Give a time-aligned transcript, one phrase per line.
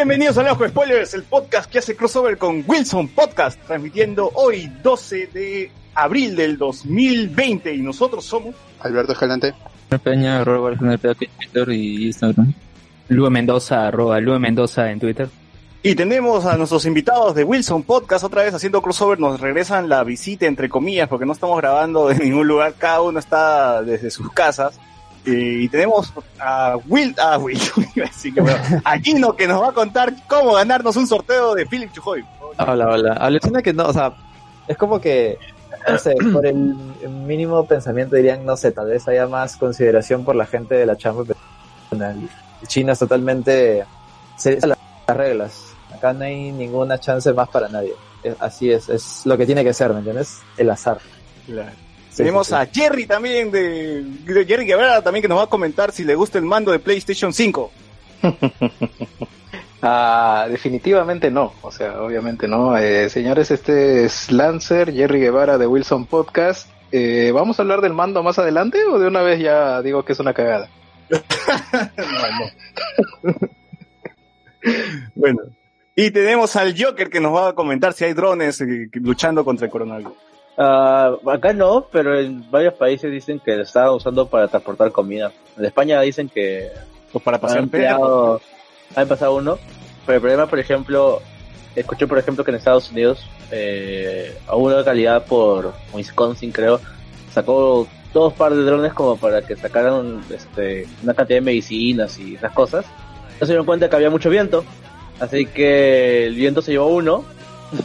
[0.00, 5.26] Bienvenidos a Lejos Spoilers, el podcast que hace crossover con Wilson Podcast, transmitiendo hoy 12
[5.26, 9.52] de abril del 2020 y nosotros somos Alberto Escalante.
[10.02, 12.50] Peña, arroba Twitter y Instagram.
[13.10, 15.28] Lue Mendoza, arroba Lue Mendoza en Twitter.
[15.82, 20.02] y tenemos a nuestros invitados de Wilson Podcast otra vez haciendo crossover, nos regresan la
[20.02, 24.32] visita entre comillas porque no estamos grabando de ningún lugar, cada uno está desde sus
[24.32, 24.80] casas.
[25.26, 27.58] Eh, Y tenemos a Will, a Will,
[27.94, 31.66] iba a decir que bueno, que nos va a contar cómo ganarnos un sorteo de
[31.66, 32.24] Philip Chujoy.
[32.58, 33.12] Hola, hola.
[33.14, 34.12] Alucina que no, o sea,
[34.66, 35.38] es como que,
[35.88, 40.36] no sé, por el mínimo pensamiento dirían, no sé, tal vez haya más consideración por
[40.36, 41.40] la gente de la chamba, pero
[42.66, 43.84] China es totalmente
[44.36, 44.78] serias las
[45.10, 45.64] las reglas.
[45.94, 47.94] Acá no hay ninguna chance más para nadie.
[48.38, 50.38] Así es, es lo que tiene que ser, ¿me entiendes?
[50.56, 50.98] El azar.
[51.46, 51.54] Sí,
[52.16, 52.58] Tenemos sí, sí.
[52.58, 56.14] a Jerry también de, de Jerry Guevara también que nos va a comentar si le
[56.14, 57.72] gusta el mando de PlayStation 5.
[59.82, 62.76] Ah, definitivamente no, o sea, obviamente no.
[62.76, 66.68] Eh, señores, este es Lancer, Jerry Guevara de Wilson Podcast.
[66.92, 70.12] Eh, ¿Vamos a hablar del mando más adelante o de una vez ya digo que
[70.12, 70.68] es una cagada?
[75.14, 75.40] Bueno.
[75.96, 79.66] Y tenemos al Joker que nos va a comentar si hay drones eh, luchando contra
[79.66, 80.12] el coronavirus.
[80.62, 85.32] Ah, acá no, pero en varios países dicen que lo estaban usando para transportar comida.
[85.56, 86.68] En España dicen que
[87.10, 88.42] Pues para han pasar empleado,
[88.94, 89.58] han pasado uno,
[90.04, 91.22] pero el problema, por ejemplo,
[91.74, 96.78] escuché por ejemplo que en Estados Unidos, eh, a una localidad por Wisconsin creo,
[97.32, 102.34] sacó dos par de drones como para que sacaran este, una cantidad de medicinas y
[102.34, 102.84] esas cosas.
[103.40, 104.62] No se dieron cuenta que había mucho viento,
[105.20, 107.24] así que el viento se llevó uno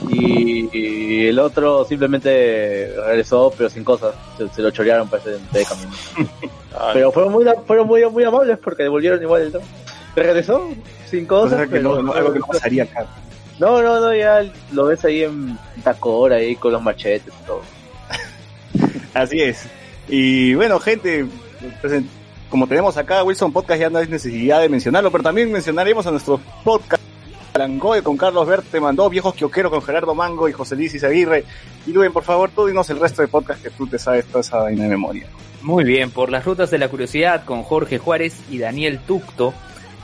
[0.10, 5.32] y, y el otro simplemente regresó pero sin cosas, se, se lo chorearon para ese
[5.52, 5.92] de camino.
[6.94, 9.66] Pero fueron muy, fueron muy, muy amables porque devolvieron igual el drone.
[10.14, 10.70] Regresó
[11.10, 13.06] sin O cosas, sea que pero- no- no- algo que no pasaría acá.
[13.60, 17.62] no, no, no, ya lo ves ahí en Tacora ahí con los machetes y todo.
[19.14, 19.66] Así es.
[20.10, 21.26] Y bueno, gente,
[21.82, 22.04] pues,
[22.50, 26.12] como tenemos acá Wilson Podcast, ya no hay necesidad de mencionarlo, pero también mencionaremos a
[26.12, 27.02] nuestros podcast.
[27.58, 31.46] Langoy con Carlos Bert te mandó Viejos Quioqueros con Gerardo Mango y José Luis Aguirre.
[31.88, 34.42] Y Luen, por favor, tú dinos el resto de podcast que tú te sabes toda
[34.42, 35.28] esa vaina de memoria.
[35.62, 39.54] Muy bien, por las rutas de la curiosidad con Jorge Juárez y Daniel Tucto.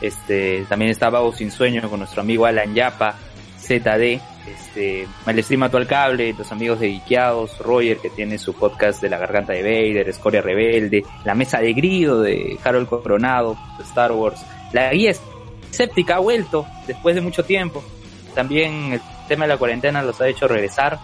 [0.01, 3.15] Este, también está Vago Sin Sueño con nuestro amigo Alan Yapa,
[3.59, 5.07] ZD, este,
[5.43, 9.53] stream al cable, los amigos de Ikeados, Roger que tiene su podcast de la garganta
[9.53, 15.11] de Vader, Escoria Rebelde, la mesa de grido de Harold Coronado, Star Wars, la guía
[15.71, 17.83] escéptica ha vuelto después de mucho tiempo.
[18.35, 20.99] También el tema de la cuarentena los ha hecho regresar.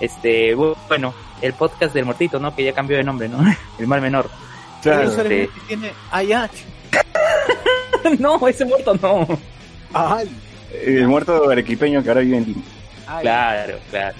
[0.00, 1.12] Este, bu- bueno,
[1.42, 2.54] el podcast del muertito, ¿no?
[2.54, 3.38] Que ya cambió de nombre, ¿no?
[3.78, 4.28] El mal menor.
[4.82, 5.02] Claro.
[5.10, 5.92] Este, tiene
[8.18, 9.26] no, ese muerto no.
[10.84, 12.62] El muerto arequipeño que ahora vive en Lima.
[13.20, 14.16] Claro, claro.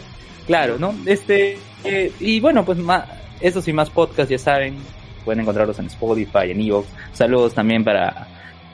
[0.46, 0.94] Claro, ¿no?
[1.06, 3.04] Este, eh, y bueno, pues más,
[3.40, 4.78] esos y más podcasts ya saben,
[5.24, 6.88] pueden encontrarlos en Spotify, en Evox.
[7.12, 8.26] Saludos también para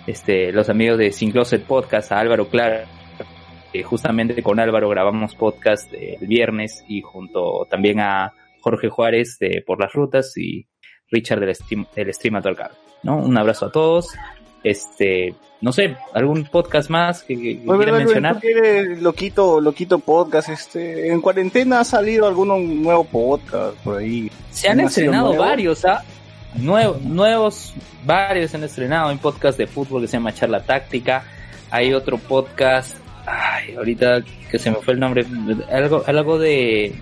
[0.06, 2.86] este los amigos de Sin Closet Podcast, a Álvaro Clara.
[3.72, 9.39] que justamente con Álvaro grabamos podcast eh, el viernes y junto también a Jorge Juárez
[9.39, 10.66] de Por las Rutas y
[11.10, 12.41] Richard del Stream, del Stream
[13.03, 13.18] ¿no?
[13.18, 14.15] Un abrazo a todos.
[14.62, 18.39] Este, no sé, algún podcast más que, que Oye, quieran mencionar.
[18.42, 24.30] Eres loquito, loquito podcast, este, en cuarentena ha salido algún nuevo podcast por ahí.
[24.51, 26.03] Se han ¿Ha sido estrenado varios, ¿ah?
[26.56, 27.74] Nuevo- nuevos,
[28.04, 29.09] varios se han estrenado.
[29.09, 31.24] Hay un podcast de fútbol que se llama Charla Táctica.
[31.71, 32.97] Hay otro podcast,
[33.27, 35.27] ay, ahorita que se me fue el nombre,
[35.72, 36.95] algo, algo de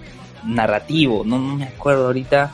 [0.47, 2.51] narrativo, no, no me acuerdo ahorita.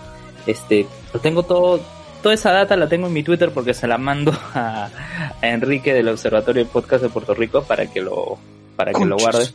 [0.46, 1.80] Este, lo tengo todo
[2.22, 4.88] toda esa data la tengo en mi Twitter porque se la mando a,
[5.40, 8.38] a Enrique del Observatorio de Podcast de Puerto Rico para que lo,
[8.76, 9.46] para que lo guarde.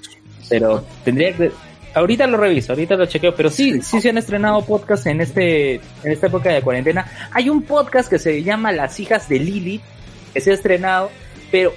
[0.50, 1.51] Pero tendría que,
[1.94, 5.75] ahorita lo reviso, ahorita lo chequeo, pero sí, sí se han estrenado podcasts en este,
[5.75, 7.06] en esta época de cuarentena.
[7.31, 9.81] Hay un podcast que se llama Las hijas de Lilith,
[10.34, 11.10] que se ha estrenado,
[11.51, 11.74] pero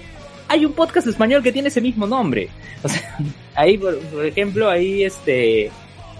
[0.48, 2.48] hay un podcast español que tiene ese mismo nombre.
[2.82, 3.18] O sea,
[3.54, 5.70] ahí, por, por ejemplo, ahí este,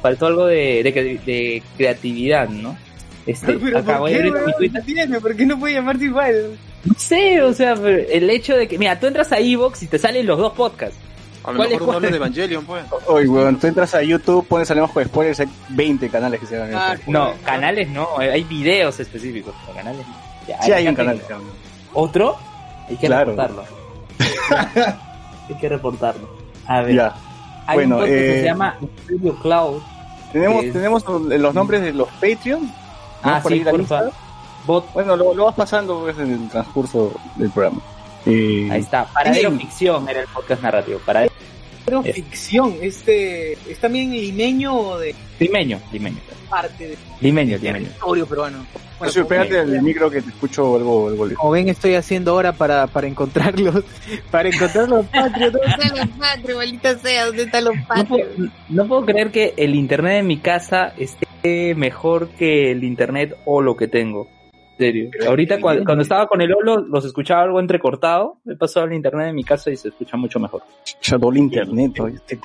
[0.03, 2.77] faltó algo de, de, de creatividad, ¿no?
[3.27, 4.53] Este, Pero acá ¿por voy a qué, abrir mi?
[4.55, 4.81] Twitter.
[4.81, 6.59] Entiende, ¿Por qué no puede llamarte igual?
[6.85, 9.99] No sé, o sea, el hecho de que, mira, tú entras a Evox y te
[9.99, 10.99] salen los dos podcasts.
[11.47, 12.85] A lo ¿Cuál mejor es uno habla de Evangelion, pues.
[13.07, 16.57] Oye, weón, tú entras a YouTube, pones Hablemos con Spoilers, hay 20 canales que se
[16.59, 16.97] llaman Ah.
[17.07, 20.05] No, canales no, hay videos específicos, pero canales
[20.49, 21.23] ya, Sí, hay un acá canal.
[21.95, 22.37] ¿Otro?
[22.89, 23.31] Hay que Claro.
[23.33, 23.65] reportarlo.
[25.49, 26.29] hay que reportarlo.
[26.67, 27.15] A ver, Ya.
[27.67, 29.83] hay bueno, un podcast que eh, se llama Studio Cloud.
[30.33, 32.71] Tenemos, Es- tenemos los nombres de los Patreon.
[33.23, 33.99] Ah, por sí, ahí la por lista.
[33.99, 34.13] favor.
[34.67, 37.81] Bot, Bueno, lo, lo vas pasando pues, en el transcurso del programa.
[38.27, 39.05] Eh, ahí está.
[39.07, 39.61] Paradero Bien.
[39.63, 40.99] Ficción era el podcast narrativo.
[41.05, 41.33] Paradero
[41.85, 46.17] Pero Es- ficción, este, ¿es también limeño o de Limeño, limeño.
[46.51, 47.87] parte del Limeño, limeño.
[47.87, 48.67] territorio peruano?
[48.99, 52.53] Bueno, como, pégate al micro que te escucho algo, algo como ven, estoy haciendo ahora
[52.55, 53.85] para, para encontrarlos,
[54.31, 55.53] para encontrar los patrios.
[55.53, 57.27] ¿Dónde están los patrios, maldita sea?
[57.27, 58.29] ¿Dónde están los No patrios?
[58.37, 63.37] puedo, no puedo creer que el internet de mi casa esté mejor que el internet
[63.45, 64.29] o lo que tengo.
[64.79, 65.11] En serio.
[65.27, 68.37] Ahorita cua- cuando, estaba con el Olo los escuchaba algo entrecortado.
[68.45, 70.63] Me pasó al internet de mi casa y se escucha mucho mejor.
[71.01, 72.39] Shadow internet, oye, este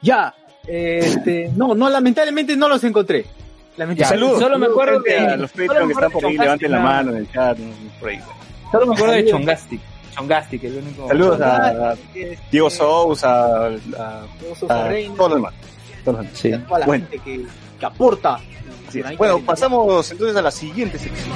[0.00, 0.34] Ya,
[0.66, 3.26] este, no, no, lamentablemente no los encontré.
[3.76, 4.04] Lamentablemente.
[4.04, 4.40] Saludos.
[4.40, 7.16] Solo me acuerdo de- a los Patreon que están por ahí, levanten la mano en
[7.18, 7.58] el chat,
[8.00, 8.18] por ahí.
[8.72, 9.80] Solo me acuerdo de Chongastic.
[10.14, 11.08] Chongastic, el único.
[11.08, 14.24] Saludos a, a Este, Diego Sousa, a, a-
[14.68, 15.54] a Reina, todos los demás.
[16.34, 16.52] Sí.
[16.52, 17.06] a toda la Bueno.
[17.10, 17.44] gente que,
[17.80, 18.38] que aporta.
[19.00, 19.18] Así es.
[19.18, 21.34] Bueno, pasamos entonces a la siguiente sección.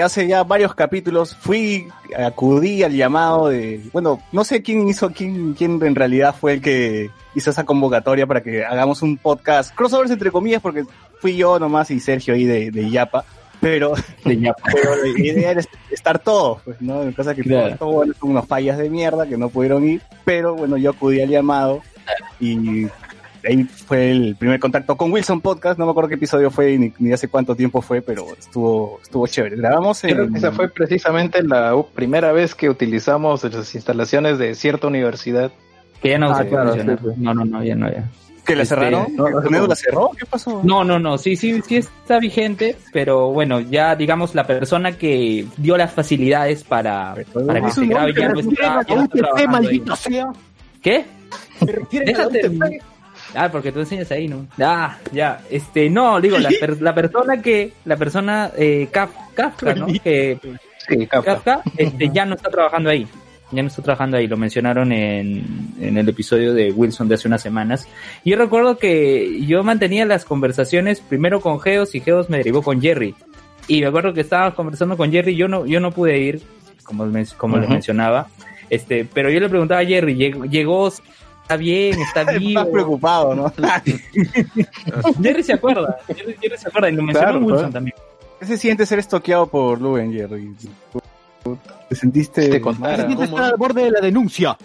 [0.00, 5.10] Que hace ya varios capítulos fui, acudí al llamado de, bueno, no sé quién hizo,
[5.12, 9.74] quién, quién en realidad fue el que hizo esa convocatoria para que hagamos un podcast,
[9.74, 10.84] crossovers entre comillas, porque
[11.20, 13.26] fui yo nomás y Sergio ahí de, de Yapa,
[13.60, 13.92] pero,
[14.24, 17.02] pero la idea era estar todos, pues, ¿no?
[17.14, 17.76] Cosa que Claro.
[17.76, 21.20] todo, bueno, son unas fallas de mierda que no pudieron ir, pero bueno, yo acudí
[21.20, 21.82] al llamado
[22.40, 22.86] y
[23.44, 26.92] ahí fue el primer contacto con Wilson Podcast, no me acuerdo qué episodio fue ni,
[26.98, 29.56] ni hace cuánto tiempo fue, pero estuvo estuvo chévere.
[29.56, 30.10] Grabamos en...
[30.14, 35.50] Creo que esa fue precisamente la primera vez que utilizamos las instalaciones de cierta universidad.
[36.02, 36.98] Que ya no Ah, se puede claro, mencionar.
[36.98, 37.20] sí, sí.
[37.22, 38.08] No, no, no, ya no, ya.
[38.46, 39.06] ¿Que la Este, cerraron?
[39.14, 39.66] no, no sé ¿Conedo cómo.
[39.68, 40.10] la cerró?
[40.18, 40.60] ¿Qué pasó?
[40.64, 45.46] No, no, no, sí, sí, sí está vigente, pero bueno, ya digamos la persona que
[45.58, 47.14] dio las facilidades para,
[47.46, 50.32] para que se grabe ya no está, ya no está.
[50.82, 51.04] ¿Qué?
[51.92, 52.80] Déjate.
[53.34, 54.46] Ah, porque tú enseñas ahí, ¿no?
[54.60, 59.74] Ah, ya, este, no, digo, la, per- la persona que, la persona, eh, Kaf- Kafka,
[59.74, 59.86] ¿no?
[60.02, 60.38] Que
[60.88, 61.34] Sí, Kafka.
[61.36, 63.06] Kafka, este, ya no está trabajando ahí.
[63.52, 65.44] ya no está trabajando ahí, lo mencionaron en,
[65.80, 67.86] en el episodio de Wilson de hace unas semanas.
[68.24, 72.62] Y yo recuerdo que yo mantenía las conversaciones primero con Geos y Geos me derivó
[72.62, 73.14] con Jerry.
[73.68, 76.42] Y me acuerdo que estaba conversando con Jerry, yo no, yo no pude ir,
[76.84, 77.04] como,
[77.36, 77.72] como les Ujú.
[77.74, 78.26] mencionaba,
[78.68, 80.92] este, pero yo le preguntaba a Jerry, llegó, llegó,
[81.50, 82.70] está bien, está Estás vivo.
[82.70, 83.52] preocupado, ¿no?
[85.22, 87.96] Jerry se acuerda, Jerry, Jerry se acuerda, y lo mencionó Claro, Wilson también.
[88.38, 90.54] ¿Qué se siente ser estoqueado por Luen, Jerry?
[91.88, 93.06] ¿Te sentiste Te contara.
[93.06, 93.24] ¿cómo?
[93.24, 94.56] está al borde de la denuncia.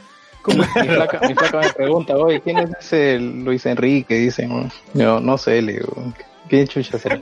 [0.48, 4.14] Mi flaca, mi flaca me pregunta, oye, ¿quién es ese Luis Enrique?
[4.16, 6.14] Dicen, yo no sé, le digo,
[6.48, 7.20] ¿qué chucha será?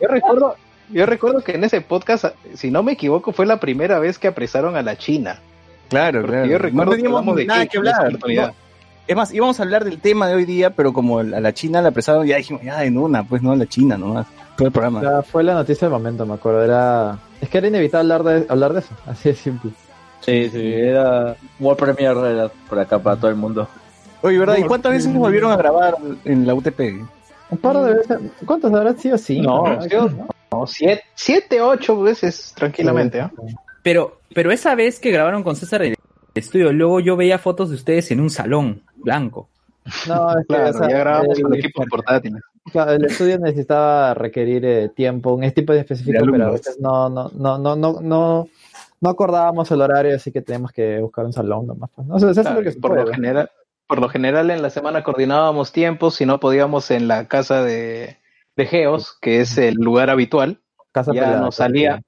[0.00, 0.54] yo recuerdo,
[0.90, 4.28] yo recuerdo que en ese podcast, si no me equivoco, fue la primera vez que
[4.28, 5.40] apresaron a la China.
[5.88, 6.46] Claro, Porque claro.
[6.50, 8.06] yo recuerdo no que teníamos de nada Cake que hablar.
[8.08, 8.46] oportunidad.
[8.48, 8.54] No.
[9.06, 11.80] Es más, íbamos a hablar del tema de hoy día, pero como a la China
[11.80, 14.26] la apresaron, ya dijimos, ya en una, pues no, la China nomás.
[14.56, 15.00] Todo el O programa.
[15.00, 16.64] sea, fue la noticia del momento, me acuerdo.
[16.64, 17.18] Era...
[17.40, 19.70] Es que era inevitable hablar de, hablar de eso, así de simple.
[20.22, 23.68] Sí, sí, era World Premier era por acá para todo el mundo.
[24.22, 24.56] Oye, ¿verdad?
[24.56, 26.80] ¿Y cuántas veces volvieron a grabar en la UTP?
[27.50, 28.18] Un par de veces.
[28.44, 29.18] ¿Cuántos habrán sido?
[29.18, 29.40] Sí.
[29.40, 30.08] No, yo-
[30.50, 33.30] No, siete, siete, ocho veces tranquilamente, ¿ah?
[33.86, 35.96] Pero, pero esa vez que grabaron con César en el
[36.34, 39.48] estudio, luego yo veía fotos de ustedes en un salón blanco.
[40.08, 42.42] No, es que, Claro, o sea, ya grabamos el, con equipos portátiles.
[42.72, 46.80] claro, el estudio necesitaba requerir eh, tiempo, un tipo de específico, De pero a veces
[46.80, 48.48] no, no, no, no, no, no,
[49.00, 51.88] no acordábamos el horario, así que teníamos que buscar un salón nomás.
[51.94, 52.08] pues.
[52.08, 53.50] No sé, eso es Claro, lo que se por puede, lo general,
[53.86, 58.16] por lo general en la semana coordinábamos tiempos, si no podíamos en la casa de,
[58.56, 60.58] de Geos, que es el lugar habitual,
[60.90, 62.02] Casa ya pelada, nos salía,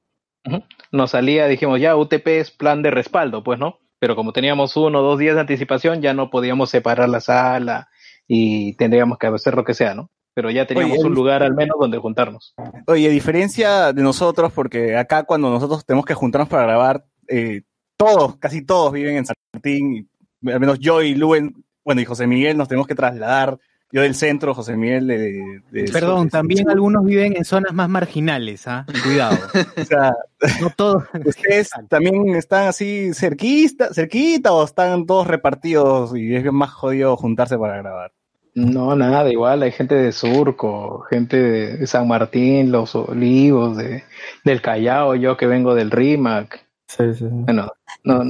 [0.44, 0.64] Ujú.
[0.92, 3.78] Nos salía, dijimos, ya UTP es plan de respaldo, pues, ¿no?
[3.98, 7.88] Pero como teníamos uno o dos días de anticipación, ya no podíamos separar la sala
[8.26, 10.10] y tendríamos que hacer lo que sea, ¿no?
[10.34, 12.54] Pero ya teníamos Oye, un lugar al menos donde juntarnos.
[12.86, 17.62] Oye, a diferencia de nosotros, porque acá cuando nosotros tenemos que juntarnos para grabar, eh,
[17.96, 20.08] todos, casi todos viven en San Martín,
[20.40, 23.58] y al menos yo y Luen, bueno, y José Miguel nos tenemos que trasladar,
[23.90, 25.60] yo del centro, José Miguel de...
[25.70, 28.84] de- Perdón, de- también algunos viven en zonas más marginales, ¿ah?
[29.04, 29.36] Cuidado.
[29.80, 30.14] O sea,
[30.60, 31.04] No todos.
[31.24, 37.16] ¿Ustedes también están así cerquita, cerquita o están todos repartidos y es bien más jodido
[37.16, 38.12] juntarse para grabar?
[38.54, 44.02] No, nada, igual hay gente de Surco, gente de San Martín, Los Olivos, de,
[44.44, 46.66] del Callao, yo que vengo del RIMAC.
[46.88, 47.26] Sí, sí, sí.
[47.30, 47.70] Bueno,
[48.02, 48.22] no,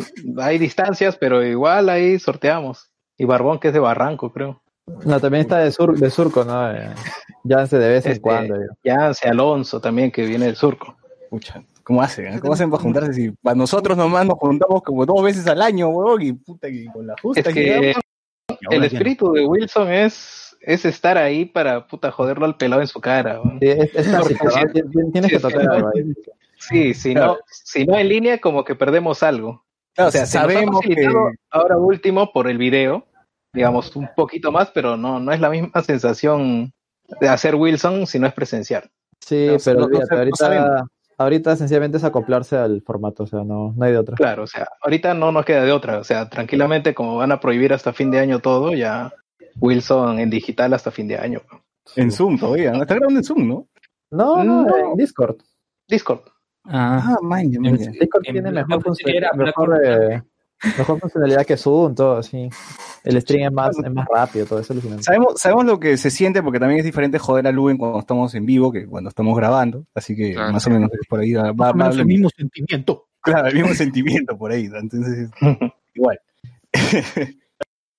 [0.43, 2.91] hay distancias, pero igual ahí sorteamos.
[3.17, 4.61] Y Barbón, que es de Barranco, creo.
[5.05, 6.71] No, también está de, sur, de surco, ¿no?
[6.73, 6.91] Eh,
[7.45, 8.57] ya se de vez en Este, cuando.
[8.85, 10.97] Yance Alonso también, que viene del Surco.
[11.31, 12.35] Pucha, ¿cómo hacen?
[12.35, 12.41] eh?
[12.41, 15.89] ¿Cómo hacen para juntarse si para nosotros nomás nos juntamos como dos veces al año,
[15.89, 16.23] huevón?
[16.23, 17.97] Y puta, y con la justa Es que llegamos.
[18.71, 23.01] el espíritu de Wilson es, es estar ahí para puta joderlo al pelado en su
[23.01, 23.41] cara.
[23.61, 24.51] Sí, es, es Porque táctico, ¿no?
[24.51, 25.91] si- Tienes que que no-.
[26.59, 29.65] Sí, si no, si no en línea, como que perdemos algo.
[29.95, 31.09] Claro, O sea, se nos ha sabemos que...
[31.51, 33.07] ahora último por el video,
[33.53, 36.73] digamos, un poquito más, pero no, no es la misma sensación
[37.21, 38.91] de hacer Wilson si no es presencial.
[39.21, 40.85] Sí, pero no- olvídate, ahorita,
[41.19, 44.17] ahorita sencillamente es acoplarse al formato, o sea, no, no hay de otra.
[44.17, 45.99] Claro, o sea, ahorita no nos queda de otra.
[45.99, 49.13] O sea, tranquilamente, como van a prohibir hasta fin de año todo, ya
[49.61, 51.41] Wilson en digital hasta fin de año.
[51.97, 52.83] En Zoom todavía, ¿no?
[52.83, 53.69] Está grabando en Zoom, ¿no?
[54.11, 54.77] No, no, No.
[54.93, 55.37] en Discord.
[55.89, 56.21] Discord.
[56.67, 60.23] Ah, man, en- Discord en tiene mejor, mejor, eh,
[60.79, 62.49] mejor funcionalidad que Zoom, todo así.
[63.05, 65.05] El stream es más, es más rápido, todo eso es.
[65.05, 68.35] Sabemos, sabemos lo que se siente porque también es diferente joder a Luen cuando estamos
[68.35, 69.85] en vivo que cuando estamos grabando.
[69.95, 70.53] Así que Claro.
[70.53, 73.07] más o menos es por ahí va, va, Más o menos va- el mismo sentimiento.
[73.21, 74.65] claro, el mismo sentimiento por ahí.
[74.73, 75.31] Entonces,
[75.95, 76.21] igual.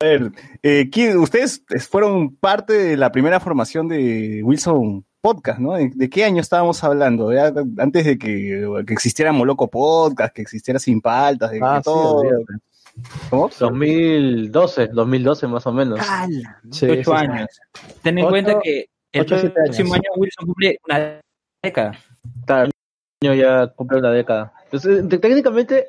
[0.01, 0.32] a ver,
[0.63, 5.74] eh, ¿quién- ustedes fueron parte de la primera formación de Wilson Podcast, ¿no?
[5.74, 7.34] ¿De, de qué año estábamos hablando?
[7.34, 11.80] Ya antes de que, que existiera Moloco Podcast, que existiera Sin Paltas, de Ah, que
[11.80, 12.24] sí, todo.
[13.30, 13.50] ¿Cómo?
[13.60, 16.00] 2012, 2012 más o menos.
[16.72, 17.12] Sí, ocho sí, sí.
[17.12, 17.48] años.
[18.02, 19.76] Ten en Ocho- cuenta que el ocho, siete años.
[19.76, 21.22] próximo año Wilson cumple una
[21.64, 21.92] década.
[22.46, 22.70] Claro,
[23.22, 24.54] el año ya cumple una década.
[24.66, 25.88] Entonces, te- técnicamente,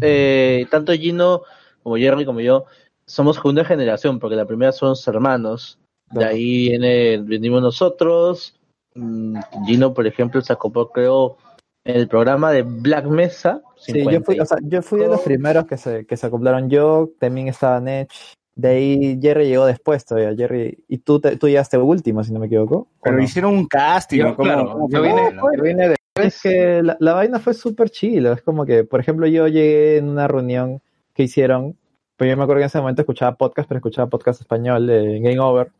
[0.00, 1.42] eh, tanto Gino
[1.82, 2.64] como Jerry como yo
[3.06, 5.78] somos segunda generación, porque la primera son hermanos.
[6.10, 8.54] De ahí viene, venimos nosotros.
[8.94, 11.36] Mm, Gino, por ejemplo, se acopló, creo,
[11.84, 13.62] en el programa de Black Mesa.
[13.76, 16.68] Sí, yo fui, o sea, yo fui de los primeros que se, que se acoplaron.
[16.70, 18.10] Yo también estaba Nech.
[18.54, 20.34] De ahí Jerry llegó después todavía.
[20.36, 22.76] Jerry, y tú, te- tú llegaste último, si no me equivoco.
[22.76, 23.22] ¿o Pero no?
[23.22, 24.36] hicieron un casting, Yo, ¿no?
[24.36, 27.88] ¿Cómo- claro, cómo yo vine, yo vine de Es que la, la vaina fue súper
[27.88, 28.32] chilo.
[28.32, 30.82] Es como que, por ejemplo, yo llegué en una reunión
[31.14, 31.76] que hicieron.
[32.18, 35.18] Pero yo me acuerdo que en ese momento escuchaba podcast, pero escuchaba podcast español de
[35.20, 35.72] Game Over.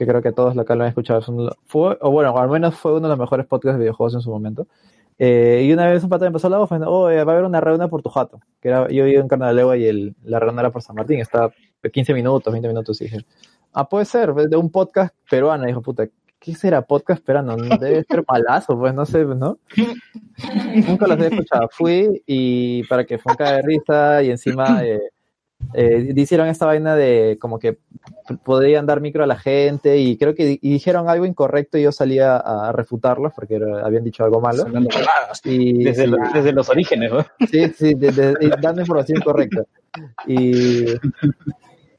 [0.00, 1.20] Que creo que todos acá lo han escuchado.
[1.30, 4.22] Los- fue, o bueno, al menos fue uno de los mejores podcasts de videojuegos en
[4.22, 4.66] su momento.
[5.18, 7.60] Eh, y una vez un pata me empezó la voz, oh, va a haber una
[7.60, 8.40] reunión por tu jato.
[8.62, 11.52] Que era, yo vivo en Carnalegua y el, la reunión era por San Martín, estaba
[11.92, 13.18] 15 minutos, 20 minutos, y dije,
[13.74, 15.66] ah, puede ser, de un podcast peruano.
[15.66, 17.54] dijo, puta, ¿qué será podcast peruano?
[17.78, 19.58] Debe ser malazo, pues, no sé, ¿no?
[20.88, 21.68] Nunca los había escuchado.
[21.70, 24.98] Fui y para que fue un de risa y encima eh,
[25.74, 27.78] eh, hicieron esta vaina de como que
[28.44, 31.82] podrían dar micro a la gente y creo que di- y dijeron algo incorrecto y
[31.82, 34.64] yo salía a refutarlos porque era- habían dicho algo malo.
[35.44, 37.24] Y, Desde, sí, los, desde los orígenes, ¿no?
[37.50, 39.62] Sí, sí, de- de- y dando información correcta.
[40.26, 40.84] Y,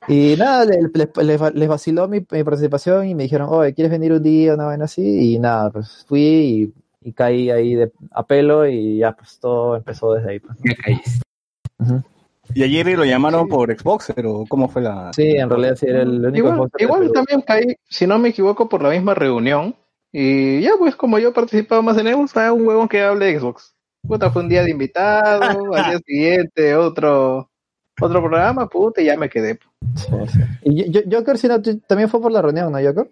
[0.07, 0.79] y nada, les,
[1.15, 4.65] les- les- vaciló mi, mi participación y me dijeron, oye, ¿quieres venir un día, una
[4.65, 5.33] vaina así?
[5.35, 9.75] Y nada, pues fui y, y caí ahí de, a pelo y ya pues todo
[9.75, 10.39] empezó desde ahí.
[10.39, 10.57] pues.
[10.63, 11.21] Ya caíste.
[11.79, 12.03] Ujú.
[12.53, 15.11] ¿Y ayer lo llamaron por Xbox o cómo fue la...?
[15.13, 18.67] Sí, en realidad sí era el único Igual, igual también caí, si no me equivoco,
[18.69, 19.75] por la misma reunión.
[20.11, 23.27] Y ya, pues, como yo he participado más en Xbox, ah, un huevón que hable
[23.27, 23.73] de Xbox.
[24.07, 25.41] Puta, fue un día de invitado,
[25.75, 27.47] al día siguiente otro
[28.01, 29.59] otro programa, puta, y ya me quedé.
[29.95, 30.39] Sí, sí.
[30.63, 33.11] Y yo- yo- Joker, si no, también fue por la reunión, ¿no, Joker?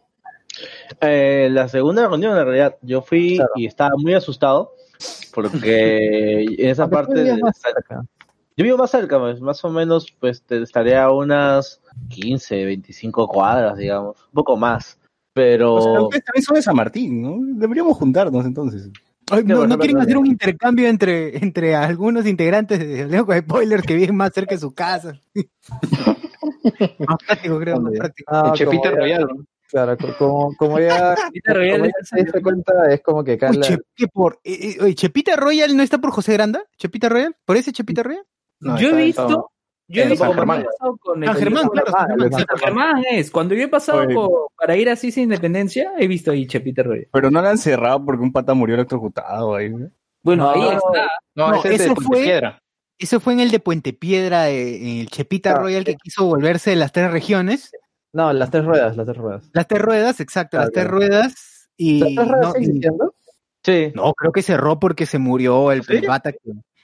[1.01, 3.51] Eh, la segunda reunión, en realidad, yo fui Claro.
[3.55, 4.71] y estaba muy asustado
[5.33, 7.39] porque en esa parte de-.
[8.59, 13.25] Yo vivo más cerca, pues, más o menos, pues te estaré a unas 15, 25
[13.29, 14.99] cuadras, digamos, un poco más.
[15.33, 17.37] Pero O sea, ustedes también son de San Martín, ¿no?
[17.57, 18.89] Deberíamos juntarnos entonces.
[19.31, 23.95] Ay, no, no quieren hacer un intercambio entre, entre algunos integrantes de Leo Spoilers que
[23.95, 25.17] viven más cerca de su casa.
[26.99, 28.29] más práctico, creo, más práctico.
[28.33, 29.21] Ah, el Chepita Royal.
[29.21, 29.45] ¿no?
[29.69, 33.33] Claro, co- como, como ya, Chepita Royal como es- ya se cuenta, es como que
[33.33, 36.33] acá Uy, la- Che- ¿qué por, eh, eh, oye, ¿Chepita Royal no está por José
[36.33, 36.63] Granda?
[36.77, 37.35] ¿Chepita Royal?
[37.45, 38.25] ¿Por ese Chepita Royal?
[38.59, 39.51] No, yo he visto,
[39.87, 40.61] yo he visto San cuando Germán.
[40.61, 42.25] he pasado con el San Germán, con- claro, Ah, San Germán.
[42.27, 44.13] el- San Germán es, cuando yo he pasado Oye.
[44.15, 47.07] por- para ir así sin independencia, he visto ahí Chepita Royal.
[47.11, 49.69] Pero no la han cerrado porque un pata murió electrocutado ahí.
[49.69, 49.89] ¿no?
[50.21, 51.09] Bueno, No, ahí está.
[51.35, 52.61] No, No, ese es de eso Puente fue- Piedra.
[52.97, 55.63] Eso fue en el de Puente Piedra, eh, en el Chepita Claro.
[55.63, 57.71] Royal que quiso volverse de las tres regiones.
[58.11, 59.49] No, las tres ruedas, las tres ruedas.
[59.53, 60.97] Las tres ruedas, exacto, Claro, las tres claro.
[60.97, 61.69] ruedas.
[61.77, 62.53] Y ¿Las tres ruedas
[62.97, 63.11] no,
[63.63, 65.93] sí, no, creo que cerró porque se murió el, ¿Sí?
[65.97, 66.39] el pata que,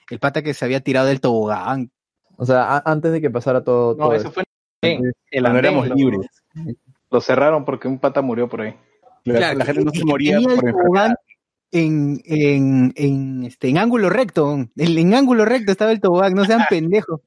[0.09, 1.91] el pata que se había tirado del tobogán.
[2.37, 3.95] O sea, antes de que pasara todo.
[3.95, 4.43] No, todo eso fue
[4.81, 6.27] en el andén, éramos lo- libres.
[7.11, 8.75] Lo cerraron porque un pata murió por ahí.
[9.23, 11.15] La, Claro, la gente no el se moría el por tobogán enfermedad.
[11.71, 14.57] en, en, en, este, en ángulo recto.
[14.75, 17.21] El, en ángulo recto estaba el tobogán, no sean pendejos.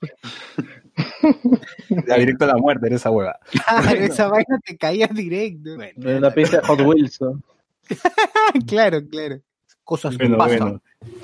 [2.06, 3.38] Ya, directo a la muerte era esa hueva.
[3.50, 5.76] Claro, esa vaina te caía directo.
[5.76, 7.18] Bueno, una pista de Hot Wheels.
[8.66, 9.40] claro, claro.
[9.88, 10.58] Cosas que Bueno, pasan.
[10.58, 10.80] bueno.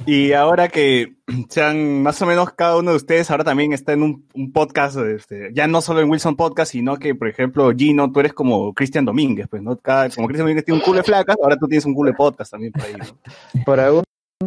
[0.07, 1.16] Y ahora que
[1.50, 4.96] sean más o menos cada uno de ustedes ahora también está en un, un podcast,
[4.96, 8.72] este, ya no solo en Wilson Podcast, sino que, por ejemplo, Gino, tú eres como
[8.72, 9.77] Cristian Domínguez, pues, ¿no?
[9.77, 12.16] Cada, como Cristian Domínguez tiene un culo de flacas, ahora tú tienes un culo de
[12.16, 13.05] podcast también por ahí, ¿no?
[13.66, 14.03] Por algún,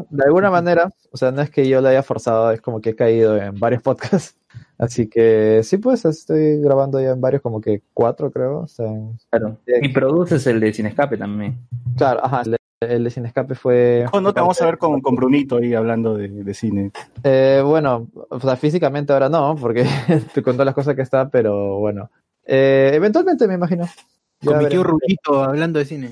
[0.09, 2.89] de alguna manera, o sea, no es que yo lo haya forzado, es como que
[2.91, 4.35] he caído en varios podcasts.
[4.79, 8.61] Así que sí, pues estoy grabando ya en varios, como que cuatro, creo.
[8.61, 8.87] O sea,
[9.29, 9.57] Claro.
[9.65, 11.59] Y produces el de Sin Escape también.
[11.95, 14.05] claro, ajá, el, el de Sin Escape fue.
[14.13, 16.91] No, no te vamos a ver con, con Brunito ahí hablando de, de cine.
[17.23, 19.85] Eh, bueno, o sea, físicamente ahora no, porque
[20.33, 22.09] te contó las cosas que está, pero bueno.
[22.45, 23.85] Eh, eventualmente me imagino.
[24.41, 24.83] Ya Con mi tío.
[24.83, 26.11] Rulito hablando de cine.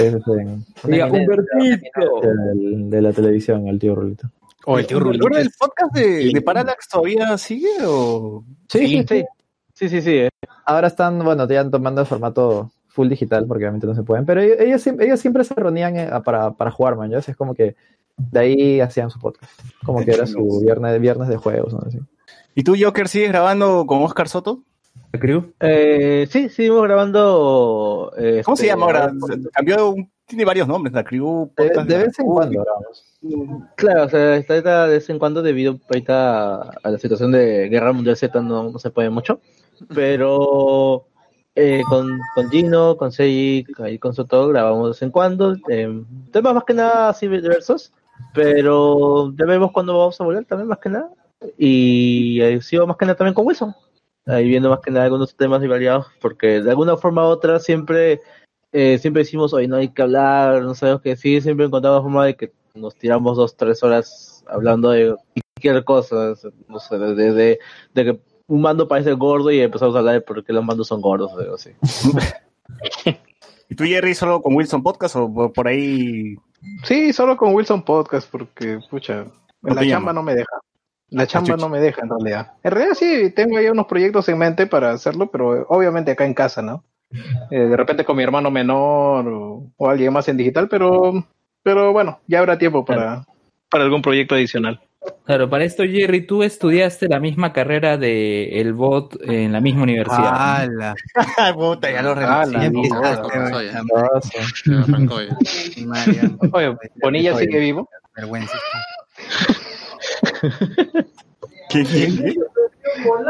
[0.00, 2.20] Es Humbertito.
[2.54, 4.30] de la televisión, el tío Rulito.
[4.66, 4.98] O el tío.
[4.98, 8.44] ¿Ahora el podcast de, de Parallax todavía sigue o...?
[8.68, 9.24] Sí, sí, sí.
[9.74, 10.16] Sí, sí, sí.
[10.18, 10.28] eh.
[10.66, 14.40] Ahora están, bueno, ya tomando el formato full digital, porque obviamente no se pueden, pero
[14.40, 17.18] ellos, ellos, siempre- ellos siempre se reunían eh, para, para jugar, man, ¿ya?
[17.18, 17.74] Es como que
[18.16, 19.50] de ahí hacían su podcast.
[19.84, 21.80] Como que era su viernes, viernes de juegos, ¿no?
[21.86, 21.98] Así.
[22.54, 24.62] ¿Y tú, Joker, sigues grabando con Oscar Soto?
[25.12, 25.52] ¿La crew?
[25.60, 28.12] Eh, sí, seguimos grabando.
[28.16, 29.12] eh, ¿Cómo se este, llama ahora?
[29.52, 31.50] Cambió, un- tiene varios nombres, la Crew.
[31.56, 33.04] De, Podcast de vez en cuando grabamos.
[33.76, 37.68] Claro, o sea, está ahorita de vez en cuando debido ahorita a la situación de
[37.68, 39.40] Guerra Mundial Z no, no se puede mucho,
[39.94, 41.06] pero
[41.54, 46.02] eh, con, con Gino, con Seiji, ahí con Soto grabamos de vez en cuando, eh,
[46.32, 47.92] temas más que nada así diversos,
[48.32, 51.10] pero ya vemos cuándo vamos a volver también más que nada,
[51.58, 53.74] y eh, sigo más que nada también con Wilson,
[54.26, 57.58] ahí viendo más que nada algunos temas y variados, porque de alguna forma u otra
[57.58, 58.20] siempre...
[58.72, 62.26] eh, siempre decimos, hoy no hay que hablar, no sabemos qué decir, siempre encontramos forma
[62.26, 65.14] de que nos tiramos dos, tres horas hablando de
[65.54, 66.34] cualquier cosa,
[66.68, 67.58] no sé, desde de,
[67.94, 70.88] de que un mando parece gordo y empezamos a hablar de por qué los mandos
[70.88, 71.70] son gordos o algo así.
[73.68, 76.36] ¿Y tú, Jerry, solo con Wilson Podcast o por- ahí?
[76.84, 79.26] Sí, solo con Wilson Podcast, porque, pucha,
[79.62, 80.56] la chamba no me deja.
[81.10, 81.62] La chamba chucha.
[81.62, 82.52] no me deja, en realidad.
[82.62, 86.34] En realidad sí, tengo ahí unos proyectos en mente para hacerlo, pero obviamente acá en
[86.34, 86.84] casa, ¿no?
[87.50, 91.24] Eh, de repente con mi hermano menor o, o alguien más en digital, pero
[91.62, 93.24] Pero bueno, ya habrá tiempo para,
[93.70, 94.80] para algún proyecto adicional.
[95.26, 99.84] Claro, para esto, Jerry, tú estudiaste la misma carrera de el bot en la misma
[99.84, 100.60] universidad.
[100.60, 100.94] ¡Hala!
[101.54, 102.44] Puta, ya lo Ah,
[106.52, 107.88] Oye, Bonilla sigue vivo.
[108.14, 108.58] vergüenza.
[111.70, 112.34] ¿Quién, quién, quién?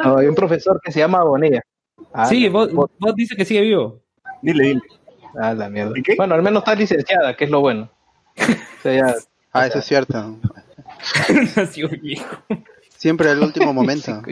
[0.04, 1.62] No, hay un profesor que se llama Bonilla.
[2.12, 4.00] Ah, sí, vos, vos dice que sigue vivo.
[4.42, 4.80] Dile, dile.
[5.40, 5.92] Ah, la mierda.
[5.96, 6.14] ¿Y qué?
[6.16, 7.90] Bueno, al menos está licenciada, que es lo bueno.
[8.78, 9.14] O sea, ya-
[9.52, 10.36] Ah, eso es cierto.
[11.56, 12.36] Nació viejo.
[12.96, 14.22] Siempre al último momento.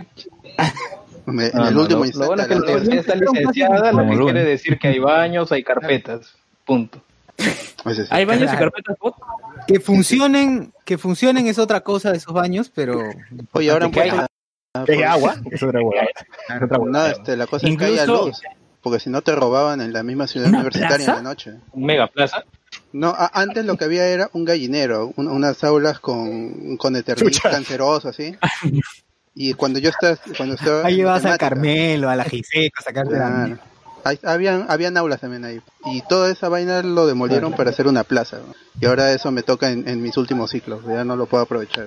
[1.26, 2.18] Me- en Ah, el no, último lo, instante.
[2.20, 5.52] lo bueno es que la universidad está licenciada, lo que quiere decir que hay baños,
[5.52, 6.34] hay carpetas.
[6.64, 7.02] Punto.
[8.10, 8.70] ¿Hay baños y Claro.
[8.70, 9.14] carpetas bot?
[9.66, 13.02] Que funcionen, que funcionen es otra cosa de esos baños, pero
[13.52, 14.10] Oye, ahora han ¿Qué hay?
[14.10, 14.26] puesto-
[14.74, 15.34] ah, ¿Es pues, agua?
[15.50, 15.80] Es otra
[16.64, 18.40] otra No, este, la cosa es que haya Incluso- luz.
[18.80, 21.10] Porque si no te robaban en la misma ciudad ¿Una universitaria plaza?
[21.12, 21.52] en la noche.
[21.70, 22.42] Un mega plaza.
[22.92, 26.94] No, a- antes lo que había era un gallinero, un- unas aulas con, con
[27.50, 28.36] canceroso, así.
[29.34, 33.14] Y cuando yo estaba, cuando estaba ahí vas a Carmelo, a la Giseca, a sacarte
[33.14, 33.58] la Claro.
[34.24, 35.60] Habían, habían aulas también ahí.
[35.86, 38.38] Y toda esa vaina lo demolieron para hacer una plaza.
[38.38, 38.52] ¿no?
[38.80, 40.80] Y ahora eso me toca en, en mis últimos ciclos.
[40.88, 41.86] Ya no lo puedo aprovechar.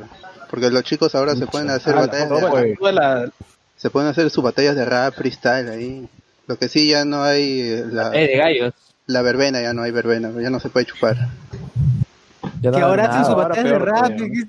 [0.50, 3.30] Porque los chicos ahora se pueden hacer Ah, batallas no, de bueno, rap.
[3.76, 6.08] Se pueden hacer sus batallas de rap, freestyle ahí.
[6.48, 8.74] Lo que sí ya no hay eh, la, Eh, de gallos.
[9.08, 10.32] La verbena, ya no hay verbena.
[10.42, 11.16] Ya no se puede chupar.
[12.62, 14.08] Ya no Que ahora hacen su batalla de rap.
[14.16, 14.48] que-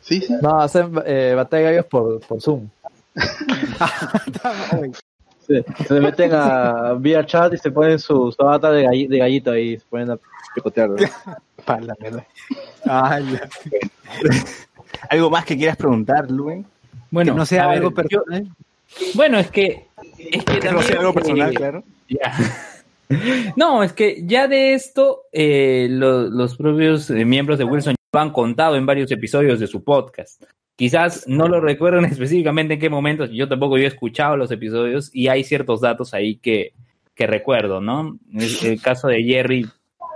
[0.00, 0.34] Sí, sí.
[0.42, 2.68] No, hacen eh, batalla de gallos por, por Zoom.
[5.46, 5.56] Sí,
[5.88, 9.50] se meten a vía chat y se ponen su, su avatar de, galli- de gallito
[9.50, 10.18] ahí, se ponen a
[10.54, 10.90] picotear.
[10.90, 10.96] ¿no?
[11.64, 12.24] pa' la mierda.
[12.86, 13.48] Ah, ya.
[15.10, 16.64] ¿Algo más que quieras preguntar, Luen?
[17.10, 18.48] Bueno, que no sea a ver, algo yo- personal.
[19.14, 19.88] bueno, es que.
[20.16, 21.84] Es que Que no también, sea algo personal, eh, claro.
[22.08, 22.32] Ya.
[23.56, 28.20] No, es que ya de esto eh, lo- los propios eh, miembros de Wilson lo
[28.20, 30.42] han contado en varios episodios de su podcast.
[30.76, 35.10] Quizás no lo recuerden específicamente en qué momentos, yo tampoco yo he escuchado los episodios
[35.14, 36.72] y hay ciertos datos ahí que,
[37.14, 38.18] que recuerdo, ¿no?
[38.34, 39.66] Es el caso de Jerry,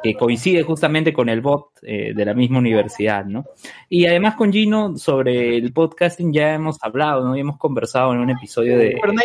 [0.02, 3.44] que coincide justamente con el bot eh, de la misma universidad, ¿no?
[3.88, 7.36] Y además con Gino sobre el podcasting ya hemos hablado, ¿no?
[7.36, 8.96] Y hemos conversado en un episodio de...
[9.00, 9.20] Pero no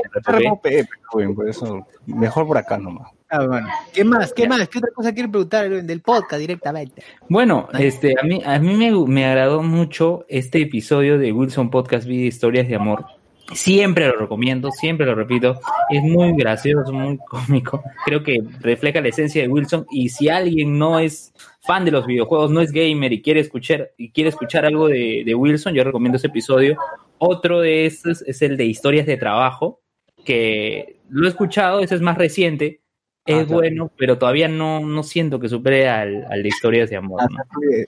[0.63, 1.87] hay de por eso.
[2.05, 3.11] Mejor por acá nomás.
[3.33, 3.67] Ah, bueno.
[3.93, 4.33] ¿Qué más?
[4.33, 4.67] ¿Qué más?
[4.67, 7.01] ¿Qué otra cosa quiere preguntar del podcast directamente?
[7.29, 12.05] Bueno, este, a mí, a mí me, me agradó mucho este episodio de Wilson Podcast
[12.05, 13.05] Vida Historias de Amor.
[13.53, 15.57] Siempre lo recomiendo, siempre lo repito.
[15.89, 17.81] Es muy gracioso, muy cómico.
[18.05, 19.85] Creo que refleja la esencia de Wilson.
[19.91, 23.91] Y si alguien no es fan de los videojuegos, no es gamer y quiere escuchar,
[23.95, 26.77] y quiere escuchar algo de, de Wilson, yo recomiendo ese episodio.
[27.17, 29.79] Otro de estos es el de historias de trabajo,
[30.25, 32.80] que lo he escuchado, ese es más reciente.
[33.25, 33.53] Es Ah, claro.
[33.53, 37.21] bueno, pero todavía no, no siento que supere al, al de historias de amor.
[37.31, 37.37] ¿no?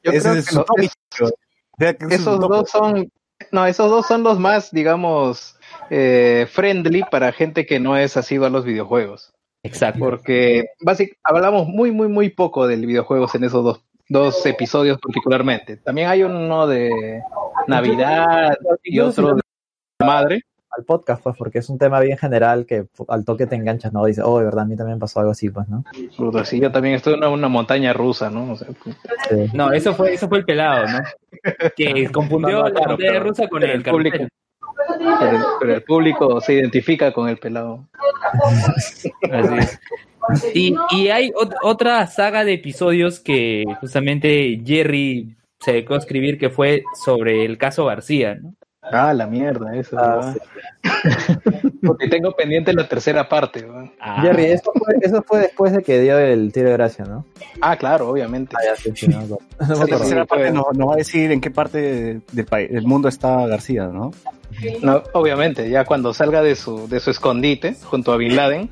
[0.04, 3.12] Yo Ese creo es que es Esos dos son,
[3.52, 5.58] no, esos dos son los más, digamos,
[5.90, 9.34] eh, friendly para gente que no es asiduo a los videojuegos.
[9.64, 10.00] Exacto.
[10.00, 15.78] Porque básicamente hablamos muy, muy, muy poco del videojuegos en esos dos, dos episodios particularmente.
[15.78, 17.22] También hay uno de
[17.68, 19.42] Navidad y otro de
[20.06, 20.42] madre.
[20.76, 24.06] Al podcast, pues, porque es un tema bien general que al toque te enganchas, ¿no?
[24.06, 25.84] Dices, oh, de verdad, a mí también pasó algo así, pues, ¿no?
[26.18, 28.54] Puta, sí, yo también estoy en una, una montaña rusa, ¿no?
[28.54, 28.68] O sea,
[29.30, 29.36] Sí.
[29.54, 31.00] No, eso fue, eso fue el pelado, ¿no?
[31.76, 34.18] Que confundió No, no, la montaña pero- rusa con el, el público.
[35.20, 37.88] pero, el- pero el público se identifica con el pelado.
[39.32, 39.80] Así es.
[40.56, 46.38] Y, y hay ot- otra saga de episodios que justamente Jerry se dedicó a escribir
[46.40, 48.54] que fue sobre el caso García, ¿no?
[48.92, 49.98] Ah, la mierda, eso.
[49.98, 50.34] Ah.
[51.86, 53.64] Porque tengo pendiente la tercera parte.
[53.64, 53.86] ¿verdad?
[54.00, 57.26] Ah, Jerry, eso fue, eso fue después de que dio el tiro de gracia, ¿no?
[57.62, 58.56] Ah, claro, obviamente.
[58.60, 59.46] Ah, ya, sí, sí, no me acuerdo.
[59.60, 60.54] No me La tercera parte pues.
[60.54, 64.12] nos, nos va a decir en qué parte del, país, del mundo está García, ¿no?
[64.82, 68.70] No, obviamente, ya cuando salga de su, de su escondite junto a Bin Laden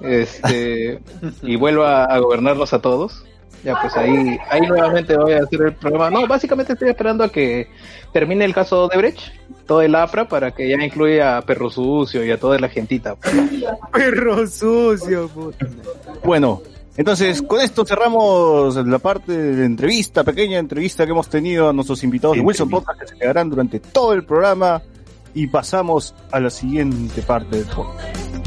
[0.00, 1.00] este,
[1.42, 3.24] y vuelva a gobernarlos a todos,
[3.64, 6.10] ya pues ahí, ahí nuevamente voy a hacer el programa.
[6.10, 7.68] No, básicamente estoy esperando a que
[8.12, 9.20] termine el caso de Brecht,
[9.66, 13.16] todo el APRA, para que ya incluya a Perro Sucio y a toda la gentita.
[13.92, 15.66] Perro sucio, puta.
[16.24, 16.62] Bueno,
[16.96, 22.02] entonces con esto cerramos la parte de entrevista, pequeña entrevista que hemos tenido a nuestros
[22.04, 24.82] invitados de Wilson Podcast que se quedarán durante todo el programa
[25.34, 28.41] y pasamos a la siguiente parte del podcast.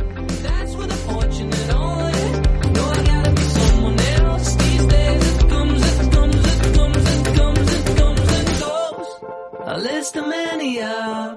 [9.68, 11.36] A list of many, uh,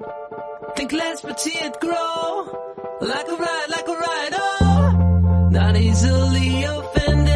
[0.76, 2.44] think less but see it grow.
[3.00, 5.48] Like a ride, like a ride, oh.
[5.50, 7.27] Not easily offended,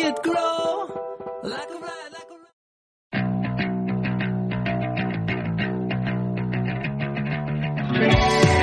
[0.00, 0.86] it grow
[1.42, 2.38] like a fly, like a
[7.98, 8.57] desprendido,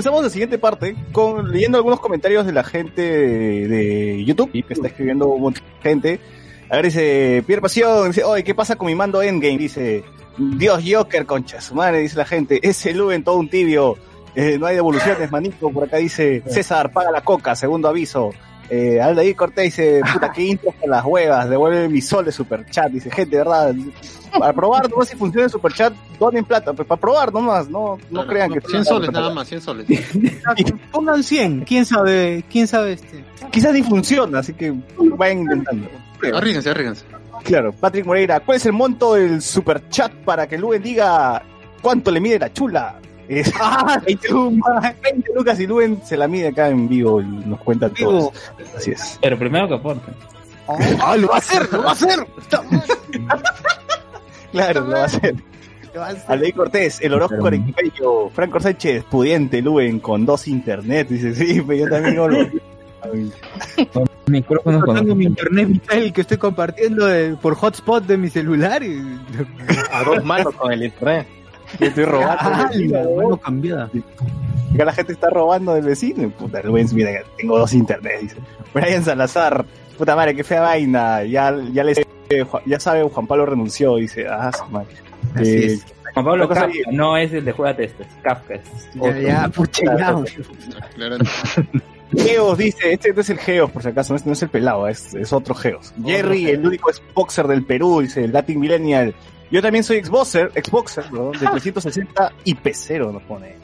[0.00, 4.72] comenzamos la siguiente parte con leyendo algunos comentarios de la gente de, de YouTube que
[4.72, 6.20] está escribiendo un montón de gente.
[6.70, 9.58] A ver, dice Pierre Pasión, dice, oye, ¿qué pasa con mi mando Endgame?
[9.58, 10.02] Dice,
[10.38, 13.98] Dios Joker, concha su madre, dice la gente, ese Luven todo un tibio,
[14.34, 18.30] eh, no hay devoluciones, manito, por acá dice, César, paga la coca, segundo aviso.
[18.70, 22.90] Eh, Aldair Cortés dice, puta, qué intro con las huevas, devuelve mi sol de superchat,
[22.92, 23.74] dice, gente, ¿verdad?
[24.38, 28.26] Para probar nomás si funciona el superchat, donen plata, pues para probar nomás, no, no
[28.28, 28.60] crean que...
[28.60, 29.86] 100 soles nada más, 100 soles.
[30.92, 33.24] Pongan 100, quién sabe, quién sabe este.
[33.50, 34.72] Quizás ni funciona, así que
[35.16, 35.88] vayan intentando.
[36.32, 37.04] Arríguense, arríguense.
[37.42, 41.42] Claro, Patrick Moreira, ¿cuál es el monto del super chat para que Luen diga
[41.82, 42.99] cuánto le mide la chula?
[43.30, 43.52] Es
[44.06, 47.88] 20, lucas, 20 lucas y Luen se la mide acá en vivo y nos cuenta
[47.88, 48.32] todo.
[48.76, 49.18] Así es.
[49.22, 50.14] Pero primero que aporten.
[51.00, 51.68] ¡Ah, lo va a hacer!
[51.72, 52.26] ¡Lo va a hacer!
[54.52, 55.34] Claro, lo va a hacer.
[56.28, 61.08] Aldeí Cortés, el horóscopo arequipeño, Franco Sánchez, pudiente, Luen, con dos internet.
[61.08, 62.28] Dice, sí, pero yo también lo...
[64.26, 68.28] Micrófonos Yo con tengo mi internet vital que estoy compartiendo de- por hotspot de mi
[68.28, 69.00] celular y
[69.92, 71.26] A dos manos con el internet.
[71.78, 72.36] Yo estoy robando.
[72.40, 73.90] Ah, vecino, mano cambiada.
[74.74, 76.28] Acá la gente está robando del vecino.
[76.30, 78.20] Puta, Luen, mira, tengo dos internet.
[78.22, 78.36] Dice.
[78.74, 79.64] Brian Salazar,
[79.98, 81.24] puta madre, qué fea vaina.
[81.24, 81.94] Ya, ya le
[82.66, 83.96] ya sabe, Juan Pablo renunció.
[83.96, 84.94] Dice, ah, su madre.
[85.34, 85.86] Así Eh, es.
[86.14, 88.62] Juan Pablo Kafka, no es el de Juega Testes, Kafka es.
[88.94, 90.16] Ya, ya, pucha, ya.
[90.96, 91.18] Claro.
[92.16, 94.88] Geos dice, este no es el Geos, por si acaso, este no es el pelado,
[94.88, 95.94] es, es otro Geos.
[96.04, 99.14] Jerry, el único Xboxer del Perú, dice, Latin Millennial.
[99.50, 103.56] Yo también soy Xboxer, Xboxer, perdón, de 360 y P0 nos pone.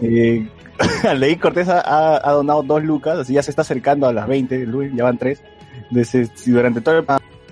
[0.00, 0.48] Eh,
[1.16, 4.66] Leí Cortés ha, ha- donado dos lucas, así ya se está acercando a las 20,
[4.66, 5.42] Luis, ya van tres.
[6.04, 7.04] Si durante todo el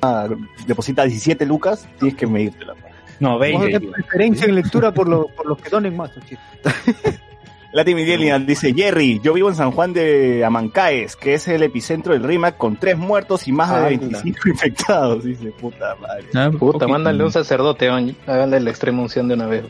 [0.03, 0.29] ah,
[0.67, 2.75] deposita 17 lucas, tienes que medírtela.
[3.21, 3.81] No, Vamos a 20.
[3.81, 6.11] tener preferencia en lectura por, lo, por los que donen más.
[7.73, 12.15] Latin Millennial dice, Jerry, yo vivo en San Juan de Amancaes, que es el epicentro
[12.15, 13.89] del RIMAC, con tres muertos y más de Anda.
[14.23, 15.25] 25 infectados.
[15.25, 16.25] Dice, puta madre.
[16.35, 17.89] Ah, Puta, mándale un sacerdote.
[18.27, 19.65] Háganle la extrema unción de una vez.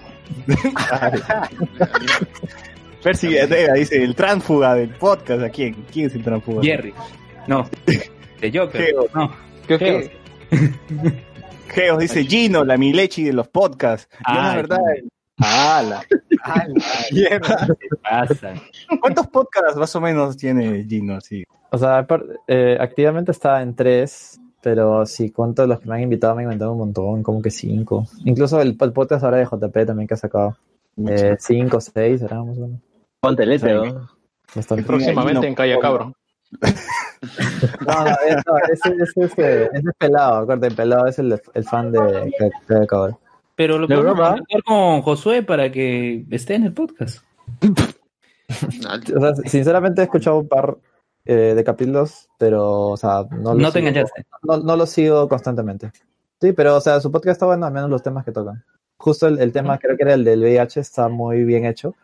[3.02, 3.28] Percy
[3.74, 5.74] dice, el tránsfuga del podcast, ¿a quién?
[5.92, 6.62] ¿Quién es el tránsfuga?
[6.62, 6.94] Jerry.
[7.46, 7.68] No.
[8.40, 8.80] De Joker.
[8.80, 9.06] Geo.
[9.14, 9.32] No.
[9.66, 10.10] ¿Qué, Geos.
[11.68, 14.08] Geos dice, Gino, la Milechi de los podcasts.
[14.28, 15.08] Y es la Ay,
[15.38, 16.02] ¡Hala!
[17.12, 17.66] Mierda.
[17.78, 18.54] ¿Qué pasa?
[19.00, 21.20] ¿Cuántos podcasts más o menos tiene Gino?
[21.20, 21.44] Sí.
[21.70, 22.06] O sea,
[22.46, 26.46] eh, activamente está en tres, pero si cuento los que me han invitado, me han
[26.46, 28.06] inventado un montón, como que cinco.
[28.24, 30.56] Incluso el, el podcast ahora de JP también que ha sacado.
[31.06, 32.80] Eh, cinco, seis, era más o menos.
[33.62, 34.08] ¿no?
[34.54, 34.84] Bastante.
[34.84, 36.12] Próximamente en Calle Cabro.
[37.84, 41.90] No, no, eso, ese, ese, ese, ese es pelado, corte, pelado es el, el fan
[41.90, 42.32] de
[42.68, 43.18] de Cabra.
[43.58, 47.22] Pero lo ¿De podemos conectar con Josué para que esté en el podcast.
[49.14, 50.78] O sea, sinceramente he escuchado un par
[51.26, 54.06] eh, de capítulos, pero, o sea, no lo No te sigo-.
[54.42, 55.90] No, no lo sigo constantemente.
[56.40, 58.64] Sí, pero, o sea, su podcast está bueno, al menos los temas que tocan.
[58.96, 61.94] Justo el, el tema, creo que era el del VIH, está muy bien hecho.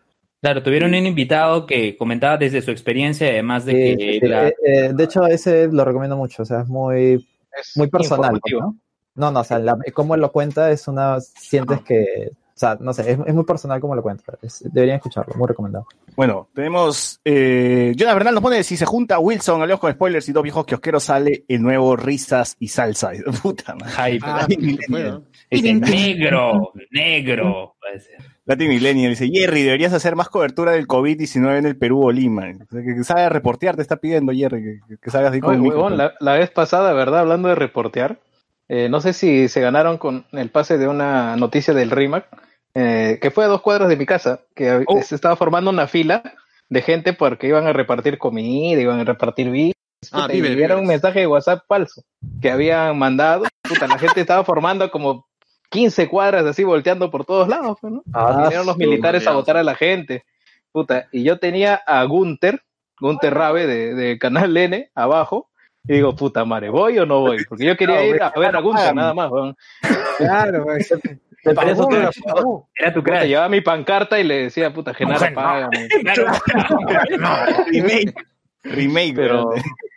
[0.43, 4.49] Claro, tuvieron un invitado que comentaba desde su experiencia, además de Sí, que sí, la-
[4.49, 7.27] Eh, eh, de hecho, ese lo recomiendo mucho, o sea, es muy,
[7.59, 8.38] Es muy personal.
[9.14, 12.77] No, no, o sea, la, cómo él lo cuenta es una, sientes que, o sea,
[12.81, 14.35] no sé, es, es muy personal cómo lo cuenta.
[14.42, 15.87] Es- deberían escucharlo, muy recomendado.
[16.16, 17.20] Bueno, tenemos.
[17.24, 20.64] Eh, Jonah Bernal nos pone: si se junta Wilson, Aleos con spoilers y dos viejos
[20.64, 23.11] kiosqueros, sale el nuevo Risas y Salsa.
[23.42, 24.12] Puta madre.
[24.12, 24.27] Hype.
[24.27, 24.46] Ah,
[25.50, 27.74] Ese negro, negro.
[27.81, 28.18] puede ser.
[28.46, 32.42] Lati Millennial dice, Jerry, deberías hacer más cobertura del COVID-19 en el Perú o Lima.
[32.42, 35.50] O sea, que, que salga a reportear, te está pidiendo, Jerry, que, que el micro.
[35.79, 37.20] huevón, la, la vez pasada, ¿verdad?
[37.20, 38.18] Hablando de reportear,
[38.68, 42.27] eh, no sé si se ganaron con el pase de una noticia del RIMAC,
[42.74, 45.03] eh, que fue a dos cuadras de mi casa, que Oh.
[45.03, 46.22] se estaba formando una fila
[46.68, 49.74] de gente porque iban a repartir comida, iban a repartir víveres.
[50.12, 52.03] Ah, y era un mensaje de WhatsApp falso
[52.42, 53.44] que habían mandado.
[53.62, 55.27] Puta, la gente estaba formando como
[55.70, 58.03] 15 cuadras así volteando por todos lados, ¿no?
[58.12, 60.24] Ah, Y vinieron los militares a votar a la gente.
[60.72, 62.61] Puta, y yo tenía a Gunter,
[63.00, 65.48] Gunter Rabe de, de Canal N abajo,
[65.87, 67.44] y digo, puta madre, ¿voy o no voy?
[67.49, 69.57] Porque yo quería ir a ver a Gunter nada más, weón.
[70.18, 70.92] Claro, pues.
[71.44, 72.23] Te Pagó, autógrafo.
[72.25, 72.68] pagó.
[72.75, 73.27] Era tu crash.
[73.27, 75.88] llevaba mi pancarta y le decía, puta, Genaro, págame.
[77.70, 78.14] remake.
[78.62, 79.51] Remake, Pero,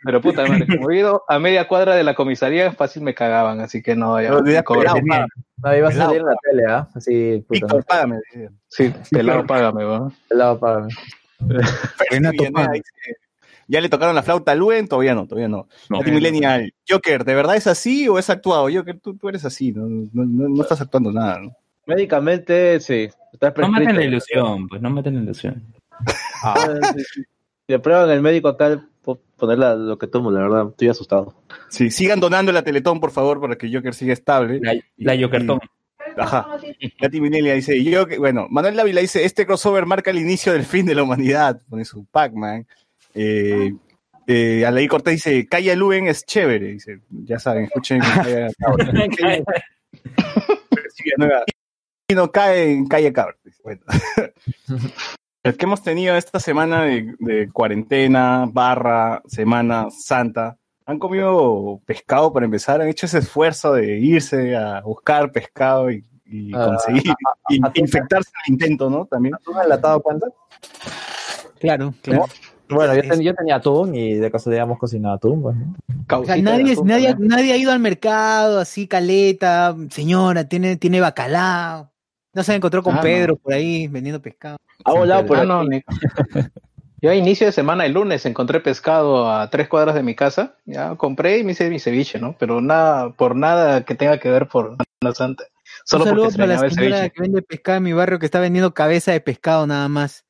[0.04, 3.60] pero puta madre, como he ido a media cuadra de la comisaría, fácil me cagaban,
[3.60, 4.28] así que no, ya.
[4.28, 4.42] Pero.
[4.42, 4.50] No,
[5.74, 5.90] iba a Pelado.
[5.92, 6.88] salir en la tele, ¿ah?
[6.94, 7.60] Así, puta.
[7.66, 8.16] Víctor, págame.
[8.68, 10.12] Sí, pelado, págame, weón.
[10.28, 10.88] Pelado, págame.
[12.10, 12.44] Renato
[13.68, 15.68] Ya le tocaron la flauta a Luen, todavía no, todavía no.
[15.90, 16.00] No.
[16.00, 18.68] Millennial, Joker, ¿de verdad es así o es actuado?
[18.72, 21.38] Joker, tú, tú eres así, no, no, no- no estás actuando nada.
[21.40, 21.52] ¿no?
[21.86, 23.08] Médicamente, sí.
[23.32, 25.62] Está No maten la ilusión, pues no maten la ilusión.
[26.42, 26.54] Ah.
[27.66, 30.68] Si aprueban el médico acá, puedo poner la- lo que tomo, la verdad.
[30.70, 31.34] Estoy asustado.
[31.68, 34.60] Sí, sigan donando la Teletón, por favor, para que Joker siga estable.
[34.62, 35.58] La, la Jokertón.
[36.16, 36.46] Ajá.
[37.00, 40.64] Lati Minelia dice, yo, que- bueno, Manuel Dávila dice, este crossover marca el inicio del
[40.64, 42.66] fin de la humanidad, pone su Pac-Man.
[43.14, 43.72] Eh,
[44.26, 48.00] eh, Alaí Cortés dice, Calla Luen es chévere, dice, ya saben, escuchen.
[48.00, 48.48] Calla
[52.10, 53.36] Y no cae en Calle Cabra.
[53.62, 53.82] Bueno.
[55.44, 62.32] El que hemos tenido esta semana de, de cuarentena, barra, semana santa, han comido pescado
[62.32, 67.12] para empezar, han hecho ese esfuerzo de irse a buscar pescado y, y Ah, conseguir,
[67.50, 69.06] y- infectarse al intento, ¿no?
[69.06, 69.34] También.
[69.36, 70.26] ¿Atún enlatado cuenta?
[71.60, 72.24] Claro, claro.
[72.70, 75.62] Bueno, yo, ten- yo tenía atún y de casualidad hemos cocinado atún, pues, ¿no?
[75.64, 80.76] O sea, Causita de nadie, atún, nadie, ha ido al mercado así, caleta, señora, tiene,
[80.76, 81.90] tiene bacalao.
[82.34, 83.02] No se encontró con Ah, no.
[83.02, 84.58] Pedro por ahí vendiendo pescado.
[84.84, 85.64] Ha volado por Ah,
[87.00, 90.56] Yo a inicio de semana, el lunes, encontré pescado a tres cuadras de mi casa.
[90.66, 92.34] Ya compré y me hice mi ceviche, ¿no?
[92.38, 95.44] Pero nada, por nada que tenga que ver por Semana Santa.
[95.84, 98.40] Solo Un porque saludo para la señora que vende pescado en mi barrio que está
[98.40, 100.24] vendiendo cabeza de pescado nada más.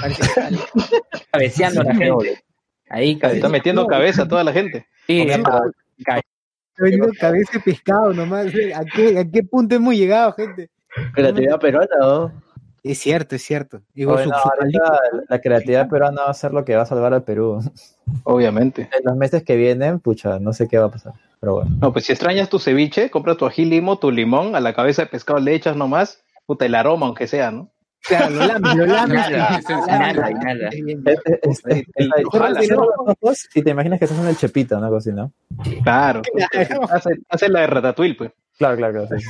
[0.00, 0.58] Parece que sale.
[1.32, 2.42] Cabeceando a la gente.
[2.88, 4.86] Ahí, Está metiendo cabeza a toda la gente.
[5.06, 5.62] Sí, Está
[6.78, 8.46] vendiendo cabeza de pescado nomás.
[8.74, 10.70] ¿A qué, ¿A qué punto hemos llegado, gente?
[11.14, 12.32] Creatividad peruana, ¿no?
[12.82, 13.82] Es cierto, es cierto.
[13.94, 15.24] Digo, Oye, su- no, su ahorita caldito.
[15.28, 17.60] la creatividad peruana va a ser lo que va a salvar al Perú.
[18.24, 18.88] Obviamente.
[18.96, 21.12] En los meses que vienen, pucha, no sé qué va a pasar.
[21.40, 21.70] Pero bueno.
[21.80, 25.02] No, pues si extrañas tu ceviche, compras tu ají limo, tu limón, a la cabeza
[25.02, 27.70] de pescado le echas nomás, puta, el aroma, aunque sea, ¿no?
[28.08, 28.30] Claro,
[32.70, 32.70] los
[33.20, 35.32] ojos y te imaginas que estás en el chepita, una cosa así, ¿no?
[35.82, 36.22] Claro.
[36.90, 38.32] hace, hace la de Ratatouille, pues.
[38.58, 39.18] Claro, claro, claro.
[39.18, 39.26] sí.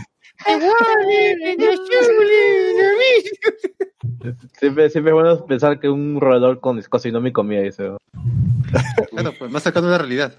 [4.59, 7.63] Siempre, siempre es bueno pensar que un roedor con cocinó mi comida.
[7.63, 7.91] Dice.
[9.11, 10.33] Claro, pues más a la realidad.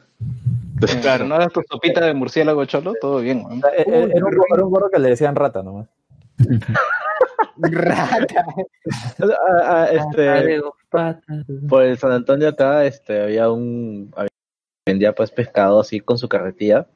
[1.01, 1.25] Claro.
[1.25, 3.39] No hagas tu sopita de murciélago cholo, todo bien.
[3.77, 5.88] Eh, eh, Era un, gorro- era un gorro que le decían rata nomás.
[7.57, 8.45] Rata.
[9.19, 10.61] Ah, ah, este,
[11.67, 14.11] por el San Antonio acá este, había un...
[14.15, 14.29] había-
[14.85, 16.87] vendía pues pescado así con su carretilla.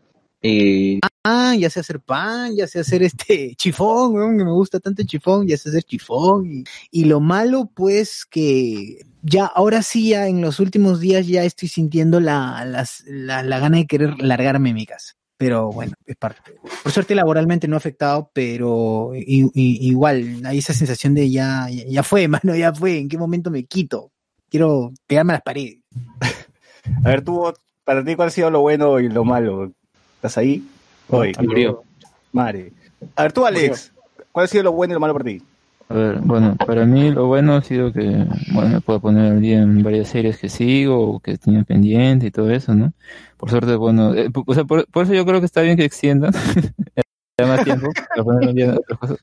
[0.41, 4.79] Y Ah, ya sé hacer pan, ya sé hacer este chifón, weón, que me gusta
[4.79, 6.45] tanto el chifón, ya sé hacer chifón.
[6.51, 11.43] Y, y lo malo, pues, que ya, ahora sí, ya en los últimos días ya
[11.43, 15.13] estoy sintiendo la, las- la, la gana de querer largarme de mi casa.
[15.37, 16.39] Pero bueno, es parte.
[16.83, 21.67] Por suerte laboralmente no ha afectado, pero i- i- igual hay esa sensación de ya,
[21.69, 24.11] ya, ya fue, mano, ya fue, ¿en qué momento me quito?
[24.49, 25.79] Quiero pegarme a las paredes.
[27.03, 27.51] A ver, tú,
[27.83, 29.71] para ti, ¿cuál ha sido lo bueno y lo malo?
[30.17, 30.63] ¿Estás ahí?
[31.09, 31.33] Hoy.
[31.41, 31.83] Murió.
[32.31, 32.71] Madre.
[33.15, 33.91] A ver, tú, Alex,
[34.31, 35.41] ¿cuál ha sido lo bueno y lo malo para ti?
[35.87, 39.41] A ver, bueno, para mí lo bueno ha sido que, bueno, me puedo poner al
[39.41, 42.93] día en varias series que sigo o que tenía pendiente y todo eso, ¿no?
[43.37, 46.33] Por suerte, bueno, eh, o sea, por, eso yo creo que está bien que extiendan
[47.39, 49.17] más tiempo para poner al día en otras cosas.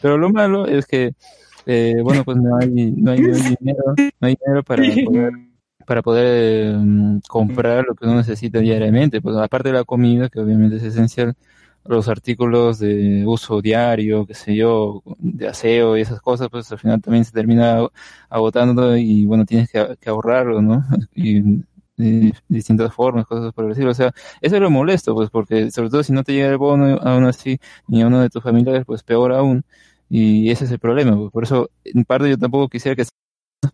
[0.00, 1.12] Pero lo malo es que,
[1.66, 5.32] eh, bueno, pues no hay, no hay, dinero, no hay dinero para poder,
[5.86, 10.40] para poder eh, comprar lo que uno necesita diariamente, pues aparte de la comida, que
[10.40, 11.34] obviamente es esencial,
[11.88, 16.78] los artículos de uso diario, qué sé yo, de aseo y esas cosas, pues al
[16.78, 17.86] final también se termina
[18.28, 20.84] agotando y bueno, tienes que, que ahorrarlo, ¿no?
[21.14, 21.62] Y
[21.96, 23.90] de distintas formas, cosas por decirlo.
[23.90, 26.58] O sea, eso es lo molesto, pues porque sobre todo si no te llega el
[26.58, 27.58] bono aún así,
[27.88, 29.64] ni a uno de tus familiares, pues peor aún.
[30.08, 33.04] Y ese es el problema, pues, por eso en parte yo tampoco quisiera que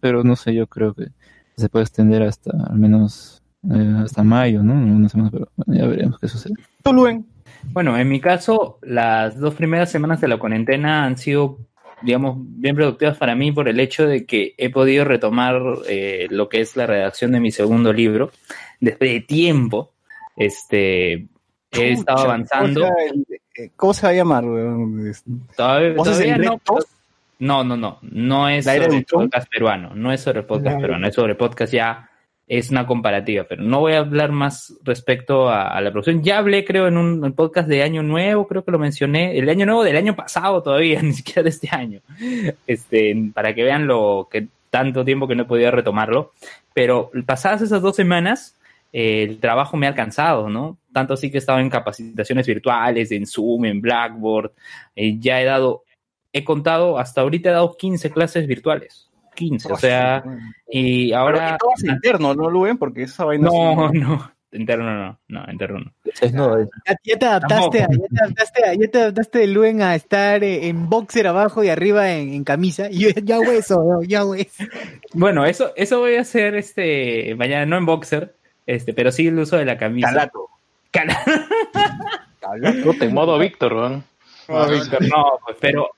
[0.01, 1.09] pero no sé, yo creo que
[1.57, 4.73] se puede extender hasta al menos eh, hasta mayo, ¿no?
[4.73, 6.55] Una semana, pero ya veremos qué sucede.
[6.83, 7.27] ¿Tú, Luen?
[7.65, 11.59] Bueno, en mi caso, las dos primeras semanas de la cuarentena han sido,
[12.03, 16.49] digamos, bien productivas para mí por el hecho de que he podido retomar eh, lo
[16.49, 18.31] que es la redacción de mi segundo libro.
[18.81, 19.93] Después de tiempo,
[20.37, 21.27] este,
[21.71, 22.81] he estado avanzando.
[22.81, 23.27] ¿Cómo se, va el-
[23.57, 24.45] eh, ¿cómo se va a llamar,
[25.57, 26.61] Todavía, ¿Voces todavía no,
[27.39, 31.07] no, no, no, no es ¿La era sobre podcast peruano, no es sobre podcast peruano,
[31.09, 32.09] es sobre podcast ya,
[32.59, 36.23] es una comparativa, pero no voy a hablar más respecto a, la producción.
[36.23, 39.65] Ya hablé, creo, en un podcast de Año Nuevo, creo que lo mencioné, el Año
[39.65, 42.03] Nuevo del año pasado todavía, ni siquiera de este año,
[42.67, 46.33] este, para que vean lo que tanto tiempo que no he podido retomarlo,
[46.75, 48.55] pero pasadas esas dos semanas,
[48.93, 50.77] eh, el trabajo me ha alcanzado, ¿no?
[50.93, 54.53] Tanto así que he estado en capacitaciones virtuales, en Zoom, en Blackboard,
[54.95, 55.85] eh, ya he dado,
[56.35, 59.09] he contado, hasta ahorita he dado 15 clases virtuales.
[59.49, 60.23] 15, o sea,
[60.69, 61.57] y Pero ahora...
[61.59, 62.79] todo es interno, ¿no, Luen?
[62.79, 63.49] Porque esa vaina...
[63.49, 65.93] No, no, interno no, no, interno no.
[66.05, 69.95] Ya, ya te adaptaste, a, ya te adaptaste, a- ya te adaptaste de Luen a
[69.95, 72.89] estar eh, en boxer abajo y arriba en, en camisa.
[72.91, 74.03] Y yo ya hago eso, ¿no?
[74.03, 74.65] ya hago eso.
[75.15, 78.35] Bueno, eso, eso voy a hacer este mañana, no en boxer,
[78.67, 80.09] este, pero sí el uso de la camisa.
[80.09, 80.49] Calato.
[80.93, 81.25] Cala-
[82.85, 83.73] Puta, en modo Víctor.
[84.49, 85.89] No, Víctor, no, pues, pero,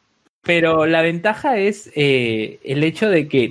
[0.44, 3.50] pero la ventaja es eh, el hecho de que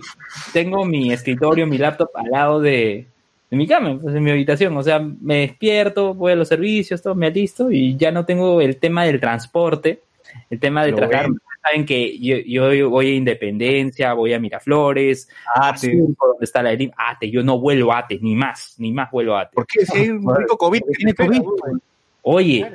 [0.53, 3.07] tengo mi escritorio, mi laptop al lado de,
[3.49, 4.77] de mi cama, pues, en mi habitación.
[4.77, 8.61] O sea, me despierto, voy a los servicios, todo me alisto y ya no tengo
[8.61, 10.01] el tema del transporte,
[10.49, 11.37] el tema de Lo trasladarme.
[11.63, 15.93] Saben que yo, yo voy a Independencia, voy a Miraflores, a Ate.
[15.93, 16.91] Surco, donde está la ERIM.
[16.97, 19.55] Ate, yo no vuelvo a Ate, ni más, ni más vuelvo a Ate.
[19.55, 19.85] ¿Por qué?
[19.85, 21.41] Si hay un rico COVID Tiene COVID.
[22.23, 22.69] Oye,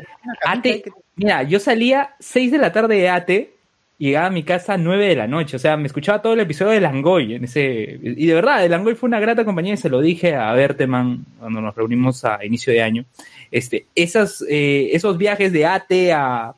[0.47, 0.85] Ate,
[1.17, 3.58] mira, yo salía 6 de la tarde de Ate,
[3.99, 6.41] llegaba a mi casa a 9 de la noche, o sea, me escuchaba todo el
[6.41, 9.77] episodio de Langoy en ese y de verdad, el Langoy fue una grata compañía y
[9.77, 13.05] se lo dije a Berteman cuando nos reunimos a inicio de año.
[13.51, 16.55] Este, esas eh, esos viajes de Ate a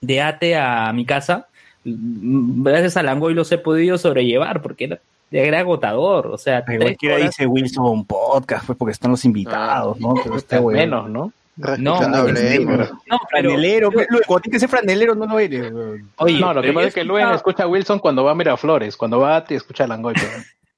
[0.00, 1.46] de Ate a mi casa,
[1.84, 4.98] mm, gracias a Langoy los he podido sobrellevar porque era,
[5.30, 9.98] era agotador, o sea, Ay, Cualquiera horas- dice Wilson podcast, pues porque están los invitados,
[9.98, 10.14] ¿no?
[10.22, 10.78] Pero este weón.
[10.78, 11.32] Menos, ¿no?
[11.78, 12.88] No, no, no, pero
[13.30, 13.90] Franelero,
[14.26, 15.72] cuando tienes que ser franelero, no lo eres.
[16.16, 18.96] Oye, no, lo que pasa es que Luen escucha a Wilson cuando va a Miraflores,
[18.96, 20.14] cuando va a te escucha a Langoy.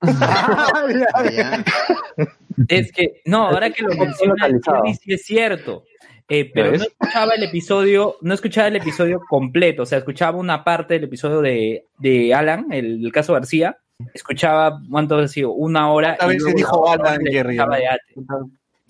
[2.68, 5.82] Es que, no, ahora que lo sí es cierto.
[6.28, 10.62] Eh, pero no escuchaba el episodio, no escuchaba el episodio completo, o sea, escuchaba una
[10.62, 13.78] parte del episodio de, de Alan, el, caso García,
[14.14, 15.50] escuchaba, ¿cuánto ha sido?
[15.50, 16.16] Una hora.
[16.16, 17.58] ¿Cuántas y veces dijo Alan, Jerry,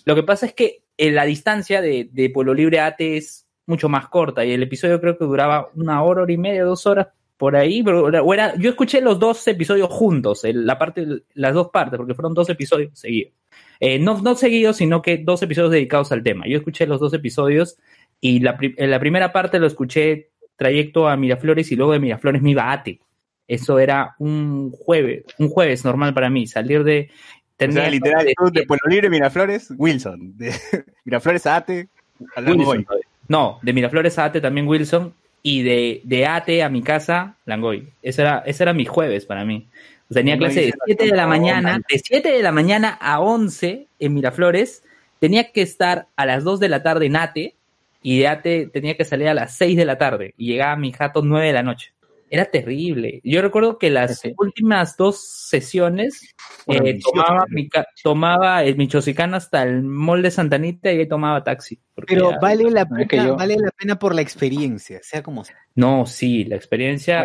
[0.05, 3.89] Lo que pasa es que en la distancia de, Pueblo Libre a Ate es mucho
[3.89, 7.09] más corta y el episodio creo que duraba una hora, hora y media, dos horas
[7.37, 11.97] por ahí, pero era- yo escuché los dos episodios juntos, la parte, las dos partes,
[11.97, 13.33] porque fueron dos episodios seguidos.
[13.81, 16.47] Eh, no, no seguidos, sino que dos episodios dedicados al tema.
[16.47, 17.77] Yo escuché los dos episodios
[18.21, 22.41] y la, en la primera parte lo escuché trayecto a Miraflores y luego de Miraflores
[22.43, 23.01] me iba a Ate.
[23.47, 27.11] Eso era un jueves, un jueves normal para mí, salir de...
[27.55, 30.37] O tenía sea, literal, de- de Pueblo Libre, Miraflores, Wilson.
[30.37, 30.53] De
[31.05, 31.89] Miraflores a Ate,
[32.37, 32.41] a.
[32.41, 32.87] Langoy.
[33.29, 37.89] No, de Miraflores a Ate también Wilson y de, de Ate a mi casa Langoy.
[38.03, 39.67] Ese era, ese era mi jueves para mí.
[40.13, 43.21] Tenía clase de hice la 7 de la mañana, de 7 de la mañana a
[43.21, 44.83] 11 en Miraflores.
[45.19, 47.55] Tenía que estar a las 2 de la tarde en Ate
[48.03, 50.77] y de Ate tenía que salir a las 6 de la tarde y llegaba a
[50.77, 51.93] mi jato 9 de la noche.
[52.31, 53.21] Era terrible.
[53.23, 54.33] Yo recuerdo que las Sí.
[54.39, 56.35] últimas dos sesiones
[56.67, 61.45] eh, tomaba, mi ca- tomaba el Michoacán hasta el mall de Santanita y ahí tomaba
[61.45, 61.79] taxi.
[62.07, 65.45] Pero ya- vale la que pena, yo- vale la pena por la experiencia, sea como
[65.45, 65.57] sea.
[65.75, 67.21] No, sí, la experiencia.
[67.23, 67.25] A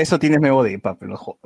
[0.00, 1.38] eso tienes nuevo de papel, lo jodo.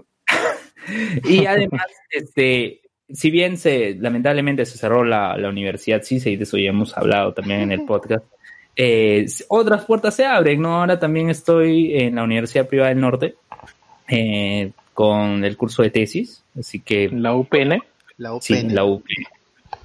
[1.25, 6.45] Y además, este, si bien se, lamentablemente se cerró la, la universidad, sí, sí, de
[6.45, 8.25] eso ya hemos hablado también en el podcast.
[8.77, 10.81] Eh, otras puertas se abren, ¿no?
[10.81, 13.35] Ahora también estoy en la Universidad Privada del Norte
[14.09, 17.83] eh, con el curso de tesis, así que La UPN.
[18.19, 18.43] La UPN.
[18.43, 19.05] sí, en la UP.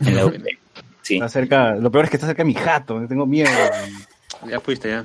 [0.02, 0.36] En la UP.
[1.02, 1.16] Sí.
[1.16, 3.50] Está cerca, lo peor es que está cerca de mi jato, tengo miedo.
[4.48, 5.04] Ya fuiste, ya.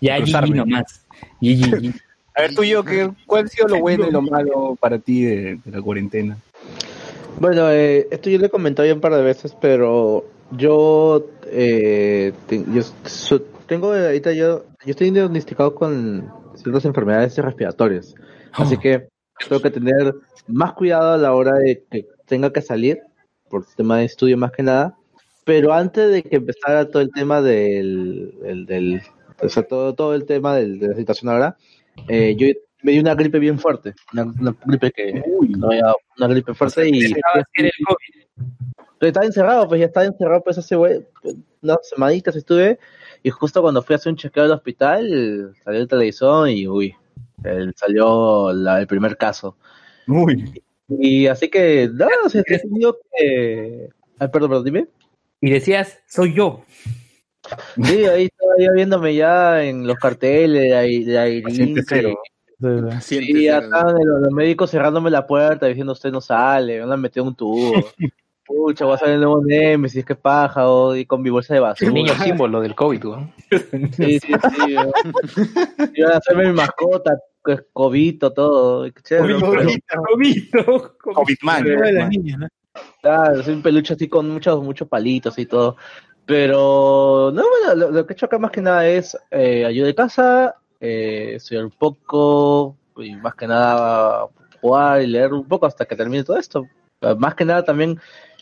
[0.00, 1.04] Ya GG nomás.
[1.40, 1.94] GG.
[2.34, 4.98] A ver, tú y yo, ¿qué, ¿cuál ha sido lo bueno y lo malo para
[4.98, 6.36] ti de, de la cuarentena?
[7.38, 12.32] Bueno, eh, esto yo le he comentado ya un par de veces, pero yo, eh,
[12.46, 18.14] te- yo so- tengo ahorita yo, yo estoy diagnosticado con ciertas enfermedades respiratorias,
[18.52, 19.08] así que
[19.48, 20.14] tengo que tener
[20.48, 23.00] más cuidado a la hora de que tenga que salir,
[23.48, 24.96] por tema de estudio más que nada,
[25.44, 29.02] pero antes de que empezara todo el tema del, el- del
[29.42, 31.56] o sea, todo, todo el tema del- de la situación ahora,
[32.08, 32.46] eh, yo
[32.82, 33.94] me dio una gripe bien fuerte.
[34.12, 35.22] Una, una gripe que.
[35.58, 37.12] no había- una gripe fuerte y.
[39.00, 41.06] Estaba encerrado, pues ya estaba encerrado, pues hace güey,
[41.62, 42.78] unas semanitas estuve.
[43.22, 46.94] Y justo cuando fui a hacer un chequeo al hospital, salió el televisor y uy,
[47.44, 49.56] el- salió la- el primer caso.
[50.06, 50.62] Uy.
[50.88, 53.88] Y así que, no, o sea, he tenido que.
[54.18, 54.88] Ay, perdón, perdón, dime.
[55.40, 56.64] Y decías, soy yo.
[57.82, 61.42] Sí, ahí estaba ya viéndome ya en los carteles de ahí- de ahí.
[62.60, 62.88] Cero.
[63.10, 67.00] Y ya estaban los, los médicos cerrándome la puerta diciendo usted no sale, me han
[67.00, 67.72] metido un tubo.
[68.50, 71.60] Pucha, voy a salir el nuevo Nemesis, qué paja, oh, y con mi bolsa de
[71.60, 71.86] basura.
[71.86, 73.32] El niño símbolo del COVID, weón.
[73.92, 74.74] Sí, sí, sí.
[74.74, 74.92] weón.
[75.94, 78.88] Iban a hacerme mi mascota, pues, cobito, todo.
[78.88, 80.96] chévere, Cobito.
[82.38, 82.48] ¿no?
[83.00, 85.76] Claro, soy un peluche así con muchos, muchos palitos y todo.
[86.26, 89.86] Pero, no, bueno, lo, lo que he hecho acá más que nada es eh, ayuda
[89.86, 94.26] de casa, eh, estudiar un poco, y más que nada
[94.60, 96.66] jugar y leer un poco hasta que termine todo esto.
[97.18, 97.98] Más que nada también,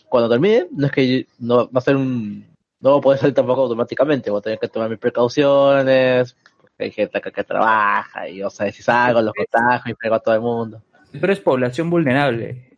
[0.09, 2.47] cuando termine, no es que no va a ser un...
[2.81, 6.85] No va a poder salir tampoco automáticamente, voy a tener que tomar mis precauciones, porque
[6.85, 10.21] hay gente acá que trabaja y, o sea, si salgo, los contagio y pego a
[10.21, 10.83] todo el mundo.
[11.11, 12.71] Pero es población vulnerable.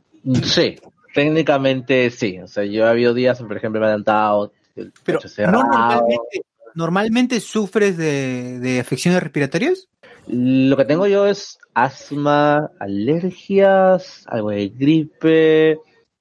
[0.42, 0.78] Sí,
[1.14, 2.38] técnicamente sí.
[2.38, 4.52] O sea, yo he habido días, por ejemplo, me he adelantado.
[4.76, 6.42] el Pero ¿no normalmente,
[6.74, 9.88] normalmente sufres de, de afecciones respiratorias?
[10.26, 15.78] Lo que tengo yo es asma, alergias, algo de gripe,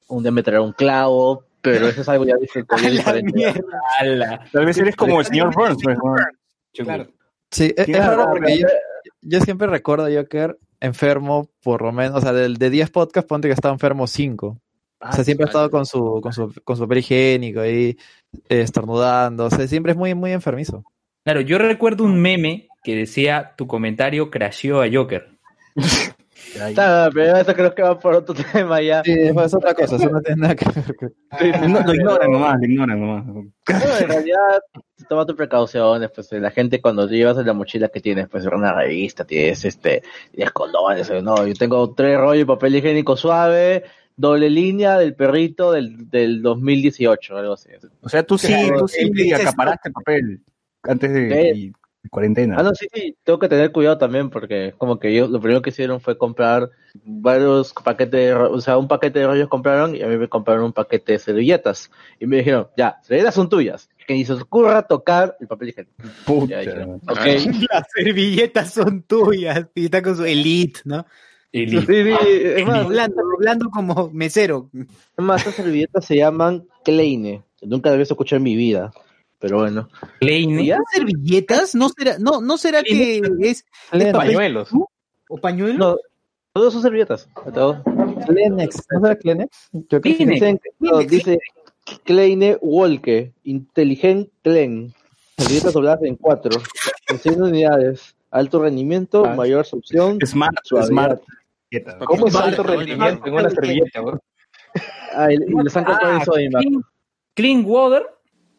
[0.08, 2.36] un día me traerá un clavo, pero eso es algo ya
[2.89, 3.54] diferente.
[4.52, 5.78] Tal vez eres como el señor Burns.
[6.74, 7.08] Claro.
[7.52, 8.68] Sí, es, es raro porque yo,
[9.22, 13.28] yo siempre recuerdo a Joker enfermo por lo menos, o sea, del- de 10 podcasts
[13.28, 14.58] ponte que estaba enfermo 5.
[15.02, 17.97] O sea, siempre ha estado con su, con su, con su papel higiénico ahí,
[18.47, 20.84] estornudando, o sea, siempre es muy, muy enfermizo.
[21.23, 25.30] Claro, yo recuerdo un meme que decía tu comentario crasheó a Joker.
[26.73, 29.03] Claro, pero eso creo que va por otro tema ya.
[29.03, 31.69] Sí, es otra cosa, eso no tiene nada que ver.
[31.69, 33.25] No, lo ignoran nomás, lo ignoran nomás.
[33.25, 34.59] Bueno, en realidad,
[35.07, 38.73] toma tus precauciones, pues la gente cuando llevas en la mochila que tienes, pues una
[38.73, 40.01] revista, tienes este,
[40.32, 43.84] tienes condones, eh, no, yo tengo tres rollos de papel higiénico suave,
[44.20, 47.70] doble línea del perrito del, del 2018, algo así.
[48.01, 50.41] O sea, tú sí, tú sí Dices, acaparaste papel
[50.84, 51.72] antes de y-
[52.09, 52.55] cuarentena.
[52.57, 55.61] Ah, no, sí, sí, tengo que tener cuidado también porque como que yo lo primero
[55.61, 56.70] que hicieron fue comprar
[57.05, 60.65] varios paquetes, de, o sea, un paquete de rollos compraron y a mí me compraron
[60.65, 61.89] un paquete de servilletas.
[62.20, 65.70] Y me dijeron, ya, servilletas son tuyas, que ni se os ocurra tocar el papel
[65.70, 65.95] higiénico.
[66.26, 66.51] Puta.
[66.51, 67.26] Ya dijeron, ok.
[67.72, 69.65] Las servilletas son tuyas.
[69.76, 71.05] Y está con su elite, ¿no?
[71.52, 74.70] Sí, sí, es más, Hablando, hablando como mesero.
[74.74, 77.43] es más, esas servilletas se llaman Kleine.
[77.62, 78.91] Nunca debes escuchar en mi vida,
[79.39, 79.89] pero bueno.
[80.20, 80.76] Kleine.
[80.93, 81.74] ¿Servilletas?
[81.76, 84.70] ¿No será, no, no será que es, es Pañuelos.
[85.28, 85.78] o pañuelo?
[85.80, 85.97] No,
[86.54, 87.28] todos son servilletas.
[87.54, 87.78] todos.
[88.28, 89.70] Kleenex, ¿no será Kleenex?
[89.72, 90.26] Yo creo que.
[90.26, 91.39] Dicen, no, dice
[92.04, 94.93] Kleine Wolke, Intelligent Klen.
[95.38, 96.62] Servilletas dobladas en cuatro,
[97.08, 99.36] en 100 unidades, alto rendimiento, Ah.
[99.36, 100.89] mayor absorción, Smart, suavidad.
[100.89, 101.22] smart.
[102.05, 104.20] ¿Cómo es alto rendimiento en una servilleta, weón?
[105.13, 106.67] Ah, y, han contado Ah, eso ahí, Marco.
[106.70, 106.84] clean,
[107.36, 108.03] clean water.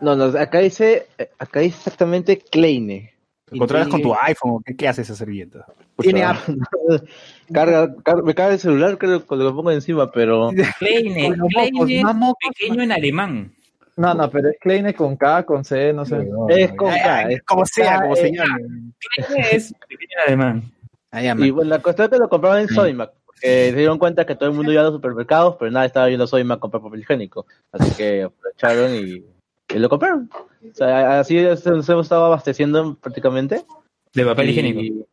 [0.01, 1.07] No, no, acá dice,
[1.39, 3.13] acá dice exactamente Kleine.
[3.59, 4.63] Controlas con tu iPhone.
[4.65, 5.67] ¿Qué, qué hace esa servilleta?
[5.99, 6.39] Tiene app.
[7.53, 11.33] Carga, car- me carga el celular, creo, cuando lo pongo encima, pero Kleine.
[11.49, 13.53] Kleine más mocos, pequeño en alemán.
[13.97, 16.27] No, no, pero es Kleenex con K, con C, no sé.
[16.49, 18.49] es con K, es como sea, como señal.
[18.99, 20.73] Kleine es pequeño en alemán.
[21.11, 23.13] Ah, ya, Y bueno, la cuestión es que lo compraban en Soymac.
[23.25, 26.09] porque se dieron cuenta que todo el mundo iba a los supermercados, pero nadie estaba
[26.09, 27.47] yendo a Soymac a comprar papel higiénico.
[27.73, 29.25] Así que aprovecharon y,
[29.75, 30.31] y lo compraron.
[30.33, 33.65] O sea, así nos hemos estado abasteciendo prácticamente.
[34.15, 35.07] De papel Y, higiénico.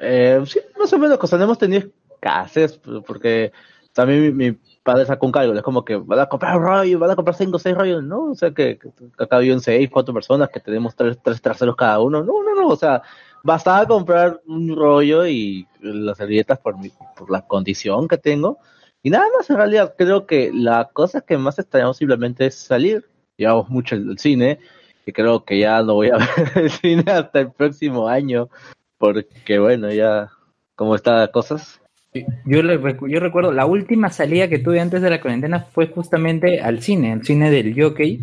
[0.00, 3.52] Eh, sí, más o menos, no hemos tenido escasez, porque
[3.92, 6.98] también mi, mi padre sacó un cálculo, es como que van a comprar un rollo,
[6.98, 8.30] van a comprar cinco o seis rollos, ¿no?
[8.30, 12.00] O sea, que, que acá viven seis, cuatro personas, que tenemos tres, tres traseros cada
[12.00, 13.02] uno, no, no, no, o sea,
[13.42, 18.58] bastaba comprar un rollo y las servilletas por, mi, por la condición que tengo,
[19.02, 23.04] y nada más, en realidad, creo que la cosa que más extrañamos simplemente es salir,
[23.36, 24.60] llevamos mucho el, el cine,
[25.04, 28.48] y creo que ya no voy a ver el cine hasta el próximo año,
[28.98, 30.30] porque bueno, ya
[30.76, 31.80] como está las cosas.
[32.44, 32.78] Yo, le
[33.08, 37.12] yo recuerdo, la última salida que tuve antes de la cuarentena fue justamente al cine,
[37.12, 38.20] al cine del Jockey,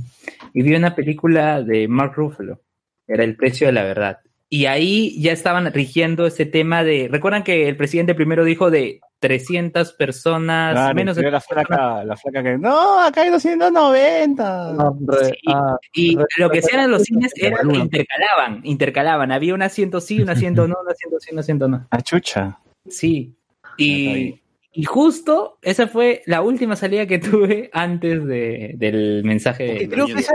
[0.53, 2.61] y vi una película de Mark Ruffalo,
[3.07, 4.19] era El precio de la verdad.
[4.49, 8.99] Y ahí ya estaban rigiendo ese tema de, recuerdan que el presidente primero dijo de,
[9.19, 12.57] 300 personas, Claro, menos de la flaca, la flaca que.
[12.57, 14.75] No, acá hay 290.
[15.23, 15.31] Sí,
[15.93, 19.31] y lo que hacían en los cines era que intercalaban, intercalaban.
[19.31, 21.87] Había un asiento sí, un asiento no, un asiento sí, un asiento no.
[21.89, 22.59] A chucha.
[22.87, 23.35] Sí.
[23.77, 24.39] Y,
[24.71, 30.05] y justo esa fue la última salida que tuve antes de, del mensaje de Creo
[30.05, 30.33] que esa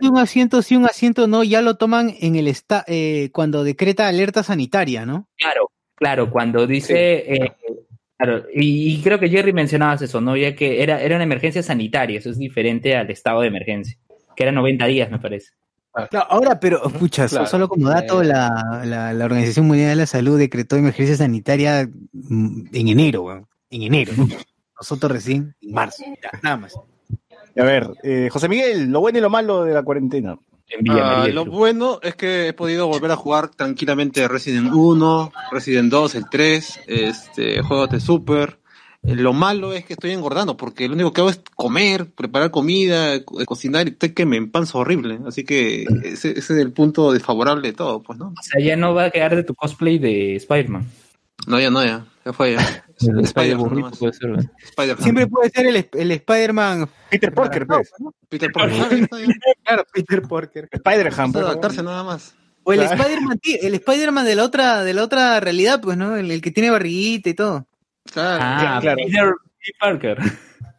[0.00, 3.62] de un asiento sí, un asiento no, ya lo toman en el esta eh, cuando
[3.62, 5.28] decreta alerta sanitaria, ¿no?
[5.36, 7.34] Claro, claro, cuando dice...
[7.34, 7.52] eh,
[8.16, 10.36] claro, y, y creo que Jerry mencionabas eso, ¿no?
[10.36, 13.98] Ya que era, era una emergencia sanitaria, eso es diferente al estado de emergencia,
[14.34, 15.50] que era 90 días, me parece.
[16.10, 17.46] Claro, ahora, pero, pucha, Claro.
[17.46, 22.66] solo como dato, la, la, la Organización Mundial de la Salud decretó emergencia sanitaria mm,
[22.72, 23.46] en enero, weón.
[23.74, 24.12] En enero.
[24.16, 24.28] ¿no?
[24.80, 26.04] Nosotros recién en marzo.
[26.22, 26.74] Ya, nada más.
[27.56, 30.36] A ver, eh, José Miguel, lo bueno y lo malo de la cuarentena.
[30.90, 36.14] Ah, lo bueno es que he podido volver a jugar tranquilamente Resident 1, Resident 2,
[36.16, 38.58] el 3, este, juegos de Super.
[39.04, 42.50] Eh, Lo malo es que estoy engordando porque lo único que hago es comer, preparar
[42.50, 45.20] comida, co- cocinar y estoy que me empanzo horrible.
[45.26, 48.28] Así que ese, ese es el punto desfavorable de todo, pues, ¿no?
[48.28, 50.86] O sea, ya no va a quedar de tu cosplay de Spider-Man.
[51.46, 52.06] No, ya no, ya.
[52.24, 52.60] Ya fue ya.
[52.60, 52.64] El
[52.96, 53.98] Spider Spider-Man burrito nomás.
[53.98, 54.50] puede ser, ¿verdad?
[54.62, 55.02] Spider-Man.
[55.02, 56.88] Siempre puede ser el, el Spider-Man.
[57.10, 57.92] Peter Porker, pues.
[58.28, 59.08] Peter Parker.
[59.64, 60.68] Claro, Peter Porker.
[60.72, 61.36] Spider-Ham.
[61.36, 62.34] A adaptarse nada más.
[62.62, 62.94] O el Claro.
[62.94, 66.16] Spider-Man, el Spider-Man de la otra, de la otra realidad, pues, ¿no?
[66.16, 67.66] El, el que tiene barriguita y todo.
[68.16, 68.96] Ah, claro.
[69.04, 69.34] Peter.
[69.80, 70.18] Parker.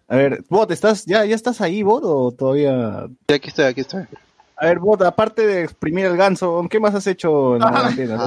[0.08, 3.08] A ver, Bot, ¿estás, ya, ¿ya estás ahí, Bot, o todavía...?
[3.34, 4.04] aquí estoy, aquí estoy.
[4.58, 8.18] A ver, Bot, aparte de exprimir el ganso, ¿qué más has hecho en la cuarentena?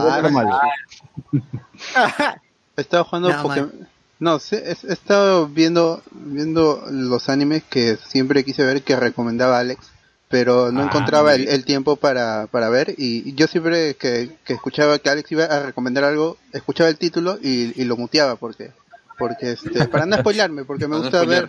[2.79, 3.89] He estado jugando Nada Pokémon.
[4.21, 9.59] No, sí, he, he estado viendo viendo los animes que siempre quise ver que recomendaba
[9.59, 9.81] Alex,
[10.29, 14.99] pero no Ah, encontraba el, tiempo para, para ver y yo siempre que, que escuchaba
[15.01, 18.71] que Alex iba a recomendar algo, escuchaba el título y, y lo muteaba porque
[19.19, 21.49] porque este para no spoilarme, porque me no gusta ver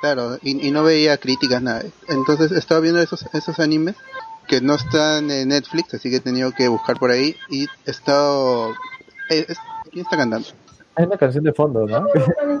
[0.00, 1.82] claro, y, y no veía críticas nada.
[2.08, 3.96] Entonces estaba viendo esos esos animes
[4.46, 7.90] que no están en Netflix, así que he tenido que buscar por ahí y he
[7.90, 8.70] estado
[9.30, 9.58] eh, es-
[9.90, 10.46] ¿Quién está cantando?
[10.98, 12.06] Hay una canción de fondo, ¿no?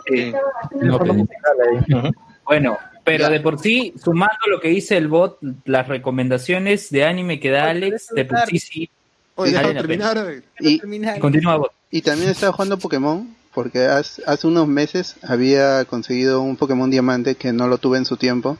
[0.06, 0.32] Sí.
[0.72, 2.12] Un fondo musical ahí.
[2.44, 7.40] Bueno, pero de por sí, sumando lo que dice el bot, las recomendaciones de anime
[7.40, 8.90] que da Alex, de por sí sí.
[9.34, 9.80] Oye, la pena.
[9.80, 10.42] terminar.
[10.60, 10.80] Y,
[11.20, 11.72] Continúa bot.
[11.90, 17.34] y también estaba jugando Pokémon, porque hace, hace unos meses había conseguido un Pokémon Diamante
[17.34, 18.56] que no lo tuve en su tiempo.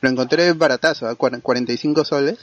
[0.00, 2.38] Lo encontré baratazo, a cuar- 45 soles.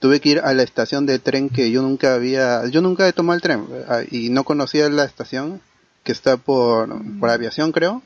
[0.00, 3.12] Tuve que ir a la estación de tren que yo nunca había, yo nunca he
[3.12, 5.60] tomado el tren ah, y no conocía la estación
[6.04, 6.88] que está por,
[7.20, 8.02] por aviación creo.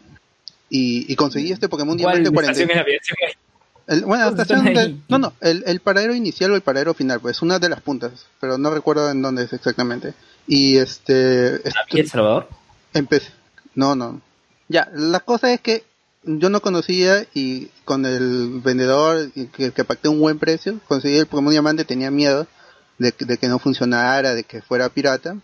[0.68, 2.52] Y, y conseguí este Pokémon ¿Cuál Diamante 40.
[2.52, 3.36] estación de aviación es?
[3.86, 7.20] El, bueno, la ¿Dónde estación no, no, el, el paradero inicial o el paradero final,
[7.20, 10.12] pues una de las puntas, pero no recuerdo en dónde es exactamente.
[10.48, 11.60] Y este...
[11.90, 12.48] ¿Y El Salvador?
[12.94, 13.30] Empecé.
[13.76, 14.20] No, no.
[14.68, 15.84] Ya, la cosa es que
[16.24, 21.18] yo no conocía y con el vendedor y que, que pacté un buen precio, conseguí
[21.18, 22.48] el Pokémon Diamante, tenía miedo
[22.98, 25.36] de, que- de que no funcionara, de que fuera pirata,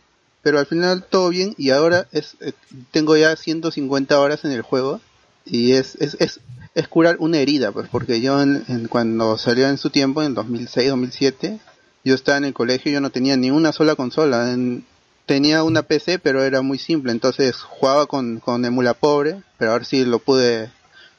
[0.42, 2.52] pero al final todo bien y ahora es eh,
[2.90, 5.00] tengo ya 150 horas en el juego
[5.44, 6.40] y es, es, es,
[6.74, 10.88] es curar una herida, pues porque yo en- cuando salió en su tiempo, en 2006,
[10.90, 11.58] 2007,
[12.04, 14.52] yo estaba en el colegio y yo no tenía ni una sola consola.
[14.52, 14.84] En-
[15.26, 19.84] tenía una PC, pero era muy simple, entonces jugaba con, con emula pobre, pero ahora
[19.84, 20.70] sí lo pude,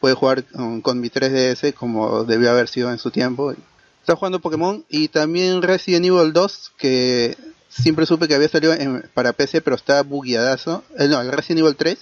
[0.02, 3.54] pude jugar con, con mi 3DS como debió haber sido en su tiempo.
[4.02, 7.38] Estaba jugando Pokémon y también Resident Evil 2, que
[7.82, 10.84] siempre supe que había salido en- para PC, pero estaba bugueadazo.
[10.98, 11.98] Eh, no, el Resident Evil 3,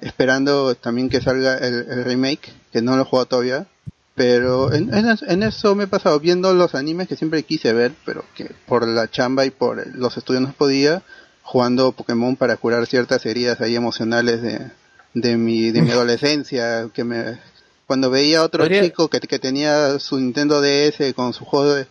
[0.00, 3.66] esperando también que salga el, el remake, que no lo he jugado todavía.
[4.14, 7.72] Pero en, en es- en eso me he pasado viendo los animes que siempre quise
[7.72, 11.02] ver, pero que por la chamba y por los estudios no podía,
[11.42, 14.70] jugando Pokémon para curar ciertas heridas ahí emocionales de,
[15.14, 17.38] de mi, de mi adolescencia, que me,
[17.86, 21.74] cuando veía a otro Podría- chico que, que tenía su Nintendo DS con su juego
[21.74, 21.86] de,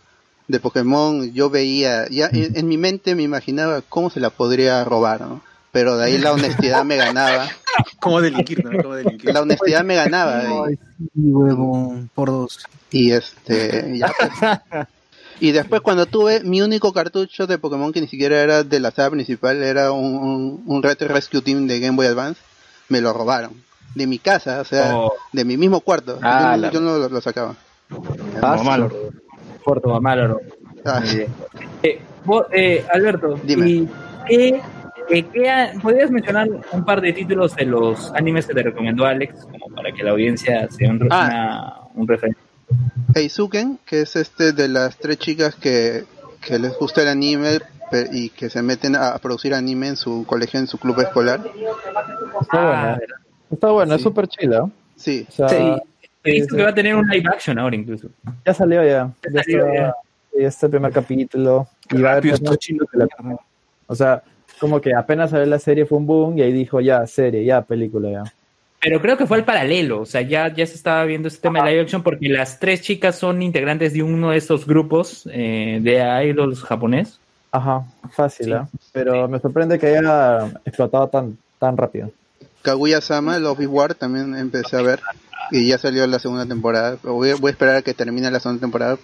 [0.47, 4.83] de Pokémon, yo veía, ya en, en mi mente me imaginaba cómo se la podría
[4.83, 5.41] robar, ¿no?
[5.71, 7.47] Pero de ahí la honestidad me ganaba.
[7.99, 8.63] ¿Cómo delinquir?
[8.63, 8.71] no?
[8.81, 9.33] ¿Cómo delinquir?
[9.33, 10.43] La honestidad me ganaba.
[10.43, 12.59] y- Ay, sí, huevón, por dos.
[12.91, 14.87] y este ya, pues.
[15.41, 18.91] y después cuando tuve mi único cartucho de Pokémon que ni siquiera era de la
[18.91, 22.39] saga principal era un, un, un Red Rescue Team de Game Boy Advance
[22.87, 23.51] me lo robaron
[23.95, 25.13] de mi casa o sea Oh.
[25.33, 27.55] de mi mismo cuarto Ah, yo, no- la- yo no lo, lo sacaba
[28.41, 28.89] Ah, malo.
[29.65, 30.41] Mamá, Loro.
[30.85, 31.01] Ah.
[31.83, 33.69] Eh, vos, eh, Alberto, Dime.
[33.69, 33.89] ¿y
[34.27, 34.61] qué,
[35.09, 39.05] eh, qué ha- ¿podrías mencionar un par de títulos de los animes que te recomendó
[39.05, 41.25] Alex, como para que la audiencia sea un, Ah.
[41.93, 42.39] una- un referente?
[43.15, 46.03] Eisuken que es este de las tres chicas que,
[46.41, 47.59] que les gusta el anime
[48.11, 51.39] y que se meten a, producir anime en su colegio en su club escolar
[52.51, 52.97] Ah,
[53.51, 54.63] Está bueno, es súper chila.
[54.63, 55.75] O sea, sí.
[56.25, 58.09] Que va a tener un live action ahora incluso.
[58.45, 59.11] ya salió ya.
[59.31, 59.95] Ya salió está, ya.
[60.39, 61.67] ya está el primer capítulo.
[61.91, 63.07] Y va a haber chino que la.
[63.87, 64.23] O sea,
[64.59, 67.61] como que apenas salió la serie fue un boom y ahí dijo ya, serie, ya,
[67.61, 68.23] película, ya.
[68.81, 71.63] Pero creo que fue al paralelo, o sea, ya, ya se estaba viendo este tema
[71.63, 75.79] de live action porque las tres chicas son integrantes de uno de estos grupos eh,
[75.81, 77.19] de idols japonés.
[77.51, 78.61] Ajá, fácil, ¿eh?
[78.91, 82.11] Pero me sorprende que haya explotado tan, tan rápido.
[82.65, 85.01] Kaguya-sama, Love is War, también empecé a ver.
[85.51, 86.97] Y ya salió la segunda temporada.
[87.03, 88.97] Voy, voy a esperar a que termine la segunda temporada.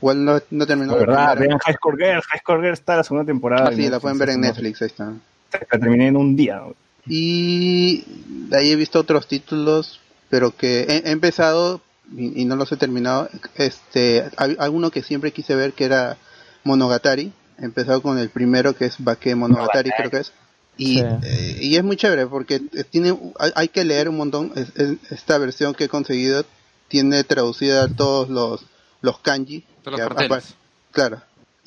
[0.00, 1.48] Igual no, no terminó La verdad, primera.
[1.48, 2.20] vean High Score Girl.
[2.22, 3.68] High Score Girl está la segunda temporada.
[3.70, 4.82] Ah, sí, la pueden ver en Netflix.
[4.82, 5.12] Ahí está.
[5.52, 6.62] La terminé en un día.
[7.06, 8.04] Y
[8.50, 11.80] de ahí he visto otros títulos, pero que he, he empezado
[12.14, 13.30] y, y no los he terminado.
[13.54, 16.18] Este, hay alguno que siempre quise ver que era
[16.64, 17.32] Monogatari.
[17.58, 20.32] He empezado con el primero que es Bake Monogatari, creo que es.
[20.78, 21.04] Y, Sí.
[21.22, 24.52] eh, y es muy chévere porque eh, tiene, hay, hay que leer un montón.
[24.56, 26.44] Es- es- esta versión que he conseguido
[26.88, 28.66] tiene traducida todos los,
[29.00, 29.64] los kanji.
[29.82, 30.44] Todos los que carteles.
[30.50, 30.56] apa-
[30.92, 31.20] Claro.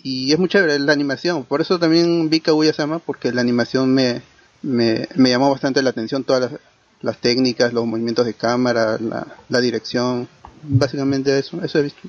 [0.03, 1.43] Y es muy chévere la animación.
[1.43, 4.21] Por eso también vi Kaguya-sama, porque la animación me,
[4.61, 6.23] me, me llamó bastante la atención.
[6.23, 6.61] Todas las,
[7.01, 10.27] las técnicas, los movimientos de cámara, la, la dirección.
[10.63, 12.07] Básicamente eso, eso he visto.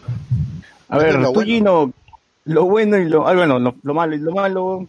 [0.89, 1.43] A ver, tú, bueno.
[1.43, 1.93] Gino,
[2.45, 4.89] lo bueno y lo, ah, bueno, lo, lo malo y lo malo.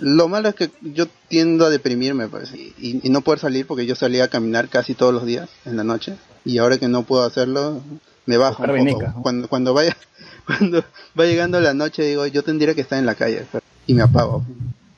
[0.00, 3.86] Lo malo es que yo tiendo a deprimirme, pues, y, y no poder salir porque
[3.86, 6.16] yo salía a caminar casi todos los días en la noche.
[6.44, 7.80] Y ahora que no puedo hacerlo,
[8.26, 8.98] me bajo Buscar un poco.
[8.98, 9.22] veneca, ¿no?
[9.22, 9.96] Cuando, cuando vaya,
[10.46, 10.82] cuando
[11.18, 14.02] va llegando la noche, digo, yo tendría que estar en la calle, pero- y me
[14.02, 14.44] apago.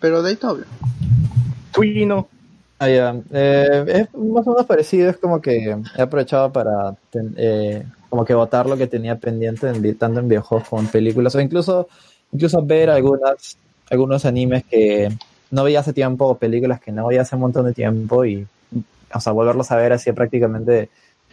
[0.01, 0.59] Pero de ahí todo
[1.75, 2.29] Gino,
[2.79, 3.15] Ah, ya.
[3.31, 8.25] Eh, es más o menos parecido, es como que he aprovechado para ten- eh, como
[8.25, 11.89] que votar lo que tenía pendiente en tanto en videojuegos como en películas, o incluso,
[12.33, 13.57] incluso ver algunas,
[13.93, 15.09] algunos animes que
[15.51, 18.47] no veía hace tiempo, o películas que no veía hace un montón de tiempo, y
[19.15, 20.89] o sea, volverlos a ver así prácticamente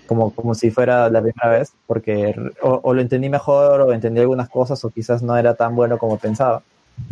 [0.06, 4.20] como, como si fuera la primera vez, porque o, o lo entendí mejor, o entendí
[4.20, 6.62] algunas cosas, o quizás no era tan bueno como pensaba.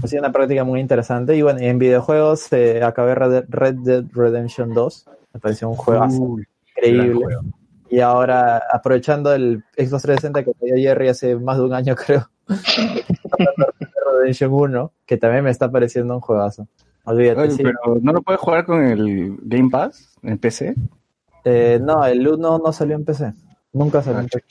[0.04, 1.36] Ha sido una práctica muy interesante.
[1.36, 5.06] Y bueno, en videojuegos eh, acabé Red, Red Dead Redemption 2.
[5.34, 7.38] Me pareció un juegazo Uy, increíble.
[7.90, 11.96] Y ahora, aprovechando el Xbox 360 que me dio Jerry hace más de un año,
[12.06, 12.30] creo.
[14.20, 16.68] Redemption 1, que también me está pareciendo un juegazo.
[17.06, 17.64] Olvídate, Oye, sí.
[17.64, 20.76] pero ¿no lo puedes jugar con el Game Pass en PC?
[21.46, 23.34] Eh, no, el 1 no salió en PC.
[23.74, 24.44] Nunca salió en PC.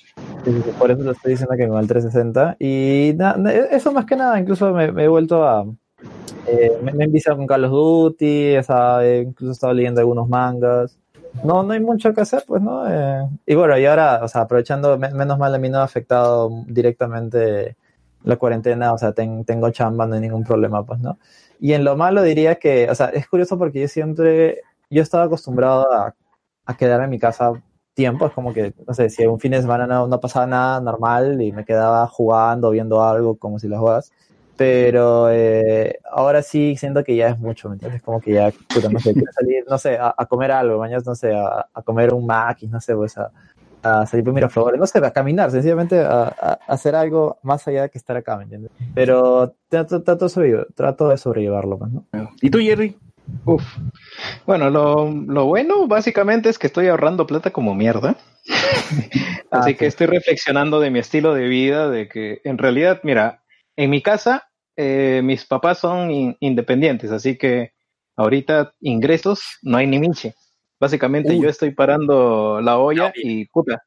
[0.45, 2.57] Sí, sí, Por eso lo estoy diciendo que con el 360.
[2.59, 5.67] Y na- na- eso más que nada, incluso me, me he vuelto a.
[6.47, 9.73] eh, me, me he enviciado con Call of Duty, o sea, he incluso he estado
[9.75, 10.99] leyendo algunos mangas.
[11.45, 12.85] No, no hay mucho que hacer, pues, ¿no?
[12.89, 15.83] Eh, y bueno, y ahora, o sea, aprovechando, me- menos mal a mí no ha
[15.85, 17.77] afectado directamente
[18.27, 21.19] la cuarentena, o sea, ten- tengo chamba, no hay ningún problema, pues, ¿no?
[21.61, 25.25] Y en lo malo diría que, o sea, es curioso porque yo siempre, yo estaba
[25.25, 26.15] acostumbrado a,
[26.67, 27.53] a quedar en mi casa
[27.95, 30.81] tiempo, es como que, no sé, si un fin de semana no, no pasaba nada
[30.81, 34.13] normal y me quedaba jugando, viendo algo, como si lo juegas.
[34.57, 38.03] Pero eh, ahora sí siento que ya es mucho, ¿me entiendes?
[38.03, 41.03] Como que ya, puta, no sé, quiero salir, no sé, a, a comer algo, mañana,
[41.07, 43.31] no sé, a, a comer un maquis, no sé, pues a,
[43.87, 47.83] a salir por Miraflores, no sé, a caminar, sencillamente a, a hacer algo más allá
[47.83, 48.71] de que estar acá, ¿me entiendes?
[48.95, 50.27] Pero trato, trato,
[50.75, 52.05] trato de sobrellevarlo, pues, ¿no?
[52.41, 52.97] ¿Y tú, Jerry?
[53.45, 53.65] Uf.
[54.47, 58.17] Bueno, lo, lo bueno básicamente es que estoy ahorrando plata como mierda.
[59.51, 63.43] Así Ah, que estoy reflexionando de mi estilo de vida, de que en realidad, mira,
[63.77, 64.45] en mi casa
[64.77, 67.73] eh, mis papás son in- independientes, así que
[68.17, 70.35] ahorita ingresos no hay ni minche.
[70.79, 73.83] Básicamente yo estoy parando la olla y puta,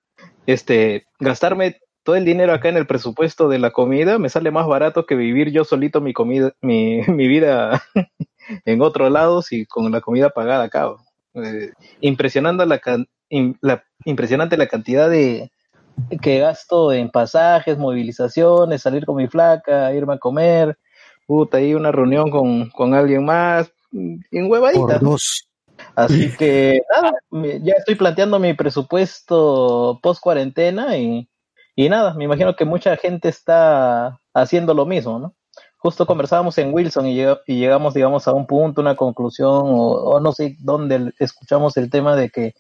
[0.46, 4.66] este, gastarme todo el dinero acá en el presupuesto de la comida me sale más
[4.68, 7.82] barato que vivir yo solito mi comida, mi, mi vida
[8.66, 10.90] en otros lados y con la comida pagada acá.
[11.36, 11.70] Eh,
[12.02, 12.82] impresionando la,
[13.62, 15.52] la- impresionante la cantidad de
[16.22, 20.78] que gasto en pasajes, movilizaciones, salir con mi flaca, irme a comer,
[21.28, 24.80] puta, ahí una reunión con, con alguien más, mm, en huevadita.
[24.80, 25.49] Por dos.
[25.96, 27.12] Así que nada,
[27.62, 31.28] ya estoy planteando mi presupuesto post cuarentena y,
[31.76, 35.34] y nada, me imagino que mucha gente está haciendo lo mismo, ¿no?
[35.78, 40.20] Justo conversábamos en Wilson y, y llegamos, digamos, a un punto, una conclusión, o, o
[40.20, 42.54] no sé dónde escuchamos el tema de que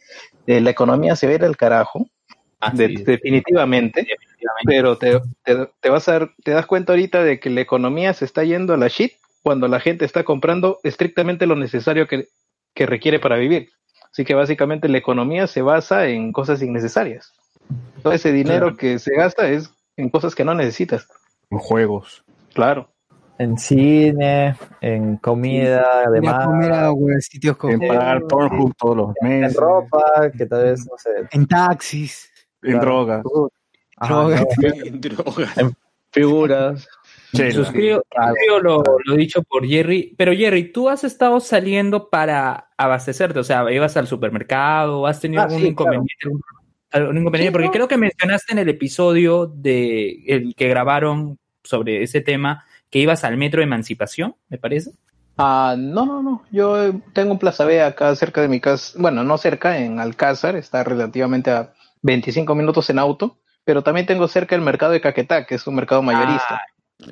[0.47, 2.05] eh, la economía se va a ir al carajo,
[2.74, 4.07] de- definitivamente,
[4.65, 8.13] pero te, te, te vas a dar- te das cuenta ahorita de que la economía
[8.13, 9.13] se está yendo a la shit
[9.43, 12.26] cuando la gente está comprando estrictamente lo necesario que,
[12.74, 13.70] que requiere para vivir.
[14.11, 17.32] Así que básicamente la economía se basa en cosas innecesarias.
[18.01, 21.07] Todo ese dinero que se gasta es en cosas que no necesitas.
[21.51, 22.24] En juegos.
[22.53, 22.89] Claro.
[23.38, 26.45] En cine, en comida, además.
[26.45, 29.55] comer a güey, sitios En cojones, pagar Pornhub todos los En meses.
[29.57, 31.09] ropa, que tal vez, no sé.
[31.32, 32.30] en taxis,
[32.61, 32.86] En Claro.
[32.86, 33.24] drogas.
[34.01, 34.41] Drogas.
[34.41, 35.55] no, Drogas.
[36.11, 36.88] Figuras.
[37.32, 40.16] Suscribo, suscribo lo, lo dicho por Jerry.
[40.18, 45.42] Pero Jerry, tú has estado saliendo para abastecerte, o sea, ibas al supermercado, has tenido
[45.42, 46.14] Ah, algún sí, inconveniente,
[46.92, 47.72] algún porque no.
[47.72, 53.24] creo que mencionaste en el episodio de el que grabaron sobre ese tema que ibas
[53.24, 54.92] al metro de Emancipación, me parece.
[55.38, 56.44] Ah, no, no, no.
[56.52, 58.98] Yo tengo un Plaza B acá cerca de mi casa.
[59.00, 60.56] Bueno, no cerca, en Alcázar.
[60.56, 63.38] Está relativamente a 25 minutos en auto.
[63.64, 66.62] Pero también tengo cerca el mercado de Caquetá, que es un mercado mayorista.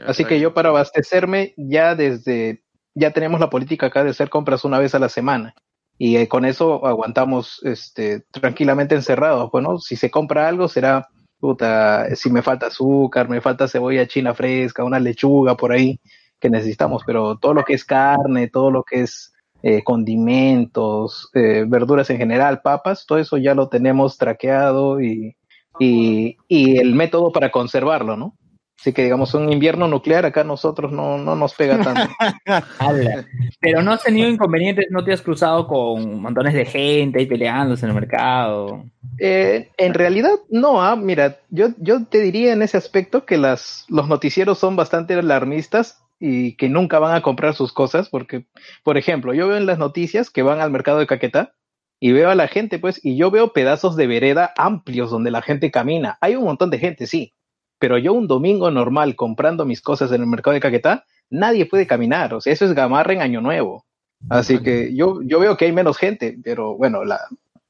[0.05, 2.63] Así que yo para abastecerme ya desde,
[2.93, 5.55] ya tenemos la política acá de hacer compras una vez a la semana.
[5.97, 9.49] Y eh, con eso aguantamos este, tranquilamente encerrados.
[9.51, 11.07] Bueno, si se compra algo será,
[11.39, 15.99] puta, si me falta azúcar, me falta cebolla china fresca, una lechuga por ahí
[16.39, 17.03] que necesitamos.
[17.05, 19.33] Pero todo lo que es carne, todo lo que es
[19.63, 25.35] eh, condimentos, eh, verduras en general, papas, todo eso ya lo tenemos traqueado y,
[25.79, 28.35] y, y el método para conservarlo, ¿no?
[28.79, 32.13] Así que digamos, un invierno nuclear acá a nosotros no, no nos pega tanto.
[33.59, 37.85] Pero no has tenido inconvenientes, no te has cruzado con montones de gente ahí peleándose
[37.85, 38.85] en el mercado.
[39.17, 43.85] Eh, en realidad, no, ah, mira, yo, yo te diría en ese aspecto que las,
[43.89, 48.45] los noticieros son bastante alarmistas y que nunca van a comprar sus cosas, porque,
[48.83, 51.53] por ejemplo, yo veo en las noticias que van al mercado de Caquetá
[51.99, 55.41] y veo a la gente, pues, y yo veo pedazos de vereda amplios donde la
[55.41, 56.17] gente camina.
[56.21, 57.33] Hay un montón de gente, sí,
[57.79, 61.87] pero yo un domingo normal comprando mis cosas en el mercado de Caquetá, nadie puede
[61.87, 63.85] caminar, o sea, eso es gamarra en Año Nuevo.
[64.29, 67.19] Así que yo, yo veo que hay menos gente, pero bueno, la,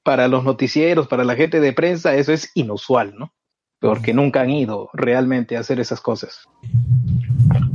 [0.04, 3.34] para los noticieros, para la gente de prensa, eso es inusual, ¿no?
[3.80, 6.46] Porque nunca han ido realmente a hacer esas cosas.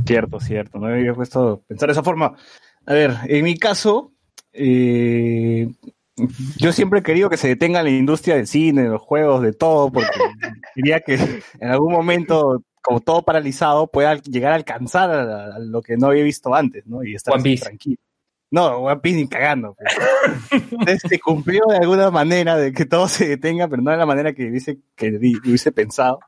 [0.05, 0.79] Cierto, cierto.
[0.79, 2.35] No me había puesto a pensar de esa forma.
[2.85, 4.11] A ver, en mi caso,
[4.51, 5.69] eh,
[6.57, 9.53] yo siempre he querido que se detenga la industria del cine, de los juegos, de
[9.53, 10.09] todo, porque
[10.75, 11.15] quería que
[11.59, 16.07] en algún momento, como todo paralizado, pueda llegar a alcanzar a, a lo que no
[16.07, 17.03] había visto antes, ¿no?
[17.03, 17.63] Y estar One así Piece.
[17.65, 17.97] tranquilo.
[18.51, 19.75] No, One Piece ni cagando.
[19.75, 20.61] pues.
[20.71, 24.05] Entonces, se cumplió de alguna manera de que todo se detenga, pero no de la
[24.05, 25.07] manera que hubiese, que
[25.43, 26.19] hubiese pensado.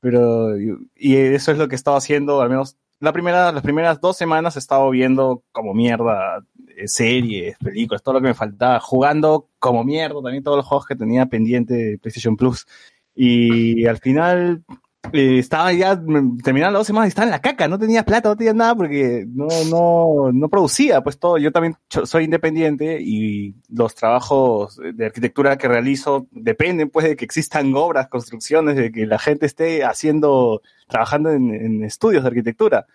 [0.00, 3.62] Pero, y, y eso es lo que he estado haciendo, al menos la primera, las
[3.62, 6.44] primeras dos semanas he estado viendo como mierda
[6.76, 10.86] eh, series, películas, todo lo que me faltaba, jugando como mierda también todos los juegos
[10.86, 12.66] que tenía pendiente de PlayStation Plus.
[13.14, 14.64] Y al final
[15.12, 18.36] estaba ya terminando las dos semanas y estaba en la caca, no tenía plata, no
[18.36, 21.38] tenía nada porque no, no, no producía, pues todo.
[21.38, 27.24] Yo también soy independiente y los trabajos de arquitectura que realizo dependen pues de que
[27.24, 32.86] existan obras, construcciones, de que la gente esté haciendo, trabajando en, en estudios de arquitectura.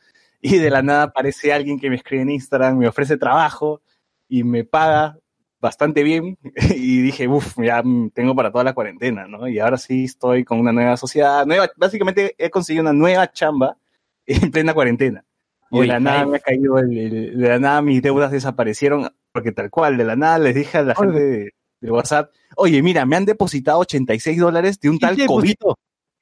[0.41, 3.81] Y de la nada aparece alguien que me escribe en Instagram, me ofrece trabajo
[4.27, 5.17] y me paga
[5.61, 6.37] bastante bien
[6.75, 7.83] y dije, uff, ya
[8.13, 9.47] tengo para toda la cuarentena, ¿no?
[9.47, 13.77] Y ahora sí estoy con una nueva sociedad, nueva, básicamente he conseguido una nueva chamba
[14.25, 15.23] en plena cuarentena.
[15.71, 19.07] Y de la nada me ha caído, el- el- de la nada mis deudas desaparecieron,
[19.31, 21.51] porque tal cual, de la nada les dije a la gente de,
[21.81, 25.53] de WhatsApp, oye, mira, me han depositado 86 dólares de un tal COVID.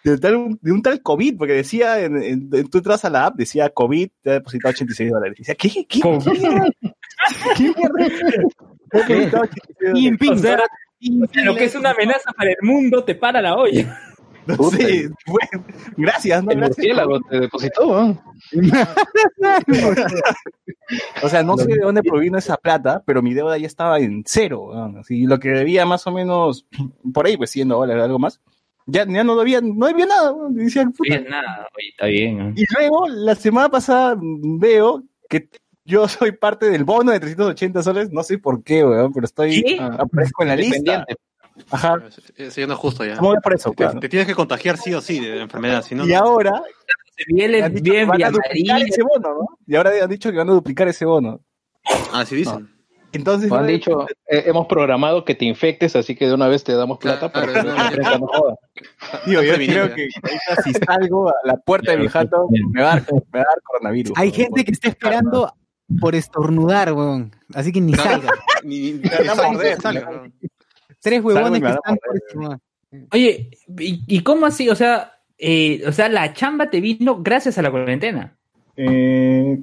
[0.03, 3.69] De, tal- de un tal COVID, porque decía, en- tú entras a la app, decía
[3.69, 5.35] COVID, te ha depositado 86 dólares.
[5.39, 5.69] Y decía, ¿qué?
[5.69, 5.85] ¿Qué?
[5.87, 6.01] ¿Qué
[7.17, 7.55] mierda?
[7.55, 8.05] ¿Qué mierda?
[8.89, 10.67] Te ha depositado 86 dólares.
[10.99, 13.99] O sea, lo que es una amenaza para el mundo te para la olla.
[14.47, 15.65] No sé, bueno,
[15.97, 16.51] gracias, ¿no?
[16.51, 16.77] El Gracias.
[16.77, 18.23] murciélago te depositó, ¿no?
[21.21, 24.23] O sea, no sé de dónde provino esa plata, pero mi deuda ya estaba en
[24.25, 24.69] cero.
[24.73, 25.01] ¿no?
[25.01, 26.65] Así, lo que debía más o menos,
[27.13, 28.39] por ahí, pues 100 dólares, algo más.
[28.85, 30.31] Ya, ya no debía, no debía nada.
[30.31, 30.49] ¿no?
[30.49, 32.37] Nada, oye, está bien.
[32.37, 32.53] ¿no?
[32.55, 35.49] Y luego, la semana pasada, veo que
[35.87, 38.11] yo soy parte del bono de 380 soles.
[38.11, 41.05] No sé por qué, weón, pero estoy, ah, aparezco en la lista.
[41.71, 41.95] Ajá.
[42.35, 43.17] Eso ya no es justo ya.
[43.17, 43.99] Por eso, Te, claro.
[43.99, 46.05] te tienes que contagiar sí o sí de la enfermedad, si no.
[46.05, 46.61] Y ahora,
[47.27, 49.59] Bien, han dicho que bien, van a bien, duplicar ese bono, ¿no?
[49.65, 51.41] Y ahora han dicho que van a duplicar ese bono.
[52.13, 52.69] Ah, sí dicen.
[53.13, 56.63] Entonces, Nos han dicho, eh, hemos programado que te infectes, así que de una vez
[56.63, 58.55] te damos plata Claro, para que claro, la prensa no joda.
[59.25, 60.09] Digo, yo creo que
[60.63, 63.49] si salgo a la puerta de mi jato, me va a dar, me va a
[63.49, 64.13] dar coronavirus.
[64.17, 65.51] Hay gente que está esperando
[65.99, 67.35] por estornudar, weón.
[67.53, 68.31] Así que ni salga.
[68.63, 70.29] Ni, ni, salga.
[70.99, 72.59] Tres huevones que están por estornudar.
[73.11, 74.69] Oye, ¿y, y cómo así?
[74.69, 78.37] O sea, eh, o sea, la chamba te vino gracias a la cuarentena.
[78.75, 79.59] Eh,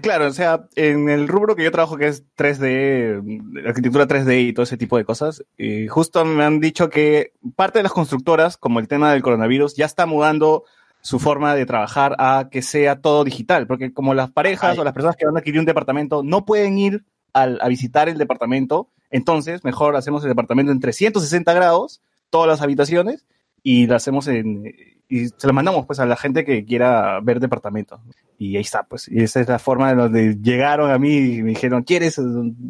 [0.00, 4.48] claro, o sea, en el rubro que yo trabajo, que es 3D, mm, arquitectura 3D
[4.48, 7.92] y todo ese tipo de cosas, eh, justo me han dicho que parte de las
[7.92, 10.64] constructoras, como el tema del coronavirus, ya está mudando
[11.08, 14.92] su forma de trabajar a que sea todo digital, porque como las parejas o las
[14.92, 18.90] personas que van a adquirir un departamento no pueden ir al- a visitar el departamento,
[19.10, 23.24] entonces mejor hacemos el departamento en 360 grados, todas las habitaciones,
[23.62, 24.64] y lo hacemos en
[25.10, 27.98] y se lo mandamos pues a la gente que quiera ver departamentos.
[28.36, 29.08] Y ahí está, pues.
[29.08, 32.22] Y esa es la forma de donde llegaron a mí y me dijeron, ¿quieres eh,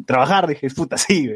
[0.05, 0.47] trabajar?
[0.47, 1.29] Dije, puta, sí.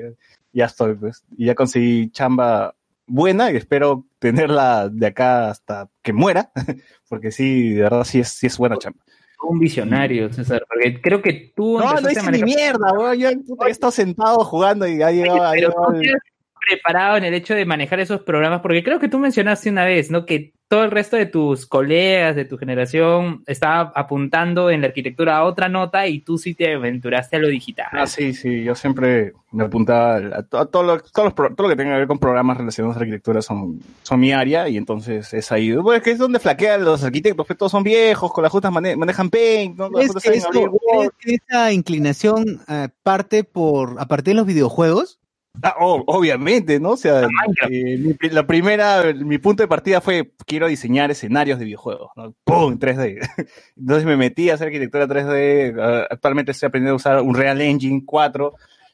[0.53, 1.25] Ya estoy, pues.
[1.37, 2.73] Y ya conseguí chamba
[3.05, 6.51] buena y espero tenerla de acá hasta que muera.
[7.09, 8.99] Porque sí, de verdad, sí es, sí es buena chamba.
[9.45, 13.17] Un visionario, César, porque creo que tú No, no hice ni mierda, weón.
[13.19, 13.29] Yo
[13.67, 16.21] he estado sentado jugando y ha llegado, ha pero llegado tú el- te has
[16.69, 20.09] preparado en el hecho de manejar esos programas, porque creo que tú mencionaste una vez,
[20.09, 20.25] ¿no?
[20.25, 25.37] Que todo el resto de tus colegas de tu generación estaba apuntando en la arquitectura
[25.37, 27.85] a otra nota y tú sí te aventuraste a lo digital.
[27.91, 31.67] Ah, sí, sí, yo siempre me apuntaba a, to- a todo, lo, todos los todo
[31.67, 34.67] lo que tenga que ver con programas relacionados a la arquitectura son, son mi área
[34.67, 35.71] y entonces es ahí.
[35.75, 38.71] Bueno, es que es donde flaquean los arquitectos, que todos son viejos, con las justas
[38.71, 39.89] mane- manejan Paint, ¿no?
[39.91, 41.09] Las ¿Crees justas que, saben abrir esto- Word.
[41.19, 45.19] crees que esa inclinación eh, parte por, aparte de los videojuegos?
[45.61, 46.91] Ah, oh, obviamente, ¿no?
[46.91, 47.27] O sea,
[47.69, 52.09] eh, mi, pri- la primera, mi punto de partida fue, quiero diseñar escenarios de videojuegos,
[52.15, 52.33] ¿no?
[52.43, 52.79] ¡Pum!
[52.79, 53.19] 3D.
[53.77, 57.61] Entonces me metí a hacer arquitectura 3D, ah, actualmente estoy aprendiendo a usar un Real
[57.61, 58.53] Engine 4,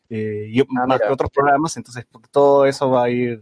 [0.10, 3.42] eh, y más que otros programas, entonces todo eso va a ir,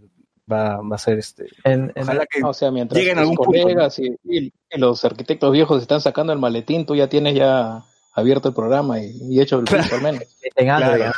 [0.51, 1.45] va, va a ser este...
[1.63, 3.51] En, en- Ojalá que O sea, mientras lleguen a algún punto.
[3.97, 7.83] y- y los arquitectos viejos están sacando el maletín, tú ya tienes ya
[8.17, 10.23] abierto el programa y, y hecho el curso al menos.
[10.55, 11.13] en Android, Claro.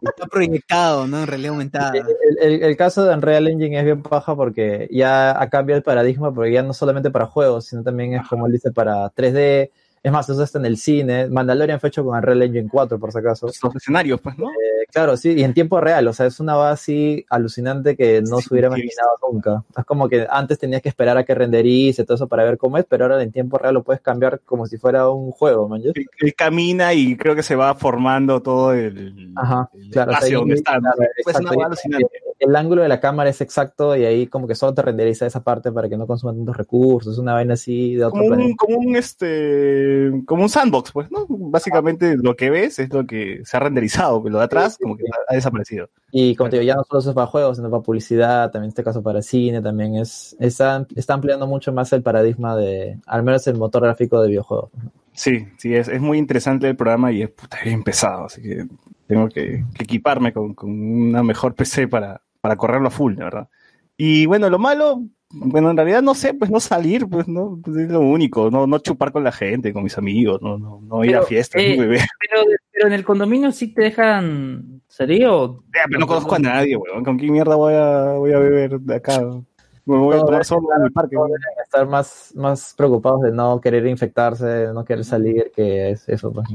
[0.00, 1.20] Está proyectado, ¿no?
[1.20, 1.92] En realidad aumentada.
[1.96, 2.06] El,
[2.40, 6.32] el- el caso de Unreal Engine es bien paja porque ya ha cambiado el paradigma,
[6.34, 9.70] porque ya no solamente para juegos, sino también es como él dice para 3D.
[10.02, 11.28] Es más, usa hasta en el cine.
[11.28, 13.46] Mandalorian fue hecho con Unreal Engine 4, por si acaso.
[13.46, 14.46] Los escenarios, pues, ¿no?
[14.48, 18.22] Eh, claro, sí, y en tiempo real, o sea, es una base así alucinante que
[18.22, 19.64] no Sí, se hubiera sí, imaginado nunca.
[19.76, 22.78] Es como que antes tenías que esperar a que renderice todo eso para ver cómo
[22.78, 25.82] es, pero ahora en tiempo real lo puedes cambiar como si fuera un juego, man.
[25.84, 30.14] Él, él camina y creo que se va formando todo el, Ajá, el claro, o
[30.14, 30.78] sea, espacio donde está.
[30.78, 32.06] claro, Pues una alucinante.
[32.38, 35.42] El ángulo de la cámara es exacto y ahí como que solo te renderiza esa
[35.42, 38.48] parte para que no consuma tantos recursos, una vaina así de otro como planeta.
[38.48, 41.26] un, como un este como un sandbox, pues, ¿no?
[41.28, 44.96] Básicamente lo que ves es lo que se ha renderizado, pero lo de atrás como
[44.96, 45.88] que ha, desaparecido.
[46.12, 48.68] Y como te digo, ya no solo se usa para juegos, sino para publicidad, también
[48.68, 52.98] en este caso para cine, también es, está, está ampliando mucho más el paradigma de,
[53.06, 54.70] al menos el motor gráfico de videojuegos.
[55.12, 58.66] Sí, sí, es, es muy interesante el programa y es puta, bien pesado, así que
[59.08, 63.24] tengo que, que equiparme con, con una mejor PC para, para correrlo a full, de
[63.24, 63.48] verdad.
[63.96, 67.76] Y bueno, lo malo, bueno, en realidad no sé, pues no salir, pues no, pues,
[67.76, 71.04] es lo único, no, no chupar con la gente, con mis amigos, no, no, no
[71.04, 72.02] ir a fiestas, eh, no beber.
[72.20, 75.64] Pero, pero en el condominio sí te dejan salir o...
[75.74, 77.04] Ya, pero no conozco a nadie, weón.
[77.04, 79.20] ¿Con qué mierda voy a, voy a beber de acá?
[79.20, 81.16] Me voy a Todo tomar solo en el parque.
[81.16, 86.08] Deben estar más, más preocupados de no querer infectarse, de no querer salir, que es
[86.08, 86.30] eso.
[86.32, 86.46] Pues.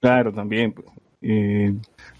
[0.00, 0.72] Claro, también.
[0.72, 0.86] pues.
[1.22, 1.74] Eh,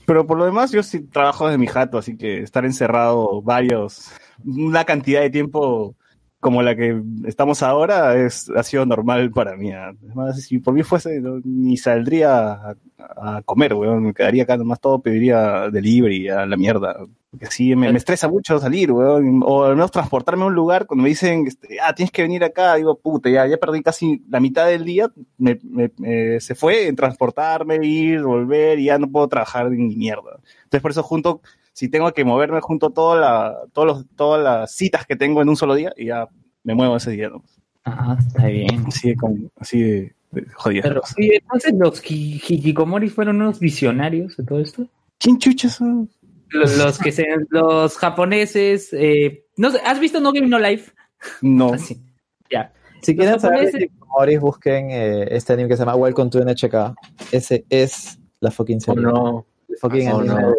[0.07, 4.13] pero por lo demás, yo sí trabajo desde mi jato, así que estar encerrado varios,
[4.45, 5.97] una cantidad de tiempo
[6.43, 9.71] como la que estamos ahora es, ha sido normal para mí.
[9.73, 9.93] ah.
[10.05, 12.75] Además, si por mí fuese, no- ni saldría a,
[13.17, 14.03] a comer, weón.
[14.07, 16.97] Me quedaría acá nomás todo, pediría delivery a la mierda.
[17.31, 19.41] Porque sí, me, me estresa mucho salir, weón.
[19.45, 22.43] O al menos transportarme a un lugar cuando me dicen, este, ah, tienes que venir
[22.43, 22.75] acá.
[22.75, 25.11] Digo, puta, ya, ya perdí casi la mitad del día.
[25.39, 29.95] Me, me- me- se fue en transportarme, ir, volver, y ya no puedo trabajar ni
[29.97, 30.41] mierda.
[30.65, 31.41] Entonces, por eso junto,
[31.73, 35.49] si tengo que moverme, junto toda la, todos los, todas las citas que tengo en
[35.49, 36.29] un solo día, y ya
[36.65, 37.43] me muevo ese día, ¿no?
[37.85, 38.85] Ah, está bien.
[38.87, 39.17] Así de,
[39.59, 40.83] así de, de jodida.
[40.83, 44.87] Pero, y entonces los hi- hikikomori fueron unos visionarios de todo esto.
[45.19, 46.09] ¿Quién chuchas son?
[46.51, 50.93] Los, los que se, los japoneses, eh, no sé, ¿has visto No Game No Life?
[51.41, 51.73] No.
[51.73, 52.01] Así,
[52.51, 52.73] ya.
[53.01, 56.95] Si quieren saber Hikikomoris, busquen eh, este anime que se llama Welcome to NHK.
[57.33, 59.03] Ese es la fucking serie.
[59.03, 59.45] no.
[59.69, 60.55] El fucking Oh, anime no.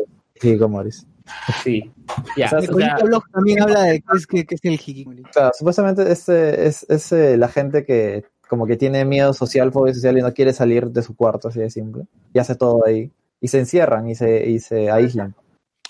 [1.63, 1.91] Sí.
[2.37, 2.47] Ya.
[2.47, 4.61] O sea, El o sea, Colito Blog también habla de qué es, qué- qué es
[4.65, 5.23] el hikikomori.
[5.23, 9.93] Claro, supuestamente este es, es eh, la gente que como que tiene miedo social, fobia
[9.93, 12.03] social y no quiere salir de su cuarto, así de simple.
[12.33, 13.09] Y hace todo ahí.
[13.41, 15.33] Y se encierran y se, y se aíslan.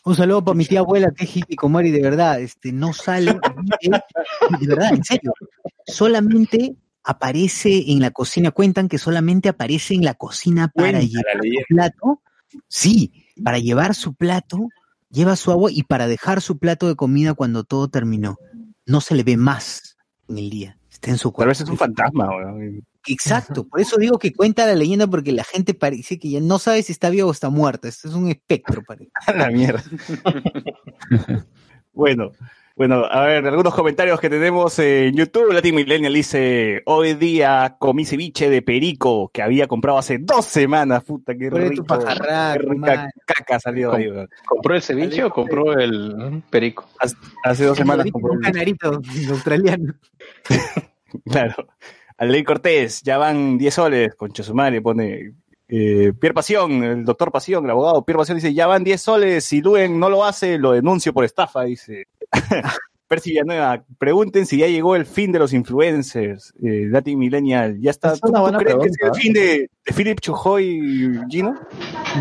[0.06, 3.38] Un saludo para mi tía abuela que es hikikomori, de verdad, este, no sale,
[3.82, 4.02] vive,
[4.60, 5.34] de verdad, en serio,
[5.86, 11.36] solamente aparece en la cocina, cuentan que solamente aparece en la cocina para Cuenta llevar
[11.42, 11.66] leyenda.
[11.70, 12.22] plato,
[12.68, 13.12] sí,
[13.44, 14.70] para llevar su plato,
[15.10, 18.38] lleva su agua y para dejar su plato de comida cuando todo terminó.
[18.86, 21.50] No se le ve más en el día, está en su Tal cuarto.
[21.50, 22.30] vez es un fantasma.
[23.08, 26.58] Exacto, por eso digo que cuenta la leyenda porque la gente parece que ya no
[26.58, 29.12] sabe si está vivo o está muerta, esto es un espectro, parece.
[29.36, 29.84] La mierda.
[31.94, 32.32] bueno,
[32.76, 35.54] Bueno, a ver, algunos comentarios que tenemos en YouTube.
[35.54, 41.04] Latin Millennial dice, hoy día comí ceviche de perico que había comprado hace dos semanas.
[41.04, 41.84] Puta, qué rico.
[41.84, 43.10] pajarraco, Qué rica man.
[43.26, 44.08] caca salió Com- ahí.
[44.10, 44.30] weón.
[44.48, 46.86] ¿Compró el ceviche o compró el perico?
[47.00, 49.00] Hace, hace dos semanas compró Un canarito
[49.30, 49.94] australiano.
[51.26, 51.68] Claro.
[52.20, 55.34] Ley Cortés, ya van 10 soles, concha su madre, pone.
[55.68, 59.46] Eh, Pierre Pasión, el doctor Pasión, el abogado Pierre Pasión dice, ya van 10 soles,
[59.46, 62.08] si Luen no lo hace, lo denuncio por estafa, dice.
[63.08, 67.92] Percy Villanueva, pregunten si ya llegó el fin de los influencers, eh, Latin Millennial, ya
[67.92, 68.14] está.
[68.14, 71.20] Es ¿Tú, una tú buena crees que es el fin de, de Philip Chujoy y
[71.30, 71.54] Gino?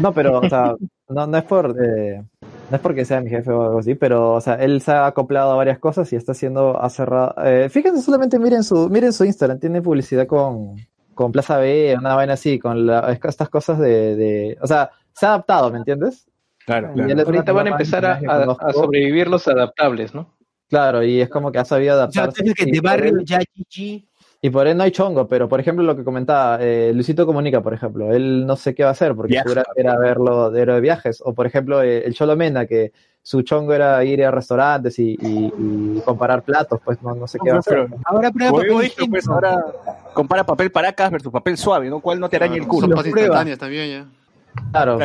[0.02, 0.74] No, pero, o sea,
[1.08, 2.22] no, no es por, eh,
[2.70, 5.06] no es porque sea mi jefe o algo así, pero, o sea, él se ha
[5.06, 9.12] acoplado a varias cosas y está haciendo, ha cerrado, eh, fíjense solamente miren su, miren
[9.14, 10.76] su Instagram, tiene publicidad con,
[11.14, 15.24] con Plaza B, una vaina así, con la- estas cosas de, de, o sea, se
[15.24, 16.26] ha adaptado, ¿me entiendes?
[16.66, 20.34] Claro, Y es una Ahorita van a empezar a, a- a sobrevivir los adaptables, ¿no?
[20.68, 22.42] Claro, y es como que ha sabido adaptarse.
[22.42, 24.04] dices que y de barrio ya GG.
[24.44, 27.62] Y por él no hay chongo, pero por ejemplo lo que comentaba, eh, Luisito Comunica,
[27.62, 29.34] por ejemplo, él no sé qué va a hacer, porque
[29.76, 32.92] era verlo era de viajes, o por ejemplo eh, el Cholo Mena, que
[33.22, 35.52] su chongo era ir a restaurantes y, y-
[35.96, 37.86] y comparar platos, pues no, no sé qué va a hacer.
[38.04, 39.64] Ahora prueba papel dicho, pues ahora
[40.12, 42.00] compara papel paracas versus papel suave, ¿no?
[42.00, 42.88] ¿Cuál no te araña el culo?
[42.88, 43.20] Sopas Prueba.
[43.26, 44.21] instantáneas también ya.
[44.70, 44.98] Claro,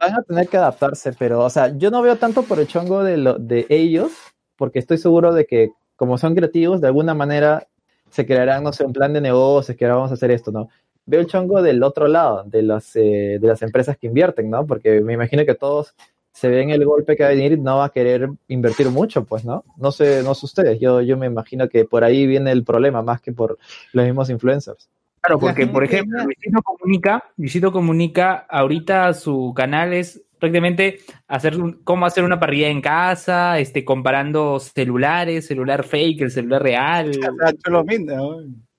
[0.00, 3.04] van a tener que adaptarse, pero o sea, yo no veo tanto por el chongo
[3.04, 4.12] de, lo, de ellos,
[4.56, 7.68] porque estoy seguro de que como son creativos, de alguna manera
[8.10, 10.68] se crearán, no sé, un plan de negocios, que ahora vamos a hacer esto, ¿no?
[11.06, 14.66] Veo el chongo del otro lado, de las, eh, de las empresas que invierten, ¿no?
[14.66, 15.94] Porque me imagino que todos
[16.32, 19.24] se ven el golpe que va a venir y no va a querer invertir mucho,
[19.24, 19.64] pues, ¿no?
[19.76, 23.02] No sé, no sé ustedes, yo, yo me imagino que por ahí viene el problema,
[23.02, 23.58] más que por
[23.92, 24.88] los mismos influencers.
[25.22, 30.98] Claro, La porque por ejemplo, ya- Luisito Comunica, Luisito Comunica, ahorita su canal es prácticamente
[31.28, 36.62] hacer un- cómo hacer una parrilla en casa, este, comparando celulares, celular fake, el celular
[36.62, 37.12] real.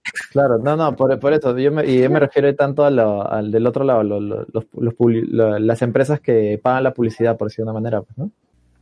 [0.33, 3.25] Claro, no, no, por, por eso, yo me, y yo me refiero tanto a lo-
[3.25, 6.93] al del otro lado, lo- lo- los, los publi- lo- las empresas que pagan la
[6.93, 8.29] publicidad, por decir de una manera, pues, ¿no?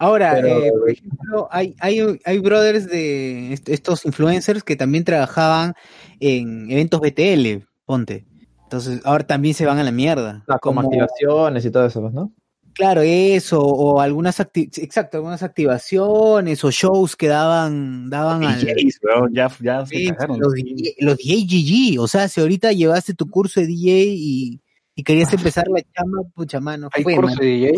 [0.02, 5.04] Ahora, Pero- eh, por ejemplo, hay, hay, hay brothers de est- estos influencers que también
[5.04, 5.76] trabajaban
[6.20, 8.26] en eventos BTL, ponte.
[8.64, 10.44] Entonces, ahora también se van a la mierda.
[10.48, 12.32] Ah, como Como- activaciones y todo eso, pues, ¿no?
[12.74, 19.00] Claro, eso, o algunas acti- exacto, algunas activaciones o shows que daban, daban al, DJs,
[19.04, 20.06] weón, ya, ya se
[20.38, 24.62] los, DJ los DJ GG, o sea, si ahorita llevaste tu curso de DJ y,
[24.96, 27.40] y querías empezar la chamba, pucha mano, Hay fue, curso man.
[27.40, 27.72] de DJ.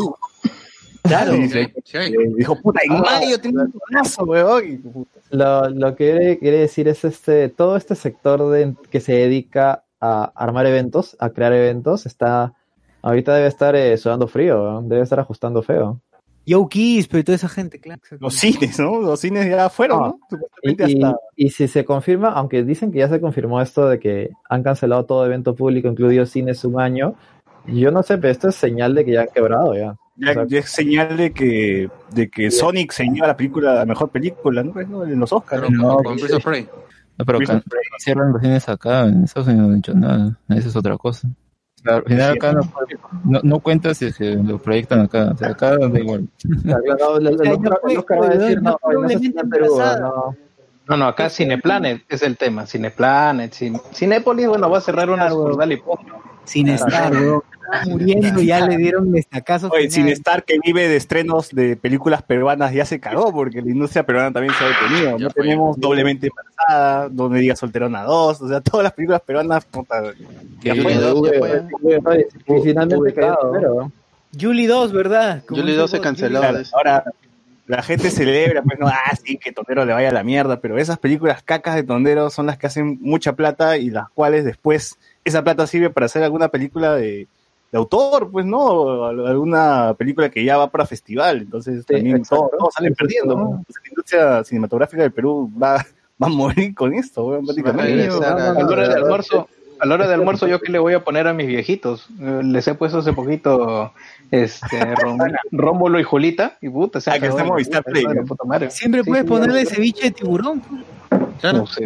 [1.04, 1.74] Claro, Sí, Sí, sí.
[1.84, 2.12] sí hay.
[2.14, 4.82] Eh, dijo, puta, en mayo tengo un tonazo, weón.
[5.32, 10.32] Lo, lo que quiere, decir es este, todo este sector de, que se dedica a
[10.36, 12.54] armar eventos, a crear eventos, está,
[13.02, 14.82] ahorita debe estar eh, sudando frío, ¿no?
[14.84, 16.00] debe estar ajustando feo.
[16.46, 18.02] Yo Kiss, pero toda esa gente, claro.
[18.20, 19.00] Los cines, ¿no?
[19.02, 20.08] Los cines ya fueron, Ah.
[20.08, 20.18] ¿no?
[20.20, 21.18] Y, Supuestamente y- hasta.
[21.38, 25.06] y si se confirma, aunque dicen que ya se confirmó esto de que han cancelado
[25.06, 27.16] todo evento público, incluido cines un año,
[27.68, 29.96] yo no sé, pero esto es señal de que ya han quebrado ya.
[30.16, 33.74] Ya, o sea- ya es señal de que, de que Sonic se lleva la película,
[33.76, 34.74] la mejor película, ¿no?
[34.88, 35.04] ¿no?
[35.06, 35.64] En los Oscars.
[35.68, 35.98] Pero ¿no?
[35.98, 36.68] con, of Prey.
[37.18, 40.38] No, pero Prison can- cierran los cines acá, en Estados Unidos no han dicho nada.
[40.50, 41.28] Esa es otra cosa.
[41.86, 42.62] Al final acá no,
[43.26, 45.32] no, no cuenta si es que lo proyectan acá.
[45.34, 46.28] O sea, acá da igual.
[50.88, 52.66] No, no, acá Cineplanet es el tema.
[52.66, 53.80] Cineplanet, Cine...
[53.94, 55.82] Cinépolis, bueno, va a cerrar una sucursal y.
[56.46, 57.42] Sin estar, weón.
[57.88, 59.72] Muriendo, ya le dieron destacazos.
[59.72, 63.72] Oye, sin estar que vive de estrenos de películas peruanas ya se cagó porque la
[63.72, 65.18] industria peruana también se ha detenido.
[65.18, 65.44] Ya No fue.
[65.44, 70.04] tenemos doblemente embarazada, no me digas solterona 2, o sea, todas las películas peruanas, puta,
[70.62, 73.92] Ya finalmente cayó.
[74.40, 75.44] Julie 2, ¿verdad?
[75.48, 76.40] Julie dice 2 se canceló.
[76.40, 77.04] Claro, ahora
[77.68, 80.78] la gente celebra, pues no, ah, sí, que Tondero le vaya a la mierda, pero
[80.78, 84.98] esas películas cacas de Tondero son las que hacen mucha plata y las cuales después
[85.26, 87.28] esa plata sirve para hacer alguna película de,
[87.72, 92.48] de autor, pues no, alguna película que ya va para festival, entonces Sí, también exacto.
[92.50, 95.76] todos, todos salen perdiendo, la industria cinematográfica del Perú va,
[96.22, 97.96] va a morir con esto, weón, prácticamente.
[97.96, 99.48] regresar a- A la hora de almuerzo,
[99.80, 102.08] a la hora de almuerzo, ¿yo qué le voy a poner a mis viejitos?
[102.22, 103.92] Eh, Les he puesto hace poquito
[104.32, 105.18] este Rom-
[105.52, 108.06] Rómulo y Julita, y puta, se Ah, que Movistar Play.
[108.70, 110.62] Siempre Sí, puedes sí, ponerle ceviche de tiburón.
[111.42, 111.58] Claro.
[111.60, 111.84] No sé,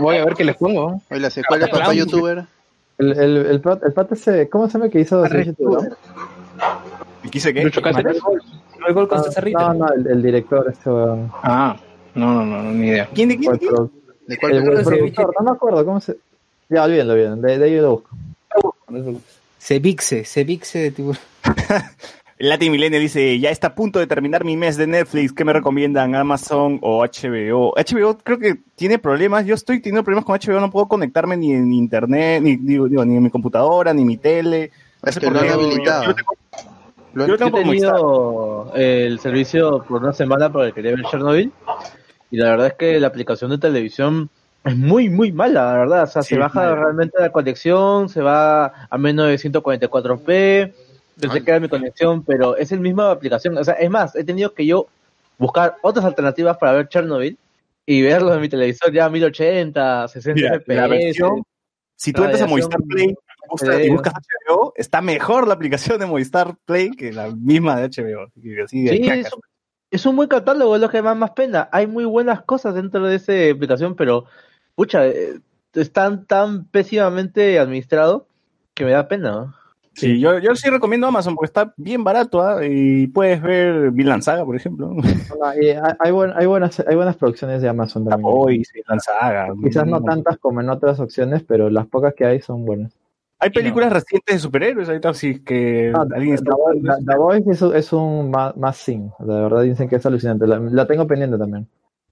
[0.00, 1.00] voy a ver qué les pongo.
[1.10, 2.46] Oye, la secuela Papá Youtuber.
[2.98, 5.24] El, el, el, pat- el pata ese, ¿cómo se llama que hizo?
[7.24, 7.62] ¿Y quise qué?
[7.64, 8.20] Lucho Cáceres.
[8.22, 9.48] No hay gol con Ah, César.
[9.52, 11.30] No, no, el, el director, este, weón.
[11.42, 11.76] Ah,
[12.14, 13.08] no, no, no, ni idea.
[13.14, 13.52] ¿Quién de quién?
[13.52, 16.16] El, ¿De el- cuál el productor, no me acuerdo, ¿cómo se...?
[16.68, 18.10] Ya, olvídenlo, olvídenlo, de, de ahí lo busco.
[19.58, 21.20] Ceviche, ceviche de tiburón.
[22.40, 25.52] Latin Milenio dice, ya está a punto de terminar mi mes de Netflix, ¿qué me
[25.52, 26.14] recomiendan?
[26.14, 27.74] ¿Amazon o HBO?
[27.76, 31.52] HBO creo que tiene problemas, yo estoy teniendo problemas con HBO, no puedo conectarme ni
[31.52, 34.70] en internet, ni, digo, digo, ni en mi computadora, ni mi tele.
[35.02, 36.04] Es que lo han habilitado.
[36.04, 36.32] Yo- yo tengo-
[37.14, 41.50] Lo han- yo Yo he tenido el servicio por una semana porque quería ver Chernobyl
[42.30, 44.28] y la verdad es que la aplicación de televisión
[44.64, 46.02] es muy, muy mala, la verdad.
[46.04, 50.72] O sea, Sí, se baja realmente la conexión, se va a menos de 144p,
[51.20, 51.42] se Ay.
[51.42, 53.56] queda mi conexión, pero es el misma aplicación.
[53.58, 54.86] O sea, es más, he tenido que yo
[55.38, 57.36] buscar otras alternativas para ver Chernobyl
[57.86, 60.76] y verlo en mi televisor ya a 1080, 60 Mira, fps.
[60.76, 61.42] la versión,
[61.96, 63.14] si tú entras a Movistar Play
[63.48, 67.88] buscas- y buscas HBO, está mejor la aplicación de Movistar Play que la misma de
[67.88, 68.24] HBO.
[68.26, 69.40] Así que así de Sí, es un,
[69.90, 71.68] es un buen catálogo, es lo que más más pena.
[71.72, 74.26] Hay muy buenas cosas dentro de esa aplicación, pero,
[74.74, 75.40] pucha, eh,
[75.72, 78.26] están tan pésimamente administrado
[78.74, 79.30] que me da pena.
[79.32, 79.54] ¿no?
[79.98, 82.64] Sí, yo, yo sí recomiendo Amazon porque está bien barato ¿ah?
[82.64, 84.90] y puedes ver Vinland Saga, por ejemplo.
[84.94, 85.02] No,
[85.60, 85.70] y
[86.00, 88.30] hay, buen- hay buenas, hay buenas producciones de Amazon también.
[88.32, 89.48] Hoy, Vinland Saga.
[89.62, 92.92] Quizás no tantas como en otras opciones, pero las pocas que hay son buenas.
[93.40, 97.50] Hay películas recientes de superhéroes, ahorita sí que No, alguien está The The- The Voice
[97.52, 99.10] es, es un más, más sin.
[99.20, 100.46] La verdad dicen que es alucinante.
[100.46, 101.68] La, la tengo pendiente también.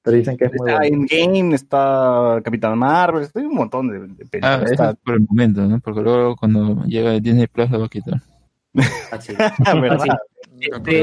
[0.07, 0.97] Pero dicen que es muy Está buena.
[0.97, 4.61] Endgame, está Capitán Marvel, está un montón de, de películas.
[4.61, 5.81] Ah, eso Está- es por el momento, ¿no?
[5.81, 8.21] Porque luego cuando llega Disney Plus lo va a quitar.
[10.59, 11.03] Este,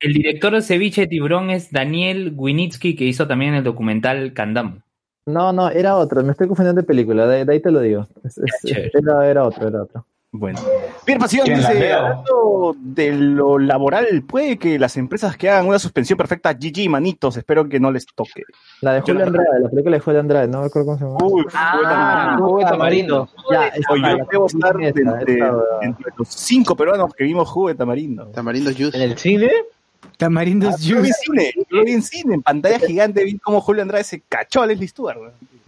[0.00, 4.78] el director de Ceviche de Tiburón es Daniel Winitsky, que hizo también el documental Candamo.
[5.26, 6.22] No, no, era otro.
[6.22, 7.26] Me estoy confundiendo de película.
[7.26, 8.06] De, de ahí te lo digo.
[8.22, 8.90] Es- es- Chévere.
[8.94, 10.06] era, era otro, era otro.
[10.36, 10.58] Bueno.
[11.06, 15.68] Bien, Pasión ¿Quién la dice, hablando de lo laboral, puede que las empresas que hagan
[15.68, 18.42] una suspensión perfecta, GG, manitos, espero que no les toque.
[18.80, 20.48] La de Julio la- Andrade, la película de Julio Andrade.
[20.48, 21.18] No me acuerdo cómo se llama.
[21.22, 23.28] Uy, Ah, jugo de tamarindo.
[23.52, 25.02] Ya, yo debo estar entre,
[25.82, 28.26] entre los cinco peruanos que vimos jugo de tamarindo.
[28.32, 28.96] Tamarindo Juice.
[28.96, 29.50] ¿En el cine?
[30.16, 31.20] Tamarindos Yo lo vi en Juice.
[31.24, 34.62] cine, yo lo vi en cine, en pantalla gigante, vi cómo Julio Andrade se cachó
[34.62, 35.18] a Leslie Stewart.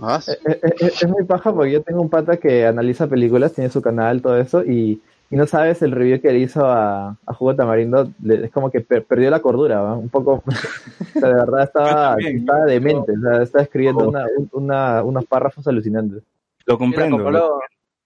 [0.00, 0.32] Ah, sí.
[0.44, 3.80] Es, es- es muy paja porque yo tengo un pata que analiza películas, tiene su
[3.82, 5.00] canal, todo eso, y,
[5.30, 8.70] y no sabes el review que le hizo a, a Jugo Tamarindo, le- es como
[8.70, 9.94] que per- perdió la cordura, ¿va?
[9.96, 14.08] un poco, o sea, de verdad estaba, también, estaba demente, o sea, estaba escribiendo Oh.
[14.10, 16.22] una, un- una- unos párrafos alucinantes.
[16.66, 17.16] Lo La comprendo.
[17.16, 17.60] comparó,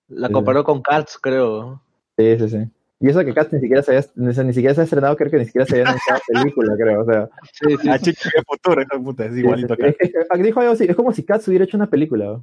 [0.09, 0.32] la Sí.
[0.32, 1.81] comparó con Cats, creo.
[2.16, 2.59] Sí, sí, sí.
[3.02, 5.39] Y eso que Cats ni siquiera se había, ni, siquiera se ha estrenado, creo que
[5.39, 7.28] ni siquiera se había anunciado película, creo, o sea.
[7.52, 7.89] Sí, sí.
[7.89, 11.24] Ah, chico, qué futuro, de puta, es igualito sí, dijo algo así, es como si
[11.24, 12.40] Cats hubiera hecho una película.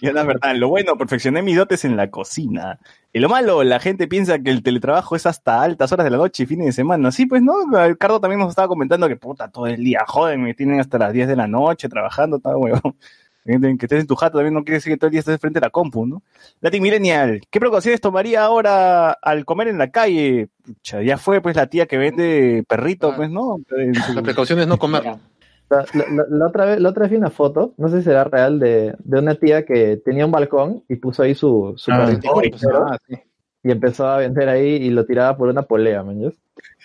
[0.00, 2.80] Y es la verdad, lo bueno, perfeccioné mis dotes en la cocina.
[3.12, 6.16] Y lo malo, la gente piensa que el teletrabajo es hasta altas horas de la
[6.16, 7.12] noche y fines de semana.
[7.12, 7.54] Sí, pues no,
[7.86, 11.12] Ricardo también nos estaba comentando que puta, todo el día, joden, me tienen hasta las
[11.12, 12.96] 10 de la noche trabajando, está huevón.
[13.44, 15.58] Que estés en tu jato también no quiere decir que todo el día estés frente
[15.58, 16.22] a la compu, ¿no?
[16.62, 20.48] Latin Millennial, ¿qué precauciones tomaría ahora al comer en la calle?
[20.64, 23.16] Pucha, ya fue pues la tía que vende perrito, Ah.
[23.16, 23.58] pues, ¿no?
[23.68, 23.74] Su-
[24.14, 25.02] La precaución es no comer.
[25.04, 28.04] La, la- la- la otra vez, la otra vez vi una foto, no sé si
[28.04, 31.92] será real, de, de una tía que tenía un balcón y puso ahí su, su
[31.92, 33.16] Ah, callejero ah, sí.
[33.62, 36.32] y empezó a vender ahí y lo tiraba por una polea, man.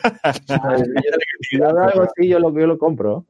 [1.49, 3.25] Si yo veo algo así, yo lo, yo lo compro.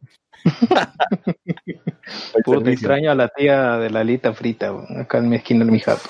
[2.43, 5.79] Puta, extraño a la tía de la alita frita, acá en mi esquina de mi
[5.79, 6.09] jato.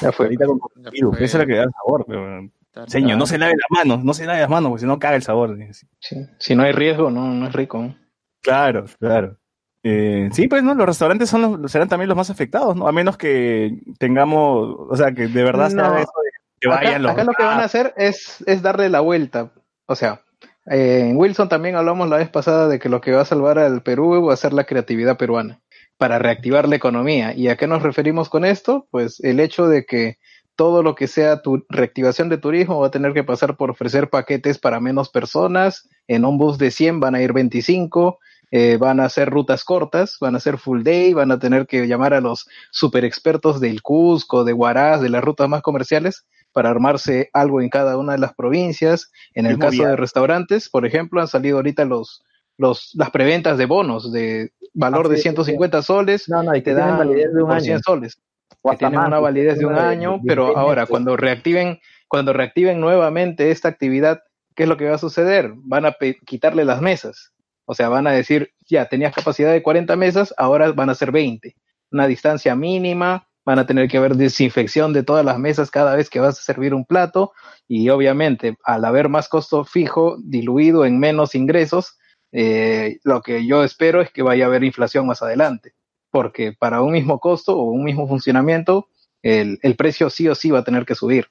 [0.00, 0.26] Ya fue.
[0.26, 2.50] Ahorita con cocido, que esa es la que da el sabor, pero...
[2.88, 5.16] Señor, no se lave las manos, no se lave las manos, porque si no caga
[5.16, 5.56] el sabor.
[5.98, 6.16] Sí.
[6.38, 7.78] Si no hay riesgo, no, no es rico.
[7.78, 7.96] ¿no?
[8.42, 9.38] Claro, claro.
[9.82, 12.86] Eh, sí, pues no, los restaurantes son los, serán también los más afectados, ¿no?
[12.86, 15.96] A menos que tengamos, o sea, que de verdad sea No.
[15.96, 16.30] eso de
[16.60, 17.12] que Acá, vayan los.
[17.12, 19.52] acá lo que van a hacer es, es darle la vuelta.
[19.86, 20.22] O sea,
[20.70, 23.58] eh, en Wilson también hablamos la vez pasada de que lo que va a salvar
[23.58, 25.60] al Perú va a ser la creatividad peruana
[25.96, 27.34] para reactivar la economía.
[27.34, 28.86] ¿Y a qué nos referimos con esto?
[28.90, 30.18] Pues el hecho de que
[30.56, 34.08] todo lo que sea tu reactivación de turismo va a tener que pasar por ofrecer
[34.10, 35.88] paquetes para menos personas.
[36.08, 38.18] En un bus de 100 van a ir 25.
[38.52, 41.86] eh, van a hacer rutas cortas, van a hacer full day, van a tener que
[41.88, 46.24] llamar a los super expertos del Cusco, de Huaraz, de las rutas más comerciales,
[46.56, 49.12] para armarse algo en cada una de las provincias.
[49.34, 52.24] En el caso de restaurantes, por ejemplo, han salido ahorita los,
[52.56, 56.62] los, las preventas de bonos de valor Ah, de sí, 150 soles, No, no, y
[56.62, 57.64] te dan validez de un por año.
[57.64, 58.22] 100 soles
[58.70, 61.78] que tienen una validez de un año, pero 10 ahora cuando reactiven,
[62.08, 64.22] cuando reactiven nuevamente esta actividad,
[64.54, 65.52] ¿qué es lo que va a suceder?
[65.56, 67.34] Van a quitarle las mesas.
[67.66, 71.12] O sea, van a decir, ya tenías capacidad de 40 mesas, ahora van a ser
[71.12, 71.54] 20.
[71.92, 76.10] Una distancia mínima, van a tener que haber desinfección de todas las mesas cada vez
[76.10, 77.32] que vas a servir un plato
[77.68, 81.96] y obviamente al haber más costo fijo diluido en menos ingresos,
[82.32, 85.74] eh, lo que yo espero es que vaya a haber inflación más adelante,
[86.10, 88.88] porque para un mismo costo o un mismo funcionamiento,
[89.22, 91.28] el, el precio sí o sí va a tener que subir.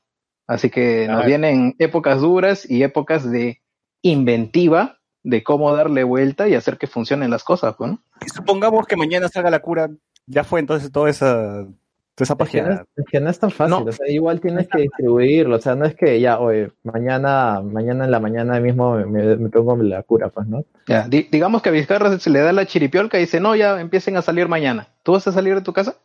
[0.48, 3.62] Así que nos vienen épocas duras y épocas de
[4.04, 8.02] inventiva de cómo darle vuelta y hacer que funcionen las cosas, ¿no?
[8.26, 9.90] Y supongamos que mañana salga la cura,
[10.28, 11.66] ya fue entonces toda esa,
[12.24, 12.74] esa Es que, no página.
[12.76, 13.84] es, es que no es tan fácil, No.
[13.84, 18.06] o sea, igual tienes que distribuirlo, o sea, no es que ya, oye, mañana, mañana
[18.06, 20.64] en la mañana mismo me, me, me pongo la cura, pues, ¿no?
[20.88, 23.80] Ya, di- digamos que a Vizcarra se le da la chiripiolca y dice, no, ya
[23.82, 24.88] empiecen a salir mañana.
[25.04, 25.96] ¿Tú vas a salir de tu casa?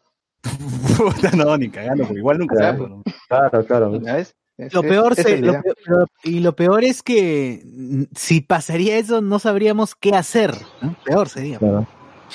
[1.36, 2.88] No, ni cagando, porque igual nunca Claro.
[2.88, 3.02] ¿no?
[3.28, 3.94] Claro, claro.
[4.16, 4.34] Es-
[4.74, 7.62] Lo peor, se- es lo peor- lo- y lo peor es que
[8.14, 10.52] si pasaría eso no sabríamos qué hacer.
[10.82, 10.94] ¿no?
[11.04, 11.58] Peor sería.
[11.58, 11.86] Claro.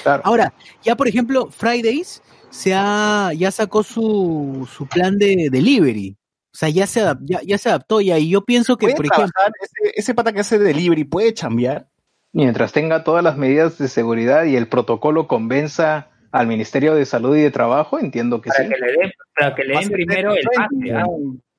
[0.02, 0.22] Claro.
[0.26, 0.53] Ahora,
[0.84, 2.22] ya por ejemplo, Fridays
[2.56, 6.18] se ha, ya sacó su, su plan de delivery.
[6.53, 8.18] O sea, ya se, ya, ya se adaptó ya.
[8.18, 9.34] Y yo pienso que, ¿Puede por ejemplo?
[9.61, 11.88] Ese, ese pata que hace delivery, ¿puede chambear?
[12.32, 17.36] Mientras tenga todas las medidas de seguridad y el protocolo convenza al Ministerio de Salud
[17.36, 18.69] y de Trabajo, entiendo que Para sí.
[18.69, 20.91] que le den, para que le den primero el pase.
[20.91, 21.06] ¿no?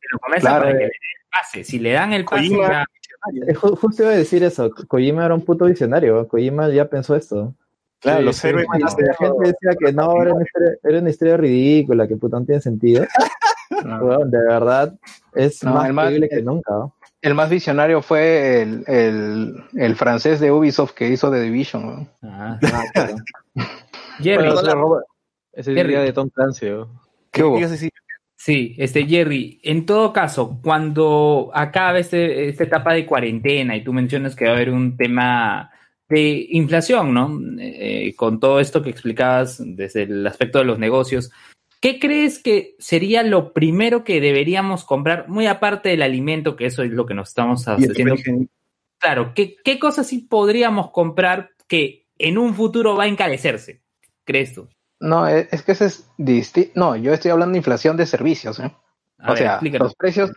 [0.01, 1.65] Que lo Claro, para que le den el pase.
[1.65, 2.85] Si le dan el pase, Kojima- ya-
[3.49, 6.89] Eh, ju- justo iba a decir eso, Ko- Kojima era un puto visionario, Kojima ya
[6.89, 7.55] pensó esto.
[8.01, 11.11] Claro, Sí, los héroes sí, La gente decía que no, era una historia, era una
[11.11, 13.05] historia ridícula, que puta no tiene sentido.
[14.01, 14.95] Weón, de verdad,
[15.35, 16.73] es No, más el más- creíble que nunca.
[16.73, 16.95] ¿no?
[17.23, 21.87] El más visionario fue el, el, el francés de Ubisoft que hizo The Division.
[21.87, 22.09] ¿no?
[22.23, 22.59] Ah.
[24.21, 25.01] Jerry, Bueno,
[25.53, 25.81] es Jerry.
[25.91, 26.71] idea de Tom Clancy.
[26.71, 27.03] ¿no?
[27.31, 27.59] ¿Qué hubo?
[28.39, 33.93] Sí, este Jerry, en todo caso, cuando acabe este, esta etapa de cuarentena y tú
[33.93, 35.71] mencionas que va a haber un tema
[36.09, 37.39] de inflación, ¿no?
[37.59, 41.31] Eh, con todo esto que explicabas desde el aspecto de los negocios,
[41.81, 46.83] ¿qué crees que sería lo primero que deberíamos comprar, muy aparte del alimento, que eso
[46.83, 48.17] es lo que nos estamos el haciendo?
[48.99, 53.83] Claro, ¿qué, qué cosas sí podríamos comprar que en un futuro va a encarecerse?
[54.25, 54.69] ¿Crees tú?
[55.01, 56.73] No, es, es que ese es distinto.
[56.75, 58.59] No, yo estoy hablando de inflación de servicios.
[58.59, 58.73] ¿eh?
[59.19, 59.89] A o ver, sea, explícanos.
[59.89, 60.33] los precios,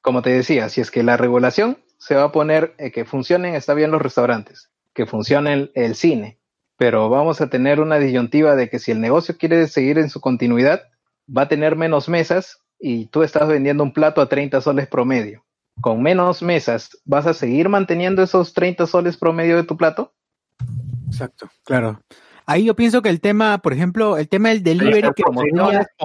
[0.00, 3.54] como te decía, si es que la regulación se va a poner eh, que funcionen,
[3.54, 6.38] está bien los restaurantes, que funcione el, el cine,
[6.76, 10.20] pero vamos a tener una disyuntiva de que si el negocio quiere seguir en su
[10.20, 10.82] continuidad,
[11.28, 15.44] va a tener menos mesas y tú estás vendiendo un plato a 30 soles promedio.
[15.80, 20.12] Con menos mesas, ¿vas a seguir manteniendo esos 30 soles promedio de tu plato?
[21.06, 22.00] Exacto, claro.
[22.46, 25.32] Ahí yo pienso que el tema, por ejemplo, el tema del delivery que o,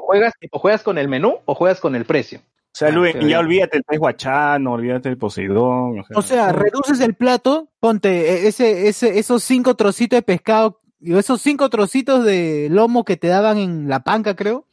[0.01, 2.41] juegas, o juegas con el menú o juegas con el precio.
[2.71, 5.99] O sea, Ah, Luis, pero ya olvídate el pez guachano, olvídate el Poseidón.
[5.99, 10.21] O sea, O sea, reduces el plato, ponte eh, ese, ese, esos cinco trocitos de
[10.21, 14.65] pescado, y esos cinco trocitos de lomo que te daban en la panca, creo,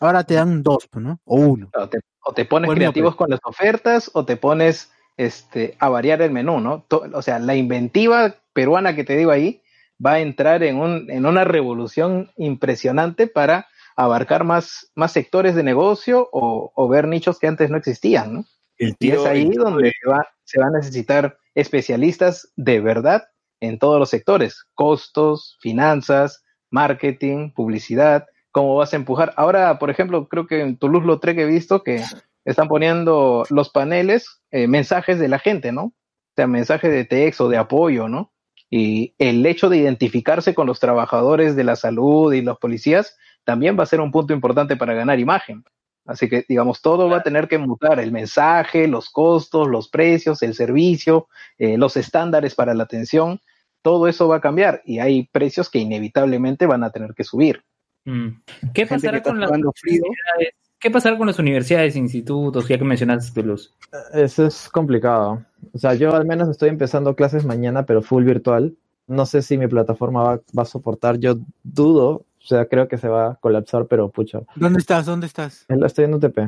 [0.00, 1.20] ahora te dan dos, pues, ¿no?
[1.24, 1.70] O uno.
[1.74, 5.76] O te, o te pones el mismo creativos con las ofertas o te pones este,
[5.78, 6.84] a variar el menú, ¿no?
[6.88, 9.62] To- o sea, la inventiva peruana que te digo ahí
[10.04, 15.62] va a entrar en, un, en una revolución impresionante para abarcar más, más sectores de
[15.62, 18.44] negocio o, o ver nichos que antes no existían, ¿no?
[18.78, 22.80] el Y es ahí el donde de- se va, se va a necesitar especialistas de
[22.80, 23.24] verdad
[23.60, 29.32] en todos los sectores, costos, finanzas, marketing, publicidad, cómo vas a empujar.
[29.36, 32.02] Ahora, por ejemplo, creo que en Toulouse-Lautrec he visto que
[32.44, 35.84] están poniendo los paneles, eh, mensajes de la gente, ¿no?
[35.84, 35.92] O
[36.36, 38.32] sea, mensajes de texto, de apoyo, ¿no?
[38.70, 43.78] Y el hecho de identificarse con los trabajadores de la salud y los policías también
[43.78, 45.64] va a ser un punto importante para ganar imagen.
[46.06, 50.42] Así que, digamos, todo va a tener que mutar, el mensaje, los costos, los precios,
[50.42, 53.40] el servicio, eh, los estándares para la atención,
[53.80, 57.62] todo eso va a cambiar y hay precios que inevitablemente van a tener que subir.
[58.04, 58.28] Mm.
[58.74, 60.54] ¿Qué pasará con las universidades?
[60.78, 63.70] ¿Qué pasará con las universidades, institutos, ya que mencionaste Toulouse?
[64.12, 65.42] Eso es complicado.
[65.72, 68.76] O sea, yo al menos estoy empezando clases mañana, pero full virtual.
[69.06, 71.18] No sé si mi plataforma va, va a soportar.
[71.18, 72.26] Yo dudo.
[72.44, 74.40] O sea, creo que se va a colapsar, pero pucha.
[74.54, 75.06] ¿Dónde estás?
[75.06, 75.64] ¿Dónde estás?
[75.68, 76.38] Estoy en UTP.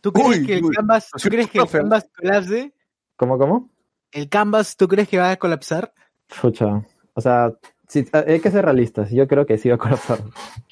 [0.00, 0.74] ¿Tú crees Uy, que el uy.
[0.74, 1.68] Canvas, ¿tú crees que el.
[1.68, 2.72] Canvas colapse?
[3.16, 3.70] ¿Cómo, cómo?
[4.12, 5.92] ¿El Canvas tú crees que va a colapsar?
[6.40, 6.84] Pucha.
[7.14, 7.52] O sea,
[7.88, 9.10] sí, hay que ser realistas.
[9.10, 10.20] Yo creo que sí va a colapsar.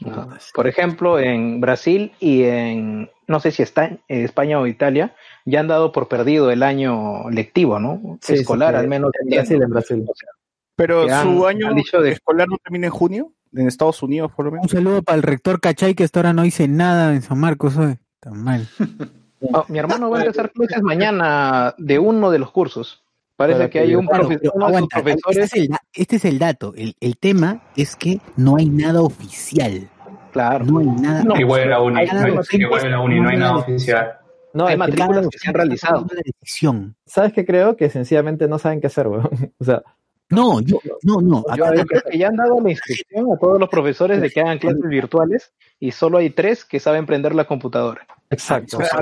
[0.00, 0.28] ¿no?
[0.54, 5.14] Por ejemplo, en Brasil y en, no sé si está en España o Italia,
[5.44, 8.18] ya han dado por perdido el año lectivo, ¿no?
[8.22, 8.78] Sí, Escolar, sí.
[8.80, 9.10] al menos.
[9.20, 10.04] En Brasil, en Brasil.
[10.08, 10.28] O sea,
[10.76, 14.30] Pero han- su año han dicho de- escolar no termina en junio, en Estados Unidos
[14.34, 14.64] por lo menos.
[14.64, 17.76] Un saludo para el rector Cachay que hasta ahora no dice nada en San Marcos
[17.76, 17.98] hoy.
[18.20, 18.68] Tan mal.
[19.54, 23.02] Oh, mi hermano va a empezar clases mañana de uno de los cursos.
[23.36, 24.98] Parece que que- hay un Claro, profesor, de sus aguanta,
[25.30, 26.74] este es el, este es el dato.
[26.76, 29.88] El, el tema es que no hay nada oficial.
[30.30, 31.24] claro, No hay nada.
[31.24, 32.60] No, Igual en la uni, hay no nada hay- oficial.
[32.60, 34.12] igual en la uni no hay nada oficial.
[34.52, 36.06] No, hay matrículas que se han realizado.
[36.22, 36.96] Decisión.
[37.06, 37.78] ¿sabes qué creo?
[37.78, 39.30] Que sencillamente no saben qué hacer, weón.
[39.58, 39.82] O sea,
[40.30, 41.44] No, yo, no, no.
[41.56, 44.40] Yo acá- creo que ya han dado la instrucción a todos los profesores de que
[44.40, 48.06] hagan clases virtuales y solo hay tres que saben prender la computadora.
[48.30, 48.78] Exacto.
[48.78, 49.00] O sea,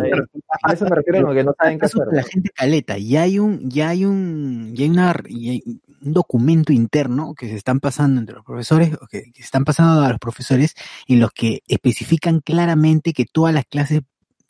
[0.62, 2.06] A eso me refiero que no saben qué hacer.
[2.10, 2.96] la gente caleta.
[2.98, 7.48] Ya hay un, ya hay un, ya hay una, ya hay un documento interno que
[7.48, 10.74] se están pasando entre los profesores, o que, que se están pasando a los profesores,
[11.08, 14.00] en los que especifican claramente que todas las clases,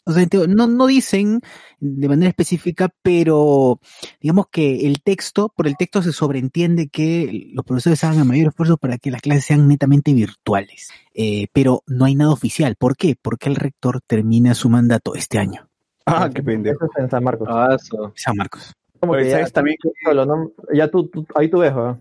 [0.09, 1.41] o sea, no, no dicen
[1.81, 3.79] de manera específica, pero
[4.21, 8.49] digamos que el texto, por el texto se sobreentiende que los profesores hagan el mayor
[8.49, 10.89] esfuerzo para que las clases sean netamente virtuales.
[11.15, 12.75] Eh, pero no hay nada oficial.
[12.77, 13.17] ¿Por qué?
[13.21, 15.69] Porque el rector termina su mandato este año.
[16.07, 16.87] Ah, qué pendejo.
[16.87, 17.47] Eso es en San Marcos.
[17.51, 17.77] Ah,
[18.15, 18.73] San Marcos.
[18.99, 20.53] Como que Oye, ya, ¿sabes también solo, ¿no?
[20.73, 22.01] ya tú, tú- ahí tú ves, ¿no?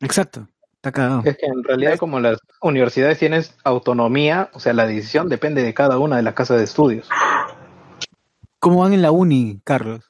[0.00, 0.46] Exacto.
[0.76, 1.22] Está cagado.
[1.24, 5.74] Es que en realidad como las universidades tienen autonomía, o sea, la decisión depende de
[5.74, 7.08] cada una de las casas de estudios.
[8.62, 10.08] ¿Cómo van en la uni, Carlos?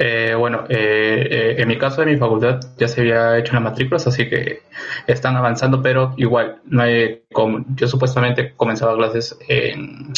[0.00, 3.62] Eh, bueno, eh, eh, en mi caso de mi facultad ya se había hecho las
[3.62, 4.62] matrículas, así que
[5.06, 10.12] están avanzando, pero igual, no hay, como, yo supuestamente comenzaba clases en,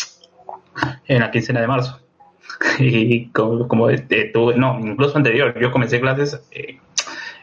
[1.08, 2.00] en la quincena de marzo.
[2.78, 3.98] Y como, como eh,
[4.32, 6.78] tuve- no, incluso anterior, yo comencé clases eh,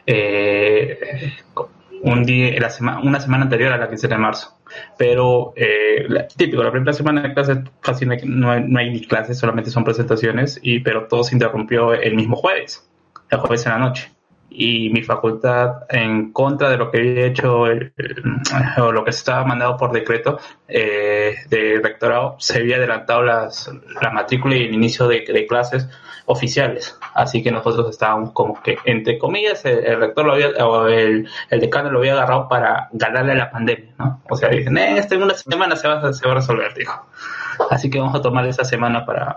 [0.06, 1.34] eh,
[2.02, 4.58] un día, la sema- una semana anterior a la quincena de marzo.
[4.98, 6.06] Pero eh,
[6.36, 8.12] típico, la primera semana de clases casi no
[8.50, 12.36] hay- no hay ni clases, solamente son presentaciones, y pero todo se interrumpió el mismo
[12.36, 12.88] jueves,
[13.30, 14.10] el jueves en la noche.
[14.58, 17.92] Y mi facultad, en contra de lo que había hecho el-
[18.78, 23.70] o lo que estaba mandado por decreto eh, de rectorado, se había adelantado las,
[24.00, 25.86] la matrícula y el inicio de, clases
[26.24, 26.98] oficiales.
[27.14, 31.60] Así que nosotros estábamos como que, entre comillas, el, rector lo había, o el, el
[31.60, 34.22] decano lo había agarrado para ganarle a la pandemia, ¿no?
[34.30, 37.06] O sea, dicen, eh, esto en una semana se va, se va a resolver, dijo.
[37.70, 39.36] Así que vamos a tomar esa semana para,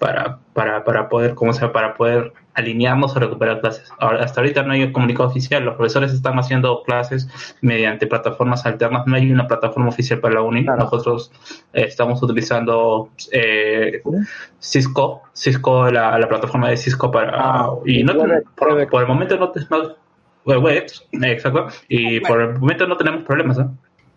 [0.00, 1.72] para, para, para poder, ¿cómo se llama?
[1.72, 3.92] Para poder alinearnos o recuperar clases.
[4.00, 7.28] Ahora, hasta ahorita no hay comunicado oficial, los profesores están haciendo clases
[7.60, 11.30] mediante plataformas alternas, no hay una plataforma oficial para la uni, nosotros
[11.72, 14.02] eh, estamos utilizando eh,
[14.58, 17.66] Cisco, Cisco, la, la plataforma de Cisco para...
[17.84, 18.14] y no,
[18.56, 19.92] por, por el momento no,
[20.44, 20.86] web, eh,
[21.22, 23.66] exacto, y por el momento no tenemos problemas, ¿eh?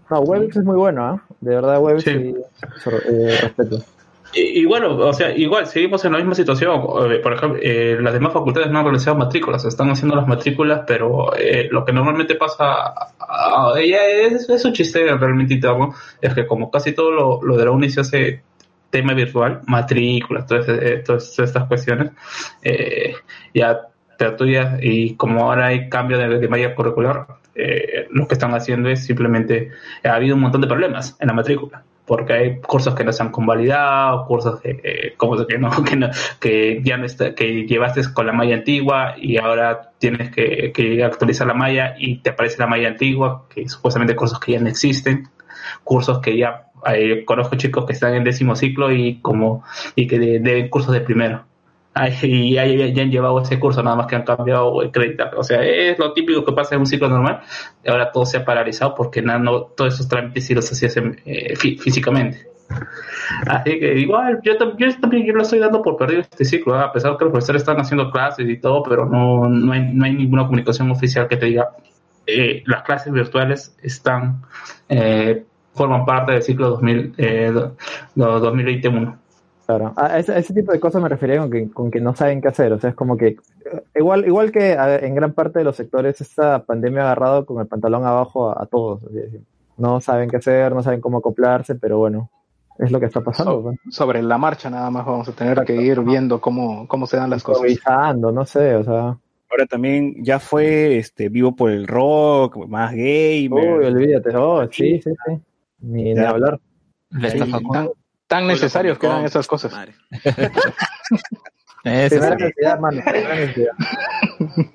[0.09, 1.21] No, Webex es muy bueno, ¿ah?
[1.39, 2.09] De verdad, Webex sí.
[2.09, 3.77] eh, respeto.
[4.31, 6.81] Y, bueno, o sea, igual seguimos en la misma situación.
[7.11, 10.81] Eh, Por ejemplo, eh, las demás facultades no han realizado matrículas, están haciendo las matrículas,
[10.85, 15.95] pero eh, lo que normalmente pasa a- a- ya es, es un chiste realmente interno,
[16.21, 18.43] es que como casi todo lo, lo de la uni se hace
[18.91, 22.11] tema virtual, matrículas, todas, eh, todas estas cuestiones,
[22.61, 23.15] eh,
[23.53, 23.79] ya
[24.17, 27.25] tertulias y como ahora hay cambio de, de malla curricular,
[27.55, 29.71] eh, lo que están haciendo es simplemente,
[30.03, 33.21] ha habido un montón de problemas en la matrícula porque hay cursos que no se
[33.21, 36.09] han convalidado, cursos que, como que, no, que, no-
[36.39, 41.03] que ya no está, que llevaste con la malla antigua y ahora tienes que, que
[41.03, 44.67] actualizar la malla y te aparece la malla antigua, que supuestamente cursos que ya no
[44.69, 45.27] existen,
[45.83, 49.63] cursos que ya eh, conozco chicos que están en décimo ciclo y como
[49.95, 51.45] y que de- deben cursos de primero.
[52.23, 55.25] Y ya, ya- ya han llevado ese curso, nada más que han cambiado el crédito.
[55.37, 57.41] O sea, es lo típico que pasa en un ciclo normal.
[57.83, 60.95] Y ahora todo se ha paralizado porque nada, no, todos esos trámites sí los hacías
[60.97, 62.47] eh, fí- físicamente.
[63.47, 66.91] Así que igual, yo, yo también yo lo estoy dando por perdido este ciclo, a
[66.91, 70.13] pesar que los profesores están haciendo clases y todo, pero no, no, hay, no hay
[70.13, 71.69] ninguna comunicación oficial que te diga
[72.27, 74.41] eh, las clases virtuales están
[74.87, 75.43] eh,
[75.73, 77.75] forman parte del ciclo 2000, eh, do-
[78.15, 79.17] do- 2021.
[79.69, 82.15] Claro, a ese, a ese tipo de cosas me refería con que, con que no
[82.15, 82.73] saben qué hacer.
[82.73, 83.35] O sea, es como que,
[83.95, 87.59] igual, igual que a en gran parte de los sectores, esta pandemia ha agarrado con
[87.61, 89.03] el pantalón abajo a, a todos.
[89.03, 89.41] así decir.
[89.77, 92.31] No saben qué hacer, no saben cómo acoplarse, pero bueno,
[92.79, 93.61] es lo que está pasando.
[93.61, 93.77] pues.
[93.91, 97.29] Sobre la marcha nada más vamos a tener que ir viendo cómo, cómo se dan
[97.29, 97.59] las cosas.
[97.69, 99.17] Improvisando, no sé, o sea.
[99.51, 103.51] Ahora también ya fue este vivo por el rock, más gamer.
[103.79, 105.39] Uy, olvídate, oh, sí, sí, sí.
[105.81, 106.59] Ni, ni hablar.
[107.21, 107.37] Ahí-
[107.71, 107.89] Tan,
[108.29, 109.73] tan necesarios que eran esas cosas.
[111.83, 113.71] Primera necesidad, mano, primera necesidad.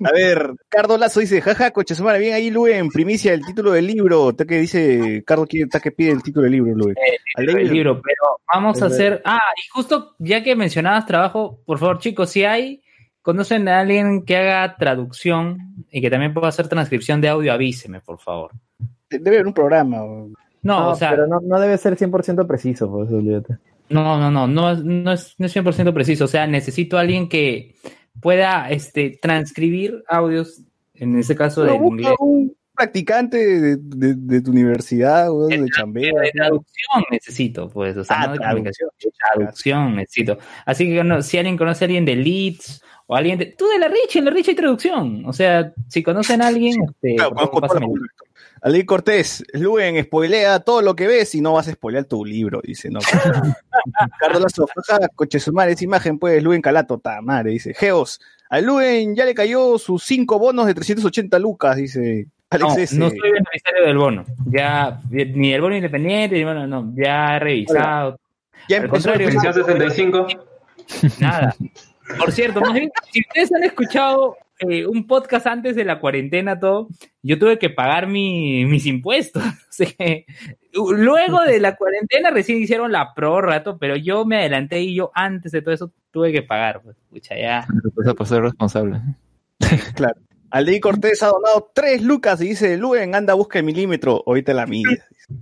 [0.03, 3.45] A ver, Cardo Lazo dice, jaja, coche su madre, bien ahí, Lue, en primicia el
[3.45, 4.31] título del libro.
[4.31, 6.93] Está que dice, Cardo quiere, está que pide el título del libro, Lue.
[7.37, 9.21] el libro, pero vamos a hacer.
[9.23, 12.81] Ah, y justo ya que mencionabas trabajo, por favor, chicos, si hay,
[13.21, 18.01] conocen a alguien que haga traducción y que también pueda hacer transcripción de audio, avíseme,
[18.01, 18.51] por favor.
[19.09, 20.03] Debe haber un programa.
[20.03, 20.29] o-
[20.65, 23.57] No, o sea, pero no, no debe ser 100% preciso, pues, olvídate.
[23.89, 26.25] No, no, no, no, es- no es, no es 100% preciso.
[26.25, 27.75] O sea, necesito a alguien que
[28.19, 30.61] pueda este, transcribir audios,
[30.95, 32.13] en este caso Pero del inglés.
[32.19, 36.11] un practicante de, de- de tu universidad, o de chambea.
[36.19, 38.49] De traducción necesito, pues, o sea, Ah, no de traducción.
[38.49, 40.37] comunicación, de traducción necesito.
[40.65, 43.45] Así que no, si alguien conoce a alguien de Leeds o alguien de...
[43.57, 45.23] Tú de la Rich, en la Rich hay traducción.
[45.27, 47.35] O sea, si conocen a alguien, este, Claro,
[48.61, 52.61] Ali Cortés, Luen, spoilea todo lo que ves y no vas a spoilear tu libro,
[52.63, 52.99] dice, no.
[54.19, 57.73] Carlos Lazo, jaja, coche su madre, esa imagen, pues, Luen Calato, ta madre, dice.
[57.73, 58.19] Geos,
[58.49, 62.97] a Luen ya le cayó sus cinco bonos de 380 lucas, dice Alex No, S.
[62.97, 64.25] no soy beneficiario del bono.
[64.45, 68.19] Ya, ni el bono independiente, ni bueno, no, ya he revisado.
[68.69, 70.27] Ya Al contrario, el Pensión 65.
[71.19, 71.55] Nada.
[72.17, 76.59] Por cierto, más bien, si ustedes han escuchado eh, un podcast antes de la cuarentena,
[76.59, 76.87] todo,
[77.21, 79.43] yo tuve que pagar mi- mis impuestos.
[80.73, 85.51] Luego de la cuarentena recién hicieron la prórroga, pero yo me adelanté y yo antes
[85.51, 86.81] de todo eso tuve que pagar.
[86.81, 87.67] Pues, pucha, ya.
[87.95, 89.01] Pasa por ser responsable.
[89.95, 90.15] Claro.
[90.51, 94.65] Aldeí Cortés ha donado tres lucas y dice, Luen, anda, busca el milímetro, ahorita la
[94.65, 94.87] mía.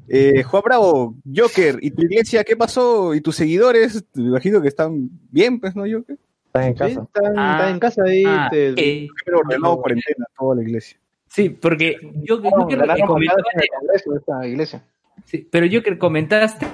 [0.08, 3.14] Eh, Juan Bravo, Joker, ¿y tu iglesia qué pasó?
[3.14, 4.06] ¿Y tus seguidores?
[4.16, 6.18] Me imagino que están bien, pues, ¿no, Joker?
[6.54, 7.02] Están en casa.
[7.02, 8.24] están, Ah, están en casa ahí.
[8.28, 11.00] ah, te- eh, Pero ordenado cuarentena, toda la iglesia.
[11.28, 13.70] sí, porque yo, yo No, creo que comentaste-
[14.12, 14.84] de esta iglesia.
[15.26, 16.68] Sí, pero yo que comentaste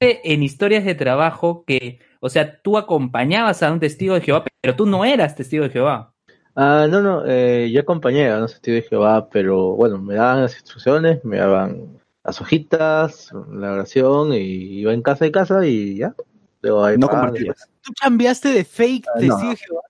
[0.00, 4.76] en historias de trabajo que, o sea, tú acompañabas a un testigo de Jehová, pero
[4.76, 6.14] tú no eras testigo de Jehová.
[6.54, 10.42] Ah, no, no, eh, yo acompañé a un testigo de Jehová, pero bueno, me daban
[10.42, 15.96] las instrucciones, me daban las hojitas, la oración, y iba en casa y casa y
[15.98, 16.14] ya.
[16.62, 17.68] No pagando, compartirlas.
[17.82, 19.50] ¿Tú cambiaste de fake testigo no.
[19.50, 19.80] de Jehová?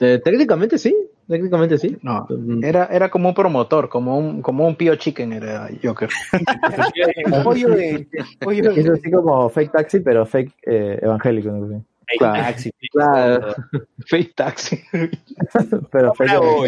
[0.00, 0.06] ya.
[0.06, 0.96] Eh, técnicamente sí,
[1.28, 1.96] técnicamente sí.
[2.02, 2.26] No,
[2.62, 6.08] era, era como un promotor, como un, como un Pio Chicken era Joker.
[7.44, 8.08] Pollo de...
[8.40, 11.50] pollo de- Es así como fake taxi, pero fake eh, evangélico.
[11.50, 11.84] ¿no?
[12.18, 12.56] Claro,
[12.92, 13.54] claro.
[14.06, 14.82] fake taxi.
[15.92, 16.64] Pero fake Bravo.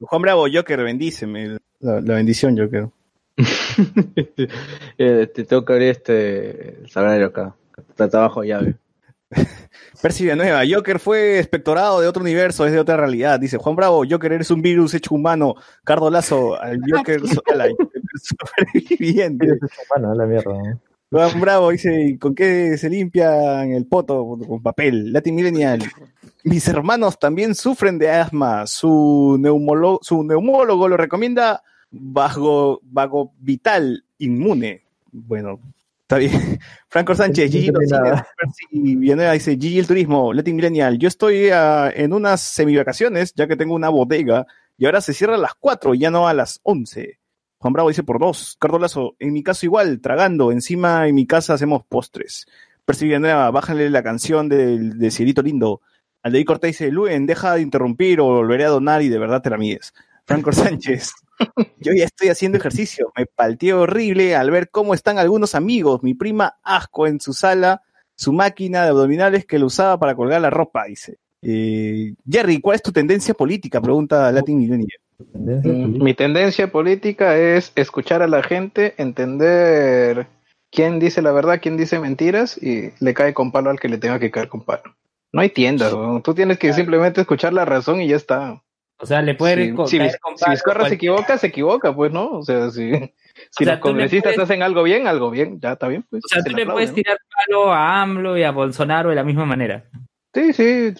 [0.00, 1.58] Juan Bravo, Joker, bendíceme.
[1.80, 2.88] La, la bendición, Joker.
[4.98, 7.54] Eh, te tengo que abrir este salario acá.
[7.88, 8.76] Está trabajo llave.
[10.02, 13.38] Percy Villanueva, Joker fue espectorado de otro universo, es de otra realidad.
[13.38, 15.54] Dice Juan Bravo, Joker eres un virus hecho humano.
[15.84, 17.20] Cardo Lazo, al Joker,
[17.52, 19.58] a la Joker sobreviviente.
[19.94, 20.52] Bueno, la mierda.
[20.52, 20.80] ¿no?
[21.28, 24.36] Juan Bravo dice, ¿y ¿con qué se limpian el poto?
[24.46, 25.12] Con papel.
[25.12, 25.82] Latin Millennial.
[26.44, 28.66] Mis hermanos también sufren de asma.
[28.66, 34.82] Su, neumolo- su neumólogo lo recomienda bajo, vago vital inmune.
[35.12, 35.60] Bueno,
[36.10, 36.58] está bien.
[36.88, 37.70] Franco Sánchez, Gigi.
[37.70, 40.98] Percy Villanueva dice, Gigi el turismo, Latin Millennial.
[40.98, 44.44] Yo estoy ah, en unas semivacaciones, ya que tengo una bodega,
[44.76, 47.20] y ahora se cierra a las 4 y ya no a las 11.
[47.58, 48.56] Juan Bravo dice por dos.
[48.58, 50.50] Cardolazo, en mi caso igual, tragando.
[50.50, 52.46] Encima en mi casa hacemos postres.
[52.84, 55.80] Percy Villanueva, bájale la canción del de Cielito Lindo.
[56.22, 59.50] Aldeí Cortés dice, Luen, deja de interrumpir o volveré a donar y de verdad te
[59.50, 59.92] la mides.
[60.24, 61.12] Franco Sánchez,
[61.78, 63.12] yo ya estoy haciendo ejercicio.
[63.16, 66.02] Me palteé horrible al ver cómo están algunos amigos.
[66.02, 67.82] Mi prima asco en su sala,
[68.14, 71.18] su máquina de abdominales que lo usaba para colgar la ropa, dice.
[71.42, 73.80] Eh, Jerry, ¿cuál es tu tendencia política?
[73.80, 74.98] Pregunta Latin Millennial.
[75.32, 76.02] Tendencia Mm.
[76.02, 80.26] Mi tendencia política es escuchar a la gente, entender
[80.70, 83.98] quién dice la verdad, quién dice mentiras y le cae con palo al que le
[83.98, 84.96] tenga que caer con palo.
[85.32, 85.94] No hay tiendas,
[86.24, 88.62] tú tienes que simplemente escuchar la razón y ya está.
[89.02, 92.12] O sea, le puede Si, co- si, con si Vizcarra se equivoca, se equivoca, pues
[92.12, 92.30] no.
[92.38, 92.92] O sea, si,
[93.50, 96.04] si sea, los congresistas puedes- hacen algo bien, algo bien, ya está bien.
[96.10, 96.94] Pues, O sea, se tú le puedes ¿no?
[96.96, 99.84] tirar palo a AMLO y a Bolsonaro de la misma manera.
[100.34, 100.94] Sí, sí,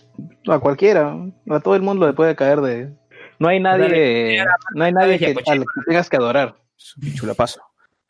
[0.49, 1.15] a cualquiera,
[1.51, 2.91] a todo el mundo le puede caer de...
[3.39, 4.43] No hay nadie,
[4.75, 6.57] no hay nadie que, al que tengas que adorar.
[7.15, 7.61] Chula paso.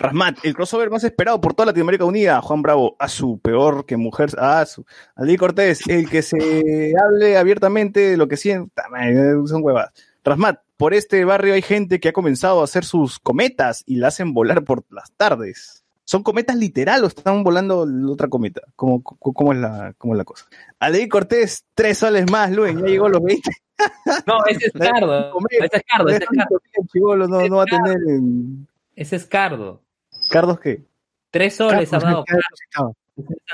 [0.01, 2.41] Rasmat, el crossover más esperado por toda Latinoamérica Unida.
[2.41, 4.31] Juan Bravo, a su peor que mujer.
[4.39, 4.85] A su.
[5.15, 8.85] Alí Cortés, el que se hable abiertamente de lo que sienta.
[9.47, 9.91] Son huevas.
[10.25, 14.09] Rasmat, por este barrio hay gente que ha comenzado a hacer sus cometas y la
[14.09, 15.85] hacen volar por las tardes.
[16.05, 18.63] ¿Son cometas literal o están volando la otra cometa?
[18.77, 20.47] ¿Cómo, cómo, es, la, cómo es la cosa?
[20.81, 23.51] Alí Cortés, tres soles más, Luen, ya llegó a los 20.
[24.27, 25.31] No, ese es Cardo.
[25.51, 27.29] Ese es Cardo, ese es Cardo.
[27.29, 27.97] No, no va a tener.
[28.09, 28.67] en-
[28.97, 29.83] Ese es Cardo.
[30.31, 30.85] ¿Cardos qué?
[31.31, 32.25] Tres soles ha dado.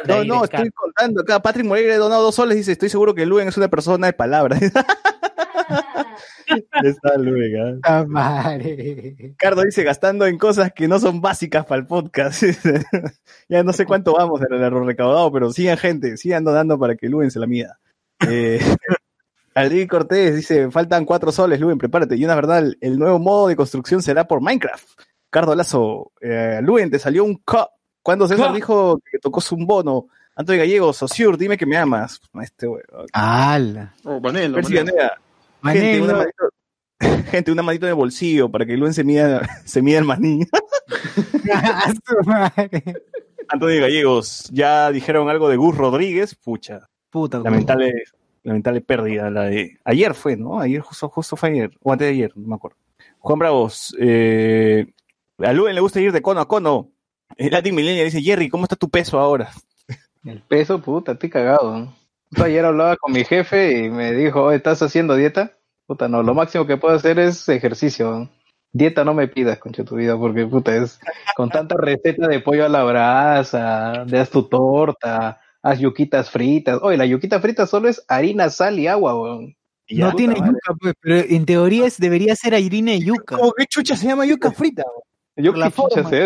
[0.07, 1.41] No, no, estoy contando acá.
[1.41, 2.57] Patrick Moreira ha donado dos soles.
[2.57, 4.59] Dice: Estoy seguro que Luen es una persona de palabra.
[6.83, 9.35] Está Luen, madre.
[9.37, 12.45] Cardo dice: Gastando en cosas que no son básicas para el podcast.
[13.49, 16.17] ya no sé cuánto vamos en el recaudado, pero sigan, gente.
[16.17, 17.79] Sigan donando para que Luen se la mida.
[18.29, 18.61] Eh,
[19.89, 22.17] Cortés dice: Faltan cuatro soles, Luen, prepárate.
[22.17, 24.89] Y una verdad, el nuevo modo de construcción será por Minecraft.
[25.37, 27.69] Cardo Lazo, eh, Luen, te salió un co.
[28.03, 30.07] Cuando César dijo que tocó su bono.
[30.35, 32.19] Antonio Gallego, Sociur, dime que me amas.
[32.41, 33.05] Este huevo.
[33.13, 33.93] ¡Hala!
[34.05, 34.95] Oh, Manelo, Percy Manelo.
[34.95, 35.19] Villanueva,
[35.63, 36.49] Gente, una manito,
[37.31, 40.41] gente, una manito en el bolsillo para que Luen se mida, se mida el maní.
[41.53, 42.83] ¡A su madre!
[43.49, 46.89] Antonio Gallegos, ya dijeron algo de Gus Rodríguez, pucha.
[47.11, 47.93] Puta, Lamentable,
[48.43, 49.77] lamentable pérdida la de.
[49.85, 50.61] Ayer fue, ¿no?
[50.61, 52.79] Ayer, justo, justo fue ayer, o antes de ayer, no me acuerdo.
[53.19, 54.87] Juan Bravos, eh,
[55.39, 56.91] a Luen le gusta ir de cono a cono.
[57.37, 59.51] El Latin Millennial dice, Jerry, ¿cómo está tu peso ahora?
[60.25, 61.93] El peso, puta, estoy cagado.
[62.43, 65.53] Ayer hablaba con mi jefe y me dijo, "Oye, ¿estás haciendo dieta?
[65.87, 68.29] Puta, no, lo máximo que puedo hacer es ejercicio.
[68.73, 70.99] Dieta no me pidas, concha tu vida, porque puta, es
[71.37, 76.81] con tanta receta de pollo a la brasa, de haz tu torta, haz yuquitas fritas.
[76.83, 79.57] Oye, la yuquita frita solo es harina, sal y agua, weón.
[79.87, 80.53] Y No tiene madre.
[80.55, 83.37] yuca, pues, pero en teoría es, debería ser Irina y yuca.
[83.37, 84.83] ¿Cómo que chucha se llama yuca frita?
[85.37, 86.09] Yo la qué forma.
[86.11, 86.25] sé.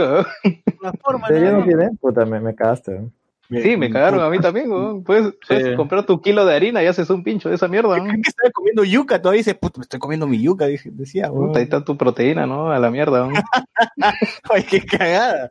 [0.81, 1.67] La forma, ¿Sí, nada yo no más.
[1.67, 1.91] tiene?
[2.01, 3.11] Puta, me, me cagaste.
[3.51, 5.03] Sí, me cagaron a mí también, weón.
[5.03, 8.05] Puedes, puedes comprar tu kilo de harina y haces un pincho de esa mierda, ¿no?
[8.05, 11.49] que estaba comiendo yuca todavía dice, puta, me estoy comiendo mi yuca, dije- decía, weón.
[11.49, 12.71] Puta, ahí está tu proteína, ¿no?
[12.71, 13.33] A la mierda, ¿no?
[14.51, 15.49] Ay, qué cagada.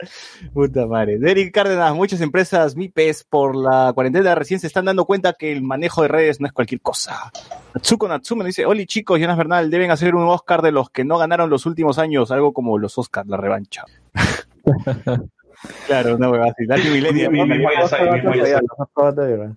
[0.54, 1.18] Puta madre.
[1.20, 5.62] Derek Cárdenas, muchas empresas MIPES por la cuarentena recién se están dando cuenta que el
[5.62, 7.32] manejo de redes no es cualquier cosa.
[7.74, 11.18] Natsuko Natsume dice, Oli chicos, Jonas Bernal, deben hacer un Oscar de los que no
[11.18, 13.84] ganaron los últimos años, algo como los Oscars, la revancha.
[15.88, 16.66] claro, una huevada así.
[16.66, 17.32] Latin Millennial.
[17.32, 19.52] Mi- mi- mi- Los mi- mi- mi- mi- Oscar los Oscar de llorar.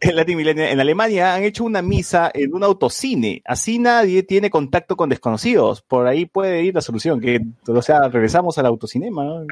[0.00, 3.40] En Latin Millennial, en Alemania han hecho una misa en un autocine.
[3.46, 5.80] Así nadie tiene contacto con desconocidos.
[5.82, 7.20] Por ahí puede ir la solución.
[7.20, 9.24] Que, o sea, regresamos al autocinema.
[9.24, 9.46] ¿no?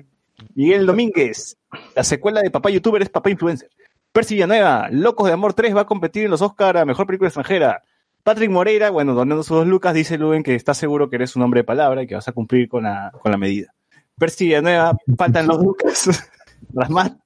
[0.54, 1.56] Miguel Domínguez,
[1.96, 3.70] la secuela de Papá Youtuber es Papá Influencer.
[4.12, 7.28] Percy Villanueva, Locos de Amor 3 va a competir en los Oscar a Mejor Película
[7.28, 7.82] Extranjera.
[8.22, 11.42] Patrick Moreira, bueno, donando sus dos lucas, dice Luen que está seguro que eres un
[11.42, 13.72] hombre de palabra y que vas a cumplir con la, con la medida.
[14.22, 16.08] Percy Villanueva, faltan los lucas.
[16.74, 17.18] Rasmat,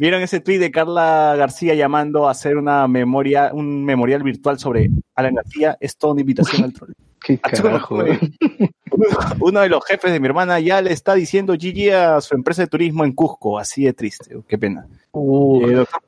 [0.00, 4.90] ¿vieron ese tweet de Carla García llamando a hacer una memoria, un memorial virtual sobre
[5.14, 5.78] Alan García?
[5.78, 6.90] Es toda una invitación al troll.
[7.24, 7.98] Qué carajo,
[9.40, 12.62] Uno de los jefes de mi hermana ya le está diciendo GG a su empresa
[12.62, 13.56] de turismo en Cusco.
[13.56, 14.36] Así de triste.
[14.48, 14.88] Qué pena.
[14.90, 16.02] Eh, doctor,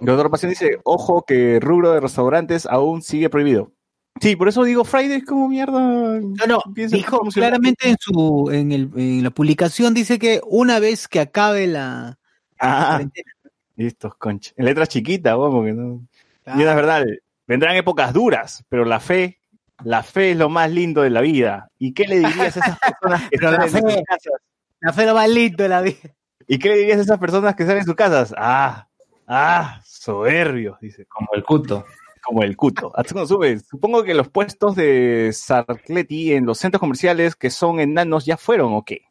[0.00, 3.72] doctor Pasión dice, ojo que rubro de restaurantes aún sigue prohibido.
[4.20, 5.78] Sí, por eso digo Friday es como mierda.
[5.80, 11.06] No, no, dijo claramente en su en, el, en la publicación dice que una vez
[11.08, 12.18] que acabe la
[12.58, 13.32] Ah, cuarentena,
[13.76, 14.52] listos, concha.
[14.56, 16.00] En letras chiquitas, vos, porque no.
[16.44, 16.58] Claro.
[16.60, 17.04] Y es verdad,
[17.46, 19.38] vendrán épocas duras, pero la fe,
[19.84, 21.68] la fe es lo más lindo de la vida.
[21.78, 24.32] ¿Y qué le dirías a esas personas que Pero la salen de fe- sus casas?
[24.80, 26.14] la fe lo más lindo de la vida.
[26.48, 28.34] ¿Y qué le dirías a esas personas que salen de sus casas?
[28.38, 28.88] Ah,
[29.26, 31.04] ah, soberbios, dice.
[31.06, 31.84] Como el cuto.
[32.26, 32.90] Como el cuto.
[32.94, 33.58] Atsuko sube.
[33.60, 38.72] Supongo que los puestos de Sarcleti en los centros comerciales que son enanos ya fueron,
[38.74, 39.02] ¿o qué?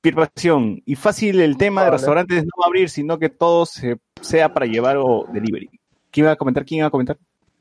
[0.00, 0.82] Pirpación.
[0.84, 4.52] Y fácil el tema de restaurantes no va a abrir, sino que todo se- sea
[4.52, 5.70] para llevar o delivery.
[6.10, 6.64] ¿Quién iba a comentar?
[6.64, 7.16] ¿Quién iba a comentar?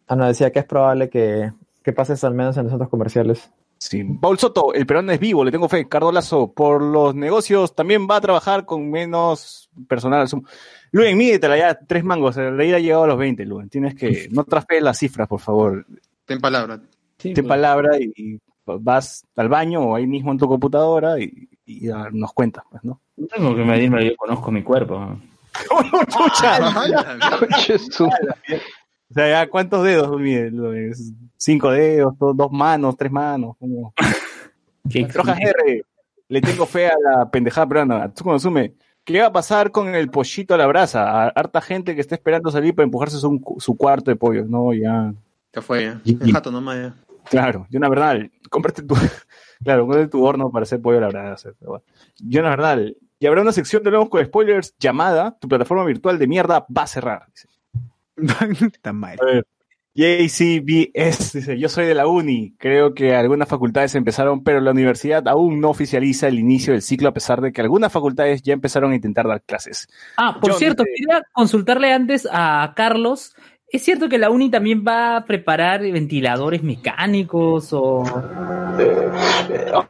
[0.07, 1.51] Ah, no, decía que es probable que,
[1.83, 3.51] que pases al menos en los centros comerciales.
[3.89, 4.01] Sí.
[4.21, 5.89] Paul Soto, el peruano es vivo, le tengo fe.
[5.89, 10.25] Cardo Lazo, por los negocios también va a trabajar con menos personal.
[10.91, 12.37] Luen, mídetela ya, tres mangos.
[12.37, 13.67] La ida ha llegado a los 20, Luen.
[13.67, 15.85] Tienes que, no traspees las cifras, por favor.
[16.23, 16.79] Ten palabra.
[17.17, 21.87] Ten palabra y, y vas al baño o ahí mismo en tu computadora y, y
[21.87, 23.01] ya nos cuentas, pues, ¿no?
[23.17, 25.17] No tengo que medirme, yo conozco mi cuerpo.
[26.07, 26.71] ¡Chucha!
[29.13, 30.09] O sea, ya, ¿cuántos dedos?
[31.37, 32.17] ¿Cinco dedos?
[32.17, 32.97] do- ¿Dos manos?
[32.97, 33.55] ¿Tres manos?
[33.59, 33.93] ¿Cómo?
[34.89, 35.83] ¿Qué- Rojas R,
[36.29, 38.11] le tengo fe a la pendejada peruana.
[38.11, 38.73] Tú consume.
[39.03, 41.03] ¿Qué va a pasar con el pollito a la brasa?
[41.25, 44.45] A harta gente que está esperando salir para empujarse su, su cuarto de pollo.
[44.45, 45.13] No, ya.
[45.53, 46.01] Ya fue, ya.
[46.05, 46.95] El jato nomás, ya.
[47.29, 48.95] Claro, Jonas Bernal, cómprate tu,
[49.63, 51.51] claro, cómprate tu horno para hacer pollo a la brasa.
[51.59, 51.85] pero bueno.
[52.17, 56.27] Jonas Bernal, y habrá una sección de nuevos con spoilers llamada Tu plataforma virtual de
[56.27, 57.27] mierda va a cerrar.
[58.81, 59.17] Tan mal.
[59.21, 59.47] A ver.
[59.95, 65.27] JCBS dice, yo soy de la uni, creo que algunas facultades empezaron, pero la universidad
[65.27, 68.91] aún no oficializa el inicio del ciclo a pesar de que algunas facultades ya empezaron
[68.91, 69.87] a intentar dar clases.
[70.17, 73.35] Ah, por John cierto, quería consultarle antes a Carlos.
[73.73, 78.03] ¿Es cierto que la uni también va a preparar ventiladores mecánicos o...?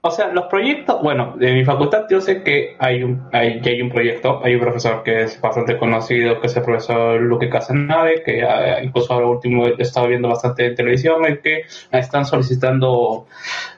[0.02, 3.72] O sea, los proyectos, bueno, de mi facultad yo sé que hay un, hay, que
[3.72, 7.50] hay un proyecto, hay un profesor que es bastante conocido, que es el profesor Luque
[7.50, 12.24] Casanave, que ah, incluso ahora último he estado viendo bastante en televisión, en que están
[12.26, 13.28] solicitando...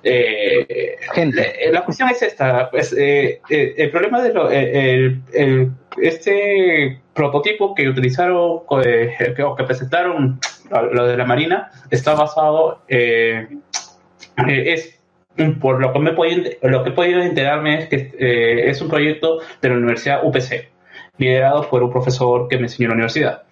[0.04, 1.52] eh, Gente.
[1.66, 5.72] la, la cuestión es esta, pues, eh, eh, el problema de lo, eh, el, el-
[5.98, 10.40] este prototipo que utilizaron, eh, que, o que presentaron
[10.70, 13.48] lo de la Marina, está basado, eh,
[14.48, 15.00] eh, es
[15.60, 18.90] por lo que me podido, lo que he podido enterarme es que eh, es un
[18.90, 20.70] proyecto de la Universidad UPC,
[21.18, 23.44] liderado por un profesor que me enseñó en la universidad,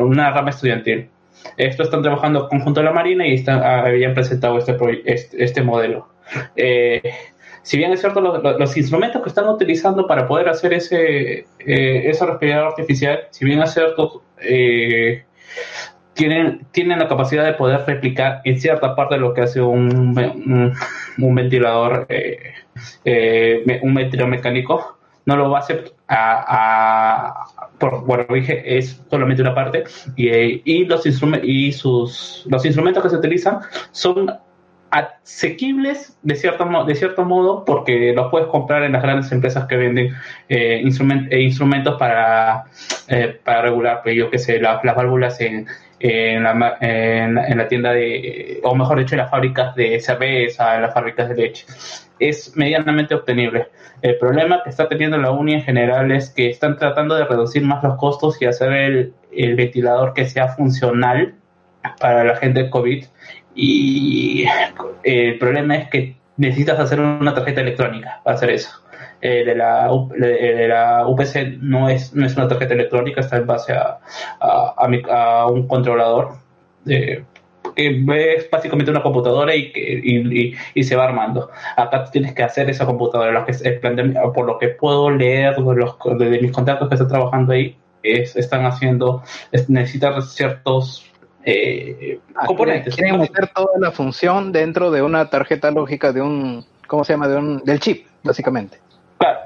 [0.00, 1.08] una rama estudiantil.
[1.56, 6.08] Esto están trabajando conjunto a la Marina y están, habían presentado este, este, este modelo.
[7.66, 12.24] Si bien es cierto, los, instrumentos que están utilizando para poder hacer ese, eh, ese
[12.24, 15.24] respirador artificial, si bien es cierto, eh,
[16.14, 20.16] tienen, tienen la capacidad de poder replicar en cierta parte lo que hace un,
[21.18, 22.54] un, ventilador, eh,
[23.04, 27.46] eh, un ventilador mecánico, no lo va a hacer a,
[27.78, 29.82] por, bueno, dije, es solamente una parte,
[30.14, 33.58] y, y, los, instrumentos y sus, los instrumentos que se utilizan
[33.90, 34.30] son
[34.96, 39.76] asequibles de cierto, de cierto modo porque los puedes comprar en las grandes empresas que
[39.76, 40.14] venden
[40.48, 40.82] eh,
[41.30, 42.64] eh, instrumentos para,
[43.08, 45.66] eh, para regular, pues yo qué sé, la- las válvulas en,
[45.98, 51.28] en la tienda de, o mejor dicho, en las fábricas de cerveza, en las fábricas
[51.28, 51.66] de leche.
[52.18, 53.68] Es medianamente obtenible.
[54.02, 57.62] El problema que está teniendo la UNI en general es que están tratando de reducir
[57.62, 61.34] más los costos y hacer el, el ventilador que sea funcional
[62.00, 63.04] para la gente de COVID.
[63.56, 64.44] Y
[65.02, 68.70] el problema es que necesitas hacer una tarjeta electrónica para hacer eso.
[69.22, 69.90] Eh, de, la,
[71.08, 73.98] UPC no es, no es una tarjeta electrónica, está en base a,
[74.76, 76.32] a, mi- a un controlador.
[76.86, 77.24] eh,
[77.74, 78.04] que
[78.36, 81.50] es básicamente una computadora y, y, y- se va armando.
[81.76, 83.44] Acá tienes que hacer esa computadora.
[84.34, 88.64] Por lo que puedo leer los, de mis contactos que están trabajando ahí, es, están
[88.64, 89.22] haciendo,
[89.52, 91.05] es, necesitan ciertos
[91.46, 92.94] eh, Ah, componentes.
[92.94, 97.28] Quieren meter toda la función dentro de una tarjeta lógica de un, ¿cómo se llama?
[97.28, 98.78] De un, del chip, básicamente.
[99.18, 99.38] Claro,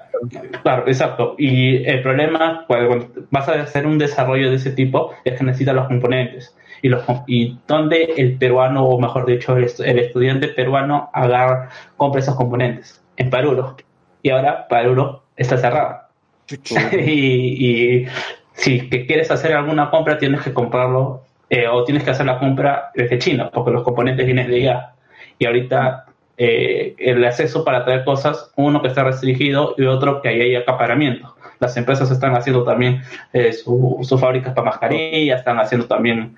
[0.62, 1.34] claro, exacto.
[1.38, 5.74] Y el problema cuando vas a hacer un desarrollo de ese tipo es que necesitas
[5.74, 6.56] los componentes.
[6.82, 12.20] Y, los, y donde el peruano, o mejor dicho, el, el estudiante peruano agarra, compra
[12.20, 13.76] esos componentes en Paruro.
[14.22, 16.00] Y ahora Paruro está cerrado.
[16.92, 18.06] y, y
[18.54, 22.38] si que quieres hacer alguna compra, tienes que comprarlo eh, o tienes que hacer la
[22.38, 24.92] compra desde China, porque los componentes vienen de allá.
[25.38, 26.06] Y ahorita
[26.38, 30.54] eh, el acceso para traer cosas, uno que está restringido y otro que ahí hay
[30.56, 31.36] acaparamiento.
[31.58, 33.02] Las empresas están haciendo también
[33.34, 36.34] eh, su- sus fábricas para mascarillas, están haciendo también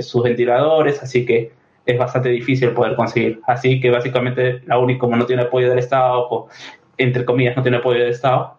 [0.00, 1.52] sus ventiladores, así que
[1.86, 3.40] es bastante difícil poder conseguir.
[3.46, 6.48] Así que básicamente la única, como no tiene apoyo del Estado, o,
[6.98, 8.56] entre comillas, no tiene apoyo del Estado,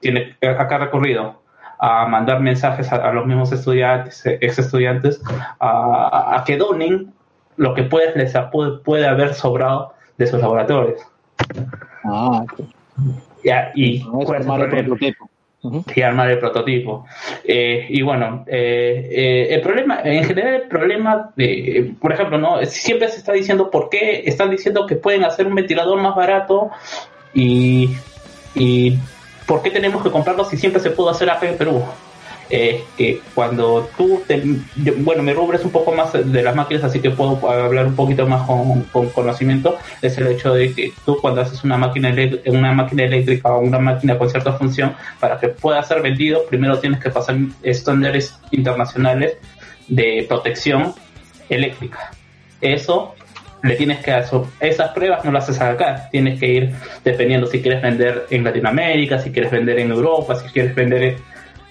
[0.00, 1.42] tiene acá ha recurrido
[1.78, 5.20] a mandar mensajes a, a los mismos estudiantes, ex estudiantes,
[5.58, 7.12] a, a que donen
[7.56, 11.00] lo que puede, les puede, puede haber sobrado de sus laboratorios.
[12.04, 12.44] Ah,
[13.44, 15.30] Ya, y es ¿cuál es el armar el prototipo.
[15.94, 17.06] y armar el prototipo.
[17.44, 22.64] Eh, y bueno, eh, eh, el problema, en general el problema, de, por ejemplo, no
[22.64, 26.70] siempre se está diciendo por qué están diciendo que pueden hacer un ventilador más barato
[27.34, 27.90] y,
[28.54, 28.98] y
[29.46, 31.82] por qué tenemos que comprarlo si siempre se pudo hacer acá en Perú.
[32.48, 34.40] Eh, que cuando tú, te-
[34.98, 37.96] bueno, mi rubro es un poco más de las máquinas, así que puedo hablar un
[37.96, 42.14] poquito más con, con conocimiento, es el hecho de que tú cuando haces una máquina,
[42.46, 46.78] una máquina eléctrica o una máquina con cierta función, para que pueda ser vendido, primero
[46.78, 49.38] tienes que pasar estándares internacionales
[49.88, 50.94] de protección
[51.48, 52.12] eléctrica.
[52.60, 53.16] Eso
[53.62, 56.74] le tienes que hacer, esas pruebas no las haces acá, tienes que ir
[57.04, 61.16] dependiendo si quieres vender en Latinoamérica, si quieres vender en Europa, si quieres vender,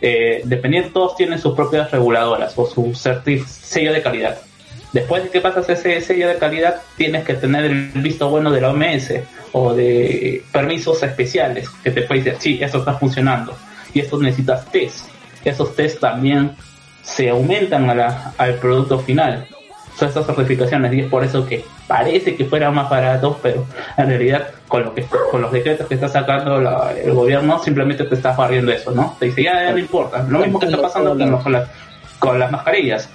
[0.01, 4.37] eh, dependiendo, todos tienen sus propias reguladoras o su sello de calidad.
[4.91, 8.61] Después de que pasas ese sello de calidad, tienes que tener el visto bueno de
[8.61, 9.13] la OMS
[9.51, 13.57] o de permisos especiales que te puede decir, sí, eso está funcionando.
[13.93, 15.07] Y esto necesitas test.
[15.43, 16.51] Esos test también
[17.01, 19.45] se aumentan a la- al producto final.
[19.97, 23.65] Son estas certificaciones y es por eso que parece que fuera más barato, pero
[23.97, 28.03] en realidad con lo que con los decretos que está sacando la- el gobierno simplemente
[28.03, 29.15] te está barriendo eso, ¿no?
[29.19, 30.23] Te dice, ya, ya no importa.
[30.27, 31.69] Lo mismo que está pasando con, los- con las,
[32.19, 33.09] con las mascarillas.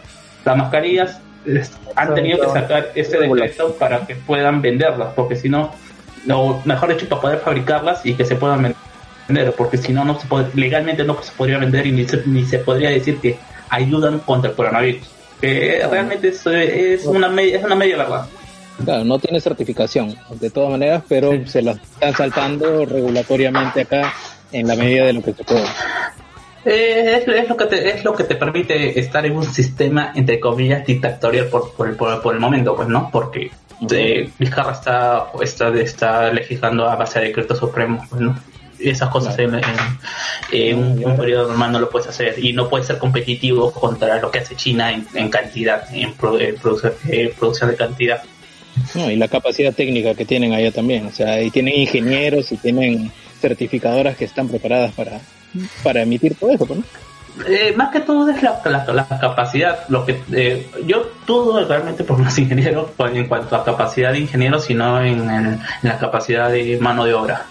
[0.44, 5.48] Las mascarillas les- han tenido que sacar ese decreto para que puedan venderlas, porque si
[5.50, 5.72] no,
[6.24, 8.74] no, mejor dicho, para poder fabricarlas y que se puedan
[9.28, 12.22] vender, porque si no, no se puede, legalmente no se podría vender y ni se,
[12.26, 13.38] ni se podría decir que
[13.68, 15.10] ayudan contra el coronavirus.
[15.40, 18.26] Que realmente es, es una media, es una media verdad.
[18.84, 24.12] Claro, no tiene certificación, de todas maneras, pero se la están saltando regulatoriamente acá
[24.52, 25.64] en la medida de lo que se puede.
[26.64, 30.12] Eh, es, es lo que te, es lo que te permite estar en un sistema,
[30.14, 33.08] entre comillas, dictatorial por, por, el- por, por el momento, pues, ¿no?
[33.10, 33.50] Porque
[33.90, 38.38] eh, Vizcarra está, está, está legislando a base de decretos supremos, pues, ¿no?
[38.82, 39.62] Esas cosas en, en-
[40.52, 44.18] en un, un periodo normal no lo puedes hacer y no puedes ser competitivo contra
[44.20, 48.22] lo que hace China en, en cantidad, en, pro- en produ- eh, producción de cantidad.
[48.94, 52.56] No, y la capacidad técnica que tienen allá también, o sea, y tienen ingenieros y
[52.56, 55.20] tienen certificadoras que están preparadas para,
[55.82, 56.84] para emitir todo eso, pues, ¿no?
[57.48, 59.88] Eh, más que todo es la, la- la capacidad.
[59.88, 64.64] Lo que eh, yo dudo realmente por los ingenieros en cuanto a capacidad de ingenieros,
[64.64, 67.46] sino en, en la capacidad de mano de obra.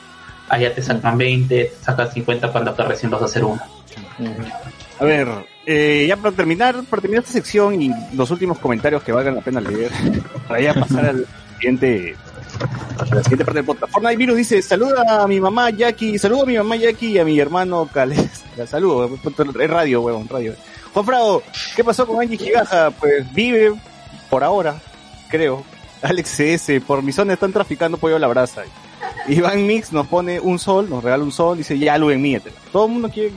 [0.50, 3.62] Allá te sacan 20, te sacan 50 cuando acá recién vas a hacer uno.
[5.00, 5.28] A ver,
[5.66, 9.42] eh, ya para terminar, para terminar esta sección y los últimos comentarios que valgan la
[9.42, 9.92] pena leer,
[10.48, 12.16] para ya pasar al siguiente
[13.10, 13.94] La siguiente parte del podcast.
[13.94, 17.26] Fortnite Virus dice, saluda a mi mamá Jackie, saludo a mi mamá Jackie y a
[17.26, 18.44] mi hermano Cales.
[18.58, 20.54] La saludo, es radio, huevón, radio.
[20.94, 21.44] Juan Frado,
[21.76, 22.92] ¿qué pasó con Angie Gigaja?
[22.92, 23.74] Pues vive
[24.30, 24.82] por ahora,
[25.30, 25.64] creo.
[26.02, 28.64] Alex CS, por mi zona están traficando pollo a la brasa.
[29.28, 32.52] Iván Mix nos pone un sol, nos regala un sol, dice, ya Luen, mídete.
[32.72, 33.32] Todo el mundo quiere,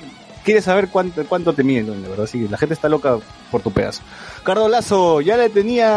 [0.44, 3.18] quiere saber cuánto, cuánto te miden, de verdad, sí, la gente está loca
[3.50, 4.02] por tu pedazo.
[4.42, 5.88] Cardo Lazo, ya le tenía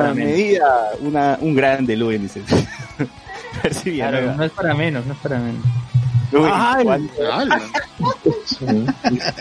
[0.00, 2.42] Para medida una, un grande Luen, dice.
[3.62, 5.64] Percy Claro, no es para menos, no es para menos.
[6.32, 6.86] Luen, Ay.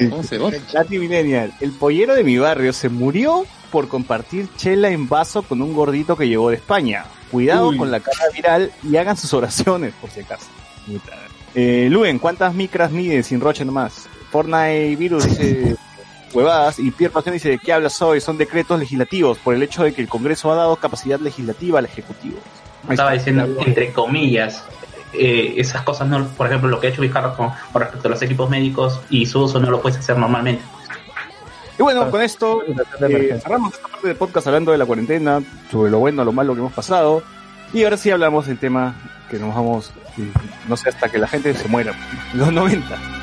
[0.09, 0.39] ¿Cómo se
[0.89, 5.73] Millennial, el pollero de mi barrio se murió por compartir chela en vaso con un
[5.73, 7.05] gordito que llegó de España.
[7.31, 7.77] Cuidado Uy.
[7.77, 10.47] con la cara viral y hagan sus oraciones, por si acaso.
[11.55, 14.07] Eh, Luen, ¿cuántas micras mide sin roche nomás?
[14.31, 15.75] Fortnite Virus dice
[16.33, 18.21] huevadas y Pierre Pasión dice, ¿qué hablas hoy?
[18.21, 21.85] Son decretos legislativos por el hecho de que el Congreso ha dado capacidad legislativa al
[21.85, 22.37] Ejecutivo.
[22.83, 24.63] Ahí Estaba diciendo, entre comillas,
[25.13, 28.11] eh, esas cosas no, por ejemplo, lo que ha hecho Vizcarra con, con respecto a
[28.11, 30.63] los equipos médicos y su uso no lo puedes hacer normalmente.
[31.79, 35.41] Y bueno, con esto eh, cerramos esta parte del podcast hablando de la cuarentena,
[35.71, 37.23] sobre lo bueno, lo malo que hemos pasado.
[37.71, 38.95] Y ahora sí hablamos del tema
[39.29, 40.29] que nos vamos, eh,
[40.67, 41.93] no sé, hasta que la gente se muera.
[42.33, 43.18] Los 90.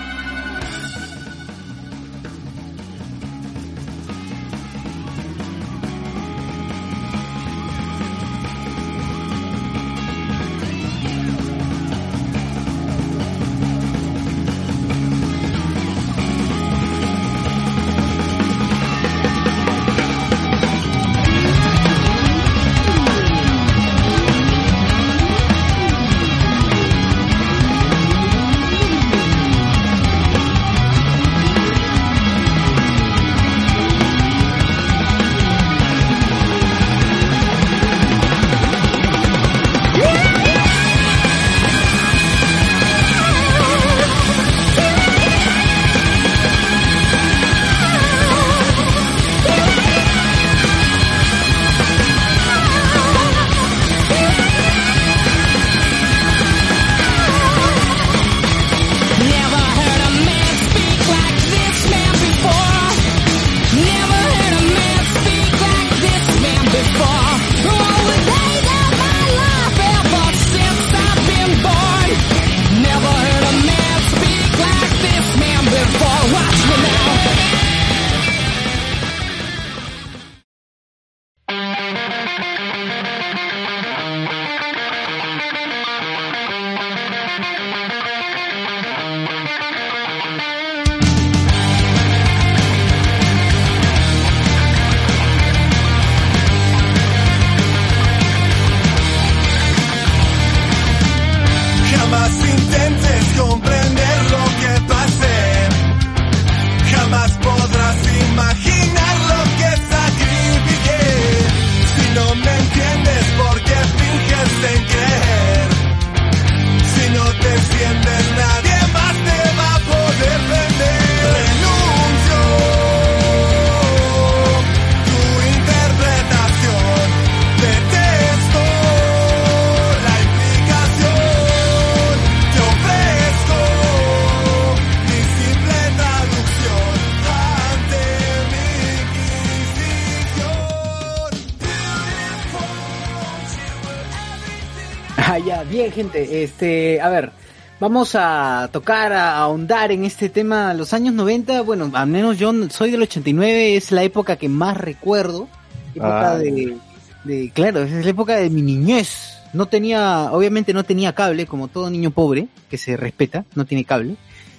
[145.97, 146.45] Gente.
[146.45, 147.33] Este, a ver,
[147.81, 150.73] vamos a tocar, a ahondar en este tema.
[150.75, 154.77] Los años 90, bueno, al menos yo soy del 89, es la época que más
[154.77, 155.49] recuerdo.
[155.95, 156.37] Época Ah.
[156.39, 156.77] de,
[157.25, 159.33] de, claro, es la época de mi niñez.
[159.53, 163.85] No tenía, obviamente no tenía cable, como todo niño pobre, que se respeta, no tiene
[163.85, 164.17] cable.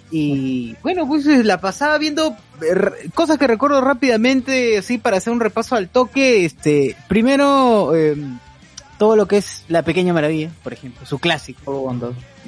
[0.10, 5.42] Y bueno, pues la pasaba viendo eh, cosas que recuerdo rápidamente, así para hacer un
[5.42, 6.46] repaso al toque.
[6.46, 8.16] Este, primero, eh,
[8.98, 11.96] todo lo que es La Pequeña Maravilla, por ejemplo, su clásico.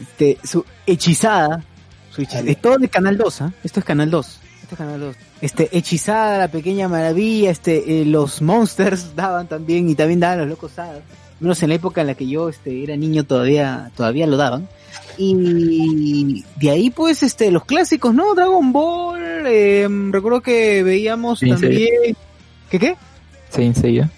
[0.02, 1.64] Este, su hechizada,
[2.12, 2.50] su hechizada.
[2.50, 3.54] Es todo de Canal 2, ¿ah?
[3.64, 4.40] Esto es Canal 2.
[4.62, 5.16] Esto es Canal 2.
[5.42, 10.50] Este, hechizada, La Pequeña Maravilla, este, eh, los Monsters daban también, y también daban los
[10.50, 11.02] Locos Hadas.
[11.40, 14.68] Menos en la época en la que yo este, era niño todavía, todavía lo daban.
[15.18, 18.36] Y de ahí pues este los clásicos, ¿no?
[18.36, 21.88] Dragon Ball, eh, recuerdo que veíamos Saint Seiya.
[21.88, 22.18] también...
[22.70, 22.96] ¿Qué qué?
[23.50, 24.10] Saint Seiya.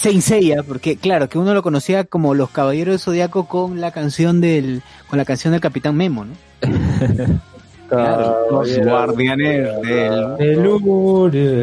[0.00, 3.90] Saint Seiya, porque claro, que uno lo conocía como los Caballeros del Zodiaco con la
[3.90, 6.34] canción del, con la canción del Capitán Memo, ¿no?
[7.90, 9.68] Los guardianes
[10.38, 10.66] del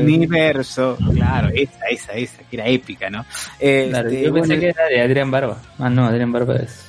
[0.04, 0.98] universo.
[1.14, 3.26] Claro, esa, esa, esa, que era épica, ¿no?
[3.60, 5.58] Este, Claro, yo pensé bueno, que era de Adrián Barba.
[5.80, 6.86] Ah, no, Adrián Barba es.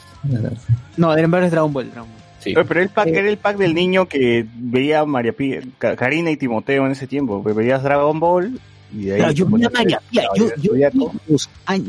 [0.97, 1.91] No, Adrian Barber es Dragon Ball.
[1.93, 2.19] Dragon Ball.
[2.41, 2.55] Sí.
[2.57, 6.31] Oye, pero el pack era el pack del niño que veía María Pía, Ca- Karina
[6.33, 7.43] y Timoteo en ese tiempo.
[7.45, 8.61] que Veías Dragon Ball
[8.93, 9.19] y de ahí.
[9.19, 10.73] Claro, yo vi María Pía, yo, yo,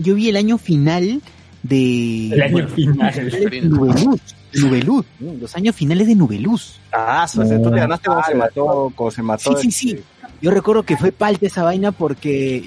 [0.02, 1.22] yo vi el año final
[1.64, 2.30] de...
[2.34, 3.14] El año final.
[3.14, 4.22] de Nubeluz,
[4.54, 6.80] Nubeluz, los años finales de Nubeluz.
[6.92, 9.58] Ah, o sea, tú te ganaste cuando se mató, cuando se mató.
[9.58, 10.00] Sí, sí, sí.
[10.42, 12.64] Yo recuerdo que fue palta esa vaina porque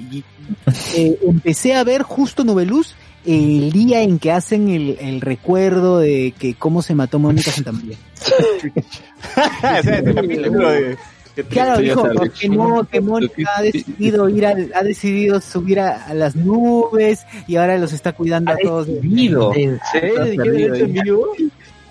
[0.94, 2.94] eh, empecé a ver justo Nubeluz
[3.24, 7.96] el día en que hacen el, el recuerdo de que cómo se mató Mónica Santamaría.
[11.48, 16.04] Claro, dijo que- que no, que Mónica ha decidido ir al- ha decidido subir a,
[16.06, 18.86] a las nubes y ahora los está cuidando a todos.
[18.86, 19.52] decidido?
[19.54, 21.32] ¿En serio?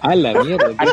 [0.02, 0.72] A la mierda.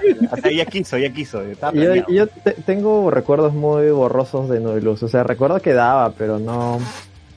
[0.32, 1.42] O sea, ya quiso, ya quiso.
[1.72, 5.02] Yo, yo te- tengo recuerdos muy borrosos de Nubeluz.
[5.02, 6.78] O sea, recuerdo que daba, pero no,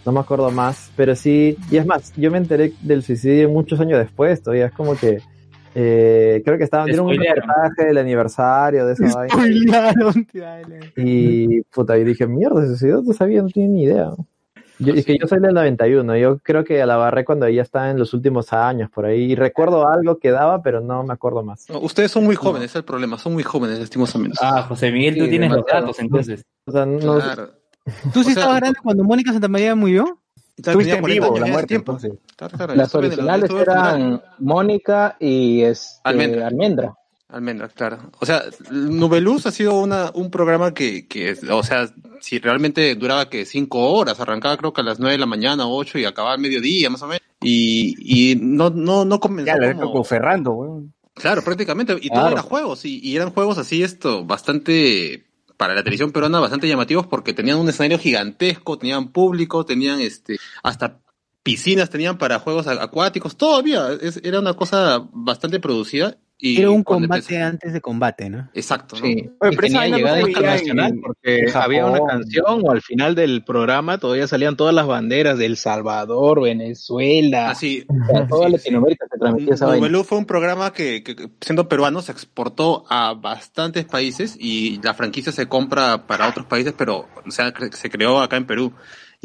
[0.06, 0.89] no me acuerdo más.
[0.95, 4.41] Pero sí, y es más, yo me enteré del suicidio muchos años después.
[4.41, 5.19] Todavía es como que.
[5.76, 9.93] Eh, creo que estaban dieron un reportaje del aniversario de esa vaina.
[10.95, 14.11] Y puta, y dije, mierda, se suicidó, no sabía, no tenía ni idea.
[14.80, 17.89] Yo, es que yo soy del 91, yo creo que la barré cuando ella estaba
[17.89, 19.31] en los últimos años por ahí.
[19.31, 21.69] Y recuerdo algo que daba, pero no me acuerdo más.
[21.69, 24.38] No, ustedes son muy jóvenes, es el problema, son muy jóvenes, lastimosamente.
[24.41, 26.45] Ah, José Miguel, tú Sí, tienes los datos entonces.
[26.65, 27.49] O sea, no, Claro.
[28.14, 30.22] ¿Tú sí O sea, estabas grande cuando Mónica Santamaría murió?
[30.57, 32.14] Estuviste Tenía en 40 vivo, la muerte, entonces.
[32.36, 36.48] Claro, Las originales eran Mónica y este, Almendra.
[36.48, 36.94] Almendra.
[37.27, 37.98] Almendra, claro.
[38.19, 41.90] O sea, Nubeluz ha sido una, un programa que, que, o sea,
[42.22, 45.68] si realmente duraba que cinco horas, arrancaba creo que a las nueve de la mañana,
[45.68, 47.22] ocho y acababa al mediodía, más o menos.
[47.41, 47.95] Y,
[48.32, 50.94] y no, no, no comenzó Ya, la como- con Ferrando, weón.
[51.15, 51.95] Claro, prácticamente.
[52.02, 52.84] Y todo era juegos.
[52.86, 55.26] Y, y eran juegos así, esto, bastante,
[55.57, 60.38] para la televisión peruana, bastante llamativos porque tenían un escenario gigantesco, tenían público, tenían este,
[60.64, 60.99] hasta
[61.45, 63.90] piscinas tenían para juegos acuáticos, todavía.
[64.02, 66.18] Es, era una cosa bastante producida.
[66.37, 68.49] Y Era un combate empezó- antes de combate, ¿no?
[68.53, 69.05] Exacto, ¿no?
[69.05, 72.81] Sí, Oye, pero esa no llegada internacional en- porque en había una canción o al
[72.81, 78.27] final del programa todavía salían todas las banderas de El Salvador, Venezuela, Así, o sea,
[78.27, 80.03] toda Latinoamérica se transmitía esa vaina.
[80.03, 85.31] Fue un programa que, que, siendo peruano, se exportó a bastantes países y la franquicia
[85.31, 88.73] se compra para otros países, pero o sea, se creó acá en Perú.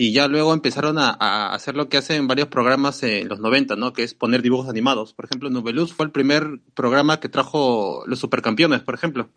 [0.03, 3.77] Y ya luego empezaron a, a hacer lo que hacen varios programas en los 90,
[3.77, 3.93] ¿no?
[3.93, 5.13] Que es poner dibujos animados.
[5.13, 9.29] Por ejemplo, Nubeluz fue el primer programa que trajo los supercampeones, por ejemplo.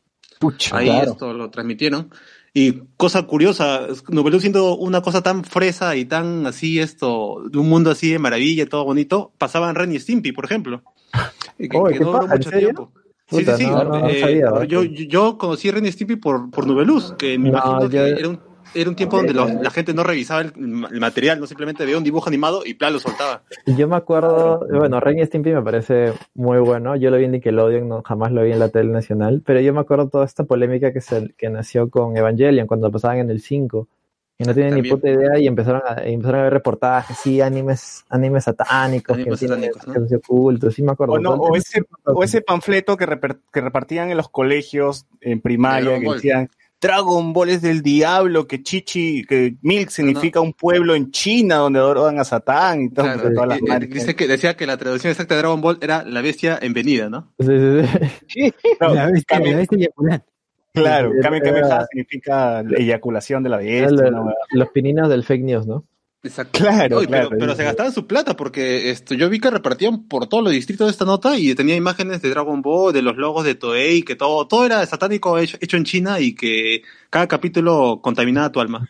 [0.72, 1.12] Ahí claro.
[1.12, 2.12] esto lo transmitieron.
[2.54, 7.68] Y cosa curiosa, Nubeluz siendo una cosa tan fresa y tan así esto, de un
[7.68, 10.82] mundo así de maravilla, todo bonito, pasaban Ren y Stimpy, por ejemplo.
[11.58, 12.92] Que, que ¿qué no duró mucho tiempo.
[13.30, 13.68] Sí, sí, Puta, sí.
[13.68, 14.64] no, no, no eh, sabía, ¿verdad?
[14.64, 18.10] yo, yo- conocí Ren y Stimpy por, por Nubeluz, que me No, imagino yo- que
[18.20, 18.40] era un,
[18.74, 21.98] era un tiempo donde los- la gente no revisaba el, el material, no simplemente veía
[21.98, 23.44] un dibujo animado y plan lo soltaba.
[23.66, 26.96] Yo me acuerdo, bueno, Ren y Stimpy me parece muy bueno.
[26.96, 29.42] Yo lo vi en Nickelodeon, no, jamás lo vi en la tele nacional.
[29.46, 32.92] Pero yo me acuerdo toda esta polémica que, se, que nació con Evangelion cuando lo
[32.92, 33.88] pasaban en el 5.
[34.36, 37.40] Y no tienen ni puta idea y empezaron a, y empezaron a ver reportajes, sí,
[37.40, 40.18] animes, animes satánicos, Animes que tienen satánicos, ¿no?
[40.18, 41.14] ocultos, sí me acuerdo.
[41.14, 45.40] O, no, o ese, o ese panfleto que, reper- que repartían en los colegios en
[45.40, 46.50] primaria que decían
[46.84, 51.80] Dragon Ball es del diablo, que Chichi, que Milk significa un pueblo en China donde
[51.80, 53.90] adoran a Satán y todo, Claro, todas las eh, eh, madres.
[53.90, 57.10] dice que decía que la traducción exacta de Dragon Ball era la bestia en venida,
[57.10, 57.34] ¿no?
[57.40, 58.54] Sí, sí, sí.
[58.82, 60.26] No, La bestia, Kame- la bestia eyaculante.
[60.74, 63.78] claro, Kame Kame Ha significa la eyaculación de la bestia.
[63.80, 64.36] Era una lo- hueá.
[64.52, 65.86] los pininos del fake news, ¿no?
[66.24, 66.60] Exacto.
[66.60, 67.30] Claro, Oye, claro.
[67.30, 70.54] Pero, pero se gastaban su plata porque esto, yo vi que repartían por todos los
[70.54, 74.04] distritos de esta nota y tenía imágenes de Dragon Ball, de los logos de Toei,
[74.04, 78.62] que todo, todo era satánico hecho, hecho en China y que cada capítulo contaminaba tu
[78.62, 78.90] alma.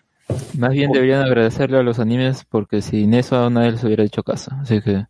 [0.58, 4.24] Más bien deberían agradecerle a los animes porque sin eso a nadie les hubiera hecho
[4.24, 4.52] caso.
[4.62, 5.06] Así que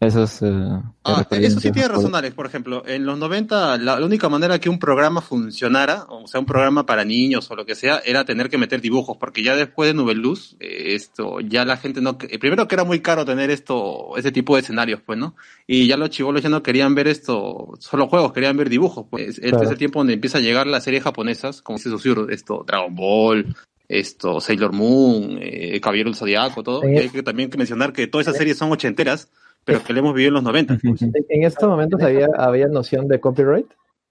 [0.00, 0.42] esos...
[0.42, 2.14] eh, Ah, eso sí tiene razón.
[2.14, 2.34] Alex.
[2.34, 6.40] Por ejemplo, en los 90, la, la única manera que un programa funcionara, o sea,
[6.40, 9.54] un programa para niños o lo que sea, era tener que meter dibujos, porque ya
[9.54, 13.24] después de Nubeluz, eh, esto, ya la gente no, eh, primero que era muy caro
[13.26, 15.36] tener esto, ese tipo de escenarios, pues, ¿no?
[15.66, 19.36] Y ya los chivolos ya no querían ver esto, solo juegos, querían ver dibujos, pues.
[19.38, 19.64] Este Claro.
[19.64, 22.94] es el tiempo donde empieza a llegar las series japonesas, como se Susur, esto, Dragon
[22.94, 23.54] Ball,
[23.88, 26.80] esto, Sailor Moon, eh, Caballero del Zodiaco, todo.
[26.80, 26.88] Sí.
[26.94, 29.28] Y hay que también que mencionar que todas esas series son ochenteras,
[29.64, 30.78] pero que le hemos vivido en los 90.
[30.82, 31.02] pues.
[31.02, 33.66] ¿En estos momentos había, había noción de copyright?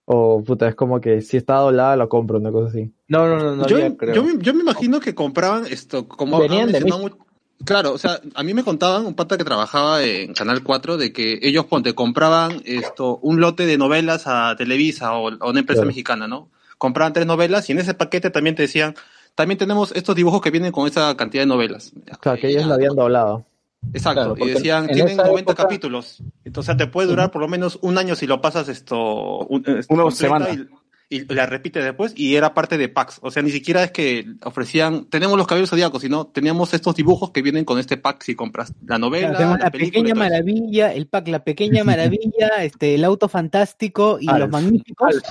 [0.05, 2.91] O puta, es como que si está doblada la compro, una cosa así.
[3.07, 4.15] No, no, no, no yo, había, creo.
[4.15, 7.23] yo, me, yo me imagino que compraban esto, como Venían de mencionado mu-
[7.65, 11.13] Claro, o sea, a mí me contaban un pata que trabajaba en Canal 4 de
[11.13, 15.79] que ellos ponte compraban esto un lote de novelas a Televisa o a una empresa
[15.79, 15.87] Claro.
[15.87, 16.49] mexicana, ¿no?
[16.77, 18.95] Compraban tres novelas y en ese paquete también te decían,
[19.35, 21.93] también tenemos estos dibujos que vienen con esa cantidad de novelas.
[22.19, 23.45] Claro, que ellos lo habían doblado.
[23.93, 26.23] Exacto, Claro, y decían, en tienen esa 90 época- capítulos.
[26.45, 30.11] Entonces te puede durar por lo menos un año si lo pasas esto, un, Una
[30.11, 30.47] semana.
[30.51, 30.67] Y,
[31.15, 33.19] y la repites después y era parte de packs.
[33.21, 37.29] O sea, ni siquiera es que ofrecían, tenemos los caballeros zodíacos, sino teníamos estos dibujos
[37.29, 40.15] que vienen con este pack si compras la novela, Claro, la la pequeña eso.
[40.15, 44.39] maravilla, el pack La Pequeña Maravilla, este, el auto fantástico y Alf.
[44.39, 45.21] los magníficos.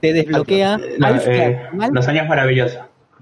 [0.00, 0.78] Te desbloquea.
[1.02, 1.60] Alf, eh,
[1.92, 2.78] los años maravillosos.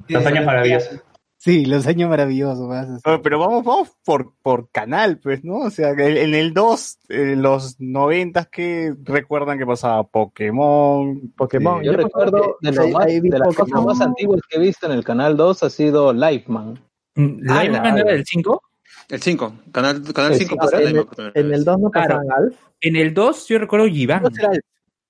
[0.09, 1.01] Los años maravillosos.
[1.47, 2.67] Sí, los años maravillosos.
[2.67, 5.59] vas a- Oye, Pero vamos, vamos por, por canal, pues, ¿no?
[5.59, 11.33] O sea, en el 2, en los 90 que recuerdan que pasaba Pokémon.
[11.37, 14.87] Pokémon, eh, Yo recuerdo de, lo más- de las cosas más antiguas que he visto
[14.87, 16.81] en el canal 2 ha sido Liveman.
[17.15, 18.61] ¿La Ah, no era del 5?
[19.09, 22.17] El 5, Canal, canal El 5 cinco, pasa en, el, en el 2 no Claro.
[22.17, 22.57] pasaban Alf.
[22.81, 24.25] En el 2 yo recuerdo Giván.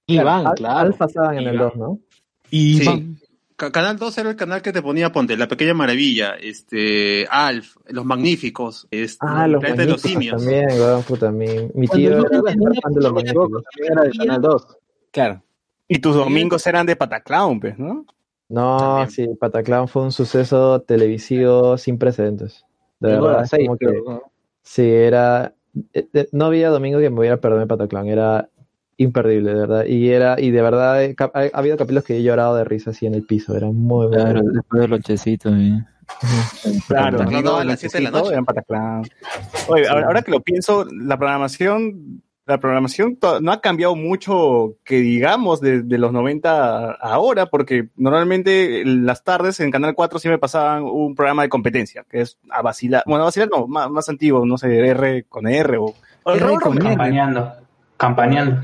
[0.07, 0.79] Iván, Alf, claro.
[0.81, 1.69] Alf pasaban en el Iván.
[1.71, 1.99] 2, ¿no?
[2.51, 3.17] Sí.
[3.57, 7.77] Ca- Canal 2 era el canal que te ponía, ponte, La Pequeña Maravilla, este, Alf,
[7.89, 10.43] Los Magníficos, este, Ah, los Planeta de los magníficos Simios.
[10.45, 12.28] también, weón, puta, mi, mi tío era
[12.83, 13.62] fan de los magníficos.
[13.73, 14.66] También era del canal 2.
[15.11, 15.43] Claro.
[15.89, 18.05] Y tus domingos eran de Pataclown, pues, ¿no?
[18.49, 19.11] No, También.
[19.11, 22.65] sí, Pataclown fue un suceso televisivo sin precedentes.
[23.01, 24.23] De verdad, las es seis, como que, creo, ¿no?
[24.62, 25.55] sí, era,
[25.93, 28.49] eh, eh, no había domingo que me hubiera perdido Pataclown, era
[28.98, 32.23] imperdible, de verdad, y era, y de verdad, eh, ha, ha habido capítulos que he
[32.23, 34.51] llorado de risa así en el piso, era muy, muy Claro, bueno.
[34.55, 35.51] después del lonchecito.
[35.51, 35.78] y-
[36.86, 38.36] Claro, Pataclown domingo a las siete de la noche.
[39.68, 45.01] Oye, ahora, ahora que lo pienso, la programación, la programación no ha cambiado mucho, que
[45.01, 50.20] digamos, de, de los 90 a ahora, porque normalmente en las tardes en Canal 4
[50.20, 53.90] siempre pasaban un programa de competencia, que es a vacilar, bueno, a vacilar no, más,
[53.90, 55.93] más antiguo, no sé, R con R o...
[56.24, 56.78] R con.
[56.86, 57.66] R.
[57.97, 58.60] Campañando.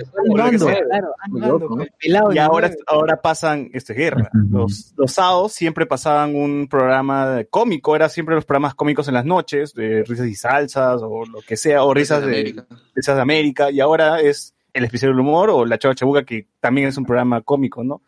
[2.03, 4.31] Y ahora, ahora pasan, esto es guerra.
[4.33, 9.25] Los, los sábados siempre pasaban un programa cómico, era siempre los programas cómicos en las
[9.25, 12.67] noches, de risas y salsas, o lo que sea, o risas de, América.
[12.95, 16.49] risas de América, y ahora es el especial del humor o la chava chabuca, que
[16.61, 18.03] también es un programa cómico, ¿no?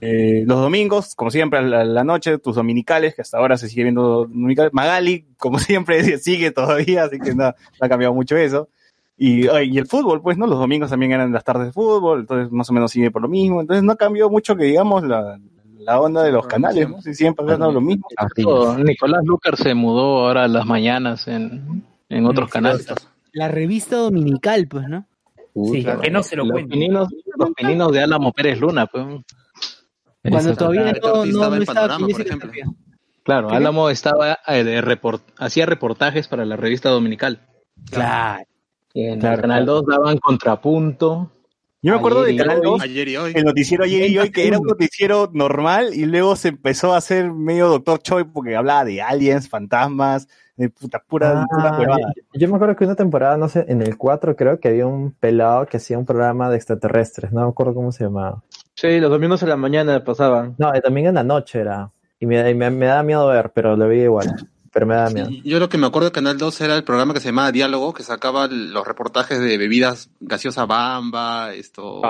[0.00, 3.68] Eh, los domingos, como siempre, a la, la noche, tus dominicales, que hasta ahora se
[3.68, 4.72] sigue viendo dominicales.
[4.72, 8.68] Magali, como siempre, sigue todavía, así que no, no ha cambiado mucho eso.
[9.16, 10.46] Y, el fútbol, pues, ¿no?
[10.46, 13.28] Los domingos también eran las tardes de fútbol, entonces más o menos sigue por lo
[13.28, 13.60] mismo.
[13.60, 15.38] Entonces no ha cambiado mucho que digamos la,
[15.78, 17.00] la onda de los canales, ¿no?
[17.02, 18.06] Siempre ha dado lo mismo.
[18.46, 22.86] Oh, Nicolás Lucar se mudó ahora a las mañanas en, en otros canales.
[23.32, 25.06] La revista dominical, pues, ¿no?
[25.72, 26.00] Sí, Claro.
[26.00, 26.78] que no se lo los cuenten.
[26.80, 29.04] pininos, los pininos de Álamo Pérez Luna, pues.
[30.22, 30.56] Cuando Eso.
[30.56, 32.50] todavía Claro, no, estaba no en estaba Panorama, por ejemplo.
[33.24, 37.40] Claro, Álamo estaba eh, report, hacía reportajes para la revista dominical.
[37.90, 38.44] Claro.
[38.94, 41.30] Y en Claro, el Canal 2 daban contrapunto.
[41.84, 42.64] Yo me acuerdo de Canal hoy.
[42.64, 43.32] 2, Ayer y hoy.
[43.34, 46.98] el noticiero ayer y hoy, que era un noticiero normal, y luego se empezó a
[46.98, 52.12] hacer medio Doctor Choi porque hablaba de aliens, fantasmas, de puta, pura, pura Ah, huevada.
[52.14, 54.86] yo, yo me acuerdo que una temporada, no sé, en el 4 creo que había
[54.86, 58.44] un pelado que hacía un programa de extraterrestres, no me acuerdo cómo se llamaba.
[58.76, 60.54] Sí, los domingos en la mañana pasaban.
[60.58, 61.90] No, también en la noche era.
[62.20, 64.28] Y me, me, me da miedo ver, pero lo veía igual.
[64.72, 65.28] Pero me da miedo.
[65.30, 67.52] Y Yo lo que me acuerdo de Canal 2 era el programa que se llamaba
[67.52, 72.00] Diálogo, que sacaba los reportajes de bebidas gaseosa Bamba, esto...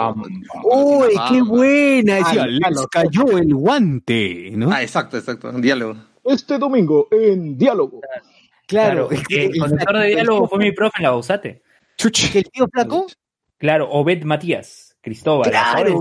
[0.64, 1.44] ¡Uy, qué Bamba.
[1.44, 2.14] buena!
[2.16, 4.70] Decía, Ah, les cayó el guante, ¿no?
[4.72, 5.96] Ah, exacto, exacto, Diálogo.
[6.24, 8.00] Este domingo en Diálogo.
[8.66, 9.08] claro.
[9.08, 11.62] Claro, el conductor de diálogo fue mi profe en la Bausate.
[11.96, 13.06] ¿Que el tío flaco?
[13.58, 15.50] Claro, Obed Matías, Cristóbal.
[15.50, 16.00] Claro,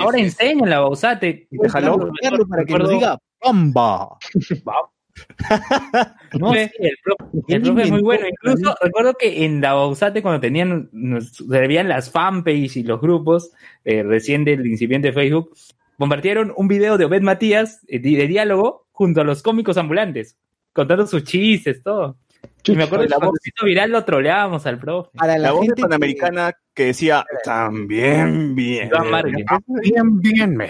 [0.00, 1.48] ahora enseña en la, Bausate.
[1.70, 2.10] Carlos,
[2.48, 4.16] para que nos diga ¡Bamba!
[6.38, 6.54] ¿No?
[6.54, 6.70] El
[7.02, 8.26] profe, el Él profe es muy bueno.
[8.28, 8.74] Incluso también.
[8.82, 13.52] recuerdo que en la Bausate, cuando tenían, nos servían las fanpage y los grupos
[13.84, 15.54] eh, recién del incipiente Facebook,
[15.98, 20.36] compartieron un video de Obed Matías eh, de, de diálogo junto a los cómicos ambulantes,
[20.72, 22.16] contando sus chistes, todo.
[22.64, 25.10] Y me acuerdo que La cuando voz- se hizo viral lo troleábamos al profe.
[25.16, 28.90] Para la, La voz gente Panamericana que decía, también bien.
[29.10, 29.44] Márquez.
[29.82, 30.68] Bien, bien, me.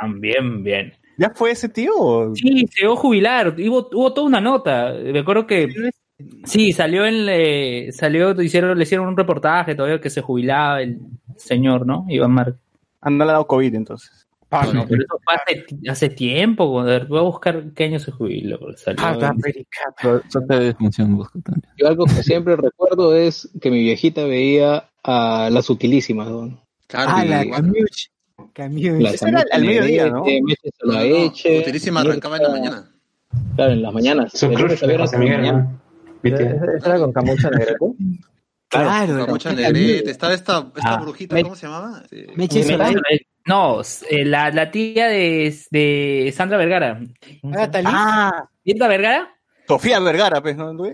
[0.00, 0.92] También bien.
[1.22, 2.34] ¿Ya fue ese tío?
[2.34, 3.54] Sí, se llegó a jubilar.
[3.56, 4.92] Hubo, hubo toda una nota.
[4.92, 5.68] Me acuerdo que
[6.44, 10.98] sí, salió en le, salió, hicieron, le hicieron un reportaje todavía que se jubilaba el
[11.36, 12.06] señor, ¿no?
[12.08, 12.60] Iván Márquez.
[13.02, 14.26] Han dado COVID entonces.
[14.50, 16.66] Ah, no, pero eso fue hace, hace tiempo.
[16.66, 18.58] Voy a buscar qué año se jubiló.
[18.84, 21.72] Falta de función busco también.
[21.78, 26.60] Yo algo que siempre recuerdo es que mi viejita veía a las utilísimas, don.
[26.88, 27.44] Claro, Ah, la.
[28.52, 29.00] Camuch.
[29.00, 30.24] Las Eso era al- mediodía, ¿no?
[30.24, 32.90] Meches a la Utilísima arrancaba en la mañana.
[33.56, 34.32] Claro, en las mañanas.
[34.32, 34.46] De
[36.22, 36.76] de.
[36.76, 37.76] ¿Esa era con Camucha Negrete?
[38.68, 40.10] Claro, Claro, mucha era- negrete.
[40.10, 42.02] Está esta, esta Ah, brujita, me- ¿cómo se llamaba?
[42.36, 42.64] Meche.
[43.44, 47.00] No, eh, la, la tía de, de Sandra Vergara.
[47.00, 47.82] Lee.
[47.84, 49.34] Ah, ¿Mirta Vergara?
[49.66, 50.72] Sofía Vergara, pues, ¿no?
[50.72, 50.84] No.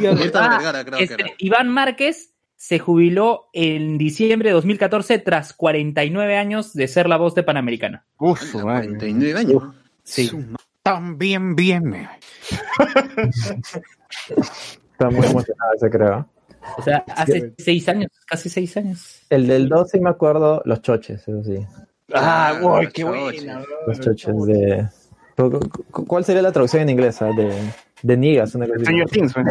[0.00, 1.30] Mirta Ah, Vergara, creo que este, era.
[1.38, 7.34] Iván Márquez se jubiló en diciembre de 2014 tras 49 años de ser la voz
[7.34, 8.04] de Panamericana.
[8.18, 8.88] Uf, su madre.
[8.88, 9.62] 49 años.
[10.02, 10.30] Sí.
[10.82, 11.84] También bien.
[11.84, 12.08] me-
[14.28, 16.28] Está muy emocionado ese, creo.
[16.78, 19.22] O sea, hace seis años, casi seis años.
[19.30, 21.64] El del 2 sí me acuerdo, los choches, eso sí.
[22.12, 23.62] Ah, uy, qué buena.
[23.86, 24.88] Los choches de...
[25.36, 25.60] ¿Cu-
[25.92, 27.20] cu- ¿Cuál sería la traducción en inglés?
[27.22, 27.26] ah?
[27.36, 27.52] De,
[28.02, 28.80] de niggas, una cosa.
[28.80, 29.34] Stranger Things.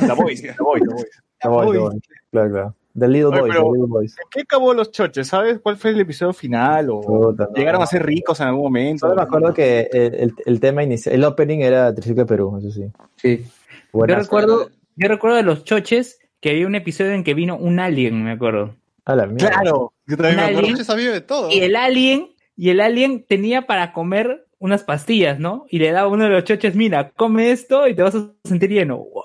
[0.00, 1.22] La Boys, la Boys, la Boys.
[1.44, 2.02] The Boys, The Boys.
[2.30, 2.74] Claro, claro.
[2.96, 4.12] The Little Oye, Boys, pero- The Little Boys.
[4.18, 5.26] ¿En qué acabó los choches?
[5.28, 6.90] ¿Sabes cuál fue el episodio final?
[6.90, 7.54] ¿O Puta, no.
[7.56, 9.00] llegaron a ser ricos en algún momento?
[9.06, 12.56] Solo me acuerdo que el, el, el tema inicial, el opening era Tricicle de Perú,
[12.58, 12.84] eso sí.
[13.16, 13.44] Sí.
[13.92, 17.80] Yo recuerdo, yo recuerdo de los choches que había un episodio en que vino un
[17.80, 18.74] alien, me acuerdo.
[19.04, 19.50] A la mierda.
[19.50, 20.58] Claro, yo también me Un acuerdo.
[20.60, 20.74] alien.
[20.76, 21.50] Choche sabía de todo.
[21.50, 25.66] Y el alien, y el alien tenía para comer unas pastillas, ¿no?
[25.68, 28.30] Y le daba a uno de los choches, mira, come esto y te vas a
[28.44, 28.98] sentir lleno.
[28.98, 29.23] Wow.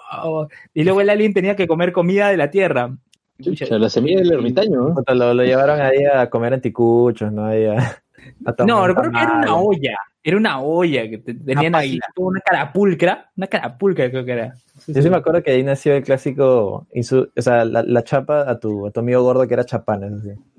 [0.73, 2.95] Y luego el alien tenía que comer comida de la tierra.
[3.41, 4.95] Chucha, la semilla del ermitaño.
[5.07, 7.45] Lo, lo llevaron ahí a comer anticuchos, ¿no?
[7.45, 8.01] Ahí a,
[8.45, 9.97] a No, recuerdo que era una olla.
[10.21, 13.31] Era una olla que te- tenían así como una carapulcra.
[13.37, 14.53] Una carapulcra creo que era.
[14.87, 18.49] Yo sí me acuerdo que ahí nació el clásico, insu- o sea, la, la chapa
[18.49, 20.07] a tu, a tu amigo gordo que era chapana.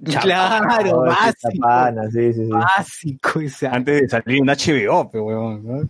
[0.04, 1.52] Claro, sí, básico.
[1.52, 2.50] chapana, sí, sí, sí.
[2.50, 3.70] Básico, esa.
[3.72, 5.64] Antes de salir en HBO, pero weón.
[5.66, 5.88] ¿no?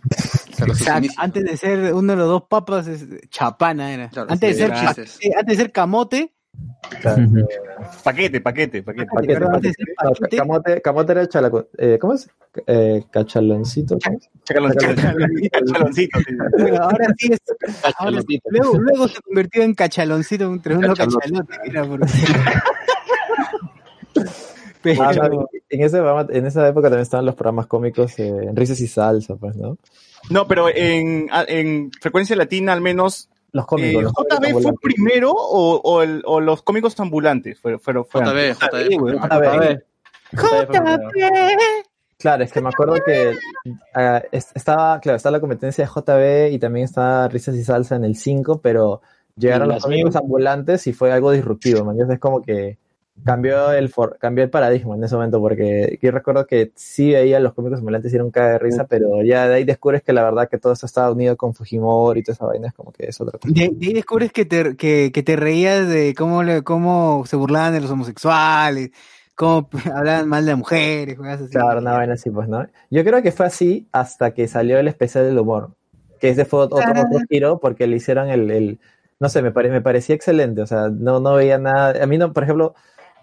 [0.56, 1.08] Claro, Exacto.
[1.18, 4.08] Antes de ser uno de los dos papas, es chapana era.
[4.10, 6.32] Claro, antes, sí, de ser, eh, antes de ser camote,
[7.00, 7.22] Claro.
[8.02, 9.06] Paquete, paquete, paquete.
[9.14, 9.72] Paquete, paquete.
[10.02, 12.28] No, camote, camote era el chalaco, eh, ¿cómo es?
[12.66, 13.96] Eh, cachaloncito.
[15.92, 16.08] sí.
[16.58, 17.38] bueno, ahora sí es.
[17.96, 18.20] ahora-
[18.50, 21.54] luego, luego se convirtió en cachaloncito, un tremendo Cachalote.
[21.64, 22.00] Era por...
[24.82, 25.12] Pero, Ah,
[25.68, 28.86] en, ese programa- en esa época también estaban los programas cómicos eh, en Risas y
[28.86, 29.76] Salsa, pues, ¿no?
[30.30, 34.00] No, pero en, en frecuencia latina al menos, Los cómicos.
[34.00, 37.58] eh, los cómicos ¿JB fue primero o, o, el- o los cómicos ambulantes?
[37.60, 38.54] Fueron, fueron, fueron JB?
[38.54, 39.00] JB.
[39.20, 39.82] JB.
[40.32, 41.84] JP.
[42.18, 43.34] Claro, es que me acuerdo que
[43.94, 47.96] ah, es- estaba, claro, estaba la competencia de JB y también estaba Risas y Salsa
[47.96, 49.00] en el 5, pero
[49.36, 50.06] llegaron los mil.
[50.14, 51.96] ambulantes y fue algo disruptivo, man.
[52.10, 52.78] Es como que
[53.24, 57.40] cambió el for- cambió el paradigma en ese momento, porque yo recuerdo que sí veía
[57.40, 60.12] los cómicos ambulantes y era un caga de risa, pero ya de ahí descubres que
[60.12, 62.92] la verdad que todo eso estaba unido con Fujimori y toda esa vaina, es como
[62.92, 63.54] que es otra cosa.
[63.54, 67.36] De, de ahí descubres que te, que, que te reías de cómo, le, cómo se
[67.36, 68.90] burlaban de los homosexuales,
[69.34, 71.58] cómo hablaban mal de mujeres, cosas así.
[71.58, 72.66] Claro, una vaina así, pues, ¿no?
[72.90, 75.74] Yo creo que fue así hasta que salió el especial del humor,
[76.20, 78.78] que ese fue otro, otro giro porque le hicieron el, el-
[79.18, 82.16] no sé, me, pare- me parecía excelente, o sea, no, no veía nada, a mí
[82.18, 82.74] no, por ejemplo,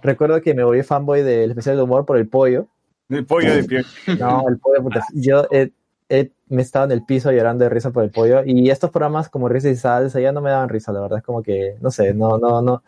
[0.02, 2.68] recuerdo que me volví fanboy del especial del humor por el pollo,
[3.10, 3.82] El pollo de pie.
[4.19, 5.72] no, el pollo, puta, yo he-
[6.10, 9.30] he- me estaba en el piso llorando de risa por el pollo, y estos programas
[9.30, 11.91] como Risa y Salsa ya no me daban risa, la verdad, es como que, no
[11.91, 12.84] sé, no, no, no,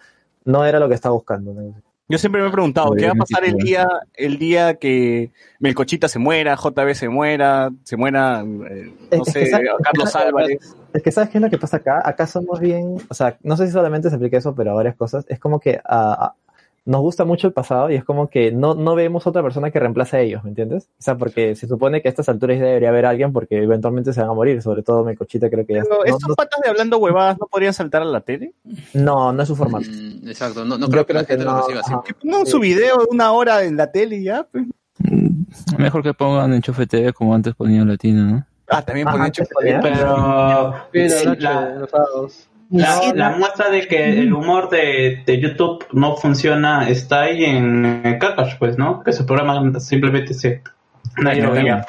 [0.45, 1.73] no era lo que estaba buscando, ¿no?
[2.11, 5.29] Yo siempre me he preguntado, ¿qué va a pasar el día, el día que
[5.59, 9.51] Melcochita se muera, JB se muera, se muera, eh, no Es sé,
[9.83, 10.75] Carlos Álvarez?
[10.91, 12.01] Es que ¿sabes qué es lo que pasa acá?
[12.03, 14.95] Acá somos bien, o sea, no sé si solamente se aplica eso, pero a varias
[14.95, 15.23] cosas.
[15.29, 16.33] Es como que ah,
[16.89, 19.79] nos gusta mucho el pasado y es como que no, no vemos otra persona que
[19.79, 20.85] reemplace a ellos, ¿me entiendes?
[20.97, 24.11] O sea, porque se supone que a estas alturas ya debería haber alguien porque eventualmente
[24.11, 26.69] se van a morir, sobre todo Mecochita creo que ya Pero no, estos patas de
[26.69, 28.53] hablando huevadas no podrían saltar a la tele.
[28.93, 29.85] no, no es su formato.
[29.89, 31.93] Mm, Exacto, no, no creo que creo la gente lo no, reciba así.
[32.05, 34.47] Que pongan su video de una hora en la tele y ya.
[34.51, 34.65] pues.
[35.77, 38.45] Mejor que pongan Enchufe TV como antes ponían Latino, ¿no?
[38.67, 39.43] Ah, también Ajá, ponen hecho.
[39.43, 42.48] antes ponía- Pero Pero sí, noche, la, los sábados.
[42.71, 47.43] La- Sí, la muestra de que el humor de, de YouTube no funciona está ahí
[47.45, 49.01] en, en Kakash, pues, ¿no?
[49.03, 50.61] Que su programa simplemente se...
[51.17, 51.85] Nadie lo veía.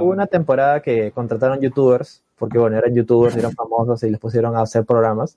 [0.00, 4.56] Hubo una temporada que contrataron youtubers, porque bueno, eran youtubers, eran famosos y les pusieron
[4.56, 5.36] a hacer programas.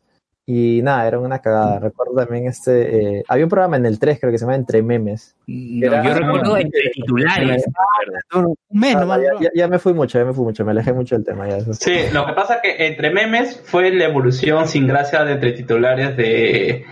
[0.49, 1.78] Y nada, era una cagada.
[1.80, 3.18] Recuerdo también este.
[3.18, 5.36] eh, había un programa en el 3, creo que se llama Entre Memes.
[5.45, 7.65] No, Era- yo recuerdo entre titulares.
[7.76, 9.22] Ah, nomás.
[9.22, 9.41] ya, ¿no?
[9.41, 11.49] ya- ya me fui mucho, ya me fui mucho, me alejé mucho del tema.
[11.49, 11.84] Ya, eso sí.
[11.94, 15.52] Sí, lo que pasa es que entre memes fue la evolución sin gracia de entre
[15.52, 16.86] titulares de,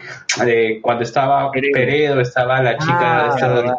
[0.44, 3.76] de cuando estaba Peredo, estaba la chica Ah,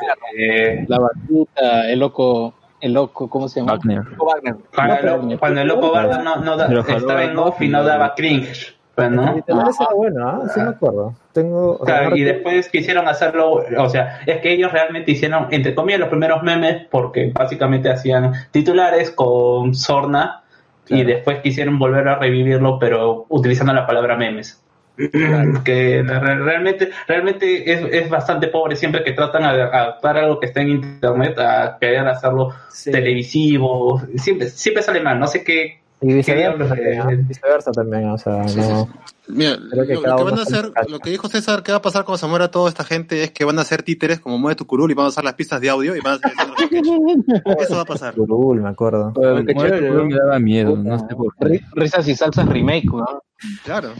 [0.89, 3.73] La batuta, el loco, el loco, ¿cómo se llama?
[3.75, 4.03] Wagner.
[4.17, 4.57] Wagner.
[4.75, 7.83] cuando, el lo- cuando el loco Vargas no, no da- estaba en off y no
[7.85, 9.23] daba cringe, pues, ¿no?
[9.47, 9.65] Era
[9.95, 10.43] bueno, ¿ah?
[10.53, 11.15] Sí me acuerdo.
[11.33, 11.85] Tengo.
[11.85, 16.09] sea, y después quisieron hacerlo, o sea, es que ellos realmente hicieron, entre comillas, los
[16.09, 20.43] primeros memes, porque básicamente hacían titulares con sorna
[20.89, 24.63] y después quisieron volver a revivirlo, pero utilizando la palabra memes.
[25.65, 30.47] que re- realmente realmente es, es bastante pobre siempre que tratan de adaptar algo que
[30.47, 32.55] está en internet a querer hacerlo
[32.91, 37.07] televisivo siempre siempre sale mal no sé qué Y viceversa, de- ¿no?
[37.27, 38.89] viceversa también, o sea, no.
[39.29, 41.83] Mira, Creo que lo, que van a hacer, lo que dijo César, que va a
[41.83, 44.55] pasar cuando se muera toda esta gente es que van a hacer títeres como Mueve
[44.57, 46.33] tu curul y van a usar las pistas de audio y van a hacer
[47.61, 48.15] Eso va a pasar.
[48.15, 49.13] Curul, me acuerdo.
[49.17, 51.45] Me daba miedo, no sé por qué.
[51.47, 53.23] Ri- Risas y salsas remake, ¿no?
[53.65, 53.91] Claro.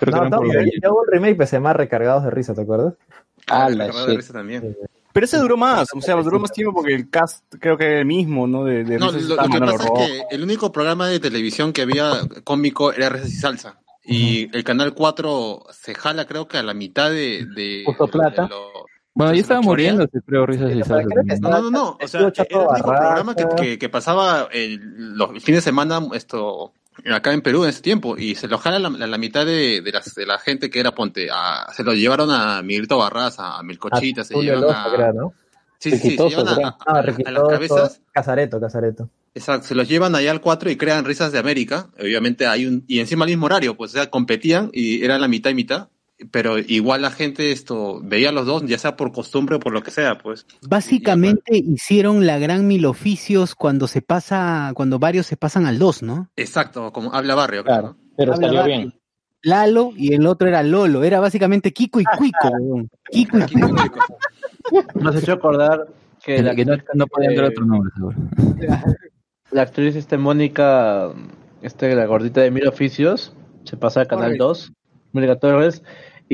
[0.00, 2.62] Que No, no, los- ya hubo un remake, pues se llama Recargados de Risa, ¿te
[2.62, 2.94] acuerdas?
[3.48, 4.76] Ah, la de risa también.
[5.12, 7.98] Pero ese duró más, o sea, duró más tiempo porque el cast creo que era
[8.00, 8.64] el mismo, ¿no?
[8.64, 10.00] De, de No, lo, lo que pasa Rojo.
[10.00, 12.12] es que el único programa de televisión que había
[12.44, 13.78] cómico era Risas y Salsa.
[14.04, 17.46] Y el canal 4 se jala, creo que a la mitad de.
[17.54, 18.42] de Puso plata.
[18.44, 18.72] de lo-
[19.14, 21.06] Bueno, ya estaba muriéndose, creo, risas y salsa.
[21.40, 21.98] No, no, no, no.
[22.02, 24.80] O sea, era el único programa que, que, que pasaba el,
[25.16, 26.72] los fines de semana esto
[27.12, 29.80] acá en Perú en ese tiempo y se lo jala la, la, la mitad de,
[29.80, 31.28] de, las, de la gente que era Ponte.
[31.32, 34.94] A, se lo llevaron a Miguelito Barras, a Milcochita, se Loza, a...
[34.94, 35.34] creo, ¿no?
[35.78, 36.66] Sí, sí, sí, se llevan a, creo.
[36.68, 38.00] a- No, a- a Riquitoso, las cabezas.
[38.12, 39.10] Casareto, Casareto.
[39.34, 41.88] Exacto, se los llevan allá al 4 y crean risas de América.
[41.98, 45.26] Obviamente hay un, y encima al mismo horario, pues, o sea, competían y era la
[45.26, 45.88] mitad y mitad.
[46.30, 49.72] Pero igual la gente esto veía a los dos, ya sea por costumbre o por
[49.72, 50.46] lo que sea, pues.
[50.68, 56.02] Básicamente hicieron la gran mil oficios cuando se pasa, cuando varios se pasan al 2,
[56.02, 56.30] ¿no?
[56.36, 57.96] Exacto, como habla barrio, claro.
[58.16, 58.76] Pero Habla salió Barrio.
[58.78, 58.94] bien.
[59.42, 61.02] Lalo y el otro era Lolo.
[61.02, 62.88] Era básicamente Kiko y Cuico, weón.
[63.10, 64.04] Kiko y Cuico.
[65.04, 65.88] Has hecho acordar
[66.24, 68.16] que la que no, no podía entrar eh, otro nombre, seguro.
[69.50, 71.10] la actriz este Mónica,
[71.62, 73.34] este la gordita de Mil Oficios,
[73.64, 74.68] se pasa al Canal Torres.
[74.68, 74.72] 2,
[75.12, 75.82] Mónica Torres,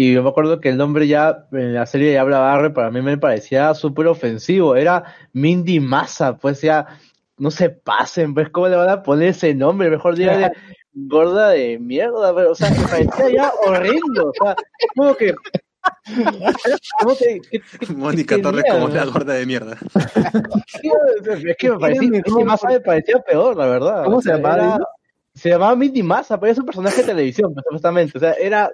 [0.00, 2.90] y yo me acuerdo que el nombre ya en la serie de Habla Barre para
[2.92, 5.02] mí me parecía súper ofensivo, era
[5.32, 6.86] Mindy Massa, pues ya
[7.36, 10.52] no se pasen, pues cómo le van a poner ese nombre, mejor diga de
[10.92, 14.54] gorda de mierda, pero, o sea, me parecía ya horrendo, o sea,
[14.94, 15.34] como que
[17.00, 19.78] como que, que- que- Mónica Torres como la gorda de mierda.
[21.44, 24.04] Es que me parecía, Mindy Massa me parecía peor, la verdad.
[24.04, 24.78] ¿Cómo O se llamaba, era-
[25.34, 28.16] se llamaba Mindy Massa, pero es un personaje de televisión, pues, supuestamente.
[28.18, 28.70] O sea, era,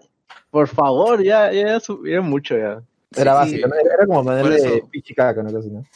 [0.51, 2.81] por favor, ya, ya era, su- era mucho ya.
[3.17, 3.69] Era Sí, básico.
[3.95, 5.51] Era como ponerle eso- pichicaca, ¿no?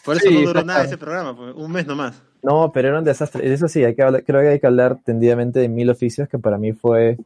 [0.05, 2.23] Por eso Sí, no duró nada ese programa, pues, un mes nomás.
[2.43, 3.49] No, pero era un desastre.
[3.49, 6.29] Y Eso sí, hay que hablar- creo que hay que hablar tendidamente de Mil Oficios,
[6.29, 7.17] que para mí fue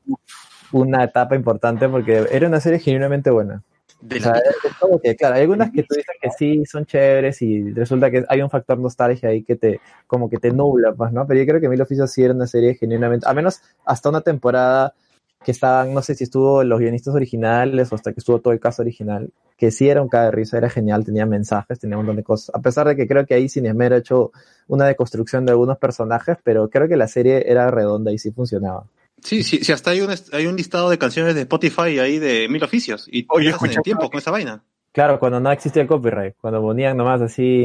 [0.72, 3.62] una etapa importante porque era una serie genuinamente buena.
[4.00, 4.32] De O la sea,
[4.64, 8.10] es como que, claro, hay algunas que tú dices que sí son chéveres y resulta
[8.10, 11.24] que hay un factor nostalgia ahí que te, como que te nubla, pues, ¿no?
[11.26, 14.22] Pero yo creo que Mil Oficios sí era una serie genuinamente, a menos hasta una
[14.22, 14.94] temporada
[15.44, 18.60] que estaban, no sé si estuvo los guionistas originales o hasta que estuvo todo el
[18.60, 22.04] caso original, que sí era un caga de risa, era genial, tenía mensajes, tenía un
[22.04, 24.32] montón de cosas, a pesar de que creo que ahí Cinesmer ha hecho
[24.68, 28.84] una deconstrucción de algunos personajes, pero creo que la serie era redonda y sí funcionaba.
[29.22, 32.48] Sí, sí, sí, hasta hay un, hay un listado de canciones de Spotify ahí de
[32.48, 33.06] mil oficios.
[33.10, 34.64] Y Oye, escucha, el tiempo con esa vaina.
[34.90, 37.64] Claro, cuando no existía el copyright, cuando ponían nomás así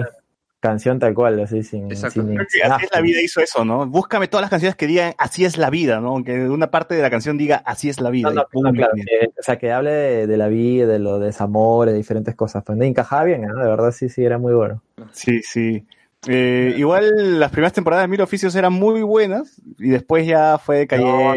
[0.60, 2.22] canción tal cual, así sin, Exacto.
[2.22, 3.86] sin, Creo que sin así es la vida hizo eso, ¿no?
[3.86, 6.10] Búscame todas las canciones que digan así es la vida, ¿no?
[6.10, 8.30] Aunque una parte de la canción diga así es la vida.
[8.30, 9.06] No, no, y pum, no, claro, bien.
[9.08, 12.64] que- o sea, que hable de, de la vida, de los desamores, de diferentes cosas.
[12.66, 13.56] Pues encajaba bien, ¿no?
[13.56, 14.82] De verdad sí, sí, era muy bueno.
[15.12, 15.86] Sí, sí.
[16.28, 20.80] Eh, igual las primeras temporadas de Mil Oficios eran muy buenas y después ya fue
[20.80, 21.36] decayendo.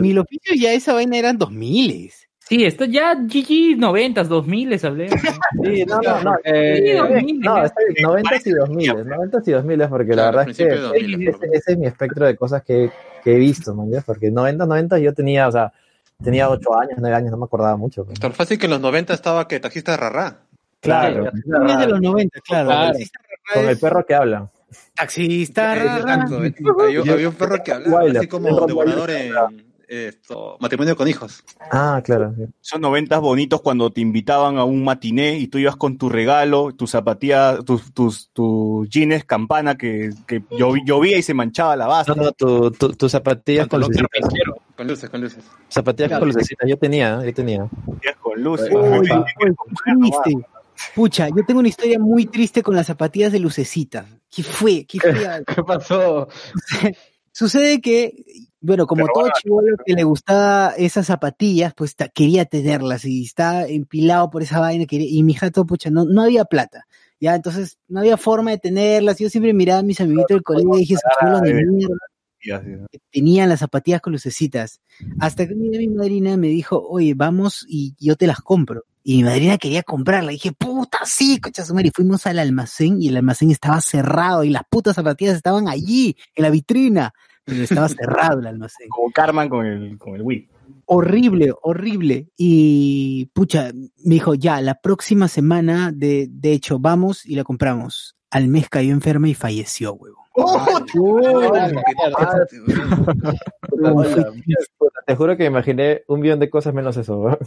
[0.00, 2.10] Mil Oficios ya esa vaina eran 2000
[2.48, 5.08] Sí, esto ya GG 90s, 2000 hablé.
[5.10, 6.32] Sí, no, no, no.
[6.44, 10.36] Eh, Sí, 2000, no, está bien, 90 y 2000, 90 y 2000 porque la Claro,
[10.38, 12.90] verdad es que principio de 2000, ese, ese es mi espectro de cosas que,
[13.22, 14.00] que he visto, man, ¿ya?
[14.00, 15.72] porque 90, 90 yo tenía, o sea,
[16.22, 18.04] tenía 8 años, 9 años, no me acordaba mucho.
[18.06, 18.18] pues.
[18.18, 20.38] Tan fácil que en los 90 estaba que taxista de Rarra.
[20.80, 22.68] Claro, Es de los 90, claro.
[22.68, 22.98] Claro.
[23.52, 24.50] con el perro que habla.
[24.94, 26.14] Taxista, ra, ra.
[26.14, 26.36] Exacto.
[27.12, 29.32] Había, un perro que hablaba así como devorador en
[29.88, 31.42] esto, matrimonio con hijos.
[31.72, 32.34] Ah, claro.
[32.60, 36.72] Son noventas bonitos cuando te invitaban a un matiné y tú ibas con tu regalo,
[36.76, 41.86] tu zapatilla, tus, tus, tus jeans campana que, que llov- llovía y se manchaba la
[41.86, 42.12] base.
[42.14, 44.08] No, no, tu, tu, tus zapatillas con lucecitas.
[44.76, 45.44] Con luces, con luces.
[45.68, 47.66] Zapatillas con lucecitas, yo tenía, yo tenía.
[48.20, 48.68] Con luces.
[48.70, 49.54] Uy, uy,
[49.84, 50.46] triste.
[50.94, 54.06] Pucha, yo tengo una historia muy triste con las zapatillas de lucecita.
[54.30, 54.84] ¿Qué fue?
[54.86, 55.12] ¿Qué fue?
[55.46, 56.28] ¿Qué pasó?
[57.32, 58.14] Sucede que,
[58.60, 64.30] bueno, como todo chivolo que le gustaba esas zapatillas, pues quería tenerlas y estaba empilado
[64.30, 64.86] por esa vaina.
[64.86, 66.86] Quería, y mi jato, pucha, no, no había plata.
[67.20, 69.18] Ya, entonces no había forma de tenerlas.
[69.18, 71.96] Yo siempre miraba a mis amiguitos del colegio y dije, esos chibolos de mierda
[72.40, 74.80] que tenían las zapatillas con lucecitas.
[75.20, 78.84] Hasta que mi madrina me dijo, oye, vamos y yo te las compro.
[79.02, 80.32] Y mi madrina quería comprarla.
[80.32, 81.88] Y dije, puta, sí, cocha su madre.
[81.88, 86.16] Y fuimos al almacén y el almacén estaba cerrado y las putas zapatillas estaban allí,
[86.34, 87.14] en la vitrina.
[87.48, 88.88] Pero estaba cerrado el almacén.
[88.90, 90.48] Como Carman con el, con el Wii.
[90.86, 92.28] Horrible, horrible.
[92.36, 98.16] Y pucha, me dijo, ya, la próxima semana, de, de hecho, vamos y la compramos.
[98.30, 100.18] Al mes cayó enferma y falleció, huevo.
[100.34, 100.76] Puta,
[105.06, 107.38] Te juro que imaginé un millón de cosas menos eso.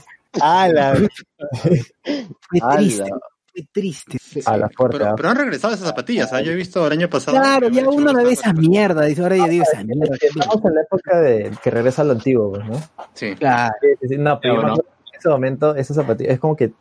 [1.53, 3.09] Fue triste,
[3.51, 4.17] fue triste.
[4.45, 4.97] A la fuerte.
[4.99, 6.41] Pero, pero han regresado esas zapatillas, ¿ah?
[6.41, 7.37] Yo he visto el año pasado.
[7.37, 9.05] Claro, ya uno la ve esa mierda.
[9.05, 10.15] Dice, ahora yo digo esa mierda.
[10.21, 12.81] Estamos en la época de que regresa a lo antiguo, pues, ¿no?
[13.13, 13.35] Sí.
[13.35, 13.73] Claro.
[13.81, 16.73] Sí, sí, sí, No, pero yo en ese momento, esas zapatillas, es como que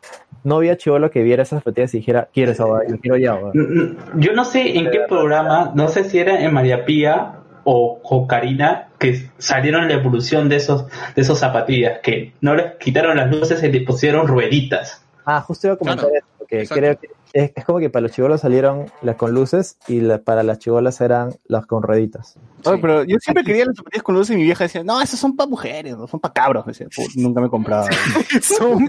[0.45, 3.99] no había chivolo que viera esas zapatillas y dijera, quiero esa, yo quiero ya, weón".
[4.17, 8.27] Yo no sé en qué programa, no sé si era en María Pía o, o
[8.27, 13.31] Karina, que salieron la evolución de esos, de esos zapatillas, que no les quitaron las
[13.31, 15.05] luces y les pusieron rueditas.
[15.25, 16.81] Ah, justo iba a comentar Claro, eso, porque exacto.
[16.81, 20.19] creo que es, es como que para los chivolos salieron las con luces y la-
[20.19, 22.37] para las chivolas eran las con rueditas.
[22.65, 25.21] Oye, pero yo siempre quería las zapatillas con luces y mi vieja decía, no, esas
[25.21, 26.67] son para mujeres, no son para cabros.
[26.67, 27.87] Decía, "Puta, nunca me compraba.
[28.43, 28.83] Son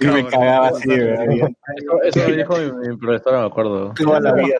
[0.00, 1.26] y me cagaba así, ¿verdad?
[1.76, 3.92] Eso, eso me dijo mi, mi profesora, me acuerdo.
[3.94, 4.56] Toda la vida.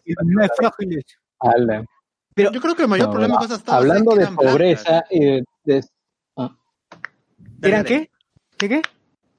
[2.35, 4.51] Pero- Yo creo que el mayor No, problema esas tablas Hablando que de blancas.
[4.53, 5.85] pobreza y de, de-
[6.37, 6.57] ah,
[7.63, 8.11] ¿Eran qué?
[8.59, 8.83] ¿Qué qué?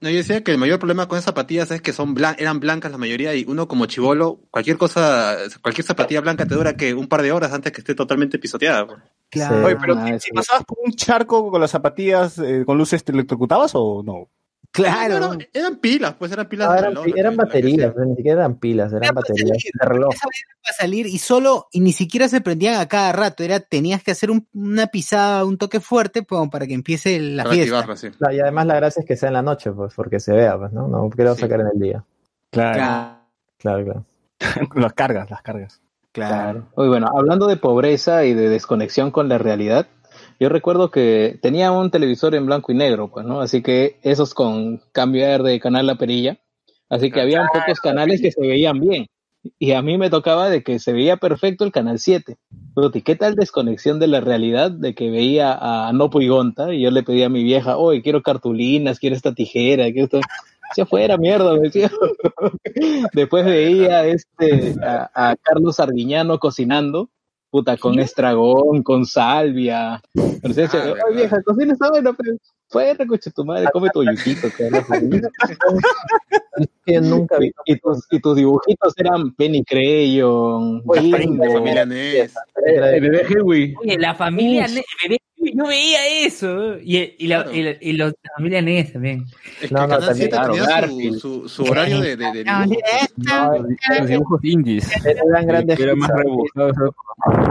[0.01, 2.59] No, yo decía que el mayor problema con esas zapatillas es que son blan- eran
[2.59, 6.93] blancas la mayoría y uno como chivolo, cualquier cosa, cualquier zapatilla blanca te dura que
[6.93, 8.85] un par de horas antes que esté totalmente pisoteada.
[9.29, 9.65] Claro.
[9.65, 13.13] Oye, pero Ah, si- pasabas por un charco con las zapatillas eh, con luces, ¿te
[13.13, 14.29] electrocutabas o no?
[14.75, 15.19] Claro.
[15.19, 17.93] No, no, eran pilas, pues eran pilas No, de eran, reloj, pi- eran que baterías,
[17.95, 18.05] sea.
[18.05, 19.71] ni siquiera eran pilas, eran Era baterías salir.
[19.81, 20.13] de reloj.
[20.13, 24.11] Esa salir y solo, y ni siquiera se prendían a cada rato, era, tenías que
[24.11, 27.77] hacer un- una pisada, un toque fuerte pues, para que empiece la Para fiesta.
[27.79, 28.35] activarla, sí.
[28.35, 30.71] Y además la gracia es que sea en la noche, pues, porque se vea, pues,
[30.73, 30.87] ¿no?
[30.87, 31.41] No quiero Sí.
[31.41, 32.03] sacar en el día.
[32.51, 32.73] Claro.
[32.77, 33.15] Claro,
[33.57, 34.05] Claro, claro.
[34.75, 35.81] las cargas, las cargas.
[36.11, 36.67] claro.
[36.75, 39.87] Oye, bueno, hablando de pobreza y de desconexión con la realidad,
[40.39, 43.41] yo recuerdo que tenía un televisor en blanco y negro, pues, ¿no?
[43.41, 46.39] Así que esos con cambiar de canal la perilla.
[46.89, 49.07] Así que habían pocos canales que se veían bien.
[49.59, 52.37] Y a mí me tocaba de que se veía perfecto el canal 7.
[52.75, 56.73] Pero ¿y qué tal desconexión de la realidad de que veía a Nopo y Gonta
[56.73, 60.19] y yo le pedía a mi vieja, oye, quiero cartulinas, quiero esta tijera, quiero esto.
[60.73, 61.91] Se afuera, mierda, me decía.
[63.13, 67.09] Después veía este a, a Carlos Arguiñano cocinando,
[67.55, 70.01] puta, con estragón, con salvia.
[70.13, 71.15] Pero decía, Ah, "Oye, verdad.
[71.15, 72.35] vieja, cocina esa vaina, pero
[72.67, 74.47] fuera, coche tu madre, come tu yuquito.
[76.85, 77.51] Yo nunca vi.
[77.65, 82.33] y, tus, y tus dibujitos eran Penny Crayon, Jim, De familia Ness.
[82.65, 83.73] El bebé Hewi.
[83.81, 85.17] Oye, la familia Ness, bebé,
[85.53, 86.77] yo veía eso.
[86.79, 87.55] Y, y, la, Claro.
[87.57, 89.25] y, la, y los, la familia Ness también.
[89.61, 92.31] Es que No, no, Canal también, 7 claro, tenía su, su, su horario de, de,
[92.31, 92.81] de No, dibujo.
[93.17, 93.51] No,
[93.99, 95.05] Los dibujos indies.
[95.05, 96.11] eran grandes Que eran más.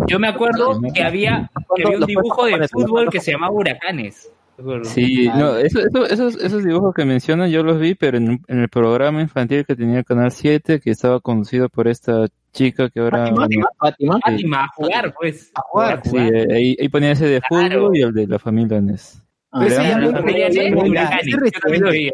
[0.07, 4.31] Yo me acuerdo que había, que había un dibujo de fútbol que se llamaba Huracanes.
[4.85, 8.61] Sí, no, eso, eso- esos, esos dibujos que mencionan yo los vi, pero en, en
[8.61, 13.01] el programa infantil que tenía el Canal 7, que estaba conducido por esta chica que
[13.01, 13.27] ahora...
[13.35, 14.19] Fátima.
[14.23, 15.51] Fátima, a jugar, pues.
[15.55, 17.81] A jugar, sí, eh, ahí, ahí ponía ese de Claro.
[17.81, 19.21] fútbol y el de la familia Nes.
[19.53, 22.13] Ah, ese Yo también lo veía.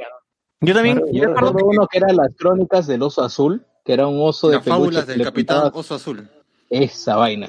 [0.62, 4.18] Yo también, Yo recuerdo uno que era las crónicas del oso azul, que era un
[4.20, 6.28] oso de Las fábulas del capitán Oso Azul.
[6.68, 7.48] esa vaina.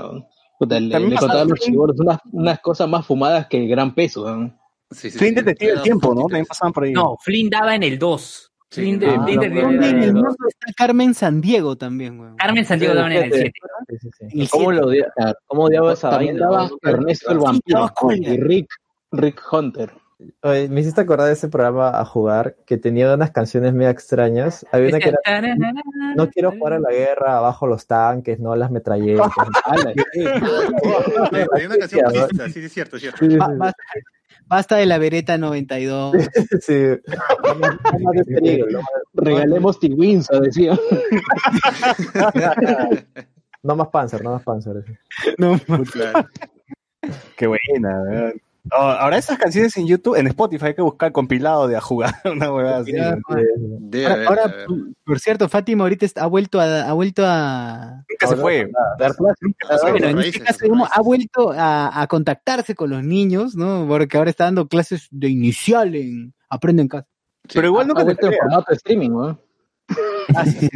[0.57, 3.93] Puta, le, También le contaban los chibolos unas, unas cosas más fumadas que el gran
[3.95, 4.27] peso.
[4.91, 5.35] Sí, sí, Flynn sí.
[5.35, 6.21] Detective del Tiempo, ¿no?
[6.21, 6.93] También pasaban por ahí.
[6.93, 8.50] No, Flynn daba en el 2.
[8.71, 8.81] Sí.
[8.81, 11.13] Flynn de- Ah, Flynn no, de- no, ¿Dónde en de- el de- mundo está Carmen
[11.13, 12.37] Sandiego también, weón?
[12.37, 13.51] Carmen Sandiego daban en el 7.
[13.89, 14.41] Sí, sí, sí.
[14.41, 15.11] El ¿Cómo lo odia-
[15.45, 16.69] cómo odiaba esa También vaina?
[16.83, 18.69] Ernesto el vampiro y Rick,
[19.11, 19.91] Rick Hunter.
[20.43, 24.63] Oye, me hiciste acordar de ese programa a jugar que tenía unas canciones medio extrañas.
[24.71, 25.55] Había una que era
[26.15, 29.31] No quiero jugar a la guerra, abajo los tanques, no las metralletas.
[31.55, 33.25] Hay una canción sí, sí, es cierto, es cierto.
[34.51, 36.13] Basta, de la Beretta 92.
[36.61, 36.73] sí.
[37.43, 38.25] Más- más más-
[39.13, 40.77] Regalemos Tigwinsa, decía.
[43.63, 44.83] No más Panzer, no más Panzer.
[45.37, 45.57] No,
[45.91, 46.27] Claro.
[47.37, 48.33] Qué buena, ¿verdad?
[48.71, 52.13] Oh, ahora esas canciones en YouTube, en Spotify hay que buscar compilado de a jugar,
[52.31, 52.91] una huevada así.
[52.91, 54.53] Debe Ahora,
[55.03, 58.69] por cierto, Fátima ahorita está- ha vuelto a, ha vuelto a, Nunca se fue.
[60.09, 63.85] En este caso ha vuelto a, a contactarse con los niños, ¿no?
[63.87, 67.07] Porque ahora está dando clases de inicial en Aprende en casa.
[67.51, 69.39] Pero igual nunca Ha te vuelto en formato de streaming, ¿no?
[70.35, 70.69] Ah, sí.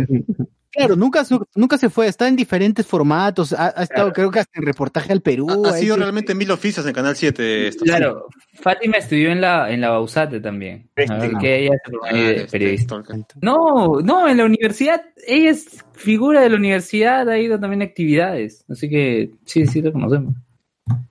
[0.76, 4.40] Claro, nunca, su- nunca se fue, está en diferentes formatos, ha, ha estado creo que
[4.40, 5.48] hasta en reportaje al Perú.
[5.66, 7.68] Ha, sido hecho- realmente mil oficios en Canal 7.
[7.70, 7.86] Esto.
[7.86, 10.90] Claro, Fátima estudió en la, en la Bausate también.
[10.98, 13.02] Así que ella se formó ahí de periodista.
[13.42, 17.86] No, no, en la universidad, ella es figura de la universidad, ha ido también a
[17.86, 18.66] actividades.
[18.70, 20.36] Así que sí, sí lo conocemos.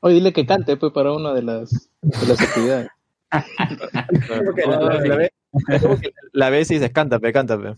[0.01, 2.89] Oye, dile que cante, pues, para una de las, de las actividades.
[4.67, 4.79] La,
[5.11, 7.75] la- la y dices, cántame, cántame.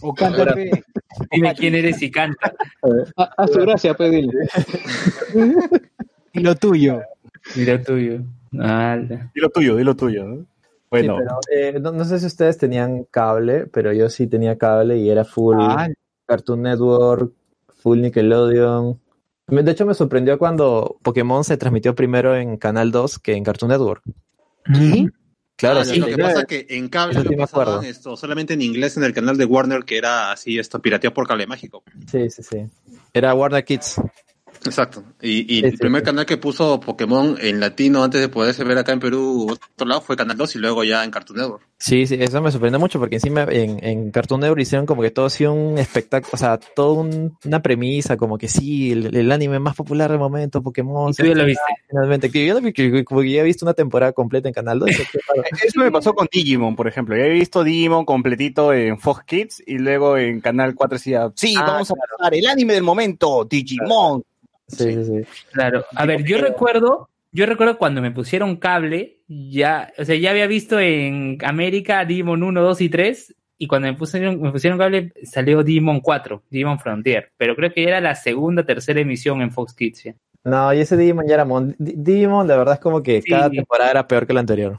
[0.00, 0.70] O cántame.
[1.30, 2.52] Dime quién eres y canta.
[3.36, 4.32] Haz tu gracia, pues, dile.
[6.32, 7.00] Y lo tuyo.
[7.56, 8.18] Y lo tuyo.
[8.50, 10.24] Di lo tuyo, di lo tuyo.
[10.24, 10.46] ¿no?
[10.90, 11.40] Bueno, Sí, pero,
[11.76, 15.24] eh, no, no sé si ustedes tenían cable, pero yo sí tenía cable y era
[15.24, 15.88] full Ah.
[16.26, 17.32] Cartoon Network,
[17.82, 18.98] full Nickelodeon.
[19.48, 23.70] De hecho, me sorprendió cuando Pokémon se transmitió primero en Canal 2 que en Cartoon
[23.70, 24.02] Network.
[25.58, 25.98] Claro, Ah, sí.
[25.98, 27.82] Lo que pasa es que en cable lo pasaban acuerdo.
[27.82, 31.26] esto, solamente en inglés en el canal de Warner, que era así, esto, pirateado por
[31.26, 31.82] cable mágico.
[32.08, 32.64] Sí, sí, sí.
[33.12, 34.00] Era Warner Kids.
[34.64, 35.02] Exacto.
[35.22, 36.06] Y, y Sí, el sí, primer sí.
[36.06, 40.00] canal que puso Pokémon en latino antes de poderse ver acá en Perú, otro lado,
[40.00, 41.62] fue Canal 2 y luego ya en Cartoon Network.
[41.80, 45.12] Sí, sí, eso me sorprendió mucho porque encima en, en Cartoon Network hicieron como que
[45.12, 49.30] todo así un espectáculo, o sea, todo un- una premisa, como que sí, el, el
[49.30, 51.10] anime más popular del momento, Pokémon.
[51.10, 51.62] ¿Y tú ya lo viste?
[51.88, 54.54] Finalmente, que yo lo vi- que- como que ya he visto una temporada completa en
[54.54, 54.90] Canal 2.
[55.62, 57.16] eso me pasó con Digimon, por ejemplo.
[57.16, 61.54] Yo he visto Digimon completito en Fox Kids y luego en Canal 4 decía, sí,
[61.56, 64.22] Ah, vamos a pasar el anime del momento, Digimon.
[64.68, 65.44] Sí, sí, sí.
[65.52, 65.84] Claro.
[65.96, 70.46] A ver, yo recuerdo, yo recuerdo cuando me pusieron cable, ya, o sea, ya había
[70.46, 75.12] visto en América Digimon 1, 2 y 3, y cuando me pusieron, me pusieron cable
[75.24, 79.50] salió Digimon 4, Digimon Frontier, pero creo que ya era la segunda, tercera emisión en
[79.50, 80.10] Fox Kids.
[80.44, 83.50] No, y ese Digimon ya era mon- Di- Digimon, de verdad es como que cada
[83.50, 84.76] temporada era peor que la anterior.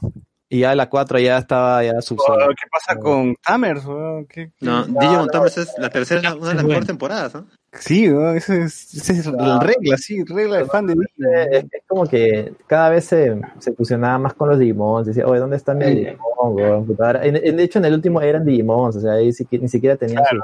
[0.52, 2.48] Y ya la 4 ya estaba ya subsolo.
[2.48, 3.82] ¿Qué pasa con Tamers?
[4.28, 7.46] ¿Qué- No, qué- Digimon Tamers es la tercera, una de las mejores temporadas, ¿no?
[7.72, 11.34] Sí, weón, esa es, esa es la regla, sí, regla de fan de Digimon.
[11.52, 15.06] Es, es como que cada vez se, se fusionaba más con los Digimons.
[15.06, 16.16] Decía, oye, ¿dónde está mi Digimon?
[16.54, 16.86] weón?
[16.86, 19.44] Puta, ahora- en- en- de hecho, en el último eran Digimons, o sea, ahí sí
[19.46, 20.36] que- ni siquiera tenían su-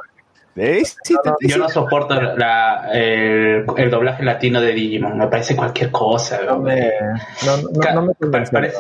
[1.40, 6.40] Yo no soporto la, el, el doblaje latino de Digimon, me parece cualquier cosa.
[6.46, 6.92] No me,
[7.44, 7.56] no,
[7.92, 8.14] no, no me.
[8.30, 8.76] Parece-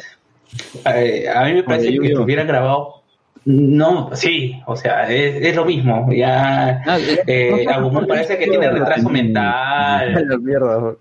[0.86, 2.12] eh, a mí me parece que Yu-Gi-Oh.
[2.12, 3.02] estuviera grabado.
[3.46, 6.12] No, sí, o sea, es, es lo mismo.
[6.12, 6.82] Ya,
[7.28, 10.14] eh, Agumon parece que tiene retraso mental.
[10.28, 10.96] La mierda.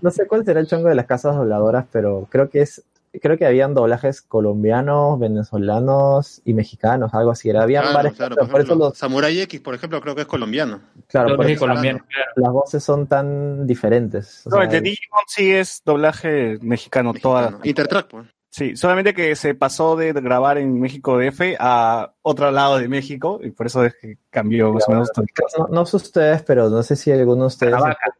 [0.00, 2.82] No, sé cuál será el chongo de las casas dobladoras, pero creo que es
[3.20, 7.50] creo que habían doblajes colombianos, venezolanos y mexicanos, algo así.
[7.50, 10.22] Era, habían Claro, claro, cosas, por eso ejemplo, los, Samurai X, por ejemplo, creo que
[10.22, 10.80] es colombiano.
[11.08, 12.06] claro, por eso colombiano,
[12.36, 14.46] las voces son tan diferentes.
[14.46, 17.58] o No, sea, el de Digimon sí es doblaje mexicano, toda.
[17.64, 18.26] Intertrack, pues.
[18.54, 23.40] Sí, solamente que se pasó de grabar en México DF a otro lado de México
[23.42, 25.10] y por eso es que cambió más o menos.
[25.58, 27.76] no, no sé ustedes, pero no sé si alguno de ustedes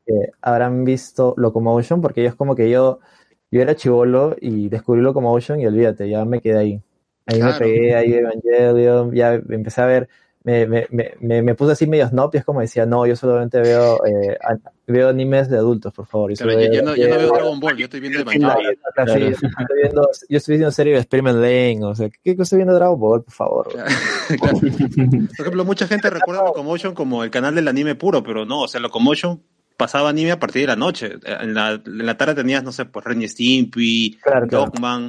[0.07, 3.01] que habrán visto Locomotion, porque yo es como que yo,
[3.51, 6.83] yo era chivolo y descubrí Locomotion y olvídate, ya me quedé ahí.
[7.27, 7.59] Ahí me Claro.
[7.59, 10.09] pegué, ahí Evangelion, ya empecé a ver,
[10.45, 10.87] me, me,
[11.21, 14.37] me, me, puse así medio snob y es como decía, no, yo solamente veo, eh,
[14.43, 16.33] an- veo animes de adultos, por favor.
[16.33, 18.19] y Claro, solo ya, veo- ya no, ya no veo Dragon Ball, yo estoy viendo
[18.21, 18.51] Evangelion.
[18.95, 22.35] Claro, sí, yo estoy viendo, yo estoy viendo serie de Experiment Lane, o sea, ¿qué,
[22.37, 23.69] qué estoy viendo Dragon Ball, por favor?
[24.43, 28.69] Por ejemplo, mucha gente recuerda Locomotion como el canal del anime puro, pero no, o
[28.69, 29.43] sea, Locomotion
[29.83, 31.19] pasaba anime a partir de la noche.
[31.25, 34.71] En la, en la tarde tenías, no sé, pues Ren y Stimpy, Claro, claro.
[34.73, 35.09] Dogman.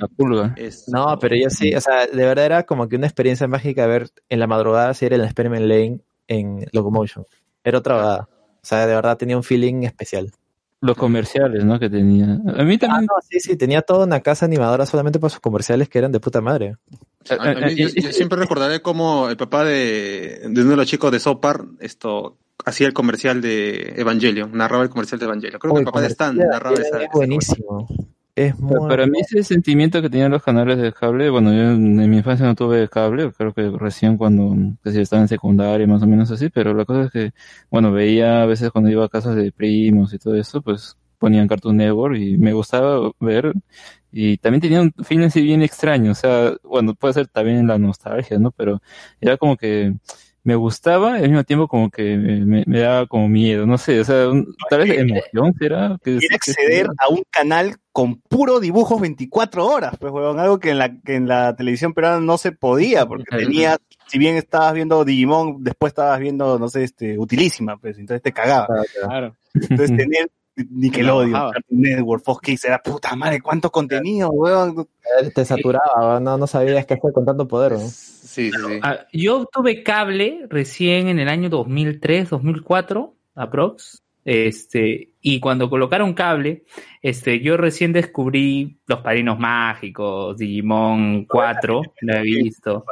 [0.55, 3.85] es- No, pero yo sí, o sea, de verdad era como que una experiencia mágica
[3.87, 7.25] ver en la madrugada si era el Experiment Lane en Locomotion.
[7.63, 8.19] Era otra verdad.
[8.29, 10.31] O sea, de verdad tenía un feeling especial.
[10.81, 11.79] Los comerciales, ¿no?
[11.79, 12.25] Que tenía.
[12.25, 12.91] A mí también.
[12.91, 16.11] Ah, no, sí, sí, tenía toda una casa animadora solamente por sus comerciales que eran
[16.11, 16.75] de puta madre.
[17.29, 20.87] A- a mí- yo, yo siempre recordaré cómo el papá de, de uno de los
[20.87, 25.59] chicos de Sopar esto hacía el comercial de Evangelion, narraba el comercial de Evangelion.
[25.59, 26.99] Creo que el papá de Stan narraba esa.
[27.13, 27.87] buenísimo.
[28.35, 31.71] Es muy Pero para mí ese sentimiento que tenían los canales de cable, bueno, yo
[31.71, 36.01] en mi infancia no tuve cable, creo que recién cuando que estaba en secundaria, más
[36.01, 37.31] o menos así, pero la cosa es que,
[37.69, 41.47] bueno, veía a veces cuando iba a casas de primos y todo eso, pues ponían
[41.47, 43.53] Cartoon Network y me gustaba ver
[44.11, 47.77] y también tenía un feeling así bien extraño, o sea, bueno, puede ser también la
[47.77, 48.51] nostalgia, ¿no?
[48.51, 48.81] Pero
[49.21, 49.93] era como que
[50.43, 53.99] me gustaba y al mismo tiempo como que me, me daba como miedo, no sé,
[53.99, 55.97] o sea, un- tal vez emoción será.
[56.03, 60.71] Que, Quiere acceder a un canal con puro dibujos 24 horas, pues, huevón, algo que
[60.71, 64.73] en la, que en la televisión peruana no se podía, porque tenía, si bien estabas
[64.73, 68.67] viendo Digimon, después estabas viendo, no sé, este, Utilísima, pues, entonces te cagaba.
[69.01, 69.35] Claro.
[69.53, 71.51] Entonces tener Nickelodeon, bajaba.
[71.53, 74.87] Cartoon Network, Fox Kids, era puta madre, cuánto contenido, weón.
[75.33, 77.73] Te saturaba, no, no sabías qué hacer con tanto poder.
[77.73, 77.79] ¿no?
[77.79, 78.51] Sí.
[78.81, 84.03] Ah, yo tuve cable recién en el año 2003, 2004, aprox.
[84.25, 86.63] Este, y cuando colocaron cable,
[87.01, 92.85] este, yo recién descubrí Los Padrinos Mágicos, Digimon 4, lo he visto.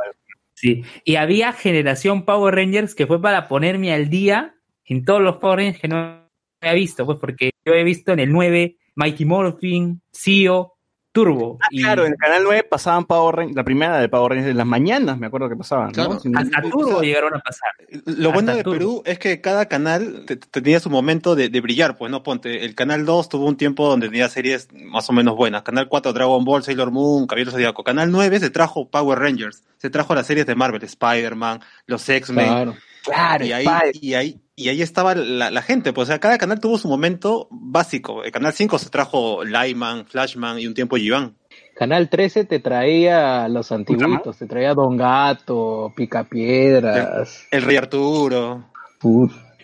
[0.54, 4.56] Sí, y había Generación Power Rangers que fue para ponerme al día
[4.86, 6.21] en todos los Power Rangers que no
[6.62, 10.74] había visto, pues porque yo he visto en el 9 Mighty Morphin, Zio,
[11.14, 11.58] Turbo.
[11.62, 14.56] Ah, claro, en el canal 9 pasaban Power Rangers, la primera de Power Rangers en
[14.58, 15.92] las mañanas, me acuerdo que pasaban, ¿no?
[15.94, 16.20] Claro.
[16.24, 17.70] No- Hasta Turbo llegaron a pasar.
[18.06, 18.78] Lo bueno Hasta de Turbo.
[18.78, 22.24] Perú es que cada canal te- te- tenía su momento de, de brillar, pues no
[22.24, 22.64] ponte.
[22.64, 25.64] El canal 2 tuvo un tiempo donde tenía series más o menos buenas.
[25.64, 27.84] Canal 4 Dragon Ball, Sailor Moon, Caballero Zodíaco.
[27.84, 32.46] Canal 9 se trajo Power Rangers, se trajo las series de Marvel, Spider-Man, los X-Men.
[32.46, 32.76] Claro.
[33.04, 33.66] Claro, y ahí,
[34.00, 36.88] y ahí, y ahí estaba la, la gente, pues o sea, cada canal tuvo su
[36.88, 38.24] momento básico.
[38.24, 41.36] El canal 5 se trajo Lyman, Flashman y un tiempo Givan.
[41.76, 47.48] Canal 13 te traía los antiguitos, te traía Don Gato, Picapiedras.
[47.52, 48.66] El Rey Arturo.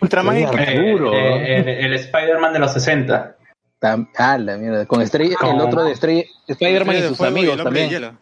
[0.00, 1.12] Ultraman Sí, y Arturo.
[1.12, 3.36] Eh, el, el Spider-Man de los 60.
[3.80, 4.86] Tam- Ah, la mierda.
[4.86, 8.18] Con estrella, el otro de estrella, Spider-Man y sus y amigos el también.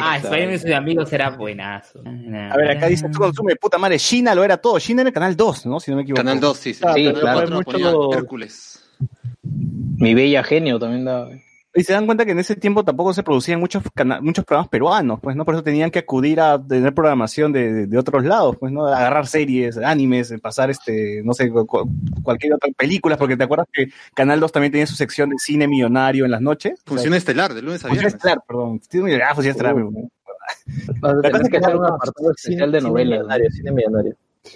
[0.00, 0.16] Ah.
[0.16, 2.00] Spider-Man y sus amigos era buenazo.
[2.04, 4.78] A ver, acá dice, tú consume, puta madre, China lo era todo.
[4.78, 5.80] China era el canal 2, ¿no?
[5.80, 6.20] Si no me equivoco.
[6.22, 6.82] Canal 2, sí, sí.
[6.86, 7.38] Ah, Sí, Canal claro.
[7.38, 8.88] 4 Fue ponía mucho- Hércules.
[9.42, 11.30] Mi bella genio también daba.
[11.76, 13.82] Y se dan cuenta que en ese tiempo tampoco se producían muchos
[14.22, 15.44] muchos programas peruanos, pues, ¿no?
[15.44, 18.86] Por eso tenían que acudir a tener programación de, de- de otros lados, pues, ¿no?
[18.86, 21.88] Agarrar series, animes, pasar, este, no sé, cu- cu-
[22.22, 25.68] cualquier otra película, porque te acuerdas que Canal 2 también tenía su sección de cine
[25.68, 26.80] millonario en las noches.
[26.86, 28.14] Función estelar, de lunes a Función viernes.
[28.14, 28.80] estelar, perdón.
[29.28, 29.74] Ah, función estelar.
[29.74, 30.08] Uh.
[31.22, 33.18] Tenés que hacer un apartado especial de Cine novelas.
[33.18, 34.14] millonario, cine millonario.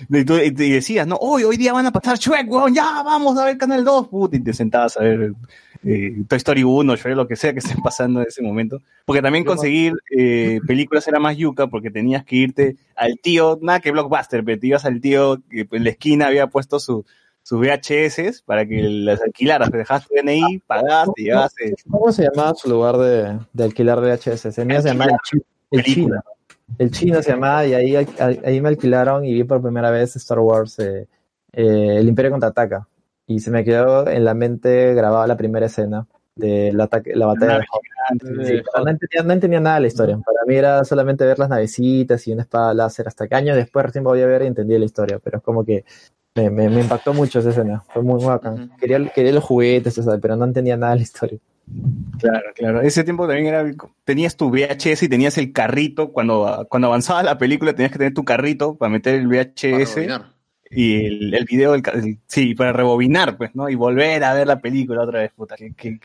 [0.09, 3.39] Y, tú- y decías, no, hoy, hoy día van a pasar Shrek, weón, ya vamos
[3.39, 5.33] a ver Canal 2, puta, y te sentabas a ver
[5.85, 8.81] eh, Toy Story 1, Shrek, lo que sea que esté pasando en ese momento.
[9.05, 13.81] Porque también conseguir eh, películas era más yuca, porque tenías que irte al tío, nada
[13.81, 17.05] que Blockbuster, pero te ibas al tío que en la esquina había puesto su,
[17.43, 22.12] sus VHS para que las alquilaras, te dejabas tu DNI, pagabas, te llevabas eh, ¿Cómo
[22.12, 24.41] se llamaba su lugar de, de alquilar VHS?
[24.41, 25.12] Se se llamaba
[25.71, 26.07] el, Chi-
[26.78, 26.90] el.
[26.90, 27.22] Chino.
[27.22, 31.09] Se llamaba y ahí, ahí, me alquilaron y vi por primera vez Star Wars, eh,
[31.52, 32.86] eh, El Imperio Contraataca.
[33.26, 37.26] Y se me quedó en la mente grabada la primera escena de la, ataque, la
[37.26, 37.90] batalla de Hoth.
[38.44, 40.18] Sí, no, entendía, no entendía nada de la historia.
[40.18, 43.07] Para mí era solamente ver las navecitas y una espada láser.
[43.07, 45.20] Hasta que años después recién voy a ver y entendí la historia.
[45.23, 45.84] Pero es como que
[46.34, 47.84] me, me, me impactó mucho esa escena.
[47.92, 48.73] Fue muy bacán.
[48.81, 51.39] quería, quería los juguetes, o sea, pero no entendía nada de la historia.
[52.18, 52.81] Claro, claro.
[52.82, 53.65] Ese tiempo también era,
[54.05, 58.12] tenías tu VHS y tenías el carrito, cuando, cuando avanzaba la película tenías que tener
[58.12, 59.97] tu carrito para meter el VHS
[60.70, 63.68] y el, el video, del el- sí, para rebobinar, pues, ¿no?
[63.70, 65.57] Y volver a ver la película otra vez, puta.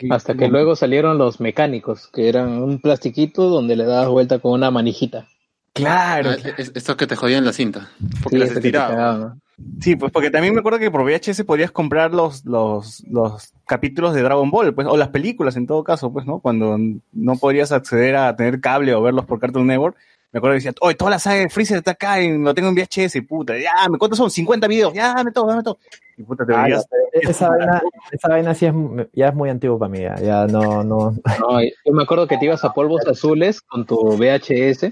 [0.09, 4.53] Hasta que luego salieron los mecánicos, que eran un plastiquito donde le dabas vuelta con
[4.53, 5.27] una manijita.
[5.75, 6.29] Claro.
[6.31, 7.89] Ah, que te jodían la cinta.
[8.23, 9.35] Porque Sí, las estiraba.
[9.81, 14.13] Sí, pues porque también me acuerdo que por VHS podías comprar los, los, los capítulos
[14.13, 16.39] de Dragon Ball, pues, o las películas en todo caso, pues, ¿no?
[16.39, 16.77] Cuando
[17.13, 19.95] no podrías acceder a tener cable o verlos por Cartoon Network.
[20.31, 22.67] Me acuerdo que decía, oye, toda la saga de Freezer está acá, y lo tengo
[22.67, 24.29] en VHS, puta, ya, ¿me cuántos son?
[24.29, 25.77] 50 videos, ya, dame todo, dame todo.
[26.17, 27.81] Y puta, te Ah, veías- esa, vaina,
[28.11, 28.73] esa vaina sí es,
[29.13, 29.99] ya es muy antiguo para mí.
[30.01, 31.11] Ya, ya no, no.
[31.39, 34.91] No, yo me acuerdo que te ibas a polvos azules con tu VHS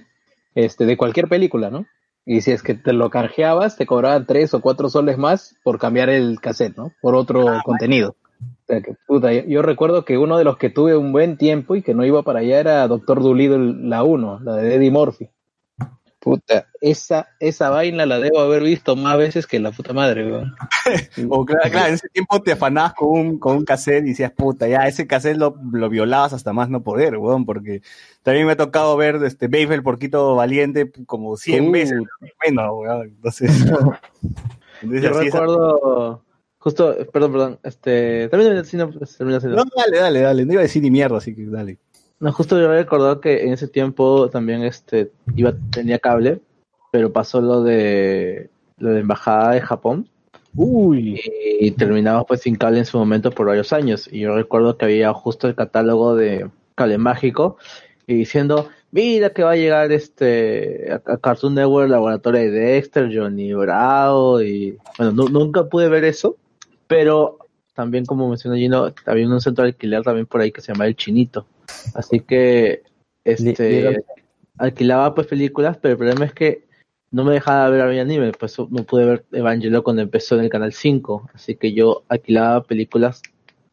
[0.55, 1.85] este, de cualquier película, ¿no?
[2.25, 5.77] Y si es que te lo canjeabas, te cobraban tres o cuatro soles más por
[5.77, 6.91] cambiar el cassette, ¿no?
[7.01, 8.15] Por otro contenido.
[8.39, 11.37] O sea, que, puta, yo, yo recuerdo que uno de los que tuve un buen
[11.37, 14.91] tiempo y que no iba para allá era Doctor Dolittle, la 1, la de Eddie
[14.91, 15.29] Murphy.
[16.23, 20.55] Puta, esa, esa vaina la debo haber visto más veces que la puta madre, weón.
[21.29, 24.31] O claro, claro, en ese tiempo te afanabas con un, con un cassette y decías,
[24.31, 27.81] puta, ya ese cassette lo, lo violabas hasta más no poder, weón, porque
[28.21, 31.71] también me ha tocado ver este Babe el porquito valiente como 100 Uh.
[31.71, 32.01] veces,
[32.45, 33.01] menos, weón.
[33.01, 33.51] Entonces,
[34.81, 36.23] entonces Yo recuerdo,
[36.57, 40.63] justo, perdón, perdón, este, también si no, termina No, dale, dale, dale, no iba a
[40.63, 41.79] decir ni mierda, así que dale.
[42.23, 46.39] No, justo yo recordado que en ese tiempo también este iba tenía cable,
[46.89, 50.07] pero pasó lo de lo de embajada de Japón.
[50.55, 51.19] Uy.
[51.59, 54.07] Y terminamos pues sin cable en su momento por varios años.
[54.09, 57.57] Y yo recuerdo que había justo el catálogo de cable mágico
[58.07, 63.11] y diciendo, mira que va a llegar este a, a Cartoon Network, Laboratorio de Dexter,
[63.13, 66.37] Johnny Bravo y bueno, nu- nunca pude ver eso,
[66.87, 67.37] pero
[67.73, 70.85] también como mencionó Gino, había un centro de alquiler también por ahí que se llama
[70.85, 71.45] El Chinito.
[71.95, 72.83] Así que
[73.23, 74.03] este
[74.57, 76.65] alquilaba pues películas, pero el problema es que
[77.11, 80.73] no me dejaba ver anime, pues no pude ver Evangelion cuando empezó en el canal
[80.73, 83.21] 5, así que yo alquilaba películas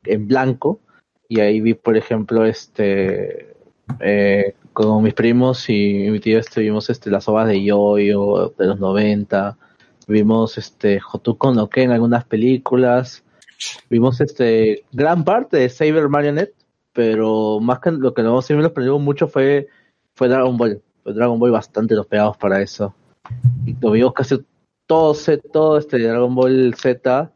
[0.05, 0.81] en blanco
[1.29, 3.55] y ahí vi, por ejemplo, este
[4.01, 8.67] eh, con mis primos y mi tío este, vimos este, las obras de Yoyo de
[8.67, 9.57] los 90,
[10.07, 13.25] vimos este Hotuko no Ken en algunas películas,
[13.89, 16.55] vimos este gran parte de Saber Marionette,
[17.01, 19.69] pero más que lo que nos sí me nos prendió mucho fue,
[20.15, 20.83] fue Dragon Ball.
[21.03, 22.95] Fue Dragon Ball bastante los pegados para eso.
[23.65, 24.45] Y lo vimos casi
[24.87, 27.33] todo, Z- todo este Dragon Ball Z,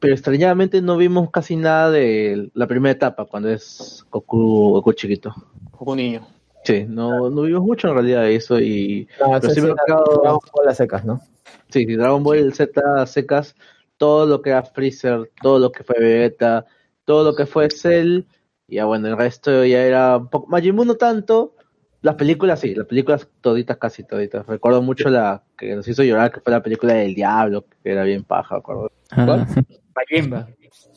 [0.00, 5.32] pero extrañadamente no vimos casi nada de la primera etapa, cuando es Goku, Goku chiquito.
[5.70, 6.26] Goku niño.
[6.64, 9.74] Sí, no, no vimos mucho en realidad de eso y No, pero ese sí me
[9.86, 11.20] Dragon Ball las secas, ¿no?
[11.68, 13.54] Sí, sí, Dragon Ball Z secas,
[13.96, 16.66] todo lo que era Freezer, todo lo que fue Vegeta,
[17.04, 18.24] todo lo que fue Cell,
[18.68, 21.54] y ya bueno, el resto ya era un poco, Majin Buu no tanto,
[22.02, 24.46] las películas sí, las películas toditas, casi toditas.
[24.46, 28.04] Recuerdo mucho la que nos hizo llorar, que fue la película del Diablo, que era
[28.04, 28.92] bien paja, recuerdo.
[29.10, 29.46] Ah,
[29.96, 30.48] Mayemba.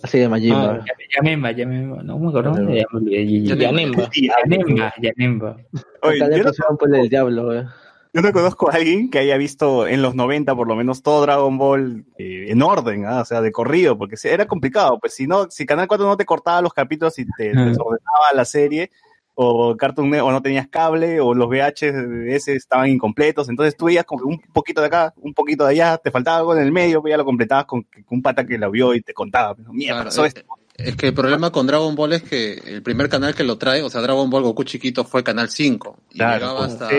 [0.04, 0.60] Así de Majin Buu.
[0.60, 0.86] Ah,
[1.16, 2.54] Yamemba, Yamemba, no me acuerdo.
[2.54, 2.76] Yanemba.
[2.76, 3.56] Ya me olvidé.
[3.56, 4.10] Yanemba.
[4.14, 5.58] Yanemba, Yanemba.
[6.04, 7.66] Oye, Acá le pusieron pues el Diablo, eh.
[8.14, 11.22] Yo no conozco a alguien que haya visto en los 90 por lo menos todo
[11.22, 13.22] Dragon Ball eh, en orden, ¿ah?
[13.22, 16.26] o sea, de corrido, porque era complicado, pues si no, si Canal 4 no te
[16.26, 18.92] cortaba los capítulos y te, desordenaba la serie,
[19.34, 24.26] o Cartoon o no tenías cable, o los VHS estaban incompletos, entonces tú veías como
[24.26, 27.12] un poquito de acá, un poquito de allá, te faltaba algo en el medio, pues
[27.12, 30.10] ya lo completabas con, un pata que lo vio y te contaba, pero, mierda, Claro,
[30.10, 30.42] pasó eh, esto.
[30.76, 33.84] Es que el problema con Dragon Ball es que el primer canal que lo trae,
[33.84, 35.98] o sea, Dragon Ball Goku chiquito fue Canal 5.
[36.12, 36.90] Y Claro, llegaba hasta,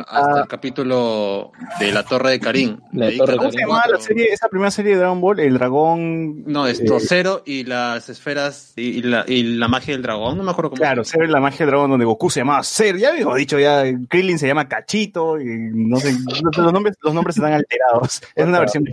[0.41, 2.81] el capítulo de la Torre de.
[2.92, 4.01] La Torre Canal ¿Cómo se llamaba la 4.
[4.07, 5.41] serie, esa primera serie de Dragon Ball?
[5.41, 6.44] El dragón...
[6.44, 10.36] No, es eh, Cero y las esferas y, y la, y la magia del dragón,
[10.39, 12.62] no me acuerdo cómo Claro, Cero y la magia del dragón donde Goku se llamaba
[12.62, 16.17] Cero, ya habíamos dicho ya, Krillin se llama Cachito, y no sé,
[16.57, 18.23] los nombres, los nombres están alterados.
[18.34, 18.84] Es una versión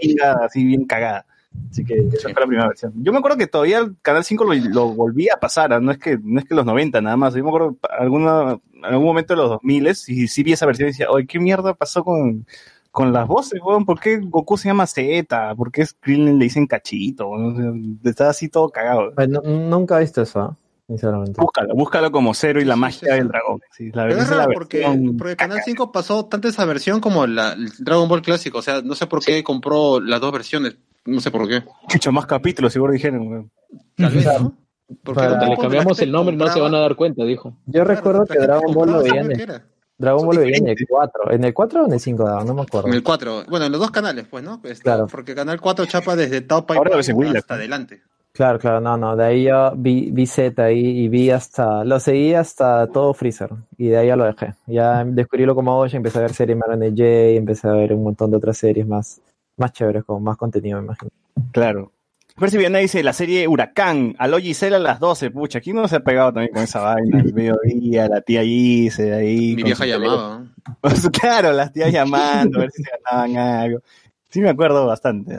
[0.45, 1.25] así bien cagada.
[1.71, 2.93] Así que esa fue la primera versión.
[2.97, 5.79] Yo me acuerdo que todavía el Canal 5 lo, lo volvía a pasar, ¿ah?
[5.79, 7.33] no es que no es que los 90 nada más.
[7.33, 10.89] Yo me acuerdo alguna, en algún momento de los 2000 y sí vi esa versión
[10.89, 12.45] y decía, oye, ¿qué mierda pasó con,
[12.91, 13.85] con las voces, weón?
[13.85, 15.55] ¿Por qué Goku se llama Z?
[15.55, 17.29] ¿Por qué Krillin le dicen Cachito?
[17.29, 17.53] weón?
[17.53, 19.11] O sea, Está así todo cagado.
[19.17, 20.57] Ay, no- nunca he visto eso, ¿ah?
[20.87, 21.39] sinceramente.
[21.39, 23.11] Búscalo, búscalo como Cero y la magia sí, sí.
[23.11, 23.61] del dragón.
[23.71, 27.27] Sí, la, Pero esa es raro porque, porque Canal 5 pasó tanto esa versión como
[27.27, 28.57] la, el Dragon Ball clásico.
[28.57, 30.77] O sea, no sé por qué compró las dos versiones.
[31.05, 31.63] No sé por qué.
[31.93, 33.27] mucho más capítulos, seguro dijeron.
[33.27, 33.51] weón.
[33.95, 34.53] Tal vez, ¿no?
[35.03, 37.53] Porque Para- Le cambiamos el nombre y no se van a dar cuenta, dijo.
[37.67, 39.65] Yo recuerdo que Dragon Ball lo compraba, veía en sabía el, qué era.
[39.97, 40.87] Dragon Ball lo veía en el diferentes.
[40.89, 41.31] 4.
[41.31, 42.27] ¿En el 4 o en el 5?
[42.27, 42.87] Ah, No me acuerdo.
[42.87, 43.43] En el 4.
[43.49, 44.59] Bueno, en los dos canales, pues, ¿no?
[44.63, 45.07] Este, Claro.
[45.07, 46.41] Porque Canal 4 chapa desde
[47.09, 48.01] en Willax, hasta adelante.
[48.31, 49.15] Claro, claro, no, no.
[49.15, 51.83] De ahí yo vi, vi Z ahí y vi hasta.
[51.83, 53.49] Lo seguí hasta todo Freezer.
[53.77, 54.53] Y de ahí ya lo dejé.
[54.67, 57.03] Ya descubrí lo como y empecé a ver series Maron J,
[57.37, 59.19] empecé a ver un montón de otras series más,
[59.59, 61.11] más chéveres, con más contenido, me imagino.
[61.51, 61.91] Claro.
[62.37, 65.97] Percy Viana dice la serie Huracán, Aloy Gisela a las 12, pucha, ¿quién no se
[65.97, 67.19] ha pegado también con esa vaina?
[67.19, 69.55] El mediodía, la tía Gise ahí.
[69.57, 70.45] Mi vieja llamaba.
[71.21, 73.79] claro, las tías llamando, a ver si se ganaban algo.
[74.29, 75.37] Sí me acuerdo bastante.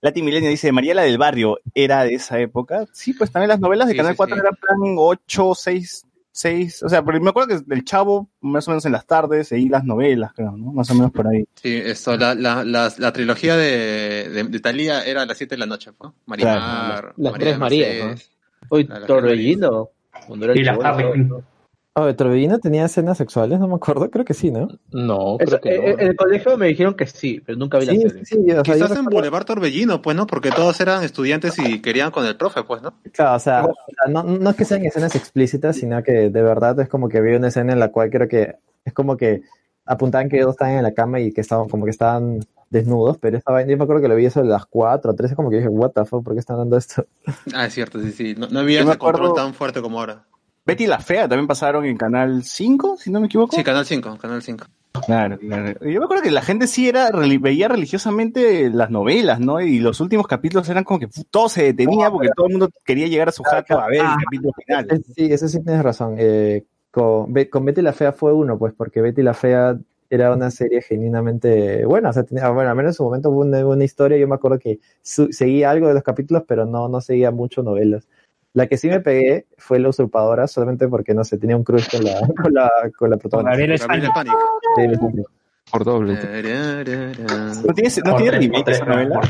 [0.00, 2.86] Lati Milenio dice, Mariela del Barrio, ¿era de esa época?
[2.92, 4.40] Sí, pues también las novelas de Sí, Canal sí, 4 sí.
[4.40, 6.06] eran plan 8, 6,
[6.38, 9.48] 6, o sea, porque me acuerdo que el Chavo, más o menos en las tardes,
[9.48, 10.72] seguí las novelas, creo, ¿no?
[10.72, 11.44] Más o menos por ahí.
[11.60, 15.56] Sí, esto, la, la, la, la trilogía de, de, de Talía era a las 7
[15.56, 16.14] de la noche, ¿no?
[16.26, 18.30] Marimar, Claro, las María tres Marías,
[18.70, 19.90] Ah, la Torbellino.
[20.54, 21.32] Y la Harley Quinn.
[22.00, 23.58] Oh, ¿Torbellino tenía escenas sexuales?
[23.58, 24.68] No me acuerdo, creo que sí, ¿no?
[24.92, 25.98] No, Eso, creo que eh, no.
[26.02, 28.24] En el colegio me dijeron que sí, pero nunca vi la Sí, serie.
[28.24, 28.38] sí, sí.
[28.38, 30.26] O sea, yo Quizás en recuerdo- Boulevard Torbellino, pues, ¿no?
[30.26, 32.94] Porque todos eran estudiantes y querían con el profe, pues, ¿no?
[33.12, 33.68] Claro, o sea,
[34.08, 37.36] no, no es que sean escenas explícitas, sino que de verdad es como que había
[37.36, 39.42] una escena en la cual creo que es como que
[39.84, 43.38] apuntaban que ellos estaban en la cama y que estaban como que estaban desnudos, pero
[43.38, 45.48] esta vaina, yo me acuerdo que lo vi eso a las 4 o 3, como
[45.48, 47.06] que dije, what the fuck, ¿por qué están dando esto?
[47.54, 48.34] Ah, es cierto, sí, sí.
[48.36, 50.26] No, no había Yo ese control tan fuerte como ahora.
[50.68, 53.56] Betty la Fea también pasaron en Canal 5, si no me equivoco.
[53.56, 54.66] Sí, Canal 5, Canal 5.
[55.06, 55.78] Claro, claro.
[55.80, 59.60] Yo me acuerdo que la gente sí era veía religiosamente las novelas, ¿no?
[59.60, 63.06] Y los últimos capítulos eran como que todo se detenía porque todo el mundo quería
[63.06, 65.04] llegar a su jato a ver el capítulo final.
[65.16, 66.16] Sí, eso sí tienes razón.
[66.18, 69.78] Eh, con, con Betty la Fea fue uno, pues, porque Betty la Fea
[70.10, 72.10] era una serie genuinamente buena.
[72.10, 74.16] O sea, tenía, bueno, al menos en su momento fue una, una historia.
[74.18, 77.62] Yo me acuerdo que su- seguía algo de los capítulos, pero no, no seguía mucho
[77.62, 78.06] novelas.
[78.58, 81.88] La que sí me pegué fue La Usurpadora, solamente porque, no sé, tenía un crush
[81.88, 83.86] con la, con la, con la protagonista.
[83.86, 84.32] Panic.
[84.74, 85.22] Sí.
[85.70, 86.14] Por doble.
[86.14, 89.20] ¿No tiene, no tiene remake por tres, esa novela?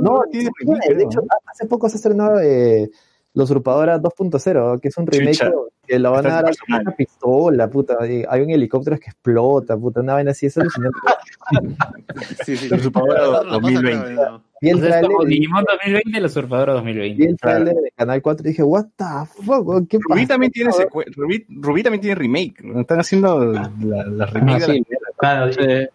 [0.00, 2.88] No, tiene remake, de hecho, hace poco se estrenó eh,
[3.34, 5.50] La Usurpadora 2.0, que es un remake Chucha.
[5.86, 7.98] que lo van a dar a una pistola, puta.
[8.00, 10.00] hay un helicóptero que explota, puta.
[10.00, 10.98] Una vaina así, es alucinante.
[12.46, 12.70] Sí, sí.
[12.70, 14.04] La Usurpadora Nosotros nos pasa, 2020.
[14.14, 14.47] creo, ¿no?
[14.60, 17.16] Es tráiler como y- Digimon 2020 y la Usurpadora 2020.
[17.22, 19.04] vi el tráiler de Canal 4 y dije, what the
[19.44, 20.26] fuck, ¿qué Rubí pasa?
[20.28, 20.70] también tiene
[21.16, 22.54] Rubí, Rubí también tiene remake.
[22.80, 24.82] Están haciendo la, la remake Ah, de la sí.
[24.82, 25.06] primera.
[25.18, 25.88] Claro,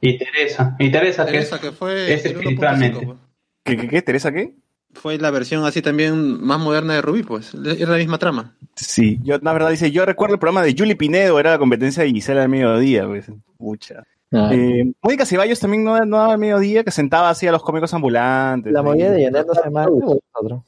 [0.00, 0.76] y, y Teresa.
[0.78, 3.06] Y Teresa, que Teresa, es, que fue es el 1.5, espiritualmente.
[3.06, 3.18] pues.
[3.64, 4.02] ¿Qué, qué, qué?
[4.02, 4.54] ¿Teresa qué?
[4.92, 7.52] Fue la versión así también más moderna de Rubí, pues.
[7.54, 8.56] Era la misma trama.
[8.76, 12.02] Sí, yo, la verdad, dice, yo recuerdo el programa de Julie Pinedo, era la competencia
[12.02, 13.30] de Gisela al mediodía, pues.
[13.58, 14.04] Pucha.
[14.32, 14.50] Ah.
[14.52, 17.92] Eh, Mónica Ceballos también no, no daba al mediodía, que sentaba así a los cómicos
[17.94, 18.72] ambulantes.
[18.72, 20.64] La movida de Janet no se llama otro.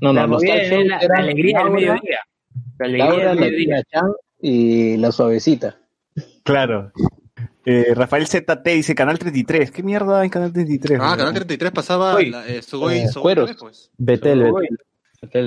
[0.00, 2.20] No, La no, la, la alegría del mediodía.
[2.78, 3.82] La alegría del mediodía.
[3.90, 5.76] Chan y la suavecita.
[6.42, 6.92] Claro.
[7.64, 9.70] Eh, Rafael ZT dice Canal 33.
[9.72, 11.00] ¿Qué mierda en Canal 33?
[11.00, 11.16] Ah, bro?
[11.18, 13.56] Canal 33 pasaba Oye, la, eh, Sugoi eh, Sugoi cueros.
[13.58, 13.90] Pues.
[13.98, 14.78] Betel, Betel.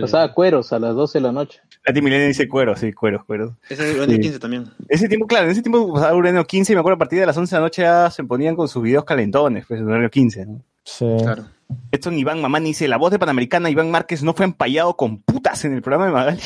[0.01, 1.61] Pasaba cueros a las 12 de la noche.
[1.85, 3.57] Lati Milenia dice cuero, sí, cuero, cuero.
[3.69, 4.19] Ese es el año Sí.
[4.19, 4.65] 15 también.
[4.87, 7.25] Ese tiempo, claro, en ese tiempo pasaba Urano 15 y me acuerdo a partir de
[7.25, 10.09] las 11 de la noche ya se ponían con sus videos calentones, pues, en horario
[10.09, 10.61] 15, ¿no?
[10.83, 11.05] Sí.
[11.21, 11.45] Claro.
[11.91, 15.21] Esto en Iván Mamán dice, la voz de Panamericana, Iván Márquez no fue empallado con
[15.21, 16.41] putas en el programa de Magali.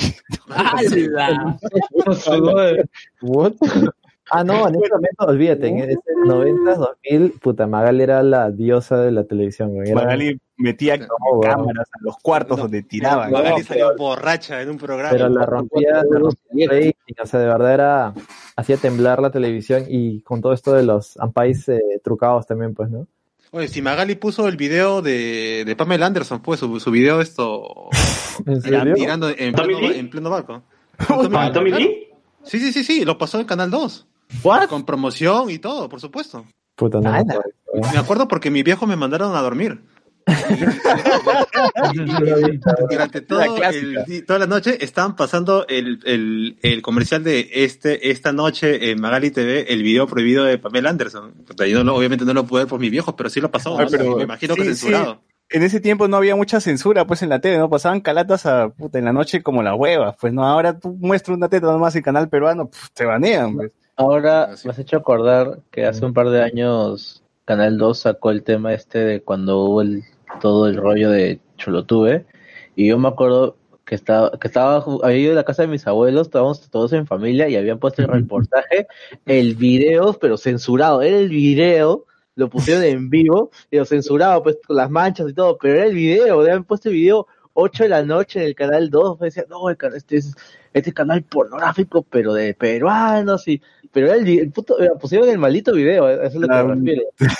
[3.22, 3.54] What?
[4.36, 8.98] Ah, no, en ese momento, olvídate, en ese 90, 2000, puta, Magali era la diosa
[9.02, 9.90] de la televisión, güey.
[9.92, 11.08] Era- Magali metía No,
[11.42, 13.32] cámaras a los cuartos donde tiraban.
[13.32, 15.12] No, Magali pero- salió borracha en un programa.
[15.12, 18.14] pero la rompía, la rompía rating, o sea, de verdad era,
[18.56, 22.90] hacía temblar la televisión y con todo esto de los ampais eh, trucados también, pues,
[22.90, 23.06] ¿no?
[23.52, 27.90] Oye, si Magali puso el video de, de Pamela Anderson, pues su, su video esto
[28.48, 28.96] ¿En serio?
[28.96, 30.64] tirando en ¿Tommy pleno, en pleno barco.
[30.98, 31.72] ¿Ah, Tommy.
[31.72, 32.08] Lee?
[32.44, 34.08] Sí, sí, sí, sí, lo pasó en Canal 2.
[34.42, 34.68] ¿What?
[34.70, 36.46] Con promoción y todo, por supuesto.
[36.76, 37.04] Puta, no.
[37.12, 37.20] me Ala.
[37.34, 37.92] acuerdo, ¿no?
[37.92, 39.82] Me acuerdo porque mis viejos me mandaron a dormir.
[42.90, 48.10] Durante todo La el toda la noche estaban pasando el, el, el comercial de este
[48.10, 51.32] esta noche en Magali TV, el video prohibido de Pamela Anderson.
[51.46, 53.52] Puta, Yo no, lo- obviamente no lo pude ver por mis viejos, pero sí lo
[53.52, 53.78] pasó.
[53.78, 53.90] Ah, ¿no?
[53.90, 55.22] pero me imagino que sí, censurado.
[55.50, 57.70] En ese tiempo no había mucha censura, pues, en la tele, ¿no?
[57.70, 60.46] Pasaban calatas a, puta, en la noche como las huevas, pues, ¿no?
[60.48, 63.72] Ahora tú muestras una teta nomás en canal peruano, pf, te banean, pues.
[63.96, 68.32] Ahora Ah, me has hecho acordar que hace un par de años Canal 2 sacó
[68.32, 70.04] el tema este de cuando hubo el,
[70.42, 72.26] todo el rollo de Cholotube
[72.76, 73.56] y yo me acuerdo
[73.86, 77.06] que estaba que estaba había ido a la casa de mis abuelos, estábamos todos en
[77.06, 78.88] familia y habían puesto el reportaje,
[79.28, 82.06] el video pero censurado, era el video
[82.36, 85.86] lo pusieron en vivo y lo censurado pues con las manchas y todo, pero era
[85.86, 89.28] el video, habían puesto el video 8 de la noche en el canal 2, me
[89.28, 90.34] decía, no, el canal, este es
[90.74, 93.62] este canal pornográfico, pero de peruanos, y,
[93.94, 97.02] pero era el, puto, pusieron el maldito video, eh, eso es lo que me refiero.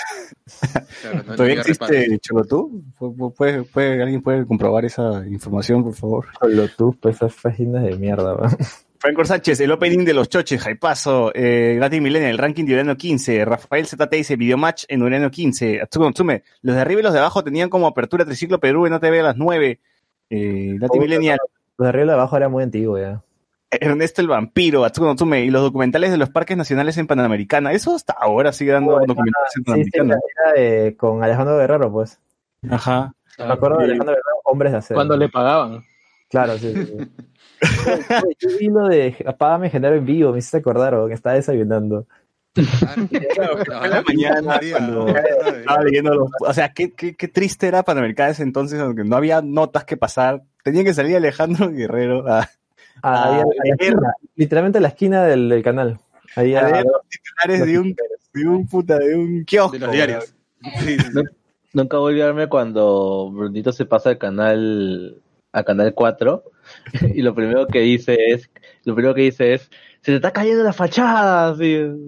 [1.02, 2.82] Claro, no- no ¿Todavía existe Cholotú?
[2.98, 6.26] ¿Pu- pu- ¿Puede, puede, alguien puede comprobar esa información, por favor?
[6.38, 8.48] Solo tú, pues esas páginas de mierda, ¿va?
[8.98, 12.96] Franco Sánchez, el opening de los choches, Jaipazo, eh, Gratis Millennial, el ranking de Urano
[12.96, 17.12] 15, Rafael ZT dice, Videomatch en Urano 15, Atsuko Natsume, los de arriba y los
[17.12, 19.78] de abajo tenían como apertura Triciclo Perú en OTV a las 9,
[20.30, 21.38] eh, Gratis Millennial,
[21.76, 23.22] Los de arriba y de abajo era muy antiguo ya.
[23.80, 28.52] Ernesto el Vampiro, y los documentales de los parques nacionales en Panamericana, eso hasta ahora
[28.52, 30.16] sigue dando documentales en Sí, sí, Panamericana.
[30.56, 32.18] eh, con Alejandro Guerrero, pues.
[32.70, 33.12] Ajá.
[33.38, 34.96] Me acuerdo de Alejandro Guerrero, Hombres de Acero.
[34.98, 35.84] Cuando le pagaban.
[36.30, 36.86] Claro, sí, sí.
[36.86, 37.10] sí.
[38.40, 42.06] Yo vi lo de Apágame Genero en vivo, me hiciste acordar, o que estaba desayunando.
[43.34, 47.82] Claro, en la mañana cuando estaba leyendo los- o sea, qué, qué, qué triste era
[47.82, 50.42] Panamericana ese entonces, aunque no había notas que pasar.
[50.62, 52.48] Tenía que salir Alejandro Guerrero a,
[53.06, 56.00] Ah, ahí a- a la leer, esquina, literalmente a la esquina del, del canal.
[56.36, 57.94] Ahí a leer los titulares de un,
[58.32, 59.72] de un puta, de un kiosco.
[59.72, 60.34] De los diarios.
[60.78, 61.22] Sí, sí, sí.
[61.74, 65.20] Nunca voy a olvidarme cuando Brunito se pasa al canal,
[65.52, 66.44] a canal 4,
[67.14, 68.48] y lo primero que dice es,
[68.84, 69.62] lo primero que dice es,
[70.00, 71.54] se te está cayendo la fachada,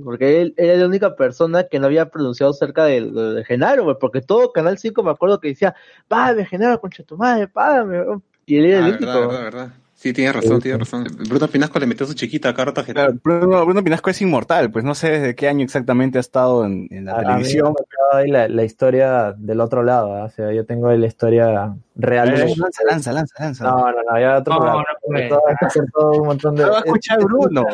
[0.04, 3.98] porque él era la única persona que no había pronunciado cerca de, de, de Genaro,
[3.98, 5.74] porque todo Canal 5 me acuerdo que decía,
[6.08, 8.02] págame Genaro, concha tu madre, págame,
[8.46, 9.28] y él era Ah, el verdad, único.
[9.28, 9.72] verdad, verdad.
[9.98, 11.04] Sí, tienes razón, tienes razón.
[11.26, 13.14] Bruno Pinasco le metió su chiquita acá rato a Genaro.
[13.18, 16.66] Claro, Bruno, Bruno Pinasco es inmortal, pues no sé desde qué año exactamente ha estado
[16.66, 17.74] en, en la a- a mí televisión.
[18.12, 20.24] me ahí la, la historia del otro lado, ¿ah?
[20.24, 22.28] o sea, yo tengo la historia real.
[22.28, 23.64] Eh, de- lanza, lanza, lanza, lanza.
[23.64, 24.82] No, no, no, había otro No, programa.
[24.82, 25.28] no puede.
[25.30, 26.62] Todo- hay que hacer todo un montón de...
[26.64, 27.64] No va a escuchar Bruno.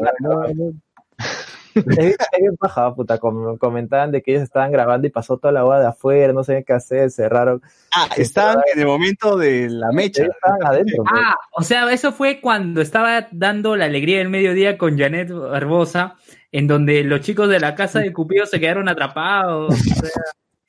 [1.75, 5.39] Es bien- es bien paja, puta, com- comentaban de que ellos estaban grabando y pasó
[5.39, 7.63] toda la hora de afuera, no sabían qué hacer, cerraron.
[7.95, 10.25] Ah, estaban en el momento de la mecha.
[10.25, 11.05] Estaban adentro.
[11.05, 11.23] pues.
[11.25, 16.17] Ah, o sea, eso fue cuando estaba dando la alegría del mediodía con Janet Barbosa,
[16.51, 19.75] en donde los chicos de la casa de Cupido se quedaron atrapados.
[19.75, 20.11] O sea,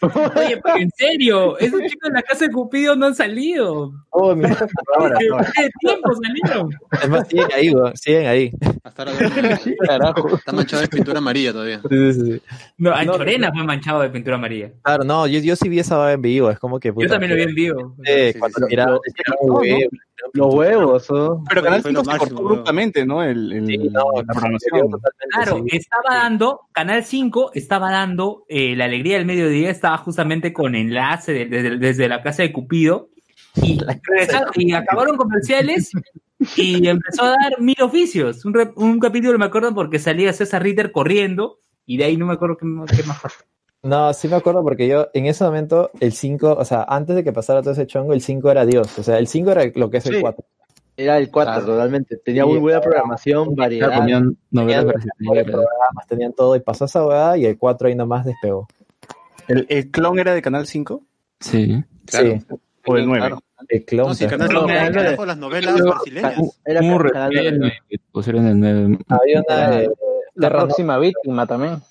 [0.36, 3.94] Oye, pero en serio, esos chicos de la casa de Cupido no han salido.
[4.16, 5.52] Oh, mi ahora, ¿De ahora.
[5.56, 6.70] qué tiempo salieron?
[7.02, 8.52] Es más, siguen ahí, weón, siguen ahí.
[8.84, 9.14] Hasta ahora
[9.88, 10.36] Carajo.
[10.36, 11.82] está manchado de pintura amarilla todavía.
[11.90, 12.42] Sí, sí, sí.
[12.78, 14.72] No, No, Anchorena fue manchado de pintura amarilla.
[14.84, 16.94] Claro, no, yo, yo sí vi esa vaga en vivo, es como que...
[16.96, 17.96] Yo también lo vi en vivo.
[18.06, 19.90] Eh, cuando huevo,
[20.34, 21.44] Los huevos, ¿no?
[21.50, 23.24] Pero Canal Fue 5 lo se cortó bruscamente, ¿no?
[23.24, 24.90] El, el- la programación.
[25.32, 30.76] Claro, estaba dando, Canal 5 estaba dando eh, La Alegría del Mediodía, estaba justamente con
[30.76, 33.10] enlace de- desde, desde la casa de Cupido,
[33.56, 35.92] y, regresaron- y acabaron comerciales
[36.58, 38.44] y empezó a dar mil oficios.
[38.46, 42.26] Un, re- un capítulo me acuerdo porque salía César Ritter corriendo, y de ahí no
[42.26, 43.38] me acuerdo qué, más- qué más pasó.
[43.84, 47.24] No, sí me acuerdo porque yo en ese momento el 5, o sea, antes de
[47.24, 48.98] que pasara todo ese chongo, el 5 era Dios.
[48.98, 50.22] O sea, el 5 era lo que es el Sí.
[50.22, 50.46] 4.
[50.96, 52.16] Era el 4, totalmente.
[52.18, 53.88] Tenía muy buena programación, variedad.
[53.88, 54.86] Claro, ponían novelas
[55.18, 58.68] Tenían programas, tenían todo y pasó esa weá y el 4 ahí nomás despegó.
[59.50, 61.04] ¿El, el clon era de Canal 5?
[61.42, 61.84] Sí.
[62.08, 62.40] Sí,
[62.86, 63.20] ¿O el 9?
[63.20, 63.40] Claro.
[63.70, 64.08] el clon.
[64.08, 66.34] No, sí, Canal No, 5 Canal trajo las novelas brasileñas.
[66.66, 66.82] Era
[68.12, 68.98] pusieron el 9.
[69.08, 69.90] Había una de
[70.36, 71.82] La próxima víctima también.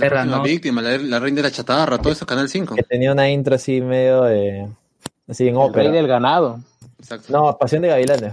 [0.00, 2.74] La próxima víctima, la, la reina de la chatarra, todo eso, Canal 5.
[2.74, 4.68] que tenía una intro así medio de...
[5.28, 5.90] Así en El rey ópera.
[5.90, 6.60] del ganado.
[6.98, 7.32] Exacto.
[7.32, 8.32] No, Pasión de Gavilanes.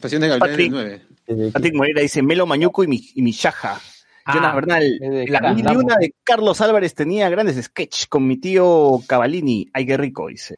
[0.00, 0.70] Pasión de Patrick.
[0.70, 1.02] 9.
[1.26, 3.80] Sí, sí, Patrick Moreira dice Melo Mañuco y mi, y mi Shaja.
[4.26, 8.06] Jonas Ah, Bernal, es de la mil y una de Carlos Álvarez tenía grandes sketch
[8.08, 9.68] con mi tío Cavalini.
[9.72, 10.56] Ay, qué rico, dice.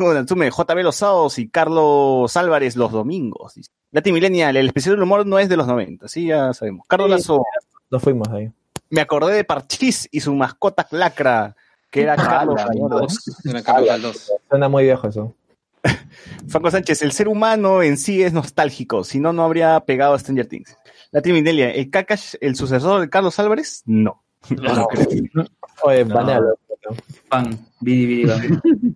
[0.00, 3.54] Natsume, JB los sábados y Carlos Álvarez los domingos.
[3.90, 6.86] Lati Millennial, el especial del humor no es de los 90, sí, ya sabemos.
[6.88, 7.12] Carlos Sí.
[7.16, 7.44] Lazo,
[7.90, 8.50] Nos fuimos ahí.
[8.90, 11.54] me acordé de Parchís y su mascota Lacra,
[11.90, 12.60] que era Carlos.
[13.44, 14.32] Era Carlos Galdós.
[14.48, 15.34] Suena muy viejo eso.
[16.48, 20.18] Franco Sánchez, el ser humano en sí es nostálgico, si no, no habría pegado a
[20.18, 20.76] Stranger Things.
[21.10, 23.82] Lati Minelia, ¿el Kakash, el sucesor de Carlos Álvarez?
[23.84, 24.22] No.
[24.48, 24.88] No.
[25.84, 26.54] Oye, banealo.
[27.28, 28.94] Fan, bidi, bidi.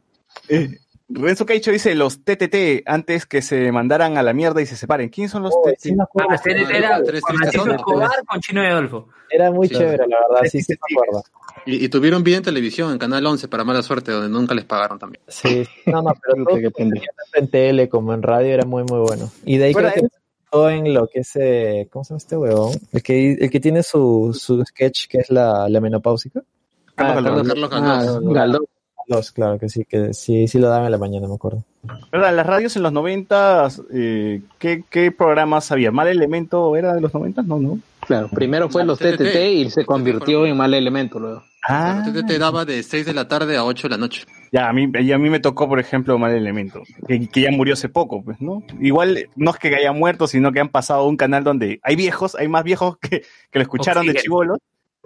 [0.48, 0.78] Eh,
[1.08, 5.08] Renzo Caicho dice los TTT antes que se mandaran a la mierda y se separen.
[5.08, 5.78] ¿Quiénes son los TTT?
[5.80, 5.96] sí.
[6.18, 6.40] Ah,
[6.74, 7.70] era Francisco.
[7.70, 9.08] Escobar con Chino y Adolfo.
[9.30, 9.74] Era muy Sí.
[9.74, 10.48] chévere, la verdad.
[10.50, 11.22] Sí, sí me acuerdo.
[11.64, 14.64] Y, y tuvieron vida en televisión, en Canal 11, para mala suerte, donde nunca les
[14.64, 15.22] pagaron también.
[15.28, 17.00] Sí, no, no, pero todo tanto
[17.34, 19.30] en tele como en radio era muy, muy bueno.
[19.44, 20.02] Y de ahí creo que
[20.50, 22.72] todo en lo que es, eh, ¿cómo se llama este huevón?
[22.92, 26.42] El que, el que tiene su, su sketch que es la, la menopáusica.
[26.94, 27.46] Carlos.
[27.46, 28.62] Carlos Ah, Galdós.
[29.06, 29.26] Galdós.
[29.26, 31.62] Los, claro que sí, que sí, sí lo daban en la mañana, me acuerdo.
[32.10, 32.34] ¿Verdad?
[32.34, 35.92] Las radios en los 90, eh, ¿qué, ¿qué programas había?
[35.92, 37.42] ¿Mal Elemento era de los 90?
[37.42, 37.78] No, no.
[38.00, 39.16] Claro, primero fue los TTT.
[39.16, 41.42] TTT y se convirtió en mal elemento luego.
[41.68, 44.24] Ah, Claro, te daba de 6 de la tarde a 8 de la noche.
[44.52, 47.50] ya, a mí, y a mí me tocó, por ejemplo, Mal Elemento, que, que ya
[47.50, 48.62] murió hace poco, pues, ¿no?
[48.80, 51.96] Igual no es que haya muerto, sino que han pasado a un canal donde hay
[51.96, 54.58] viejos, hay más viejos que, que lo escucharon de chivolos,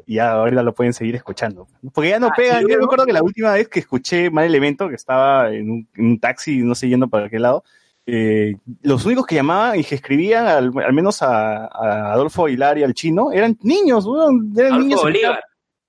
[0.06, 1.66] y ya ahorita lo pueden seguir escuchando.
[1.92, 2.64] Porque ya no Ah, pegan.
[2.66, 5.70] y Yo me acuerdo que la última vez que escuché Mal Elemento, que estaba en
[5.70, 7.64] un, en un taxi, no sé yendo para qué lado,
[8.06, 12.78] eh, los únicos que llamaban y que escribían, al, al menos a, a Adolfo Hilar
[12.78, 15.02] y al chino, eran niños, weón, eran Adolfo niños.
[15.02, 15.40] Bolívar.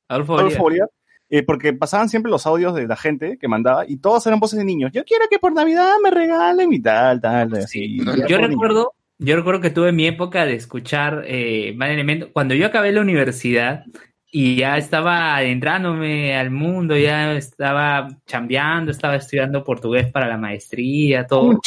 [0.07, 0.87] Adolfo Adolfo Bolívar.
[0.87, 0.89] Bolívar,
[1.29, 4.59] eh, porque pasaban siempre los audios de la gente que mandaba y todos eran voces
[4.59, 4.91] de niños.
[4.93, 7.99] Yo quiero que por Navidad me regalen y tal, tal, así.
[8.27, 8.93] Yo recuerdo,
[9.23, 12.31] yo recuerdo que tuve mi época de escuchar eh, Mal Elemento.
[12.33, 13.85] Cuando yo acabé la universidad
[14.31, 21.27] y ya estaba adentrándome al mundo, ya estaba chambeando, estaba estudiando portugués para la maestría,
[21.27, 21.59] todo.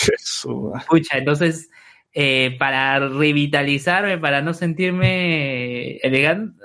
[0.76, 1.70] Escucha, entonces,
[2.12, 6.00] eh, para revitalizarme, para no sentirme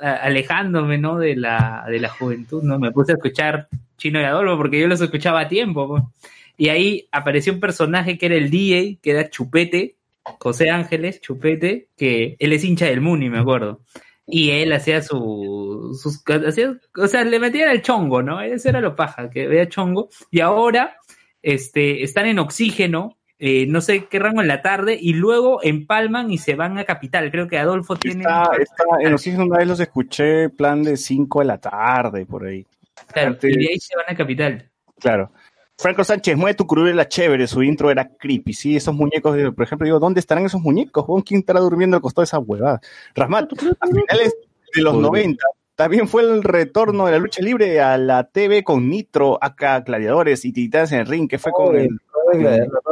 [0.01, 1.19] alejándome, ¿no?
[1.19, 2.79] De la, de la juventud, ¿no?
[2.79, 6.11] Me puse a escuchar Chino y Adolfo porque yo los escuchaba a tiempo.
[6.57, 9.98] Y ahí apareció un personaje que era el DJ, que era Chupete,
[10.39, 13.81] José Ángeles Chupete, que él es hincha del Muni, me acuerdo.
[14.25, 18.41] Y él hacía su, sus, hacía- o sea, le metían el chongo, ¿no?
[18.41, 20.09] Ese era lo paja, que veía chongo.
[20.29, 20.97] Y ahora,
[21.41, 26.29] este, están en oxígeno, eh, no sé qué rango en la tarde, y luego empalman
[26.31, 27.31] y se van a Capital.
[27.31, 28.21] Creo que Adolfo tiene...
[28.21, 28.51] Está,
[28.99, 32.65] en hijos una vez los escuché plan de 5 de la tarde, por ahí.
[33.11, 34.69] Claro, antes- y de ahí se van a Capital.
[34.99, 35.31] Claro.
[35.79, 39.85] Franco Sánchez, mueve tu curul chévere, su intro era creepy, sí, esos muñecos, por ejemplo,
[39.85, 41.05] digo, ¿dónde estarán esos muñecos?
[41.25, 42.81] ¿Quién estará durmiendo al costado de esa huevada?
[43.15, 44.35] Rasmat, a finales
[44.75, 45.41] de los 90,
[45.75, 50.43] también fue el retorno de la lucha libre a la TV con Nitro, acá Gladiadores
[50.43, 51.97] y Titanes en el ring, que fue con el...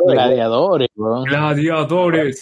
[0.08, 1.24] Gladiadores, weón.
[1.26, 2.42] Gladiadores.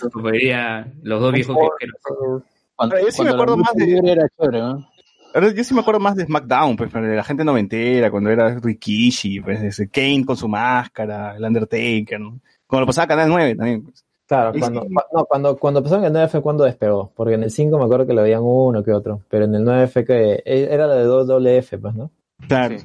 [1.02, 2.44] Los dos viejos viajeros.
[2.76, 4.88] Cuando, yo sí me acuerdo más de- era chévere, ¿no?
[5.36, 8.58] Ahora, Yo sí me acuerdo más de SmackDown, pues, de la gente noventera, cuando era
[8.58, 12.40] Rikishi, pues, ese Kane con su máscara, el Undertaker, ¿no?
[12.66, 14.04] Como lo pasaba Canal 9 también, pues.
[14.28, 14.88] Claro, Y cuando, sí.
[15.14, 17.84] no, cuando, cuando empezaron en el 9 fue cuando despegó, porque en el 5 me
[17.84, 20.88] acuerdo que lo veían uno que otro, pero en el 9 fue que e- era
[20.88, 22.10] la de 2WF, pues, ¿no?
[22.48, 22.78] Claro.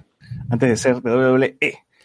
[0.51, 1.57] antes de ser WWE.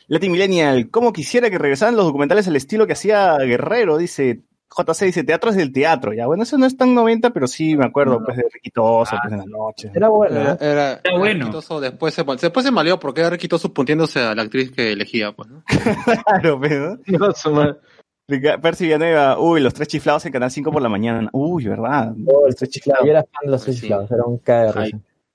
[0.08, 3.98] Lati Millennial, ¿cómo quisiera que regresaran los documentales al estilo que hacía Guerrero?
[3.98, 6.14] Dice JC, dice teatro es del teatro.
[6.14, 9.32] Ya, bueno, eso no es tan 90, pero sí me acuerdo pues de Riquitoso, pues
[9.34, 9.92] en la noche.
[9.94, 10.40] Era bueno.
[10.40, 11.40] Era, era, era bueno.
[11.46, 15.32] Riquitoso, después se, después se maleó porque era Riquitoso puntiéndose a la actriz que elegía,
[15.32, 15.64] pues, ¿no?
[16.26, 16.98] Claro, pero.
[17.08, 17.76] No, su madre.
[18.28, 21.30] Rica- Percy Villanueva, uy, los tres chiflados en Canal 5 por la mañana.
[21.32, 22.14] Uy, ¿verdad?
[22.26, 23.06] Oh, Los tres chiflados.
[23.06, 24.42] yo era fan de los tres chiflados, era un.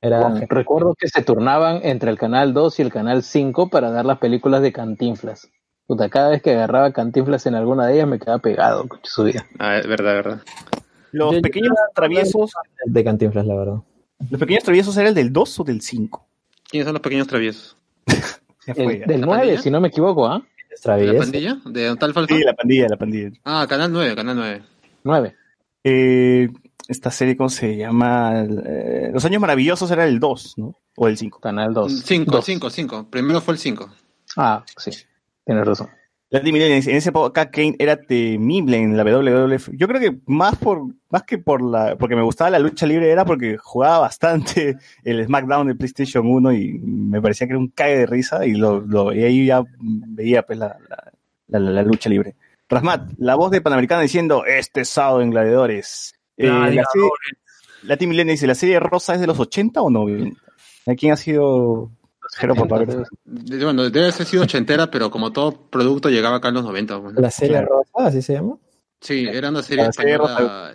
[0.02, 4.06] Era, Recuerdo que se turnaban entre el canal 2 y el canal 5 para dar
[4.06, 5.48] las películas de Cantinflas.
[5.90, 9.24] Puta, cada vez que agarraba Cantinflas en alguna de ellas me quedaba pegado, con su
[9.24, 9.44] vida.
[9.58, 10.42] Ah, es verdad, verdad.
[11.10, 12.52] Los Yo- pequeños traviesos,
[12.84, 13.74] de Cantinflas, la verdad.
[14.30, 16.24] los pequeños traviesos era el del 2 o del 5.
[16.70, 17.76] ¿Quiénes son los pequeños traviesos?
[18.66, 19.62] El- del ¿La 9, pandilla?
[19.62, 20.40] si no me equivoco, ¿ah?
[20.68, 21.12] ¿De Travieso.
[21.14, 21.58] la pandilla?
[21.64, 22.36] ¿De tal falta?
[22.36, 23.30] Sí, la pandilla, la pandilla.
[23.44, 24.62] Ah, Canal 9, Canal 9.
[25.02, 25.34] 9.
[25.82, 26.48] Eh,
[26.86, 28.44] esta serie, ¿cómo se llama?
[28.44, 30.76] Eh, Los Años Maravillosos era el 2, ¿no?
[30.94, 31.40] O el 5.
[31.40, 32.02] Canal 2.
[32.04, 32.44] 5, Dos.
[32.44, 33.08] 5, 5.
[33.10, 33.90] Primero fue el 5.
[34.36, 34.92] Ah, sí.
[35.44, 35.88] Tienes razón.
[36.32, 39.70] Millennial dice, en esa época Kane era temible en la WWF.
[39.72, 43.10] Yo creo que más por más que por la porque me gustaba la lucha libre
[43.10, 47.68] era porque jugaba bastante el SmackDown de PlayStation 1 y me parecía que era un
[47.68, 51.12] cague de risa y lo, lo y ahí ya veía pues la, la,
[51.48, 52.36] la- la- la lucha libre.
[52.68, 56.14] Rasmat, la voz de Panamericana diciendo este sábado en Gladiadores.
[56.36, 56.84] Eh, la Gladiadores.
[57.82, 60.40] serie- Millennial dice, ¿la serie rosa es de los 80 o 90?
[60.86, 61.90] ¿A quién ha sido
[62.36, 66.64] Jero por Bueno, debe haber sido ochentera, pero como todo producto llegaba acá en los
[66.64, 67.00] 90.
[67.00, 67.20] pues, ¿no?
[67.20, 67.82] La serie Claro.
[67.92, 68.56] rosa, así se llama.
[69.00, 70.72] Sí, era una serie La serie española.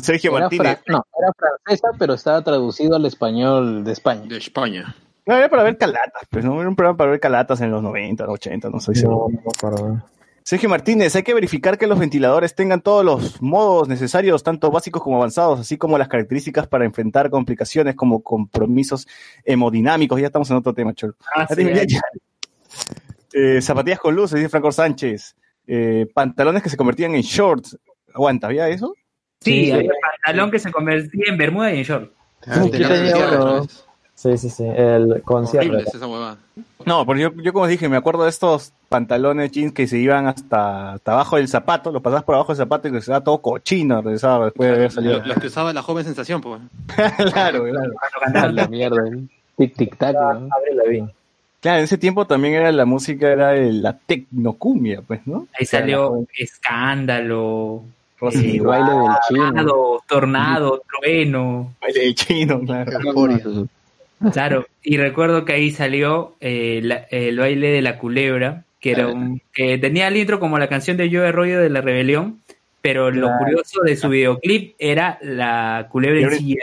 [0.00, 0.78] Sergio Era, Martínez.
[0.84, 4.22] fra- no, era francesa, pero estaba traducido al español de España.
[4.26, 4.96] De España.
[5.26, 7.82] No, era para ver calatas, pues no era un programa para ver calatas en los
[7.82, 9.28] 90, 80, no soy seguro.
[9.62, 10.02] No, no.
[10.46, 15.02] Sergio Martínez, hay que verificar que los ventiladores tengan todos los modos necesarios, tanto básicos
[15.02, 19.08] como avanzados, así como las características para enfrentar complicaciones como compromisos
[19.44, 20.20] hemodinámicos.
[20.20, 21.16] Ya estamos en otro tema, Cholo.
[21.34, 22.00] Ah, sí, Ya, ya.
[23.32, 25.34] Eh, zapatillas con luces, dice Franco Sánchez.
[25.66, 27.76] Eh, pantalones que se convertían en shorts.
[28.14, 28.94] Aguanta, ¿había eso?
[29.40, 32.12] Sí, Sí, había pantalón que se convertía en bermuda y en short.
[32.46, 32.70] Ah, Sí,
[34.16, 34.64] Sí, sí, sí.
[34.64, 35.78] El concierto.
[36.86, 40.26] No, porque yo, yo como dije, me acuerdo de estos pantalones jeans que se iban
[40.26, 43.38] hasta, hasta abajo del zapato, los pasabas por abajo del zapato y que se todo
[43.42, 45.22] cochino, regresaba después de haber salido.
[45.22, 46.62] Los, que usaba la joven sensación, pues.
[47.32, 48.52] claro, claro.
[48.52, 49.02] La mierda.
[49.58, 50.14] Tic, tic, tac.
[50.16, 50.48] ¿no?
[51.60, 55.46] Claro, en ese tiempo también era la música, era el- la tecnocumbia, pues, ¿no?
[55.58, 57.82] Ahí salió escándalo,
[58.18, 59.42] Rosy, El baile del chino.
[59.44, 61.74] tornado, tornado, trueno.
[61.82, 62.98] baile del chino, claro.
[64.32, 69.08] Claro, y recuerdo que ahí salió eh, la- el baile de la culebra, que era
[69.08, 72.40] un, que tenía el intro como la canción de Joe Arroyo de la Rebelión,
[72.80, 73.38] pero lo Claro.
[73.38, 76.56] curioso de su videoclip era la culebra en CGI.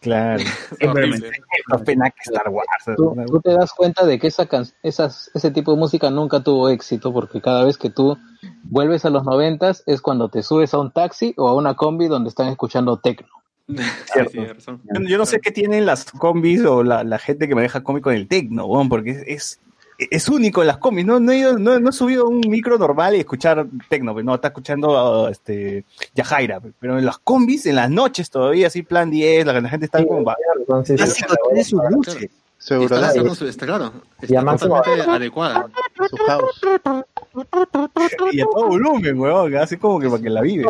[0.00, 0.42] Claro.
[2.24, 2.68] Star Wars.
[2.96, 6.40] Tú, tú te das cuenta de que esa can- esas, ese tipo de música nunca
[6.40, 8.16] tuvo éxito porque cada vez que tú
[8.64, 12.06] vuelves a los noventas es cuando te subes a un taxi o a una combi
[12.06, 13.28] donde están escuchando techno.
[13.68, 13.76] Sí,
[14.12, 14.30] Cierto.
[14.32, 14.80] sí, razón.
[14.94, 18.00] Yo, yo no sé qué tienen las combis o la, la gente que maneja combi
[18.00, 19.60] con el tecno, weón, porque es, es,
[20.10, 21.04] es único en las combis.
[21.04, 24.24] No, no, he ido- no, no he subido un micro normal y escuchar tecno, pues,
[24.24, 26.60] no, está escuchando uh, este, Yajaira.
[26.60, 29.84] pues, Pero en las combis, en las noches todavía, así plan 10, la, la gente
[29.86, 30.34] está como...
[30.84, 30.94] sí.
[30.94, 32.14] Clásico, tiene sus luces.
[32.14, 33.92] Su Y está Euroland, lanzando su- está claro.
[34.20, 35.66] Y Está además- totalmente adecuada.
[36.10, 36.60] su house.
[38.32, 40.64] Y a todo volumen, weón, así como que para que la vive.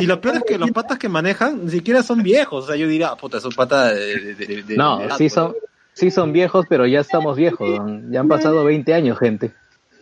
[0.00, 2.64] Y lo peor es que los patas que manejan ni siquiera son viejos.
[2.64, 4.34] O sea, yo diría, "Ah, puta, son patas de.
[4.34, 5.32] de- de- de- No, de edad, sí pues".
[5.32, 5.54] son,
[5.94, 7.68] sí son viejos, pero ya estamos viejos.
[8.10, 9.52] Ya han pasado 20 años, gente.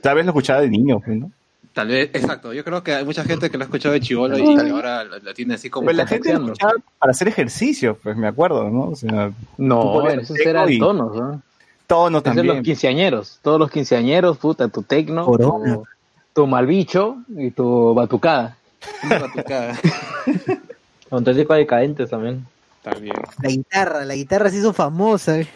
[0.01, 1.31] Tal vez lo escuchaba de niño, ¿no?
[1.73, 2.53] Tal vez, exacto.
[2.53, 5.05] Yo creo que hay mucha gente que lo ha escuchado de chivolo y que ahora
[5.05, 5.85] la, tiene así como.
[5.85, 8.89] Pues la gente lo escuchaba para hacer ejercicio, pues me acuerdo, ¿no?
[8.89, 11.43] O sea, No, esos techno eran y- tonos, ¿no?
[11.87, 12.47] tono Esos también.
[12.49, 13.39] los quinceañeros.
[13.43, 15.85] Todos los quinceañeros, puta, tu tecno, tu,
[16.33, 18.57] tu malbicho y tu batucada.
[19.05, 19.79] Una batucada.
[21.11, 22.47] Auténtico decadentes también.
[22.83, 23.15] También.
[23.43, 25.39] La guitarra, la guitarra se hizo famosa.
[25.39, 25.47] eh.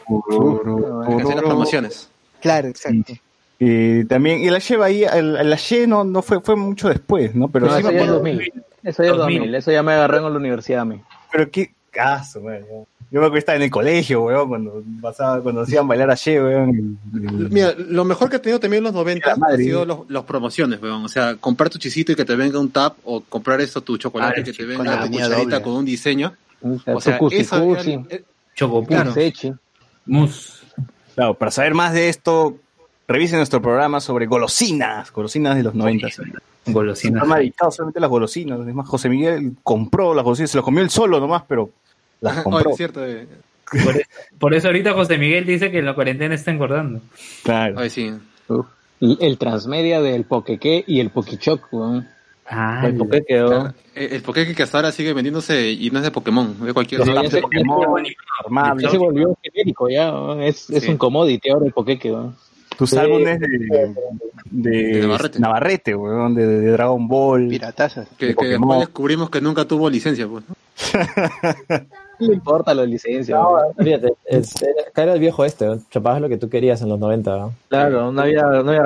[1.34, 2.08] Las promociones.
[2.40, 3.14] Claro, exacto.
[3.66, 7.34] Y también, y la lleva ahí, el, el Aye no, no fue, fue mucho después,
[7.34, 7.48] ¿no?
[7.48, 8.52] Pero No, sí eso me ya es acuerdo, 2000.
[8.82, 9.38] Eso ya es 2000.
[9.38, 9.54] 2000.
[9.54, 11.00] Eso ya me agarré en la universidad a mí.
[11.32, 12.64] pero qué caso, weón.
[13.10, 16.42] Yo me acuerdo que estaba en el colegio, weón, cuando pasaba, cuando hacían bailar Aye,
[16.42, 16.98] weón.
[17.14, 19.54] y- y- Mira, lo mejor que he tenido también en los 90 La madre.
[19.54, 21.04] han sido los, los promociones, weón.
[21.04, 23.96] O sea, comprar tu chisito y que te venga un tap, o comprar esto, tu
[23.96, 25.62] chocolate Ah, y que te venga la tenía cucharita doble.
[25.62, 26.34] con un diseño.
[26.60, 28.24] O O sea, tu cusi eso era- eh.
[31.14, 32.56] Claro, para saber más de esto,
[33.08, 36.08] revisen nuestro programa sobre golosinas, golosinas de los 90.
[36.66, 37.23] Golosina.
[37.23, 38.58] Está dedicado solamente a las golosinas.
[38.66, 41.70] Es más, José Miguel compró las golosinas, se las comió él solo nomás, pero
[42.20, 42.70] las compró.
[42.70, 43.05] es cierto.
[43.07, 43.26] eh.
[43.84, 44.02] Por,
[44.39, 47.00] por eso ahorita José Miguel dice que la cuarentena está engordando.
[47.42, 47.78] Claro.
[47.78, 48.12] Ay, sí.
[49.00, 52.08] El, el transmedia del Pokeque y el Pokichok, weón.
[52.47, 53.49] Ah, El Poké quedó.
[53.49, 53.74] Claro.
[53.94, 57.02] El, el Pokémon que hasta ahora sigue vendiéndose y no es de Pokémon, de cualquier
[57.02, 57.23] Sí, otro.
[57.23, 58.05] ya se- Pokémon,
[58.91, 60.12] se volvió genérico, ya.
[60.41, 60.91] Es, es Sí.
[60.91, 62.36] un commodity ahora el Pokeque, weón.
[62.78, 62.98] Tus Sí.
[62.98, 63.48] álbumes de,
[64.50, 65.38] de, De Navarrete.
[65.38, 67.48] Navarrete, weón, de, de Dragon Ball.
[67.48, 68.08] Piratazas.
[68.18, 70.44] Que, de que después descubrimos que nunca tuvo licencia, pues.
[70.48, 70.54] ¿no?
[72.20, 75.78] Le importa la licencia, No, fíjate, es- era- acá era el viejo este, ¿no?
[75.90, 77.36] chapabas lo que tú querías en los 90.
[77.36, 77.52] ¿no?
[77.68, 78.82] Claro, no había, no había.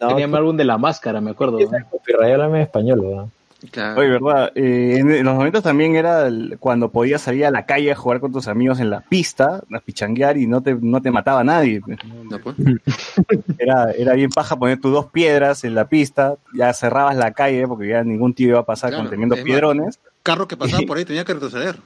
[0.00, 1.58] No, Tenía mi álbum de la máscara, me acuerdo.
[1.90, 3.30] copyright, háblame en español, ¿no?
[3.70, 4.00] Claro.
[4.00, 4.52] Oye, ¿verdad?
[4.54, 7.96] Eh, en, en los 90 también era el- cuando podías salir a la calle a
[7.96, 11.44] jugar con tus amigos en la pista, a pichanguear y no te, no te mataba
[11.44, 11.80] nadie.
[11.80, 11.98] pues.
[12.30, 12.56] No, pues.
[13.58, 17.66] Era, era bien paja poner tus dos piedras en la pista, ya cerrabas la calle
[17.68, 20.00] porque ya ningún tío iba a pasar Claro, con tremendo es más, piedrones.
[20.22, 21.76] Carro que pasaba por ahí tenía que retroceder.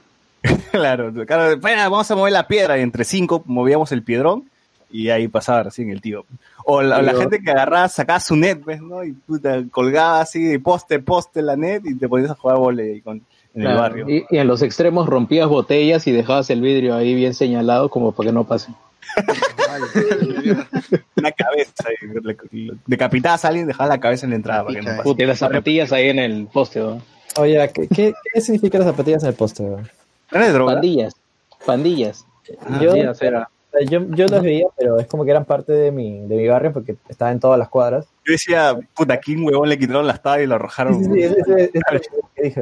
[0.71, 4.43] claro, claro, bueno, vamos a mover la piedra y entre cinco movíamos el piedrón
[4.91, 6.25] y ahí pasaba recién el tío.
[6.67, 8.81] O la, o la gente que agarraba, sacaba su net, ¿ves?
[8.81, 9.03] ¿no?
[9.03, 13.01] Y puta, colgaba así de poste, poste la net y te ponías a jugar volei
[13.01, 13.21] con,
[13.53, 14.09] en el barrio.
[14.09, 18.13] Y, y en los extremos rompías botellas y dejabas el vidrio ahí bien señalado como
[18.13, 18.71] para que no pase.
[21.17, 21.83] Una cabeza,
[22.85, 25.03] decapitabas a alguien, dejabas la cabeza en la entrada para que no pase.
[25.03, 27.03] Puta, y las zapatillas ahí en el poste, weón.
[27.37, 29.63] Oye, ¿qué, qué, qué significan las zapatillas en el poste?
[30.31, 30.73] droga?
[30.73, 31.13] Pandillas.
[31.65, 32.25] Pandillas.
[32.81, 33.49] yo, sí, o sea, era-
[33.89, 36.71] yo, yo las veía, pero es como que eran parte de mi, de mi barrio
[36.73, 38.05] porque estaba en todas las cuadras.
[38.25, 41.03] Yo decía, puta, aquí un huevón le quitaron las tablas y lo arrojaron.
[41.03, 41.99] Sí, sí, sí, es lo
[42.35, 42.61] que dije.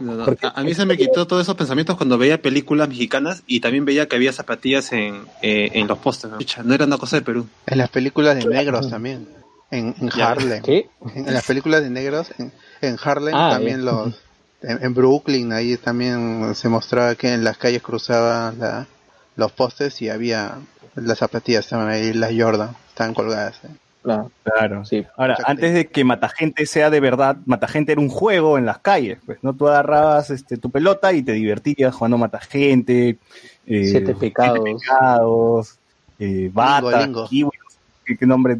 [0.00, 3.60] No, A, a mí se me quitó todos esos pensamientos cuando veía películas mexicanas y
[3.60, 6.30] también veía que había zapatillas en, eh, en los postes.
[6.30, 6.38] ¿no?
[6.64, 7.46] No era una cosa de Perú.
[7.66, 9.28] En las películas de negros también.
[9.70, 9.94] En.
[10.12, 10.62] Harlem.
[10.62, 10.88] ¿Qué?
[11.14, 14.14] En, en las películas de negros, en, en Harlem Ah, también los...
[14.62, 18.86] En, en Brooklyn, ahí también se mostraba que en las calles cruzaban la-
[19.36, 20.58] los postes y había
[20.94, 23.60] las zapatillas, estaban ahí las Jordan, estaban colgadas.
[23.64, 23.68] ¿eh?
[24.02, 24.30] Claro.
[24.42, 24.84] Claro.
[24.84, 25.06] Sí.
[25.16, 29.18] Ahora, antes de que Matagente sea de verdad, Matagente era un juego en las calles,
[29.24, 29.54] pues, ¿no?
[29.54, 33.18] Tú agarrabas este, tu pelota y te divertías jugando Matagente,
[33.66, 34.60] eh, Siete pecados.
[34.64, 35.78] Siete pecados,
[36.18, 37.08] eh, Bata.
[37.28, 38.58] Kiwi, no sé qué, qué nombre,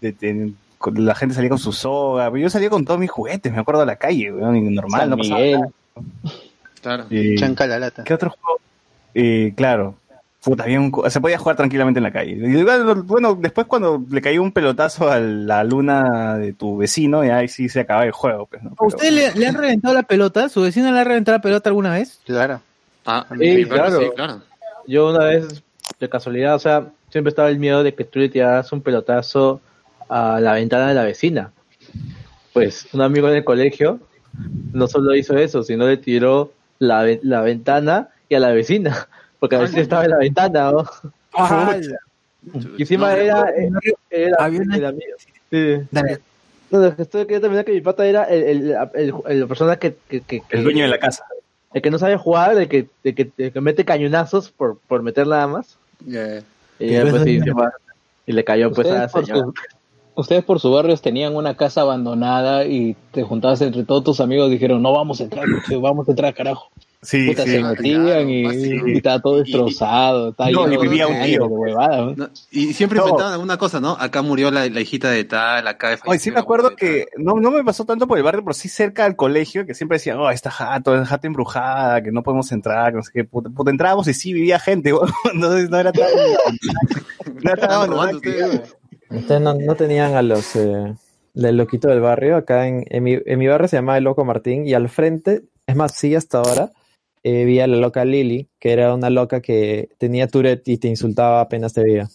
[0.00, 0.52] de,
[0.92, 3.80] la gente salía con su soga, pero yo salía con todos mis juguetes, me acuerdo
[3.80, 5.60] de la calle, normal, San no pasaba Miguel.
[5.60, 5.72] nada.
[6.82, 7.06] Claro.
[7.10, 8.04] Eh, Chanca la lata.
[8.04, 8.60] ¿Qué otro juego?
[9.14, 9.94] Eh, claro.
[10.44, 10.64] Puta,
[11.08, 12.32] se podía jugar tranquilamente en la calle.
[12.32, 12.62] Y
[13.04, 17.48] bueno, después cuando le cayó un pelotazo a la luna de tu vecino, y ahí
[17.48, 18.46] sí se acaba el juego.
[18.46, 18.70] Pues, ¿no?
[18.70, 20.48] ¿A Pero- usted le, le han reventado la pelota?
[20.50, 22.20] ¿Su vecino le ha reventado la pelota alguna vez?
[22.26, 22.60] Claro.
[23.06, 24.00] Ah, Sí, mi perro claro.
[24.00, 24.42] sí, claro.
[24.86, 25.62] Yo una vez,
[25.98, 29.60] de casualidad, o sea, siempre estaba el miedo de que tú le tiraras un pelotazo
[30.10, 31.52] a la ventana de la vecina.
[32.52, 33.98] Pues un amigo en el colegio
[34.72, 39.08] no solo hizo eso, sino le tiró la, la ventana y a la vecina,
[39.44, 40.84] porque la vecina estaba en la ventana, ¿no?
[42.76, 43.46] Y encima No, era,
[44.10, 45.16] era, Había una- el amigo.
[45.50, 45.76] Sí.
[45.90, 46.18] Dale.
[46.70, 49.96] No, es que estoy quería terminar que mi pata era el, el, el, persona que,
[50.08, 51.24] que, que- que- el dueño de la casa.
[51.72, 55.02] el que no sabe jugar, el que, el que, el que mete cañonazos por, por
[55.02, 55.76] meter nada más.
[56.04, 56.42] Ya.
[56.78, 57.40] Y, ya, no pues, es sí,
[58.26, 59.44] y le cayó pues a la Ustedes por, señora.
[59.44, 59.54] su-
[60.20, 64.50] ustedes por sus barrios tenían una casa abandonada y te juntabas entre todos tus amigos
[64.50, 65.44] dijeron, no vamos a entrar,
[65.80, 66.68] vamos a entrar, carajo.
[67.04, 67.50] Sí, Puta, sí.
[67.50, 68.42] se metían y,
[68.92, 70.30] y estaba todo Y- destrozado.
[70.30, 71.40] estaba no, lleno y vivía de un tío.
[71.42, 72.12] de huevada, ¿no?
[72.16, 73.04] No, y siempre No.
[73.04, 73.96] inventaban alguna cosa, ¿no?
[74.00, 77.34] Acá murió la, la hijita de tal, acá Oye, sí me acuerdo de que no,
[77.34, 80.18] no me pasó tanto por el barrio, pero sí cerca del colegio, que siempre decían,
[80.18, 83.50] oh, esta jato, esta jato embrujada, que no podemos entrar, que no sé qué, puta,
[83.50, 84.92] puta, entrábamos y sí vivía gente,
[85.32, 86.08] entonces no era tan...
[87.42, 88.76] no era tan robando ustedes.
[89.10, 90.94] Ustedes no, no tenían a los eh,
[91.34, 92.36] del loquito del barrio.
[92.36, 95.42] Acá en, en, mi, en mi barrio se llamaba el Loco Martín y al frente,
[95.66, 96.70] es más, sí hasta ahora,
[97.24, 100.86] eh, vi a la loca Lily, que era una loca que tenía Tourette y te
[100.88, 102.08] insultaba apenas te veía.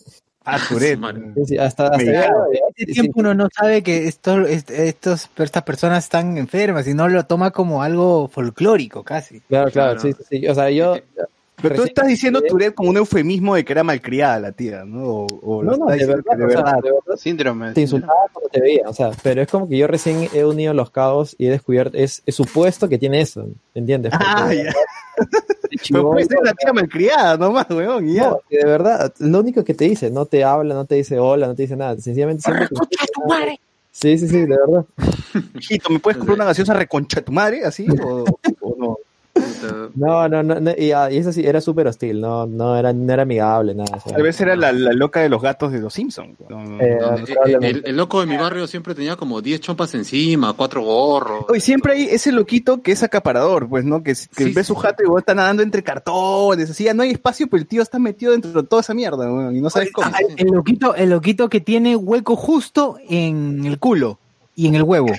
[0.45, 0.97] Ah, Tourette.
[0.97, 1.21] Madre.
[1.45, 2.31] Sí, hasta, hasta Me- ya-
[2.75, 3.19] Este tiempo sí.
[3.19, 7.51] uno no sabe que esto, est- estos, estas personas están enfermas y no lo toma
[7.51, 9.41] como algo folclórico casi.
[9.41, 10.15] Claro, claro, Claro.
[10.17, 10.47] sí, sí, sí.
[10.47, 10.95] O sea, yo...
[11.61, 15.03] Pero tú estás diciendo Tourette como un eufemismo de que era malcriada la tía, ¿no?
[15.27, 17.73] O, No, no, de verdad, que o sea, de verdad, Síndrome.
[17.73, 20.73] te insultaba cuando te veía, o sea, pero es como que yo recién he unido
[20.73, 24.13] los cabos y he descubierto, es, es supuesto que tiene eso, ¿entiendes?
[24.15, 24.73] Ah, Porque ya.
[25.69, 28.29] de Pero puede ser una tía malcriada nomás, weón, y ya.
[28.29, 31.47] no, de verdad, lo único que te dice, no te habla, no te dice hola,
[31.47, 32.75] no te dice nada, sencillamente siempre te-
[33.91, 34.85] Sí, sí, sí, de verdad.
[35.59, 37.85] Hijito, ¿me puedes comprar una gaseosa reconcha de tu madre, así?
[38.01, 38.23] O,
[38.61, 38.97] o no?
[39.95, 42.93] No, no, no, no, y, ah, y eso sí, era súper hostil, no, no era,
[42.93, 43.98] no era amigable, nada.
[43.98, 44.14] o sea.
[44.14, 46.38] Tal vez era la, la loca de los gatos de los Simpsons.
[46.80, 50.53] Eh, No, el, el- el loco de mi barrio siempre tenía como 10 chompas encima,
[50.53, 51.45] cuatro gorros.
[51.49, 54.01] Hoy siempre hay ese loquito que es acaparador, pues, ¿no?
[54.01, 57.11] Que, que ve su jato y vos está nadando entre cartones, así, ya no hay
[57.11, 59.91] espacio, pero el tío está metido dentro de toda esa mierda, weón, y no sabes
[59.91, 60.09] cómo.
[60.38, 64.17] El loquito, el loquito que tiene hueco justo en el culo
[64.56, 65.09] y en el huevo.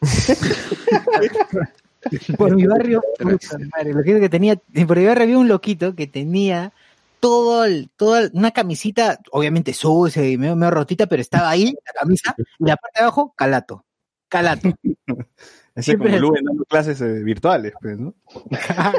[2.38, 6.06] por mi barrio, puta madre, loquito que tenía, por mi barrio había un loquito que
[6.06, 6.72] tenía
[7.20, 12.00] todo el, toda una camisita, obviamente sucia y medio, medio rotita, pero estaba ahí, la
[12.00, 13.84] camisa, y la parte de abajo, calato.
[14.28, 14.70] Calato.
[15.76, 18.14] Ese siempre- como Luen dando clases eh, virtuales, pues, ¿no?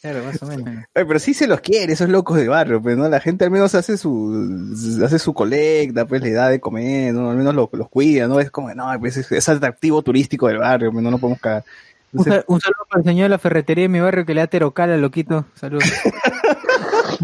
[0.00, 0.84] Claro, más o menos.
[0.92, 3.08] Pero sí se los quiere, esos locos de barrio, pues, ¿no?
[3.08, 4.72] La gente al menos hace su,
[5.04, 7.30] hace su colecta, pues, le da de comer, ¿no?
[7.30, 8.40] Al menos los, los cuida, ¿no?
[8.40, 11.64] Es como, no, pues, es, es atractivo turístico del barrio, pues, no lo podemos cagar.
[12.12, 14.40] Un, sal- un saludo para el señor de la ferretería de mi barrio que le
[14.40, 15.46] da terocal al loquito.
[15.54, 15.84] Saludos.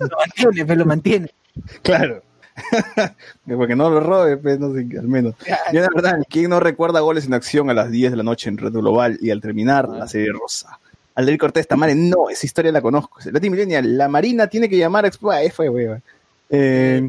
[0.00, 1.30] lo mantiene, pues, lo mantiene.
[1.82, 2.22] Claro.
[3.46, 5.34] Porque no lo robe, pues, no sé, al menos.
[5.72, 8.48] Yo, la verdad, ¿quién no recuerda goles en acción a las 10 de la noche
[8.48, 10.78] en Red Global y al terminar la serie rosa?
[11.14, 13.18] Aldair Cortés Tamare, no, esa historia la conozco.
[13.24, 15.30] Lati Millennial, la Marina tiene que llamar a Expo.
[15.30, 16.02] Ah, fue, weón.
[16.50, 17.08] Eh,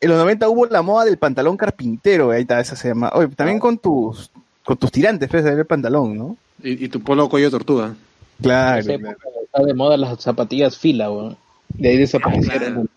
[0.00, 3.10] en los 90 hubo la moda del pantalón carpintero, ahí está, esa se llama.
[3.14, 4.30] Oye, también con tus,
[4.64, 6.36] con tus tirantes, pues, el pantalón, ¿no?
[6.62, 7.94] Y, y tu polo cuello de tortuga.
[8.40, 8.80] Claro.
[8.80, 11.36] Está de moda las zapatillas fila, weón.
[11.68, 12.88] De ahí desaparecieron.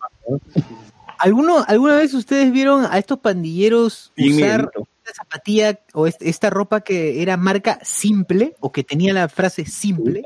[1.18, 4.70] ¿Alguno, ¿Alguna vez ustedes vieron a estos pandilleros Bien usar
[5.04, 9.64] esta zapatilla o est- esta ropa que era marca simple o que tenía la frase
[9.66, 10.22] simple?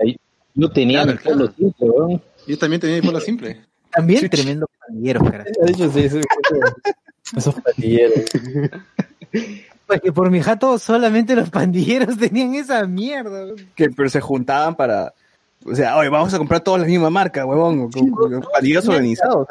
[0.55, 1.55] Yo tenía Claro, mi polo claro.
[1.57, 2.23] simple, weón.
[2.47, 3.61] Yo también tenía mi polo simple.
[3.91, 5.45] También tremendo pandilleros, cara.
[5.45, 7.37] De hecho, sí, sí, sí.
[7.37, 8.25] esos pandilleros.
[9.87, 13.55] Porque por mi jato solamente los pandilleros tenían esa mierda.
[13.75, 15.15] Que, pero se juntaban para.
[15.71, 17.91] O sea, oye, vamos a comprar todos la misma marca, huevón.
[17.91, 19.47] Con, con pandilleros organizados.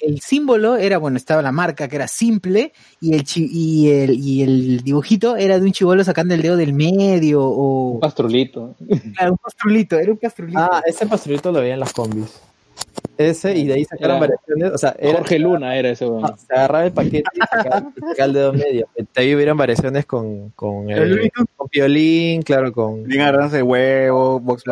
[0.00, 4.14] El símbolo era, bueno, estaba la marca que era simple y el, chi- y el,
[4.14, 7.92] y el dibujito era de un chivolo sacando el dedo del medio o...
[7.92, 8.74] Un pastrulito.
[9.16, 10.58] Claro, un pastrulito, era un pastrulito.
[10.58, 12.40] Ah, ese pastrulito lo veía en las combis.
[13.18, 16.24] Ese, y de ahí sacaron Era- variaciones, o sea, era, Jorge Luna era ese, weón.
[16.24, 18.88] Ah, se agarraba el paquete y sacaba, el dedo medio.
[18.96, 23.04] De ahí hubieron variaciones con, con, El el, Looney con Piolín, claro, con...
[23.04, 24.64] Bien de huevo, Box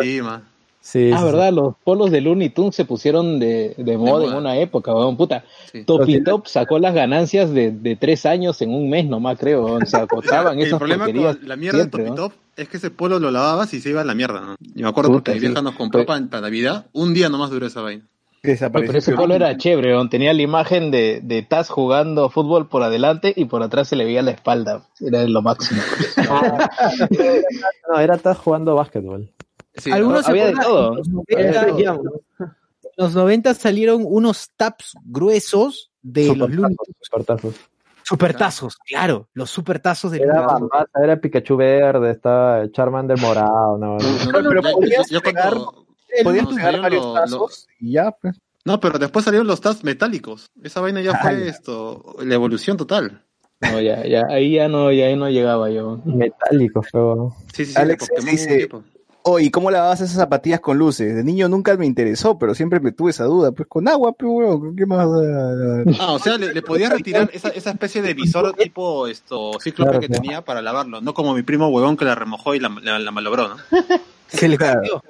[0.00, 0.42] Lima.
[0.86, 4.30] Sí, Ah, sí, verdad, los polos de Looney Tunes se pusieron de, de moda en
[4.30, 4.38] moda.
[4.38, 5.42] una época, weón, puta.
[5.72, 5.82] Sí.
[5.84, 9.86] Topitop sacó las ganancias de, de tres años en un mes nomás, creo, weón.
[9.86, 12.14] se agotaban El esas problema porquerías con la mierda siempre, ¿no?
[12.14, 14.56] Topitop es que ese polo lo lavabas y se iba a la mierda, ¿no?
[14.60, 17.48] Y me acuerdo Puta, porque mi vieja nos compró para, para Navidad, un día nomás
[17.50, 18.04] duró esa vaina.
[18.42, 18.86] Desapareció.
[18.88, 20.10] pero ese polo era chévere, weón.
[20.10, 24.04] tenía la imagen de, de Taz jugando fútbol por adelante y por atrás se le
[24.04, 24.82] veía la espalda.
[25.00, 25.80] Era lo máximo.
[27.88, 29.30] No, era estar jugando básquetbol.
[29.76, 30.92] Sí, Algunos se había de todo.
[30.92, 32.20] En los Había de 90, todo.
[32.38, 32.52] en
[32.96, 36.76] los 90 salieron unos taps gruesos de los Tunes.
[37.00, 37.54] Supertazos.
[38.02, 40.42] Supertazos, claro, los supertazos de Era.
[40.42, 44.32] Bambasa, era Pikachu verde, estaba Charmander morado, no, no.
[44.42, 45.54] No, pero no, podías cuando- pegar-
[46.22, 46.46] Podías
[46.82, 48.36] varios lo- tazos y ya, pues.
[48.66, 50.50] No, pero después salieron los Taz metálicos.
[50.62, 53.24] Esa vaina ya fue esto, la evolución total.
[53.60, 55.98] No, ya, ya, ahí ya no, ya ahí no llegaba yo.
[56.04, 57.34] Metálico, feo.
[57.54, 58.68] Sí, sí, sí, Alex dice-
[59.26, 61.14] Oye, ¿cómo lavabas esas zapatillas con luces?
[61.16, 63.52] De niño nunca me interesó, pero siempre me tuve esa duda.
[63.52, 65.08] Pues con agua, pues, weón, ¿qué más?
[65.98, 69.88] Ah, o sea, le, le podías retirar esa, esa especie de visor tipo esto cíclope
[69.92, 70.22] Claro, que claro.
[70.22, 73.10] tenía para lavarlo, no como mi primo huevón que la remojó y la, la, la
[73.12, 73.56] malogró, ¿no?
[74.28, 75.02] Se le Claro.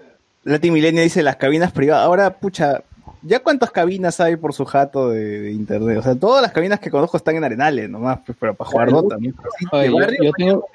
[0.44, 2.04] Lati Milenia dice las cabinas privadas.
[2.06, 2.82] Ahora, pucha,
[3.22, 5.98] ¿ya cuántas cabinas hay por su jato de, de internet?
[5.98, 8.90] O sea, todas las cabinas que conozco están en Arenales nomás, pues, pero para jugar
[8.92, 9.16] Dota.
[9.18, 9.30] sí,
[9.72, 9.80] yo,
[10.22, 10.66] yo tengo,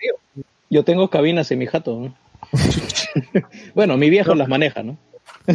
[0.69, 1.95] yo tengo cabinas en mi jato.
[2.01, 2.13] ¿no?
[3.75, 4.97] bueno, mi viejo las maneja, ¿no?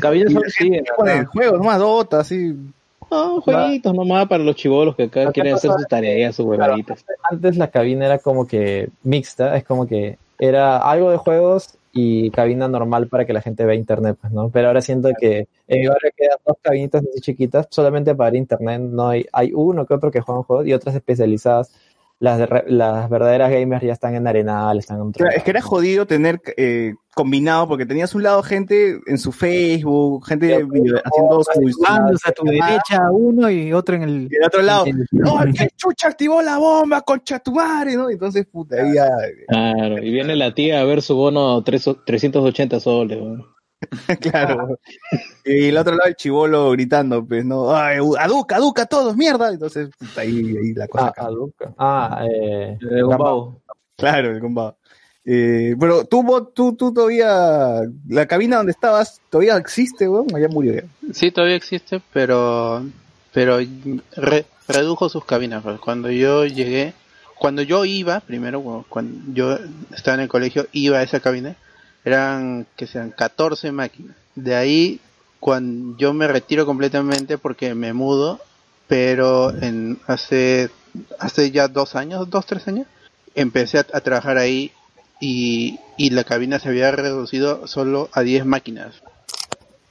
[0.00, 0.70] Cabillas y son sí,
[1.06, 2.54] en juegos nomás, Dota, así.
[3.10, 7.04] No, jueguitos nomás para los chivolos que acá quieren hacer sus tareas, sus huevaditas.
[7.30, 12.30] Antes la cabina era como que mixta, es como que era algo de juegos y
[12.30, 14.48] cabina normal para que la gente vea internet, pues, ¿no?
[14.50, 18.38] Pero ahora siento que en mi barrio quedan dos cabinitas así chiquitas solamente para ver
[18.38, 21.72] internet, no hay, hay uno que otro que juegan juegos y otras especializadas.
[22.20, 25.42] Las, de re- las verdaderas gamers ya están en Arenal, están en otro Claro, es
[25.42, 30.46] que era jodido tener eh, combinado, porque tenías un lado gente en su Facebook, gente
[30.64, 32.24] video- haciendo sus.
[32.24, 34.22] A tu derecha uno y otro en el...
[34.22, 37.96] Y del otro lado, el- ¡No, el que chucha activó la bomba, concha tu madre!
[37.96, 38.08] ¿no?
[38.08, 39.08] Entonces, puta, ahí ya.
[39.48, 43.18] Claro, y viene la tía a ver su bono tres- 380 soles.
[43.20, 43.53] ¿no?
[44.20, 44.78] Claro.
[45.44, 47.74] Y el otro lado el chivolo gritando, pues, ¿no?
[47.74, 49.50] ¡Ay, aduca, aduca todos, mierda!
[49.50, 51.12] Entonces, puta, ahí, ahí la cosa.
[51.16, 51.74] Ah, Aduca.
[51.78, 53.60] Ah, eh, Eh, Gumbao.
[53.96, 54.78] Claro, el combate.
[55.26, 60.38] Eh, pero tú, vos- tú, tú todavía, la cabina donde estabas, todavía existe, weón, o
[60.38, 60.82] ya murió ya.
[61.12, 62.84] Sí, todavía existe, pero
[63.32, 63.58] pero
[64.16, 65.62] re- redujo sus cabinas.
[65.62, 65.80] pues.
[65.80, 66.92] Cuando yo llegué,
[67.38, 69.58] cuando yo iba, primero, bueno, cuando yo
[69.94, 71.56] estaba en el colegio, iba a esa cabina,
[72.04, 74.16] eran que sean 14 máquinas.
[74.34, 75.00] De ahí,
[75.40, 78.40] cuando yo me retiro completamente porque me mudo,
[78.88, 80.70] pero en hace
[81.18, 82.86] hace ya dos años, dos tres años,
[83.34, 84.70] empecé a, trabajar ahí
[85.20, 89.02] y, y la cabina se había reducido solo a 10 máquinas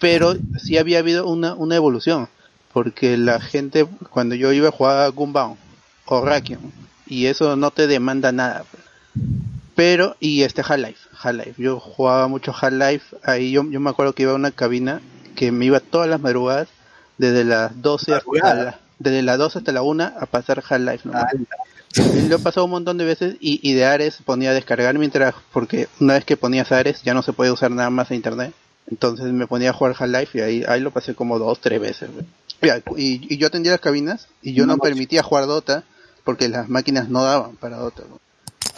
[0.04, 2.28] pero sí había habido una, una evolución,
[2.74, 5.56] porque la gente cuando yo iba jugaba Gunbound
[6.04, 6.60] o Rakion,
[7.08, 8.66] y eso no te demanda nada.
[9.76, 14.24] Pero, y este Half-Life, Half-Life, yo jugaba mucho Half-Life, ahí yo, yo me acuerdo que
[14.24, 15.02] iba a una cabina
[15.36, 16.68] que me iba todas las madrugadas,
[17.18, 21.10] desde las 12 hasta la, desde las 12 hasta la 1 a pasar Half-Life.
[21.10, 21.14] ¿no?
[21.96, 24.98] Y Lo he pasado un montón de veces y, y de Ares ponía a descargar
[24.98, 28.16] mientras, porque una vez que ponías Ares ya no se puede usar nada más a
[28.16, 28.54] internet.
[28.90, 32.10] Entonces me ponía a jugar Half-Life y ahí, ahí lo pasé como dos, tres veces.
[32.98, 35.84] Y, y yo atendía las cabinas y yo no permitía jugar Dota
[36.24, 38.04] porque las máquinas no daban para Dota.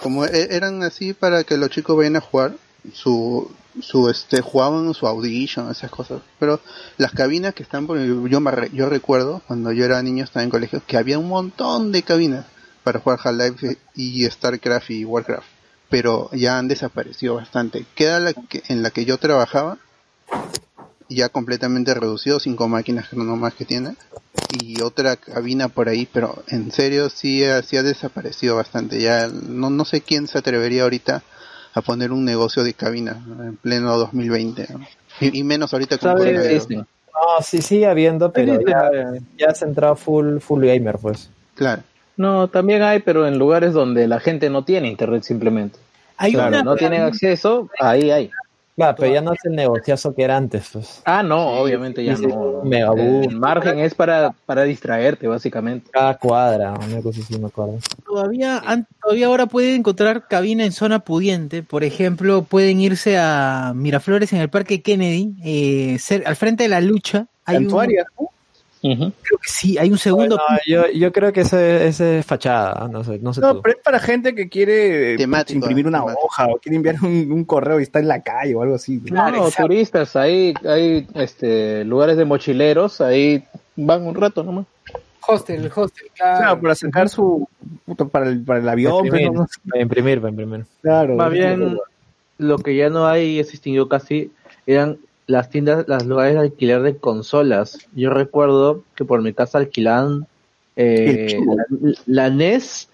[0.02, 2.54] Como e- eran así para que los chicos vayan a jugar,
[2.94, 3.52] su,
[3.82, 6.22] su este, jugaban su audition, esas cosas.
[6.40, 6.60] Pero
[6.98, 10.50] las cabinas que están por yo, me yo recuerdo cuando yo era niño, estaba en
[10.50, 12.46] colegio, que había un montón de cabinas
[12.84, 15.48] para jugar Half-Life y StarCraft y Warcraft.
[15.90, 17.86] Pero ya han desaparecido bastante.
[17.96, 19.78] Queda la que, en la que yo trabajaba,
[21.10, 23.96] ya completamente reducido, cinco máquinas que no más que tiene.
[24.60, 29.00] Y otra cabina por ahí, pero en serio sí, ha- sí ha desaparecido bastante.
[29.02, 31.24] Ya no, no sé quién se atrevería ahorita
[31.74, 33.44] a poner un negocio de cabina ¿no?
[33.44, 34.68] en pleno 2020.
[34.72, 34.86] ¿no?
[35.22, 36.26] Y, y menos ahorita con ¿Sabes?
[36.34, 36.70] coronavirus.
[36.70, 38.90] No, sí sigue habiendo, pero ya,
[39.38, 41.30] ya has entrado full, full gamer, pues.
[41.56, 41.84] Claro.
[42.18, 45.78] No, también hay, pero en lugares donde la gente no tiene internet simplemente.
[46.18, 48.32] Hay claro, una- no tienen acceso, ahí hay.
[48.76, 51.02] Claro, pero ya no es el negociazo que era antes, pues.
[51.06, 52.62] Ah, no, obviamente ya sí, no.
[52.66, 53.30] Megaboost.
[53.32, 55.90] El margen es para, para distraerte, básicamente.
[55.92, 57.80] Cada cuadra, una cosa así me acuerdo.
[58.06, 58.62] Todavía,
[59.02, 61.64] todavía ahora pueden encontrar cabina en zona pudiente.
[61.64, 66.70] Por ejemplo, pueden irse a Miraflores en el Parque Kennedy, eh, cer- al frente de
[66.70, 67.28] la lucha.
[67.46, 67.70] Hay un,
[68.98, 70.36] Creo que sí, hay un segundo.
[70.38, 73.62] No, yo, yo creo que ese, ese es fachada, no sé, no sé No, tú.
[73.64, 76.26] pero es para gente que quiere eh, Temático, imprimir una temático.
[76.26, 79.02] hoja o quiere enviar un, un correo y está en la calle o algo así.
[79.12, 83.44] No, turistas, ahí hay este, lugares de mochileros, ahí
[83.76, 84.66] van un rato nomás.
[85.28, 86.38] Hostel, hostel, claro.
[86.40, 87.48] Claro, para sacar su
[88.12, 90.66] para el, para el avión, Para imprimir, pero no para imprimir, para imprimir.
[90.82, 91.16] claro.
[91.16, 91.78] Más bien,
[92.38, 94.32] lo que ya no hay, se extinguió casi,
[94.68, 94.98] eran
[95.28, 97.80] las tiendas, las lugares de alquiler de consolas.
[97.94, 100.28] Yo recuerdo que por mi casa alquilaban
[100.76, 101.66] eh, la,
[102.06, 102.90] la NES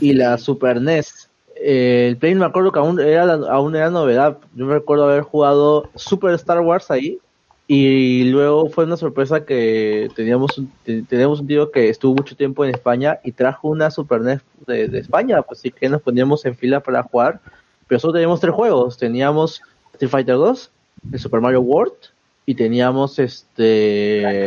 [0.00, 1.28] y la Super NES.
[1.56, 4.38] Eh, el Play me acuerdo que aún era, aún era novedad.
[4.54, 7.18] Yo me recuerdo haber jugado Super Star Wars ahí.
[7.66, 12.74] Y luego fue una sorpresa que teníamos, teníamos un tío que estuvo mucho tiempo en
[12.74, 16.54] España y trajo una Super NES de, de España, pues sí que nos poníamos en
[16.54, 17.40] fila para jugar.
[17.88, 18.98] Pero solo teníamos tres juegos.
[18.98, 19.62] Teníamos
[19.94, 20.70] Street Fighter 2,
[21.12, 21.94] el Super Mario World
[22.46, 24.44] y teníamos este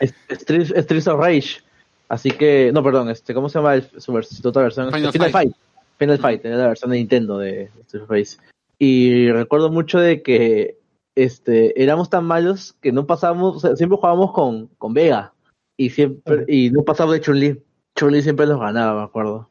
[0.00, 1.60] es- Street, Streets of Rage.
[2.08, 4.86] Así que, no, perdón, este, ¿cómo se llama el, su, su otra versión?
[4.88, 5.52] Final Este, Final Fight.
[5.52, 5.56] Fight.
[5.98, 8.36] Final Fight, era la versión de Nintendo de Street of Rage.
[8.78, 10.78] Y recuerdo mucho de que
[11.14, 15.32] este éramos tan malos que no pasábamos, o sea, siempre jugábamos con, con Vega
[15.76, 17.60] y siempre y no pasábamos de Chun-Li.
[17.96, 19.48] Chun-Li siempre los ganaba, me acuerdo.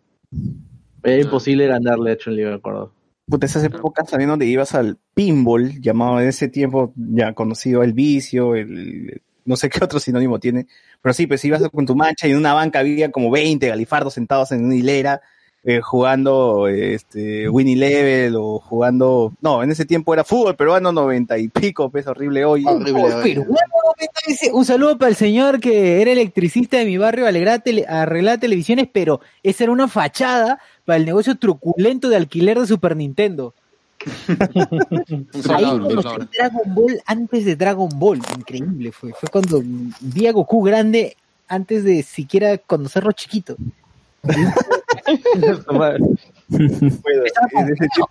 [1.04, 2.92] Era imposible ganarle a Chun-Li, me acuerdo.
[3.30, 7.94] Puta, esas épocas también donde ibas al pinball, llamado en ese tiempo ya conocido el
[7.94, 10.68] vicio, el no sé qué otro sinónimo tiene,
[11.02, 14.14] pero sí, pues ibas con tu mancha y en una banca había como 20 galifardos
[14.14, 15.22] sentados en una hilera
[15.62, 21.38] eh, jugando este Winnie Level o jugando, no, en ese tiempo era fútbol peruano 90
[21.38, 22.64] y pico, pues horrible hoy.
[22.66, 23.24] Horrible hoy.
[23.34, 24.54] Peruano, ¿qué tal ese?
[24.54, 29.66] Un saludo para el señor que era electricista de mi barrio, arreglaba televisiones, pero esa
[29.66, 33.54] era una fachada para el negocio truculento de alquiler de Super Nintendo.
[35.54, 36.10] Ahí conocí.
[36.36, 39.14] Dragon Ball antes de Dragon Ball, increíble fue.
[39.14, 39.62] Fue cuando
[40.00, 41.16] vi a Goku grande
[41.48, 43.56] antes de siquiera conocerlo chiquito.
[44.24, 44.34] en
[45.14, 45.62] ese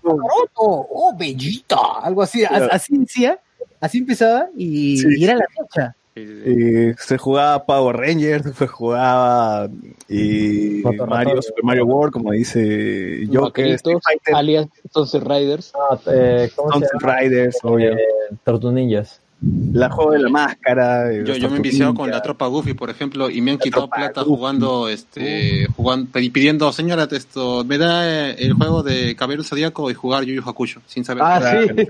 [0.04, 3.40] Naruto, oh, Bellita, algo así, así decía,
[3.80, 5.08] así empezaba y, Sí.
[5.16, 5.96] y era la fecha.
[6.26, 9.68] Eh, se jugaba Power Rangers, se jugaba
[10.08, 11.06] y Motorratorio.
[11.06, 15.72] Mario, Super Mario World, como dice Vaqueritos, Fighter, alias Sunset Riders.
[15.74, 17.20] No, eh, ¿cómo se Sunset llama?
[17.20, 17.92] Riders, obvio.
[17.92, 17.98] Eh,
[18.44, 19.20] Tortu Ninjas.
[19.40, 21.12] La juego de la máscara.
[21.12, 23.58] eh, Yo, yo me he enviciado con la tropa Goofy, por ejemplo, y me han
[23.58, 29.44] quitado plata jugando, este, jugando, pidiendo, señora, esto, me da eh, el juego de Caballero
[29.44, 31.22] Zodíaco y jugar Yu Yu Hakusho, sin saber.
[31.24, 31.86] Ah, qué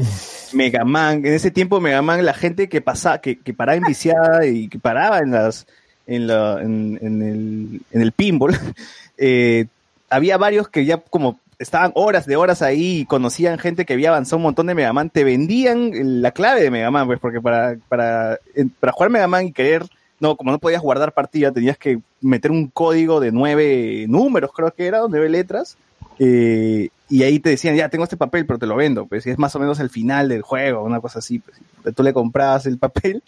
[0.00, 0.56] sí.
[0.56, 4.46] Mega Man, en ese tiempo Mega Man, la gente que pasaba, que, que paraba enviciada
[4.46, 5.66] y que paraba en las,
[6.06, 8.58] en la, en, en el, en el pinball,
[9.18, 9.66] eh,
[10.08, 14.10] había varios que ya como estaban horas de horas ahí y conocían gente que había
[14.10, 15.90] avanzado un montón de Mega Man, te vendían
[16.22, 18.38] la clave de Mega Man, pues, porque para, para,
[18.80, 19.84] para jugar Mega Man y querer,
[20.20, 24.70] no, como no podías guardar partida, tenías que meter un código de nueve números, creo
[24.72, 25.76] que era, o nueve letras,
[26.18, 29.30] eh, y ahí te decían, ya tengo este papel, pero te lo vendo, pues, y
[29.30, 32.66] es más o menos el final del juego, una cosa así, pues, tú le comprabas
[32.66, 33.22] el papel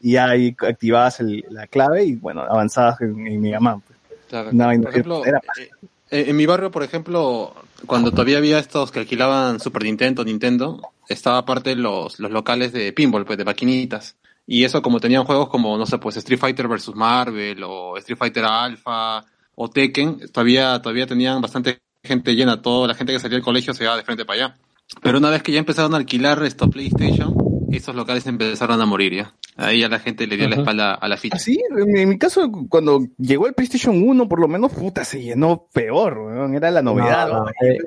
[0.00, 3.80] y ahí activabas el- la clave y, bueno, avanzabas en, en Mega Man.
[3.80, 3.98] pues.
[4.28, 4.50] Claro.
[4.52, 5.68] No, por ejemplo, era- eh,
[6.10, 7.52] eh, en mi barrio, por ejemplo,
[7.84, 12.92] cuando todavía había estos que alquilaban Super Nintendo, Nintendo, estaba aparte los, los locales de
[12.92, 14.16] pinball, pues de maquinitas.
[14.46, 16.94] Y eso como tenían juegos como, no sé, pues Street Fighter vs.
[16.94, 19.24] Marvel o Street Fighter Alpha
[19.54, 23.74] o Tekken, todavía, todavía tenían bastante gente llena, toda la gente que salía del colegio
[23.74, 24.56] se iba de frente para allá.
[25.02, 27.34] Pero una vez que ya empezaron a alquilar esto PlayStation,
[27.72, 29.34] esos locales empezaron a morir ya.
[29.56, 30.62] Ahí ya la gente le dio la Ajá.
[30.62, 31.38] espalda a la ficha.
[31.38, 35.66] Sí, en, mi caso, cuando llegó el PlayStation 1, por lo menos, puta, se llenó
[35.72, 37.28] peor, weón, era la novedad.
[37.28, 37.50] No, ¿no?
[37.62, 37.78] eh,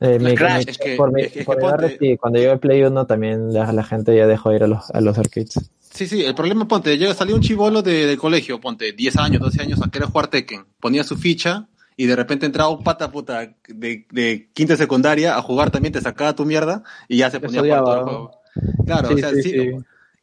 [0.00, 2.16] eh, mi- Crash, mi- es que- por mi, es que- es por que ponte- sí,
[2.16, 4.90] cuando llegó el Play 1 también la, la gente ya dejó de ir a los,
[4.90, 5.70] a los arcades.
[5.80, 9.40] Sí, sí, el problema, ponte, llega, salió un chivolo de, del colegio, ponte, 10 años,
[9.42, 13.10] 12 años a querer jugar Tekken, ponía su ficha y de repente entraba un pata
[13.12, 17.40] puta de, de quinta secundaria a jugar también, te sacaba tu mierda y ya se
[17.40, 18.41] ponía a jugar todo el juego.
[18.86, 19.70] Claro, Sí, o sea, sí, sí, sí.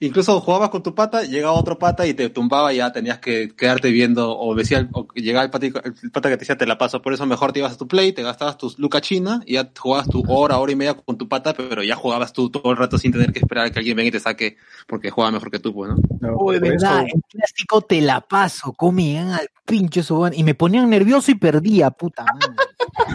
[0.02, 3.50] incluso jugabas con tu pata, llegaba otro pata y te tumbaba y ya tenías que
[3.50, 6.66] quedarte viendo, o decía, el- o llegaba el, patico- el pata que te decía te
[6.66, 9.42] la paso, por eso mejor te ibas a tu play, te gastabas tus lucas china
[9.46, 12.50] y ya jugabas tu hora, hora y media con tu pata, pero ya jugabas tú
[12.50, 15.10] todo el rato sin tener que esperar a que alguien venga y te saque porque
[15.10, 15.98] juega mejor que tú, pues, ¿no?
[16.38, 20.90] Uy, verdad, el clásico te la paso, comían al pincho eso, weón, y me ponían
[20.90, 22.56] nervioso y perdía, puta madre.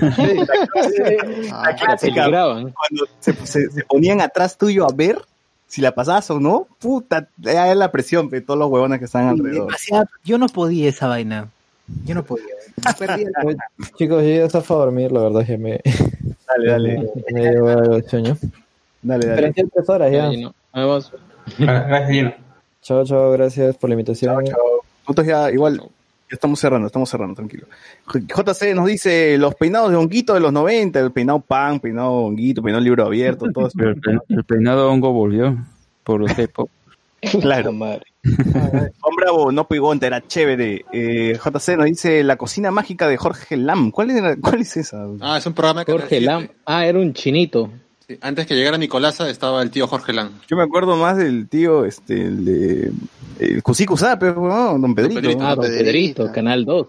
[1.51, 5.19] La clásica, cuando se, se- se ponían atrás tuyo a ver
[5.67, 9.27] si la pasabas o no, puta, es la presión de todos los huevones que están
[9.29, 9.67] alrededor.
[9.67, 11.49] Demasiado- yo no podía esa vaina.
[12.07, 12.47] Yo no podía.
[13.43, 13.57] El-
[13.97, 15.81] Chicos, yo ya estaba a dormir, la verdad que me...
[16.47, 17.11] Dale, dale.
[17.33, 18.37] Me, de sueño.
[19.03, 20.31] Dale, Pero tres horas ya.
[20.73, 21.13] Vamos.
[21.59, 22.35] Gracias, Gino.
[22.83, 24.45] Chao, chao, gracias por la invitación.
[25.07, 25.83] Nosotros ya igual,
[26.35, 27.67] estamos cerrando, estamos cerrando, tranquilo.
[28.13, 32.63] JC nos dice los peinados de honguito de los 90, el peinado pan, peinado honguito,
[32.63, 33.79] peinado libro abierto, todo eso.
[33.83, 35.57] El, pe- el peinado hongo volvió
[36.03, 36.69] por los K-pop.
[37.41, 37.71] Claro.
[37.71, 38.03] Hombre
[39.17, 40.85] Bravo, no Pigonta, era chévere.
[40.93, 43.91] Eh, JC nos dice la cocina mágica de Jorge Lam.
[43.91, 45.07] ¿Cuál, era- cuál es esa?
[45.21, 46.49] Ah, es un programa que Jorge Lam.
[46.67, 47.71] Ah, era un chinito.
[48.07, 50.41] Sí, Antes que llegara Nicolasa estaba el tío Jorge Lam.
[50.49, 52.93] Yo me acuerdo más del tío, este, el de.
[53.39, 55.39] El Cusicusá, pero bueno, don Pedrito.
[55.41, 56.87] Ah, don Pedrito, Canal 2.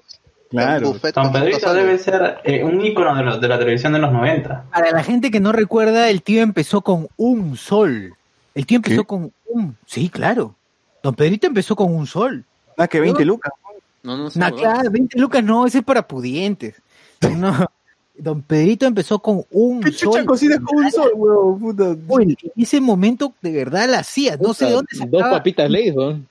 [0.50, 0.96] Claro.
[1.14, 4.66] Don Pedrito debe ser eh, un ícono de, la televisión de los 90.
[4.72, 8.14] Para la gente que no recuerda, el tío empezó con un sol.
[8.54, 9.76] El tío empezó con un.
[9.86, 10.56] Sí, claro.
[11.02, 12.46] Don Pedrito empezó con un sol.
[12.78, 13.54] Ah, que 20 lucas.
[14.04, 14.40] No, no sé.
[14.40, 16.76] Nah, claro, 20 lucas no, ese es para pudientes.
[17.36, 17.70] No.
[18.18, 20.12] Don Pedrito empezó con un ¿Qué sol.
[20.14, 21.60] chucha cocinas con un sol, huevón?
[21.60, 21.96] Puta.
[22.08, 24.38] Uy, en ese momento de verdad la hacía.
[24.38, 25.32] No sé de dónde Dos sacaba.
[25.38, 26.28] papitas leyes, weón.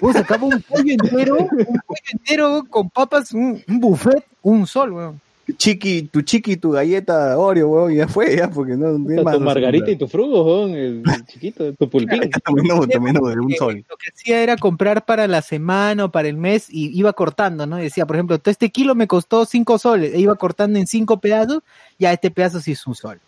[0.00, 1.48] Uy, sacaba un pollo entero, un
[1.86, 5.20] pollo entero con papas, un, un buffet, un sol, weón.
[5.56, 8.98] Chiqui, tu chiqui, tu galleta Oreo, weón, ya fue, ya, porque no.
[8.98, 12.30] no más, Tu no margarita y tu frugo, weón, el, chiquito, tu pulpín.
[12.52, 13.84] Menú, tu menú de un sol.
[13.88, 17.66] Lo que hacía era comprar para la semana o para el mes y iba cortando,
[17.66, 17.78] ¿no?
[17.78, 20.14] Y decía, por ejemplo, todo este kilo me costó cinco soles.
[20.14, 21.62] E iba cortando en cinco pedazos,
[21.98, 23.18] ya este pedazo sí es un sol.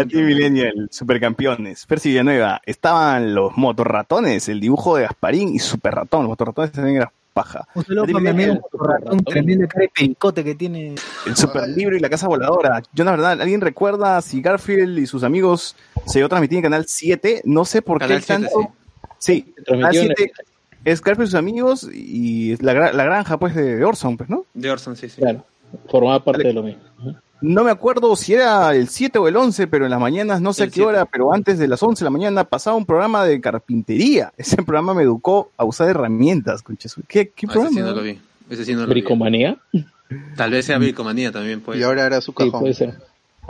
[0.00, 1.86] Aquí Millennial, supercampeones.
[1.86, 6.22] Percy Villanueva, estaban los motorratones, el dibujo de Gasparín y Super Ratón.
[6.22, 7.68] Los motorratones también eran paja.
[7.74, 10.94] Un saludo para mi amigo ratón, tremenda cara de pericote que tiene.
[11.26, 12.82] El super libro y la casa voladora.
[12.94, 16.86] Yo, la verdad, ¿alguien recuerda si Garfield y sus amigos se dio transmitir en Canal
[16.88, 17.42] 7?
[17.44, 18.72] No sé por Canal qué 7, tanto.
[19.18, 20.32] Sí, Canal Transmitió en 7
[20.84, 24.46] es Garfield y sus amigos y la, la granja, pues, de Orson, pues, ¿no?
[24.54, 25.20] De Orson, sí, sí.
[25.20, 25.44] Claro,
[25.88, 26.82] formaba parte de lo mismo.
[27.40, 30.52] No me acuerdo si era el 7 o el 11, pero en las mañanas, no
[30.52, 30.88] sé a El qué 7.
[30.88, 34.32] hora, pero antes de las 11 de la mañana pasaba un programa de carpintería.
[34.38, 36.94] Ese programa me educó a usar herramientas, conches.
[37.06, 37.70] ¿Qué, qué Ah, ese programa?
[37.76, 38.18] sí no lo vi.
[38.48, 38.92] Ese sí no lo vi.
[38.92, 39.56] ¿Bricomanía?
[40.36, 41.78] Tal vez sea bricomanía también, pues.
[41.78, 42.60] Y ahora era su Sí, cajón.
[42.60, 42.94] puede ser.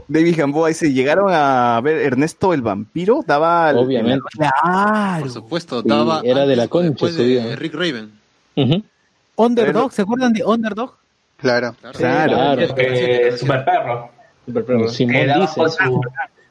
[0.08, 3.22] David Gamboa dice, ¿llegaron a ver Ernesto el vampiro?
[3.26, 3.70] Daba...
[3.70, 4.24] el- Obviamente.
[4.32, 5.20] Claro.
[5.20, 7.54] Por supuesto, Sí, daba era de la concha de.
[7.56, 8.10] Rick Raven.
[9.36, 10.94] Underdog, ¿se acuerdan de Underdog?
[11.44, 11.76] Claro.
[11.92, 12.34] Claro.
[12.34, 13.36] Claro.
[13.36, 14.88] Super Perro.
[14.88, 15.54] Simón Que daba dice.
[15.60, 16.00] con su,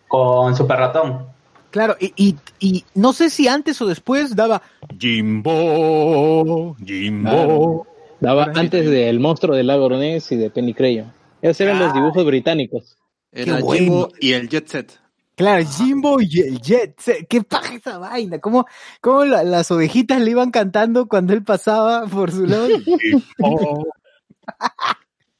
[0.07, 1.25] con Super Ratón.
[1.71, 4.61] Claro, y, y, y no sé si antes o después daba
[4.99, 7.29] Jimbo, Jimbo.
[7.29, 7.87] Claro.
[8.19, 11.11] Daba antes del monstruo del lago Ness y de Penny Crayon.
[11.41, 12.95] Esos eran los dibujos británicos.
[13.31, 13.83] Era Qué bueno.
[13.83, 14.99] Jimbo y el Jet Set.
[15.35, 16.93] Claro, Jimbo y el Jet.
[16.99, 17.27] Set.
[17.27, 18.37] ¿Qué paja esa vaina?
[18.39, 18.67] ¿Cómo,
[19.01, 22.67] cómo la- las ovejitas le iban cantando cuando él pasaba por su lado?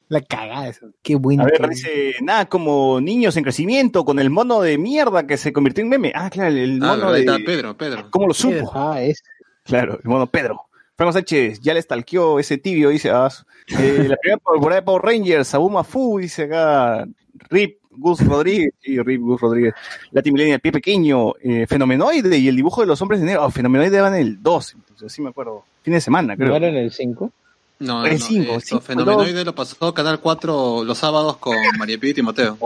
[0.09, 0.87] La cagada eso.
[1.01, 1.43] Qué bueno.
[1.43, 5.51] A ver, dice, nada, como niños en crecimiento, con el mono de mierda que se
[5.53, 6.11] convirtió en meme.
[6.13, 7.21] Ah, claro, el, el Ah, mono de...
[7.21, 8.07] está Pedro, Pedro.
[8.11, 8.71] ¿Cómo lo supo?
[8.75, 9.23] Ah, es.
[9.63, 10.61] Claro, el mono Pedro.
[10.95, 13.09] Franco Sánchez, ya le stalkeó ese tibio, dice.
[13.09, 13.29] ah,
[13.79, 17.07] eh, la primera temporada de Power Rangers, Abuma Fu, dice acá.
[17.49, 18.73] Rip Gus Rodríguez.
[18.83, 19.73] Y Rip Gus Rodríguez.
[20.25, 23.45] Millennial, Pie Pequeño, eh, Fenomenoide y el dibujo de los hombres de negro.
[23.45, 25.63] Oh, Fenomenoide van en el 2, entonces sí me acuerdo.
[25.81, 26.49] Fin de semana, creo.
[26.49, 27.31] ¿No era en el 5?
[27.83, 31.55] No, no, El no, cinco, esto, cinco, Fenomenoide lo pasó Canal 4 los sábados con
[31.77, 32.57] María Pía y Timoteo.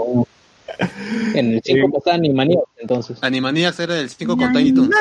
[1.33, 3.17] En el 5 pasaba Animaniacs, entonces.
[3.21, 4.91] Animaniacs era el 5 con Tiny Toons.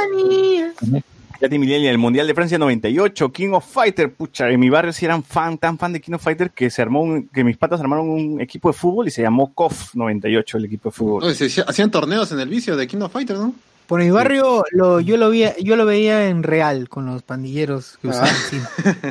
[1.39, 5.05] Lati Millennial, el Mundial de Francia 98, King of Fighter, pucha, en mi barrio sí
[5.05, 7.79] eran fan, tan fan de King of Fighter que se armó un- que mis patas
[7.79, 11.25] armaron un equipo de fútbol y se llamó KOF 98, el equipo de fútbol.
[11.25, 13.53] Oye, se- se hacían torneos en el vicio de King of Fighter, ¿no?
[13.87, 17.99] Por mi barrio lo, yo lo veía, yo lo veía en real con los pandilleros
[18.03, 18.59] que usaban sí.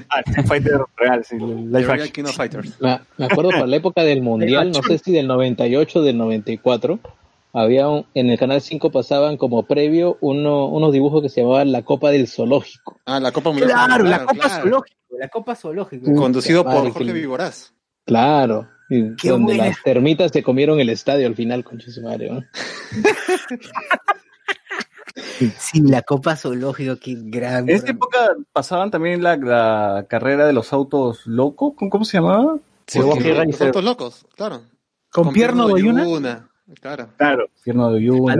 [0.09, 2.09] Ah, of Fighter real, sí, action.
[2.11, 2.81] King of Fighters.
[2.81, 6.17] Me, me acuerdo para la época del Mundial, no sé si del 98 o del
[6.17, 6.99] 94,
[7.53, 11.71] había un- en el Canal 5 pasaban como previo uno, unos dibujos que se llamaban
[11.71, 12.99] La Copa del Zoológico.
[13.05, 13.69] Ah, la Copa Mundial.
[13.69, 14.61] Claro, la Claro, Copa claro.
[14.63, 16.13] Zoológico, la Copa Zoológico.
[16.15, 17.71] Conducido por Jorge que- Vigoraz.
[18.05, 18.67] Claro.
[18.89, 19.67] y Qué donde buena.
[19.69, 22.29] las termitas se comieron el estadio al final, con su madre.
[22.29, 22.41] ¿no?
[25.15, 27.71] Sí, la Copa Zoológico, qué grande.
[27.73, 32.57] En esa época pasaban también la, la carrera de los autos locos, ¿cómo, se llamaba?
[32.87, 34.61] Sí, los autos locos, claro.
[35.11, 35.81] ¿Con Pierno de?
[35.81, 36.49] Yuna,
[36.81, 37.09] Claro.
[37.17, 38.35] Claro, Tierno de Yuna.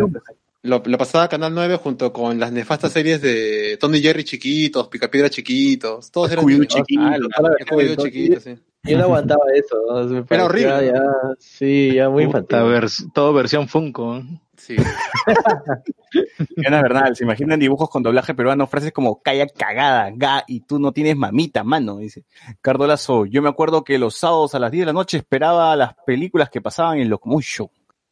[0.63, 4.87] Lo, lo pasaba Canal 9 junto con las nefastas series de Tony y Jerry chiquitos,
[4.87, 6.67] Picapiedra chiquitos, todos eran niños.
[6.67, 7.01] chiquito.
[7.37, 7.53] Ah,
[7.97, 8.57] chiquito, sí.
[8.83, 10.25] Yo no aguantaba eso.
[10.27, 11.01] parecía horrible, Ya,
[11.37, 12.57] sí, ya muy infantil.
[12.57, 14.23] vers- todo versión Funko.
[14.66, 14.76] Sí.
[16.56, 20.92] Bernal, se imaginan dibujos con doblaje peruano, frases como calla cagada, ga, y tú no
[20.92, 22.24] tienes mamita, mano, dice.
[22.61, 25.94] Cardolazo, yo me acuerdo que los sábados a las 10 de la noche esperaba las
[26.06, 27.68] películas que pasaban en Locomotion.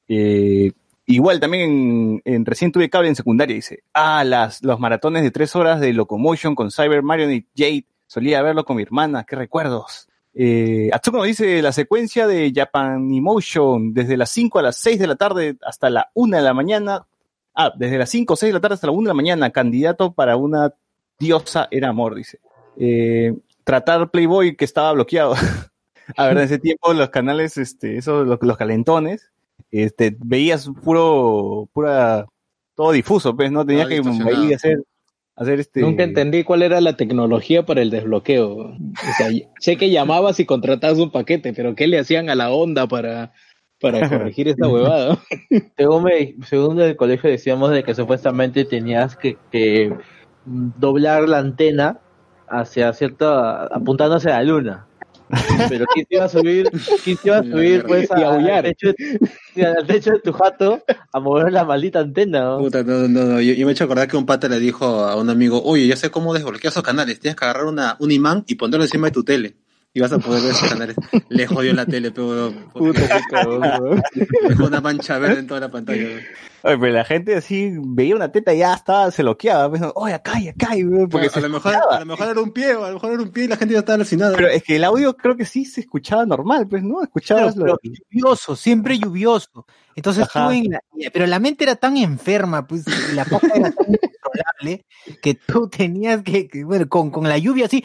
[0.07, 0.71] Eh,
[1.05, 3.83] igual también en, en- recién tuve cable en secundaria, dice.
[3.93, 7.85] Ah, las, los maratones de tres horas de Locomotion con Cyber Marion y Jade.
[8.07, 10.07] Solía verlo con mi hermana, qué recuerdos.
[10.35, 15.07] Eh, Atsuko nos dice la secuencia de Japanimotion desde las 5 a las 6 de
[15.07, 17.05] la tarde hasta la 1 de la mañana.
[17.55, 19.51] Ah, desde las 5 o 6 de la tarde hasta la 1 de la mañana.
[19.51, 20.73] Candidato para una
[21.19, 22.39] diosa era amor, dice.
[22.77, 25.35] Eh, tratar Playboy que estaba bloqueado.
[26.17, 29.31] a ver, en ese tiempo los canales, este, esos, los, los calentones,
[29.71, 32.25] este, veías puro, pura,
[32.75, 33.65] todo difuso, pues, ¿no?
[33.65, 34.41] Tenías que distorsionado.
[34.41, 34.83] ahí hacer,
[35.35, 35.81] hacer este.
[35.81, 38.55] Nunca entendí cuál era la tecnología para el desbloqueo.
[38.55, 38.77] O
[39.17, 39.29] sea,
[39.59, 43.33] sé que llamabas y contratabas un paquete, pero ¿qué le hacían a la onda para,
[43.79, 45.17] para corregir esta huevada?
[45.77, 49.93] Según, me, según el colegio decíamos de que supuestamente tenías que, que
[50.45, 51.99] doblar la antena
[52.47, 54.87] hacia cierta, apuntándose a la luna.
[55.69, 56.69] Pero ¿quién se iba a subir?
[57.03, 58.65] ¿Quién se iba a subir pues a- aullar.
[58.65, 58.93] al, techo,
[59.55, 62.41] de- al techo de tu jato a mover la maldita antena?
[62.41, 62.59] ¿no?
[62.59, 63.41] Puta, no, no, no.
[63.41, 65.87] Yo, yo me he hecho acordar que un pata le dijo a un amigo, oye,
[65.87, 67.19] ya sé cómo desbloquear esos canales.
[67.19, 69.55] Tienes que agarrar una, un imán y ponerlo encima de tu tele.
[69.95, 70.95] Y vas a poder ver esos canales.
[71.29, 73.01] Le jodió la tele, pero Puta,
[74.49, 76.07] dejó una mancha verde en toda la pantalla.
[76.65, 79.69] Oye, pero la gente así veía una teta y ya estaba, se loqueaba.
[79.69, 80.75] Pues, Oye, acá y acá.
[80.75, 82.93] y, Porque se a, lo mejor, a lo mejor era un pie, o a lo
[82.95, 84.35] mejor era un pie y la gente ya estaba alucinada.
[84.35, 87.03] Pero es que el audio creo que sí se escuchaba normal, pues, ¿no?
[87.03, 89.67] Escuchabas lo- pero lluvioso, siempre lluvioso.
[89.95, 90.47] Entonces Ajá.
[90.47, 90.81] tú en la,
[91.11, 94.85] pero la mente era tan enferma, pues, y la paja era tan incontrolable
[95.21, 97.83] que tú tenías que, que, bueno, con, con la lluvia así,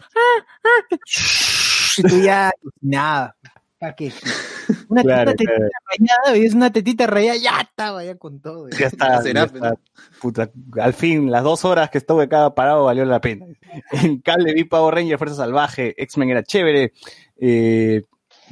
[1.98, 3.36] y tú ya nada.
[3.78, 4.12] ¿Para qué?
[4.88, 5.70] Una, Claro, tetita claro.
[5.98, 8.68] rayada, veías una tetita rayada, ya estaba ya con todo.
[8.70, 9.74] Ya está, Será, ya está.
[10.20, 13.46] Puta, al fin, las dos horas que estuve acá parado valió la pena.
[13.90, 16.92] En cable vi Power Ranger, Fuerza Salvaje, X-Men era chévere.
[17.38, 18.02] Eh,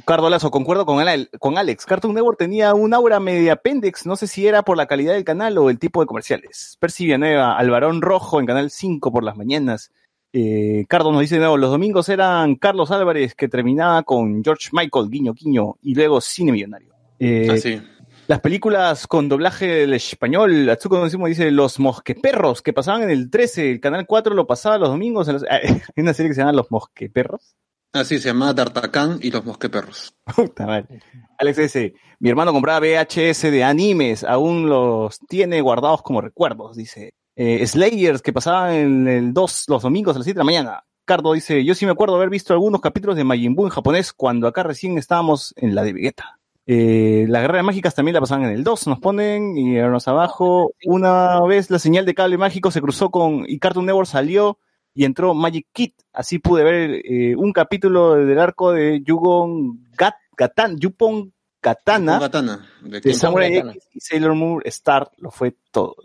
[0.05, 1.85] Cardolazo, concuerdo con, Ale- con Alex.
[1.85, 5.23] Cartoon Network tenía un aura media pendex, no sé si era por la calidad del
[5.23, 6.75] canal o el tipo de comerciales.
[6.81, 9.91] Percy Villanueva, Alvarón Rojo en Canal 5 por las mañanas.
[10.33, 14.69] Eh, Cardo nos dice de nuevo, los domingos eran Carlos Álvarez que terminaba con George
[14.71, 16.93] Michael, guiño, guiño, y luego Cine Millonario.
[17.19, 17.81] Eh, Así.
[18.27, 23.29] las películas con doblaje del español, Atsuko Nozimo dice Los Mosqueperros, que pasaban en el
[23.29, 25.27] 13, el canal 4 lo pasaba los domingos.
[25.27, 27.55] en los- hay una serie que se llama Los Mosqueperros.
[27.93, 30.15] Así se llama D'Artacán y los mosqueperros.
[30.35, 31.01] Puta madre.
[31.37, 31.93] Alex S.
[32.19, 37.15] Mi hermano compraba VHS de animes, aún los tiene guardados como recuerdos, dice.
[37.43, 40.83] Eh, Slayers, que pasaban en el 2 los domingos a las 7 de la mañana.
[41.05, 44.13] Cardo dice, yo sí me acuerdo haber visto algunos capítulos de Majin Buu en japonés
[44.13, 46.37] cuando acá recién estábamos en la de Vegeta.
[46.67, 50.75] Eh, las guerras mágicas también la pasaban en el 2, nos ponen, y más abajo,
[50.85, 54.59] una vez la señal de cable mágico se cruzó con, y Cartoon Network salió
[54.93, 60.13] y entró Magic Kid, así pude ver eh, un capítulo del arco de Yugon Gat,
[60.37, 63.57] Gatan, Yupon Katana, Katana, de de Samurai.
[63.57, 65.95] X y Sailor Moon Star, lo fue todo.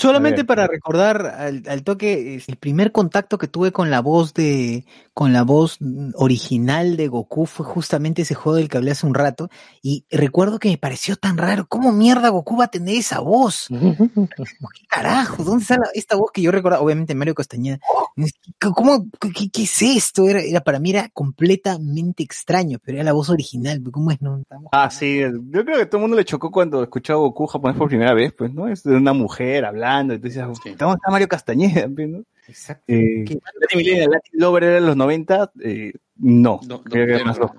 [0.00, 4.84] Solamente para recordar al, al toque, el primer contacto que tuve con la voz de,
[5.12, 5.78] con la voz
[6.14, 9.48] original de Goku fue justamente ese juego del que hablé hace un rato.
[9.82, 11.66] Y recuerdo que me pareció tan raro.
[11.68, 13.66] ¿Cómo mierda Goku va a tener esa voz?
[13.70, 15.42] ¿Qué carajo?
[15.42, 16.80] ¿Dónde está la- esta voz que yo recuerdo?
[16.80, 17.80] Obviamente Mario Castañeda.
[18.60, 20.28] ¿Cómo, qué, qué es esto?
[20.28, 23.82] Era, era, para mí era completamente extraño, pero era la voz original.
[23.90, 24.22] ¿Cómo es?
[24.22, 24.40] No,
[24.72, 25.20] Ah, sí,
[25.50, 28.14] yo creo que todo el mundo le chocó cuando escuchó a Goku japonés por primera
[28.14, 28.68] vez, pues, ¿no?
[28.68, 31.86] Es de una mujer hablando, y tú dices, ¿dónde está Mario Castañeda?
[32.08, 32.24] ¿no?
[32.46, 32.84] Exacto.
[32.88, 33.24] Eh,
[33.60, 36.60] Latin Millennial, Latin Lover era en los 90, eh, no.
[36.84, 37.50] Creo que era más los-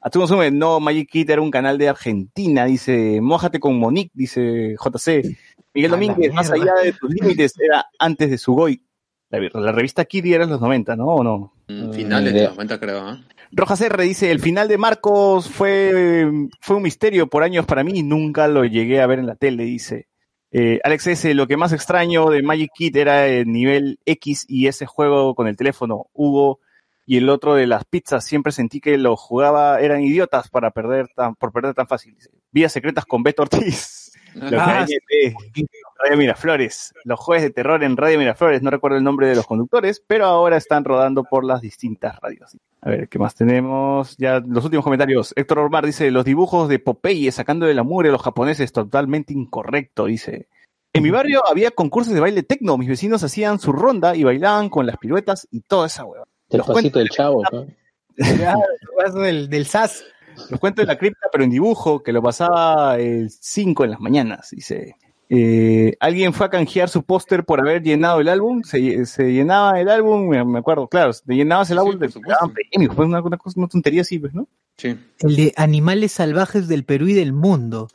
[0.00, 4.76] Atsumo Sume, no, Magic Kid era un canal de Argentina, dice, mójate con Monique, dice
[4.76, 5.36] JC.
[5.74, 8.80] Miguel Domínguez, más allá de tus límites, era antes de Sugoi.
[9.30, 11.06] La, la revista Kid era en los 90, ¿no?
[11.06, 11.52] ¿O no?
[11.66, 13.20] Mm, Finales de los 90 creo, ¿ah?
[13.50, 16.24] Rojas R dice, el final de Marcos fue,
[16.60, 19.34] fue un misterio por años para mí y nunca lo llegué a ver en la
[19.34, 20.06] tele, dice.
[20.52, 24.68] Eh, Alex S., lo que más extraño de Magic Kid era el nivel X y
[24.68, 26.06] ese juego con el teléfono.
[26.12, 26.60] Hugo
[27.04, 31.08] y el otro de las pizzas, siempre sentí que lo jugaba, eran idiotas para perder
[31.14, 32.16] tan, por perder tan fácil.
[32.50, 33.95] Vías secretas con Beto Ortiz.
[34.36, 34.86] Lo que Ah,
[36.02, 36.94] Radio Miraflores.
[37.04, 38.62] Los jueves de terror en Radio Miraflores.
[38.62, 42.56] No recuerdo el nombre de los conductores, pero ahora están rodando por las distintas radios.
[42.82, 44.16] A ver, ¿qué más tenemos?
[44.18, 45.32] Ya los últimos comentarios.
[45.36, 49.32] Héctor Ormar dice, los dibujos de Popeye sacando de la mugre a los japoneses, totalmente
[49.32, 50.48] incorrecto, dice.
[50.92, 54.70] En mi barrio había concursos de baile tecno, mis vecinos hacían su ronda y bailaban
[54.70, 56.24] con las piruetas y toda esa hueva.
[56.50, 57.42] El Los pasito del chavo.
[57.52, 57.66] ¿no?
[59.14, 60.04] Del, del SAS.
[60.50, 64.00] Los cuentos de la cripta, pero en dibujo, que lo pasaba el 5 en las
[64.00, 64.96] mañanas, dice.
[65.28, 69.80] Eh, alguien fue a canjear su póster por haber llenado el álbum, se, se llenaba
[69.80, 73.36] el álbum, me, acuerdo, claro, te llenabas el álbum, te daban premios, fue una, una
[73.36, 74.46] cosa, una tontería así, pues, ¿no?
[74.76, 74.96] Sí.
[75.18, 77.88] El de animales salvajes del Perú y del mundo.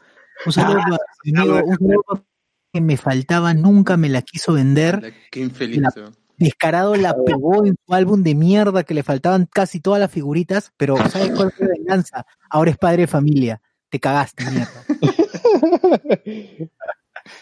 [0.45, 2.25] Un saludo Ah, un saludo
[2.73, 5.13] que me faltaba, nunca me la quiso vender.
[5.29, 5.81] Qué infeliz.
[5.81, 6.11] La-.
[6.37, 10.73] Descarado la pegó en su álbum de mierda que le faltaban casi todas las figuritas,
[10.77, 12.25] pero ¿sabes cuál fue la venganza?
[12.49, 13.61] Ahora es padre de familia.
[13.89, 14.85] Te cagaste, mierda.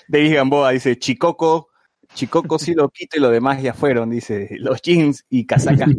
[0.08, 1.69] David Gamboa dice, Chicoco,
[2.14, 5.90] Chicoco sí lo quito y lo demás ya fueron, dice, los jeans y casacas.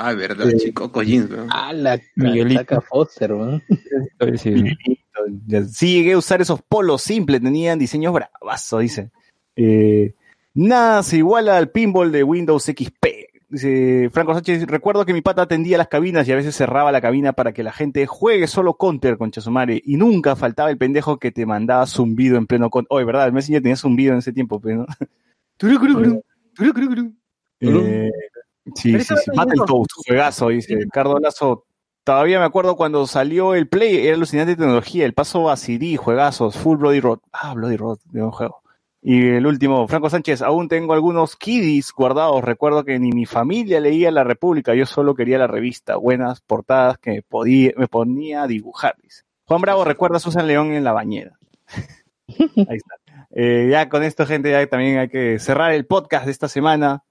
[0.00, 1.46] Ah, verdad, chico, Collins, ¿no?
[1.50, 3.60] Ah, la casaca Foster, ¿no?
[5.46, 9.10] Ya, Sí llegué a usar esos polos simples, tenían diseños bravazos, dice.
[9.56, 10.14] Eh,
[10.58, 13.06] nada se iguala al pinball de Windows XP.
[13.50, 17.00] Dice Franco Sánchez, recuerdo que mi pata atendía las cabinas y a veces cerraba la
[17.00, 21.18] cabina para que la gente juegue solo counter con Chasumare y nunca faltaba el pendejo
[21.18, 22.88] que te mandaba zumbido en pleno counter.
[22.90, 23.26] Oye, ¿verdad?
[23.26, 24.86] El Messenger tenía zumbido en ese tiempo, pero no.
[25.58, 26.22] Curu, curu.
[27.60, 28.10] Eh,
[28.74, 29.30] sí, Pero sí, sí.
[29.30, 31.64] no Battletoads, juegazo, dice Ricardo Lazo.
[32.04, 36.56] Todavía me acuerdo cuando salió el Play, era alucinante tecnología, el paso a CD, juegazos,
[36.56, 37.18] Full Bloody Road.
[37.32, 38.62] Ah, Bloody Road, de un juego.
[39.00, 42.42] Y el último, Franco Sánchez, aún tengo algunos kiddies guardados.
[42.42, 45.96] Recuerdo que ni mi familia leía La República, yo solo quería la revista.
[45.96, 48.96] Buenas portadas que me, podía, me ponía a dibujar.
[49.02, 49.22] dice.
[49.44, 51.38] Juan Bravo recuerda a Susan León en la bañera.
[52.28, 52.94] Ahí está.
[53.30, 57.04] Eh, ya con esto, gente, ya también hay que cerrar el podcast de esta semana.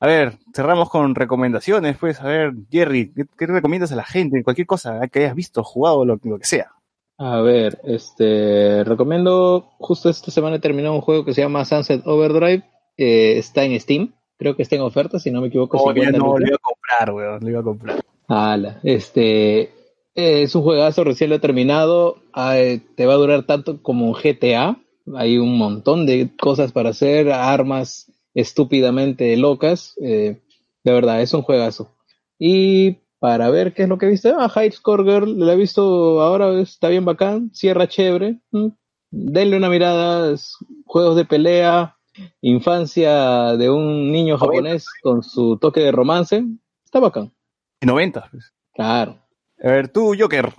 [0.00, 2.20] A ver, cerramos con recomendaciones, pues.
[2.20, 4.42] A ver, Jerry, ¿qué, qué recomiendas a la gente?
[4.42, 6.72] Cualquier cosa que hayas visto, jugado, lo, lo que sea.
[7.18, 12.06] A ver, este, recomiendo, justo esta semana he terminado un juego que se llama Sunset
[12.06, 12.62] Overdrive,
[12.96, 15.78] eh, está en Steam, creo que está en oferta, si no me equivoco.
[15.78, 18.00] Oh, ya 50 no, lo iba a comprar, weón, lo iba a comprar.
[18.28, 19.72] Ala, este, eh,
[20.14, 24.78] es un juegazo, recién lo he terminado, te va a durar tanto como GTA,
[25.16, 30.40] hay un montón de cosas para hacer, armas estúpidamente locas, eh,
[30.84, 31.90] de verdad, es un juegazo.
[32.38, 36.20] Y para ver qué es lo que viste, ah, High Score Girl, la he visto
[36.20, 38.68] ahora, está bien bacán, cierra chévere, mm,
[39.10, 41.96] denle una mirada, es juegos de pelea,
[42.40, 46.44] infancia de un niño japonés con su toque de romance,
[46.84, 47.32] está bacán.
[47.80, 48.52] 90, pues.
[48.74, 49.18] Claro.
[49.62, 50.52] A ver, tú, Joker.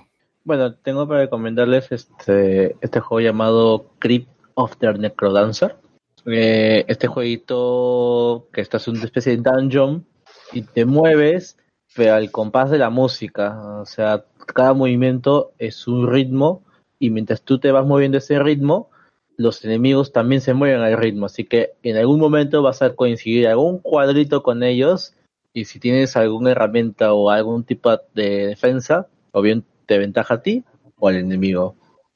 [0.43, 5.77] Bueno, tengo para recomendarles este, este juego llamado Crypt of the Necrodancer.
[6.25, 10.05] Eh, este jueguito que estás en una especie de dungeon
[10.51, 11.57] y te mueves
[11.95, 13.79] pero al compás de la música.
[13.81, 16.63] O sea, cada movimiento es un ritmo
[16.99, 18.89] y mientras tú te vas moviendo ese ritmo,
[19.37, 21.25] los enemigos también se mueven al ritmo.
[21.25, 25.13] Así que en algún momento vas a coincidir algún cuadrito con ellos
[25.53, 30.41] y si tienes alguna herramienta o algún tipo de defensa, o bien te ventaja a
[30.41, 30.63] ti
[30.97, 31.75] o al enemigo.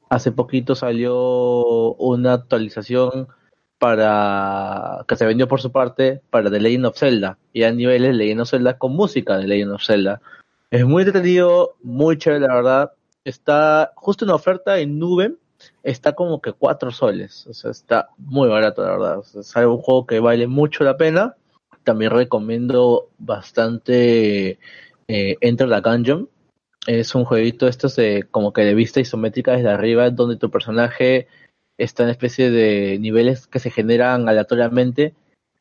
[0.10, 3.28] Hace poquito salió una actualización
[3.84, 8.16] para que se vendió por su parte para The Legend of Zelda y a niveles
[8.16, 10.22] Legend of Zelda con música de Legend of Zelda.
[10.72, 12.92] Es muy entretenido, muy chévere la verdad.
[13.26, 15.36] Está justo en oferta en nube,
[15.84, 19.20] está como que 4 soles, o sea, está muy barato la verdad.
[19.38, 21.36] Es un juego que vale mucho la pena.
[21.84, 24.60] También recomiendo bastante
[25.10, 26.30] eh, Enter the Gungeon.
[26.88, 31.28] Es un jueguito estos de como que de vista isométrica desde arriba, donde tu personaje
[31.78, 35.14] está en especie de niveles que se generan aleatoriamente,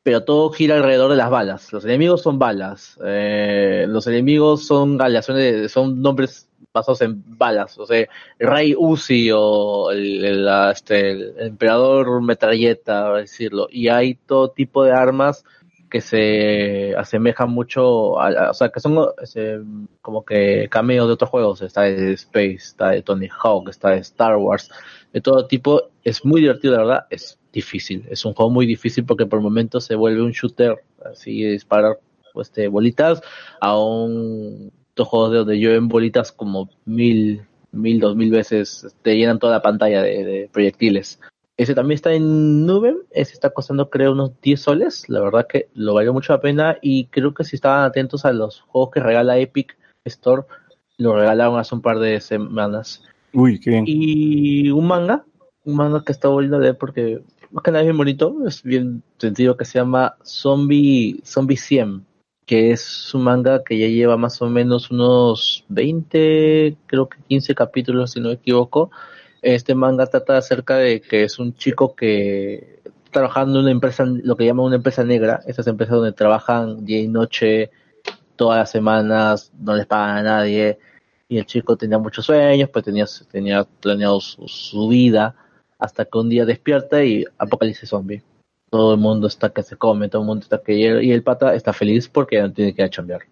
[0.03, 1.73] pero todo gira alrededor de las balas.
[1.73, 7.87] Los enemigos son balas, eh, los enemigos son aleaciones, son nombres basados en balas, o
[7.87, 8.07] sea,
[8.39, 15.45] Rey Uzi o el, este, emperador metralleta, decirlo, y hay todo tipo de armas
[15.91, 19.61] que se asemejan mucho, a- o sea, que son este,
[20.01, 23.99] como que cameos de otros juegos, está de Space, está de Tony Hawk, está de
[23.99, 24.71] Star Wars,
[25.13, 29.05] de todo tipo, es muy divertido, la verdad, es difícil, es un juego muy difícil
[29.05, 31.99] porque por momentos se vuelve un shooter, así de disparar
[32.35, 33.23] este, bolitas
[33.61, 39.17] a un estos juegos de donde llueven bolitas como mil, mil, dos mil veces, te
[39.17, 41.19] llenan toda la pantalla de, de proyectiles.
[41.57, 45.69] Ese también está en nube, ese está costando creo unos 10 soles, la verdad que
[45.75, 49.01] lo valió mucho la pena y creo que si estaban atentos a los juegos que
[49.01, 50.43] regala Epic Store,
[50.99, 53.03] lo regalaron hace un par de semanas.
[53.87, 55.25] Y un manga,
[55.65, 58.63] un manga que está volviendo a leer porque más que nada es bien bonito, es
[58.63, 62.05] bien sencillo que se llama Zombie, Zombie 100,
[62.47, 67.55] que es un manga que ya lleva más o menos unos 20, creo que 15
[67.55, 68.91] capítulos si no me equivoco.
[69.43, 72.81] Este manga trata acerca de que es un chico que
[73.11, 77.01] trabajando en una empresa, lo que llaman una empresa negra, esas empresas donde trabajan día
[77.01, 77.71] y noche,
[78.37, 80.79] todas las semanas, no les pagan a nadie,
[81.33, 85.35] y el chico tenía muchos sueños, pues tenía, tenía planeado su, su vida,
[85.79, 88.23] hasta que un día despierta y apocalipsis zombie.
[88.71, 91.55] Todo el mundo está que se come, todo el mundo está que y el pata
[91.55, 93.23] está feliz porque ya no tiene que ir a chambear.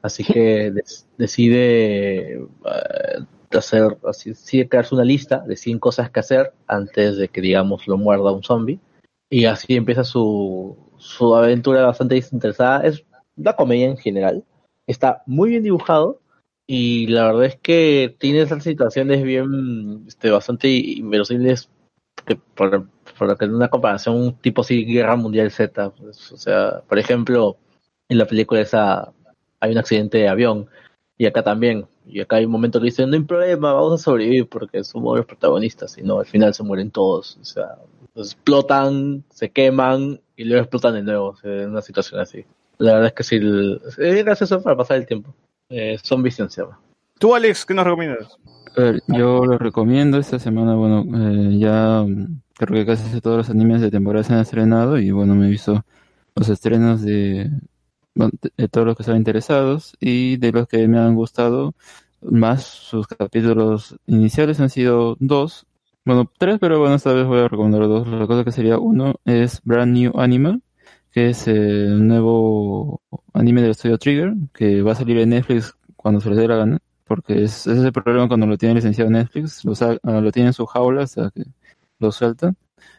[0.00, 3.18] Así que des- decide eh,
[3.50, 7.86] hacer, así, decide crearse una lista de 100 cosas que hacer antes de que, digamos,
[7.86, 8.80] lo muerda un zombie.
[9.28, 12.86] Y así empieza su, su aventura bastante desinteresada.
[12.86, 13.04] Es
[13.36, 14.44] una comedia en general.
[14.86, 16.20] Está muy bien dibujado
[16.72, 21.68] y la verdad es que tiene esas situaciones bien, este, bastante inverosímiles
[22.24, 27.00] que lo que en una comparación tipo así Guerra Mundial Z, pues, o sea, por
[27.00, 27.56] ejemplo,
[28.08, 29.12] en la película esa
[29.58, 30.68] hay un accidente de avión
[31.18, 34.04] y acá también, y acá hay un momento que dicen, no hay problema, vamos a
[34.04, 37.78] sobrevivir porque somos los protagonistas, y no, al final se mueren todos, o sea,
[38.14, 42.44] explotan, se queman y luego explotan de nuevo, o en una situación así.
[42.78, 43.40] La verdad es que sí,
[43.98, 45.34] es gracioso para pasar el tiempo.
[45.70, 46.78] Eh, Zombie se llama.
[47.18, 48.36] Tú, Alex, ¿qué nos recomiendas?
[48.76, 53.36] A ver, yo lo recomiendo esta semana, bueno, eh, ya mm, creo que casi todos
[53.38, 55.84] los animes de temporada se han estrenado y bueno, me he visto
[56.36, 57.50] los estrenos de,
[58.14, 61.74] bueno, de- todos los que estaban interesados y de los que me han gustado
[62.22, 65.66] más sus capítulos iniciales han sido dos,
[66.04, 68.06] bueno, tres, pero bueno, esta vez voy a recomendar dos.
[68.08, 70.62] La cosa que sería uno es Brand New Animal,
[71.12, 75.74] que es eh, un nuevo anime del estudio Trigger, que va a salir en Netflix
[75.96, 78.76] cuando se les dé la gana, porque es, ese es el problema cuando lo tiene
[78.76, 81.44] licenciado Netflix, lo, ah, lo tiene en su jaula hasta que
[81.98, 82.54] lo suelta,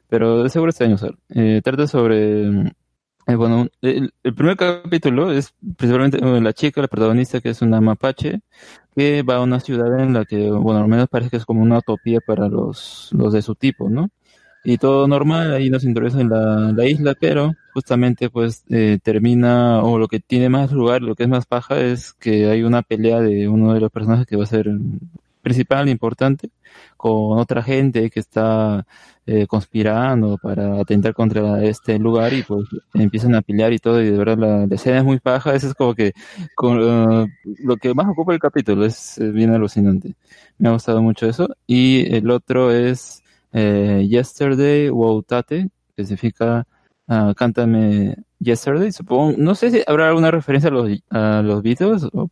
[0.07, 0.97] pero de seguro este año.
[1.29, 2.43] Eh, trata sobre,
[3.27, 7.79] eh, bueno, el, el primer capítulo es principalmente la chica, la protagonista, que es una
[7.79, 8.41] mapache,
[8.95, 11.61] que va a una ciudad en la que, bueno, al menos parece que es como
[11.61, 14.09] una utopía para los, los de su tipo, ¿no?
[14.63, 19.97] Y todo normal, ahí nos introducen la, la isla, pero justamente pues eh, termina, o
[19.97, 23.21] lo que tiene más lugar, lo que es más paja, es que hay una pelea
[23.21, 24.69] de uno de los personajes que va a ser
[25.41, 26.51] principal, importante,
[26.97, 28.85] con otra gente que está
[29.25, 34.09] eh, conspirando para atentar contra este lugar y pues empiezan a pelear y todo y
[34.09, 36.13] de verdad la, escena es muy paja, eso es como que
[36.55, 37.27] con, eh,
[37.63, 40.15] lo que más ocupa el capítulo, es bien alucinante.
[40.57, 41.49] Me ha gustado mucho eso.
[41.65, 43.20] Y el otro es
[43.53, 46.67] eh, Yesterday Wautate, que significa
[47.07, 49.35] a Cántame Yesterday, supongo.
[49.37, 52.29] No sé si habrá alguna referencia a los, a los Beatles o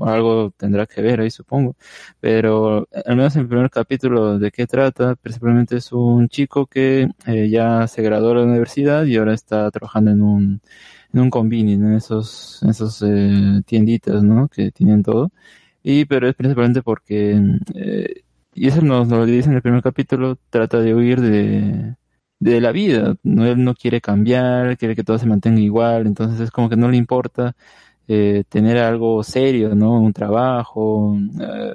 [0.00, 1.76] algo tendrá que ver ahí, supongo.
[2.20, 7.08] Pero al menos en el primer capítulo de qué trata, principalmente es un chico que
[7.26, 10.60] eh, ya se graduó de la universidad y ahora está trabajando en un,
[11.12, 14.48] en un en esos, esos eh, tienditas, ¿no?
[14.48, 15.30] Que tienen todo.
[15.82, 17.40] Y, pero es principalmente porque,
[17.74, 18.22] eh,
[18.60, 21.96] y eso nos, lo dice en el primer capítulo, trata de huir de,
[22.40, 23.46] de la vida, ¿no?
[23.46, 26.88] Él no quiere cambiar, quiere que todo se mantenga igual, entonces es como que no
[26.90, 27.56] le importa
[28.08, 30.00] eh, tener algo serio, ¿no?
[30.00, 31.74] Un trabajo eh,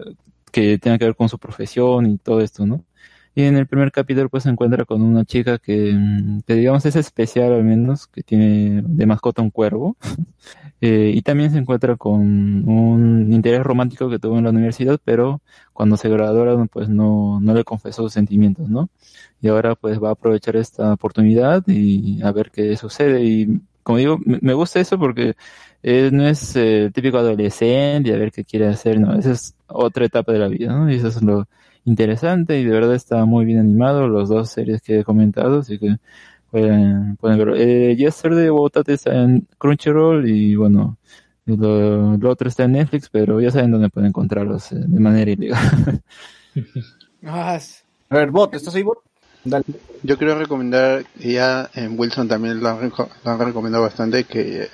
[0.51, 2.85] que tenga que ver con su profesión y todo esto, ¿no?
[3.35, 6.85] Y en el primer capítulo pues se encuentra con una chica que, mm, que digamos
[6.85, 9.97] es especial al menos, que tiene de mascota un cuervo.
[10.85, 12.19] Eh, y también se encuentra con
[12.67, 17.53] un interés romántico que tuvo en la universidad, pero cuando se graduaron pues no, no
[17.53, 18.89] le confesó sus sentimientos, ¿no?
[19.41, 23.23] Y ahora pues va a aprovechar esta oportunidad y a ver qué sucede.
[23.23, 25.35] Y como digo, me gusta eso porque
[25.83, 29.55] eh, no es eh, típico adolescente y a ver qué quiere hacer, no, esa es
[29.67, 30.91] otra etapa de la vida, ¿no?
[30.91, 31.47] Y eso es lo
[31.85, 35.79] interesante y de verdad está muy bien animado, los dos series que he comentado, así
[35.79, 35.97] que
[36.51, 37.55] pueden, pueden verlo.
[37.55, 40.97] Eh, Yesterday Wotate está en Crunchyroll y bueno,
[41.45, 45.31] lo, lo otro está en Netflix, pero ya saben dónde pueden encontrarlos eh, de manera
[45.31, 46.01] ilegal.
[47.25, 47.59] A
[48.09, 48.99] ver, Bot, ¿estás ahí, Bot?
[49.43, 49.65] Dale.
[50.03, 54.63] Yo quiero recomendar, y ya en Wilson también lo han, lo han recomendado bastante, que
[54.63, 54.69] eh,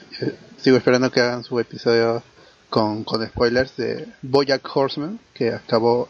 [0.57, 2.21] sigo esperando que hagan su episodio
[2.69, 6.09] con, con spoilers de Bojack Horseman, que acabó,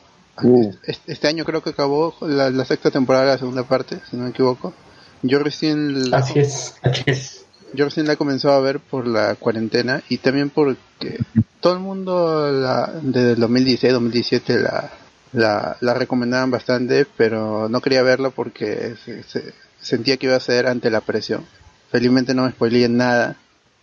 [0.85, 4.23] este, este año creo que acabó la, la sexta temporada, la segunda parte, si no
[4.23, 4.73] me equivoco.
[5.21, 7.45] Yo recién la, Así es, así es.
[7.73, 11.19] yo recién la he comenzado a ver por la cuarentena y también porque
[11.59, 14.91] todo el mundo la, desde el 2016, 2017 la,
[15.33, 20.39] la, la recomendaban bastante, pero no quería verla porque se- se- sentía que iba a
[20.39, 21.45] ser ante la presión.
[21.91, 23.35] Felizmente no me spoileé nada,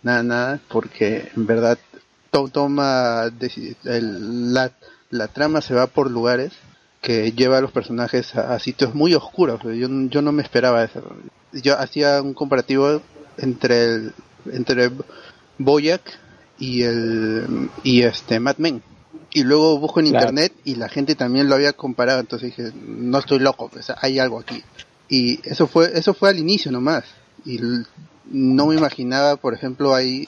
[0.03, 1.77] nada, nada, porque en verdad
[2.31, 3.25] to- toma
[3.85, 4.71] el- la,
[5.09, 6.53] la trama se va por lugares
[7.01, 9.61] que lleva a los personajes a, a sitios muy oscuros.
[9.63, 11.01] Yo, yo no me esperaba eso.
[11.53, 13.01] Yo hacía un comparativo
[13.37, 14.13] entre el,
[14.51, 14.91] entre
[15.57, 16.01] Boyack
[16.59, 18.81] y el y este Mad Men.
[19.33, 20.29] Y luego busco en Claro.
[20.29, 24.19] internet y la gente también lo había comparado, entonces dije, no estoy loco, pues, hay
[24.19, 24.63] algo aquí.
[25.09, 27.03] Y eso fue eso fue al inicio nomás.
[27.45, 27.59] Y
[28.31, 30.27] no me imaginaba, por ejemplo, hay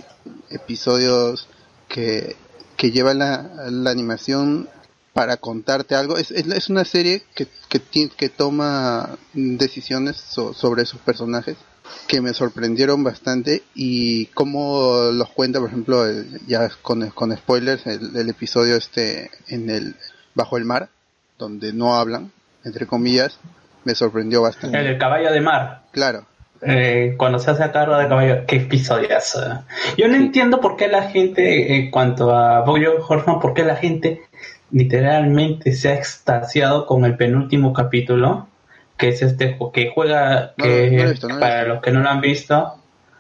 [0.50, 1.48] episodios
[1.88, 2.36] que,
[2.80, 4.70] que llevan la, la animación
[5.14, 6.18] para contarte algo.
[6.18, 11.58] Es, es, es una serie que, que, que toma decisiones so- sobre sus personajes
[12.08, 17.86] que me sorprendieron bastante y cómo los cuenta, por ejemplo, el- ya con, con spoilers,
[17.86, 19.96] el, el episodio este en el
[20.34, 20.88] bajo el mar,
[21.38, 22.32] donde no hablan,
[22.64, 23.40] entre comillas,
[23.84, 24.80] me sorprendió bastante.
[24.80, 25.84] El, caballo de mar.
[25.92, 26.26] Claro.
[26.62, 29.38] Eh, cuando se hace cargo de caballo, qué episodios.
[29.98, 33.78] Yo no entiendo por qué la gente, en cuanto a Bojack Horseman, por qué la
[33.78, 34.22] gente
[34.72, 38.48] literalmente se ha extasiado con el penúltimo capítulo,
[38.98, 42.20] que es este que juega, que no visto, no para los que no lo han
[42.20, 42.56] visto,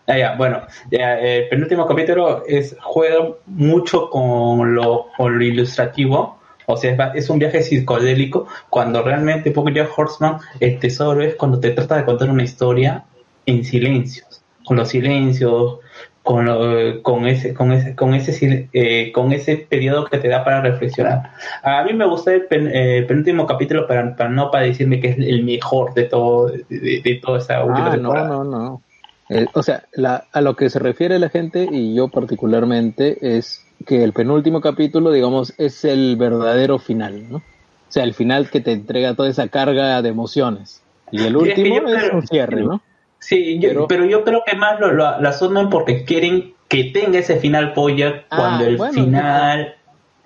[0.08, 6.38] ah, ya, bueno, ya, el penúltimo capítulo es juega mucho con lo, con lo ilustrativo.
[6.72, 11.72] O sea, es un viaje psicodélico cuando realmente Bojack Horseman, el tesoro es cuando te
[11.72, 13.06] trata de contar una historia
[13.50, 15.80] en silencios, con los silencios,
[16.24, 20.44] con, lo- con ese, con ese, con ese, eh, con ese periodo que te da
[20.44, 21.32] para reflexionar.
[21.64, 25.08] A mí me gustó el pen- eh, penúltimo capítulo para, para no para decirme que
[25.10, 28.30] es el mejor de todo, de, toda esa última Ah, no, temporada.
[28.30, 28.82] no, no.
[29.30, 33.66] Eh, o sea, la- a lo que se refiere la gente y yo particularmente es
[33.86, 37.38] que el penúltimo capítulo, digamos, es el verdadero final, ¿no?
[37.38, 40.82] O sea, el final que te entrega toda esa carga de emociones.
[41.11, 42.82] Y el es que último es creo- un cierre, ¿no?
[43.20, 47.20] Sí, yo- pero, yo creo que más lo, lo, lo asumen porque quieren que tenga
[47.20, 49.76] ese final polla cuando Ah, el bueno, final...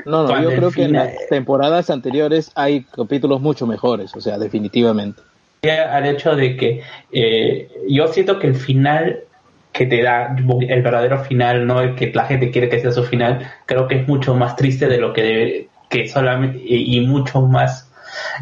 [0.05, 3.65] No, no, cuando yo el creo que en final- las temporadas anteriores hay capítulos mucho
[3.65, 5.21] mejores, o sea, definitivamente.
[5.63, 6.81] al hecho de que
[7.11, 9.21] eh, yo siento que el final
[9.71, 13.03] que te da el verdadero final, no el que la gente quiere que sea su
[13.05, 17.07] final, creo que es mucho más triste de lo que debe, que solamente y, y
[17.07, 17.89] mucho más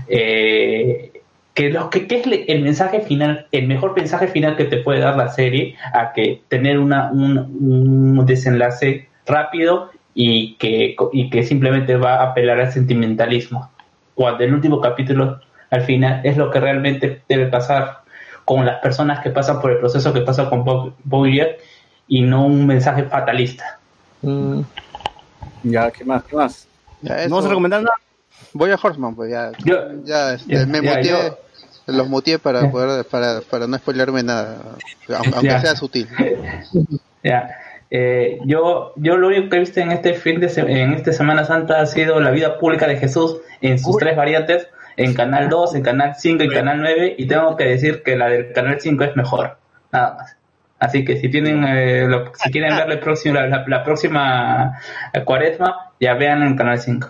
[0.10, 1.21] eh,
[1.54, 5.00] que lo que, que es el mensaje final, el mejor mensaje final que te puede
[5.00, 11.44] dar la serie a que tener una, un, un desenlace rápido y que, y que
[11.44, 13.70] simplemente va a apelar al sentimentalismo.
[14.16, 15.40] Cuando el último capítulo
[15.70, 18.02] al final es lo que realmente debe pasar
[18.46, 21.58] con las personas que pasan por el proceso que pasa con Bob Bojack
[22.08, 23.80] y no un mensaje fatalista.
[25.64, 26.24] Ya, ¿qué más?
[26.24, 26.68] ¿Qué más?
[27.02, 27.96] Ya, ¿No vas a recomendar nada?
[28.54, 29.52] Voy a Horseman, pues ya.
[29.64, 31.04] Yo- ya, este, ya, me ya, muteé.
[31.12, 31.38] yo-
[31.88, 34.58] los muteé para poder, para, para no spoilerme nada,
[35.34, 36.08] aunque sea sutil.
[37.24, 37.50] Ya.
[37.94, 41.12] Eh, yo, yo lo único que he visto en este fin de se- en esta
[41.12, 45.50] Semana Santa ha sido la vida pública de Jesús en sus tres variantes, en Canal
[45.50, 48.80] 2, en Canal 5 y Canal 9, y tengo que decir que la del Canal
[48.80, 49.58] 5 es mejor,
[49.92, 50.36] nada más.
[50.80, 54.80] Así que si tienen, eh, lo- si quieren ver el próximo, la, la- la próxima
[55.26, 57.08] cuaresma, ya vean en Canal 5.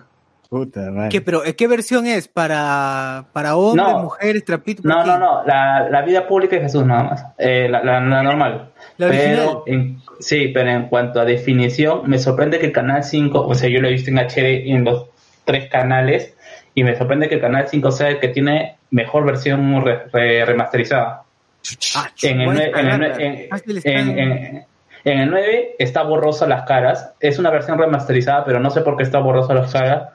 [1.09, 2.27] ¿Qué, pero, eh, ¿Qué versión es?
[2.27, 3.99] ¿Para, para hombres, No.
[3.99, 4.83] mujeres, trapitos?
[4.83, 8.21] No, no, no, la, la vida pública de Jesús nada más, eh, la, la- la
[8.21, 8.69] normal.
[8.97, 13.47] La pero en, sí, pero en cuanto a definición, me sorprende que el canal 5,
[13.47, 15.05] o sea, yo lo he visto en HD en los
[15.45, 16.35] tres canales,
[16.75, 20.43] y me sorprende que el canal 5 sea el que tiene mejor versión re- re-
[20.43, 21.23] remasterizada.
[22.23, 24.65] en, el, voy a nue- en, el, en- en-
[25.03, 28.97] en- el 9 está borrosa las caras, es una versión remasterizada, pero no sé por
[28.97, 30.09] qué está borrosa las caras.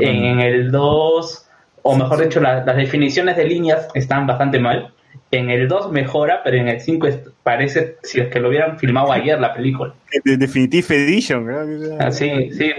[0.00, 1.46] En, en el 2,
[1.82, 4.92] o mejor dicho, la- las definiciones de líneas están bastante mal.
[5.32, 8.78] En el 2 mejora, pero en el 5 es- parece si es que lo hubieran
[8.78, 9.94] filmado ayer la película.
[10.24, 11.96] De Definitive Edition, ¿no?
[12.00, 12.72] Ah, sí, sí.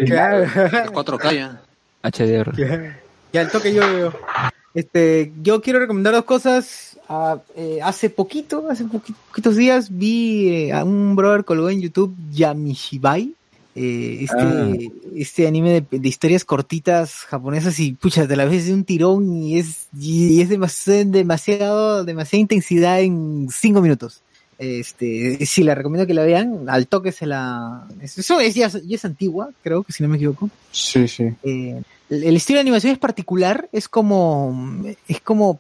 [0.92, 1.62] 4K ya.
[2.04, 2.96] HDR.
[3.32, 4.14] Ya, el toque yo veo.
[4.74, 6.91] Este, yo quiero recomendar dos cosas.
[7.56, 12.16] Eh, hace poquito, hace poqui- poquitos días, vi eh, a un brother colgó en YouTube
[12.32, 13.34] Yamishibai.
[13.74, 14.74] eh, este, Ah.
[15.16, 19.32] este anime de, de historias cortitas japonesas y pucha, te la ves de un tirón
[19.44, 24.22] y es, y es demasiado, demasiado, demasiada intensidad en cinco minutos.
[24.60, 26.70] Este, sí, la recomiendo que la vean.
[26.70, 27.88] Al toque se la.
[28.02, 30.50] Eso es, ya, ya es antigua, creo que si no me equivoco.
[30.72, 31.30] Sí, sí.
[31.44, 35.60] El, el estilo de animación es particular, es como, es como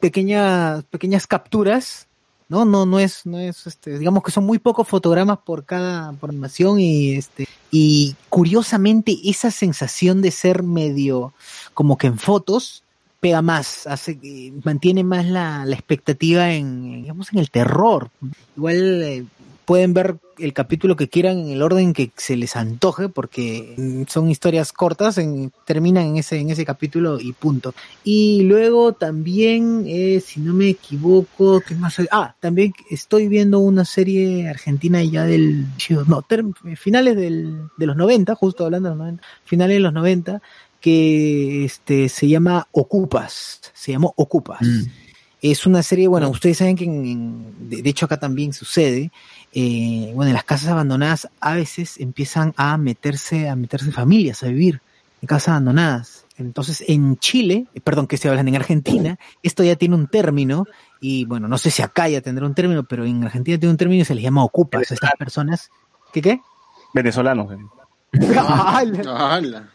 [0.00, 2.06] pequeñas, pequeñas capturas,
[2.48, 2.64] ¿no?
[2.64, 6.30] No, no es, no es, este, digamos que son muy pocos fotogramas por cada, por
[6.30, 11.32] animación y este, y curiosamente esa sensación de ser medio,
[11.74, 12.82] como que en fotos,
[13.20, 14.18] pega más, hace,
[14.64, 18.10] mantiene más la, la expectativa en, digamos, en el terror.
[18.56, 19.24] Igual, eh,
[19.72, 24.02] pueden ver el capítulo que quieran en el orden que se les antoje porque mm,
[24.06, 27.72] son historias cortas en- terminan en ese en ese capítulo y punto.
[28.04, 32.06] Y luego también eh, si no me equivoco qué más hay?
[32.10, 35.64] ah también estoy viendo una serie argentina ya del
[36.06, 36.22] no
[36.76, 40.42] finales del, de los 90 justo hablando de los 90 finales de los 90
[40.82, 44.60] que este se llama Ocupas se llamó Ocupas
[45.42, 49.10] es una serie, bueno, ustedes saben que en, en- de, de hecho acá también sucede,
[49.52, 54.46] eh, bueno, en las casas abandonadas a veces empiezan a meterse, a meterse familias a
[54.48, 54.80] vivir
[55.20, 56.24] en casas abandonadas.
[56.38, 60.66] Entonces, en Chile, eh, perdón que estoy hablando en Argentina, esto ya tiene un término,
[61.00, 63.76] y bueno, no sé si acá ya tendrá un término, pero en Argentina tiene un
[63.76, 65.70] término y se les llama ocupas a estas personas.
[66.12, 66.40] ¿Qué qué?
[66.94, 67.48] Venezolanos.
[68.36, 69.68] ¡Hala!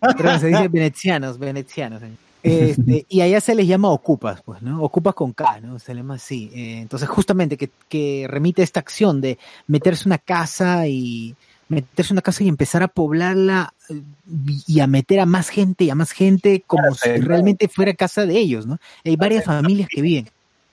[0.00, 2.02] Perdón, se dice venecianos, venecianos.
[2.42, 4.82] Este, y allá se les llama ocupas, pues, ¿no?
[4.82, 5.78] Ocupas con K, ¿no?
[5.78, 6.50] Se le llama así.
[6.54, 11.36] Eh, entonces, justamente que, que remite a esta acción de meterse una casa y
[11.68, 14.02] meterse una casa y empezar a poblarla eh,
[14.66, 18.26] y a meter a más gente y a más gente como si realmente fuera casa
[18.26, 18.78] de ellos, ¿no?
[19.04, 20.28] Hay varias familias que viven.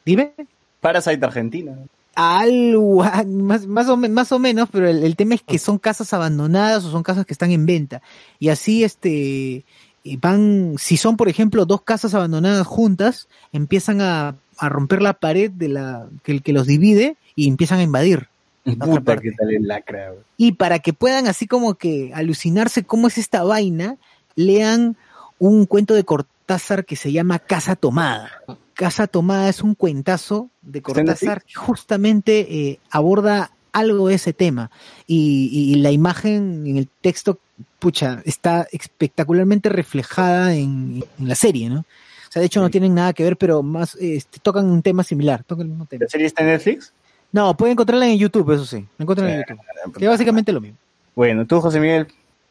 [0.05, 0.33] Dime.
[0.81, 1.77] Parasite Argentina.
[2.15, 5.77] Algo, ah, más, más, o, más o menos, pero el, el tema es que son
[5.77, 8.01] casas abandonadas o son casas que están en venta.
[8.39, 9.63] Y así, este,
[10.03, 15.13] eh, van, si son, por ejemplo, dos casas abandonadas juntas, empiezan a, a romper la
[15.13, 18.27] pared de la, que, que los divide y empiezan a invadir.
[18.65, 19.29] la otra Puta, parte.
[19.29, 20.09] que tal el lacra.
[20.11, 20.23] güey.
[20.37, 23.97] Y para que puedan así como que alucinarse cómo es esta vaina,
[24.35, 24.95] lean
[25.37, 28.31] un cuento de Cortázar que se llama Casa Tomada.
[28.73, 34.15] Casa Tomada es un cuentazo de ¿Está en Cortázar que justamente eh, aborda algo de
[34.15, 34.71] ese tema.
[35.07, 37.39] Y, y la imagen en el texto,
[37.79, 41.79] pucha, está espectacularmente reflejada en, en la serie, ¿no?
[41.79, 45.03] O sea, de hecho no tienen nada que ver, pero más este, tocan un tema
[45.03, 45.43] similar.
[45.43, 46.03] Tocan el mismo tema.
[46.03, 46.93] ¿La serie está en Netflix?
[47.31, 48.85] No, pueden encontrarla en YouTube, eso sí.
[48.97, 49.97] La encuentran en YouTube.
[49.97, 50.77] Que es básicamente lo mismo.
[51.15, 52.07] Bueno, tú, José Miguel.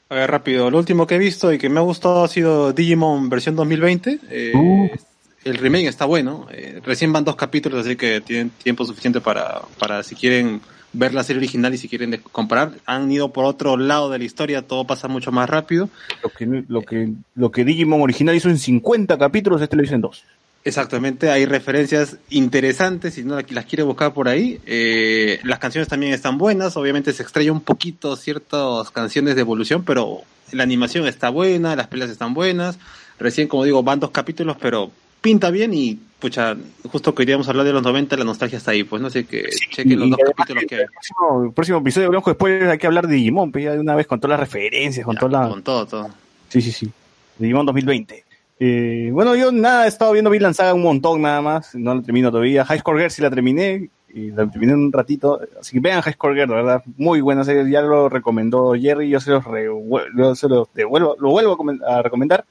[0.09, 0.71] A ver, rápido.
[0.71, 4.19] Lo último que he visto y que me ha gustado ha sido Digimon versión 2020.
[4.31, 4.89] Eh, Uh.
[5.45, 6.47] El remake está bueno.
[6.51, 10.61] Eh, recién van dos capítulos, así que tienen tiempo suficiente para, para si quieren
[10.93, 12.73] ver la serie original y si quieren comparar.
[12.87, 15.89] Han ido por otro lado de la historia, todo pasa mucho más rápido.
[16.23, 19.95] Lo que, lo que, lo que Digimon original hizo en 50 capítulos, este lo hizo
[19.95, 20.25] en dos.
[20.65, 24.61] Exactamente, hay referencias interesantes si no la- las quiere buscar por ahí.
[24.67, 29.85] Eh, las canciones también están buenas, obviamente se extraña un poquito ciertas canciones de evolución,
[29.85, 32.79] pero la animación está buena, las peleas están buenas.
[33.19, 36.57] Recién, como digo, van dos capítulos, pero pinta bien y, pucha,
[36.91, 39.99] justo queríamos hablar de los 90, la nostalgia está ahí, pues no sé que chequen
[40.01, 40.81] los dos capítulos que hay.
[40.83, 43.65] El próximo, el próximo episodio de Hablamos con Spoilers hay que hablar de Digimon, pues
[43.65, 45.49] ya de una vez con todas las referencias, con todas las...
[45.51, 46.09] Con todo, todo.
[46.49, 46.91] Sí, sí, sí.
[47.39, 48.25] Digimon 2020.
[48.61, 52.03] Eh, bueno, yo nada, he estado viendo Vinland Saga un montón nada más, no la
[52.03, 52.65] termino todavía.
[52.65, 56.15] High Score Girl sí la terminé, y la terminé un ratito, así que vean High
[56.15, 60.07] Score Girl, la verdad, muy buena serie, ya lo recomendó Jerry, yo se los, revuel-
[60.17, 62.45] yo se los devuelvo, lo vuelvo a, comen- a recomendar.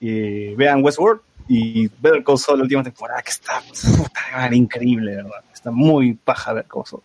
[0.00, 5.42] Y vean Westworld y Better Call Saul la última temporada, que está puta increíble, verdad.
[5.52, 7.02] Está muy paja Better Call Saul.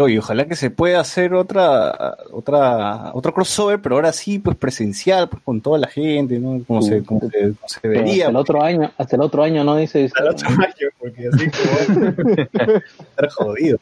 [0.00, 5.28] Oye, ojalá que se pueda hacer otra, otra, otro crossover, pero ahora sí, pues presencial,
[5.28, 6.62] pues con toda la gente, ¿no?
[6.64, 8.24] Como se, como se, como se Pero debería.
[8.26, 11.28] Hasta el otro año, hasta el otro año no dice Hasta el otro año, porque
[11.28, 12.32] así como
[12.98, 13.78] estar jodido.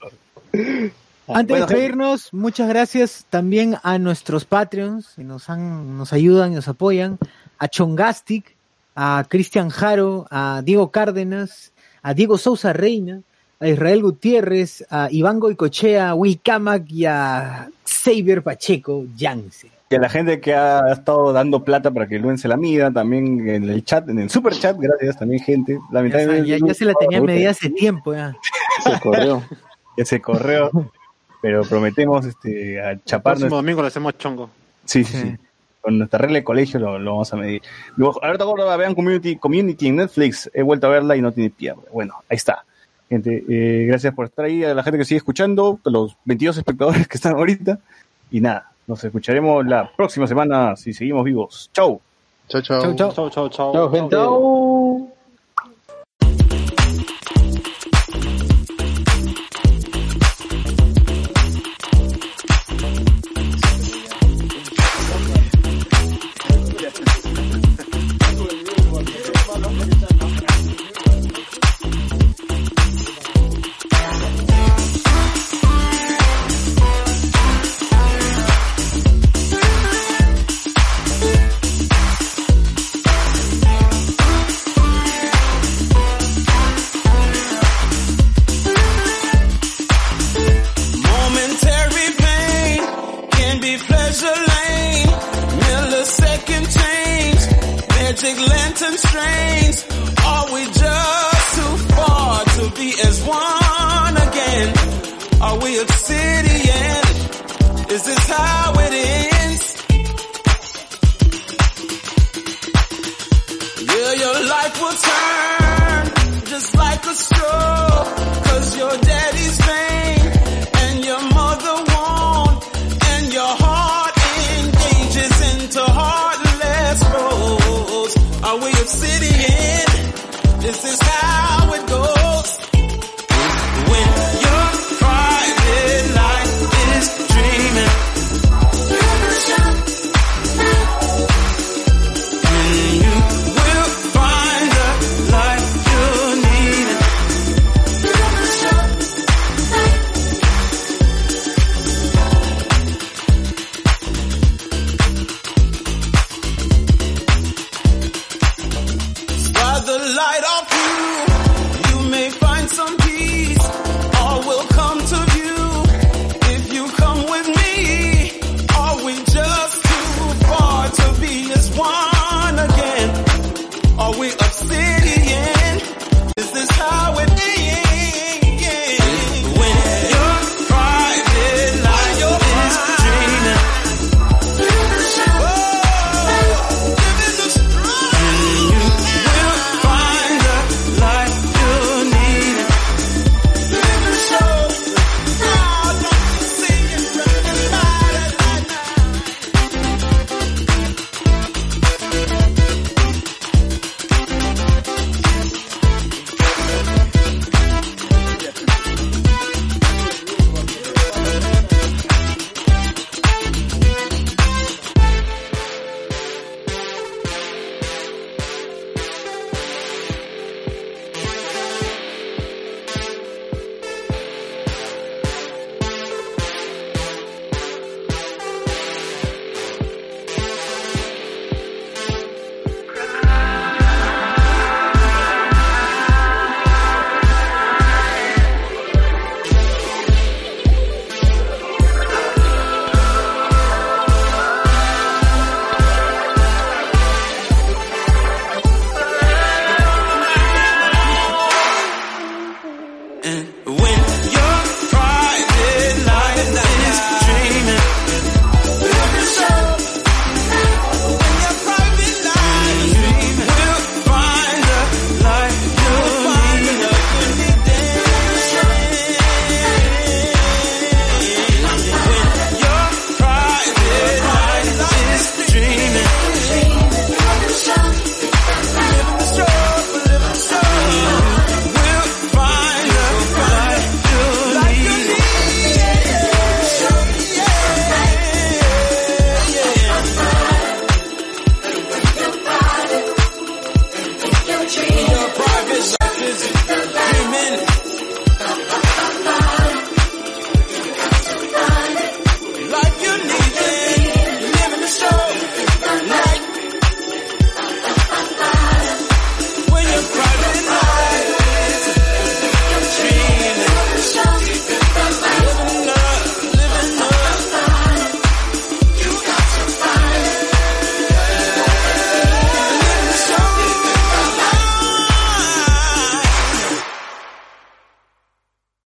[0.53, 6.53] Antes Bueno, de despedirnos, muchas gracias también a nuestros Patreons que nos han, nos ayudan
[6.53, 7.19] y nos apoyan,
[7.59, 8.57] a Chongastic,
[8.95, 11.73] a Cristian Jaro, a Diego Cárdenas,
[12.03, 13.21] a Diego Sousa Reina,
[13.61, 19.69] a Israel Gutiérrez, a Iván Goicochea, a Will Camac y a Xavier Pacheco Yance.
[19.91, 22.91] Y a la gente que ha estado dando plata para que Luen se la mida,
[22.91, 25.73] también en el chat, en el super chat, gracias también gente.
[25.75, 28.37] Ya, Lamentablemente, ya- ya se la tenía medida hace tiempo ya.
[28.85, 29.43] Se corrió.
[29.97, 30.71] Ese correo,
[31.43, 34.51] pero prometemos este, a El chapar próximo nuestro- domingo le hacemos chongo.
[34.85, 35.37] Sí, sí, sí.
[35.81, 37.63] Con nuestra regla de colegio lo, lo vamos a medir.
[37.97, 40.49] Luego, ahorita vean Community, Community en Netflix.
[40.55, 41.83] He vuelto a verla y no tiene pierde.
[41.93, 42.65] Bueno, ahí está.
[43.09, 46.59] Gente, eh, gracias por estar ahí, a la gente que sigue escuchando, a los 22
[46.59, 47.79] espectadores que están ahorita.
[48.31, 51.71] Y nada, nos escucharemos la próxima semana si seguimos vivos.
[51.73, 52.01] Chau.
[52.49, 52.81] Chau, chau.
[52.81, 53.13] Chau, chau.
[53.13, 53.73] Chau, chau, chau.
[53.73, 54.17] Chao, gente.
[54.17, 55.18] Momentary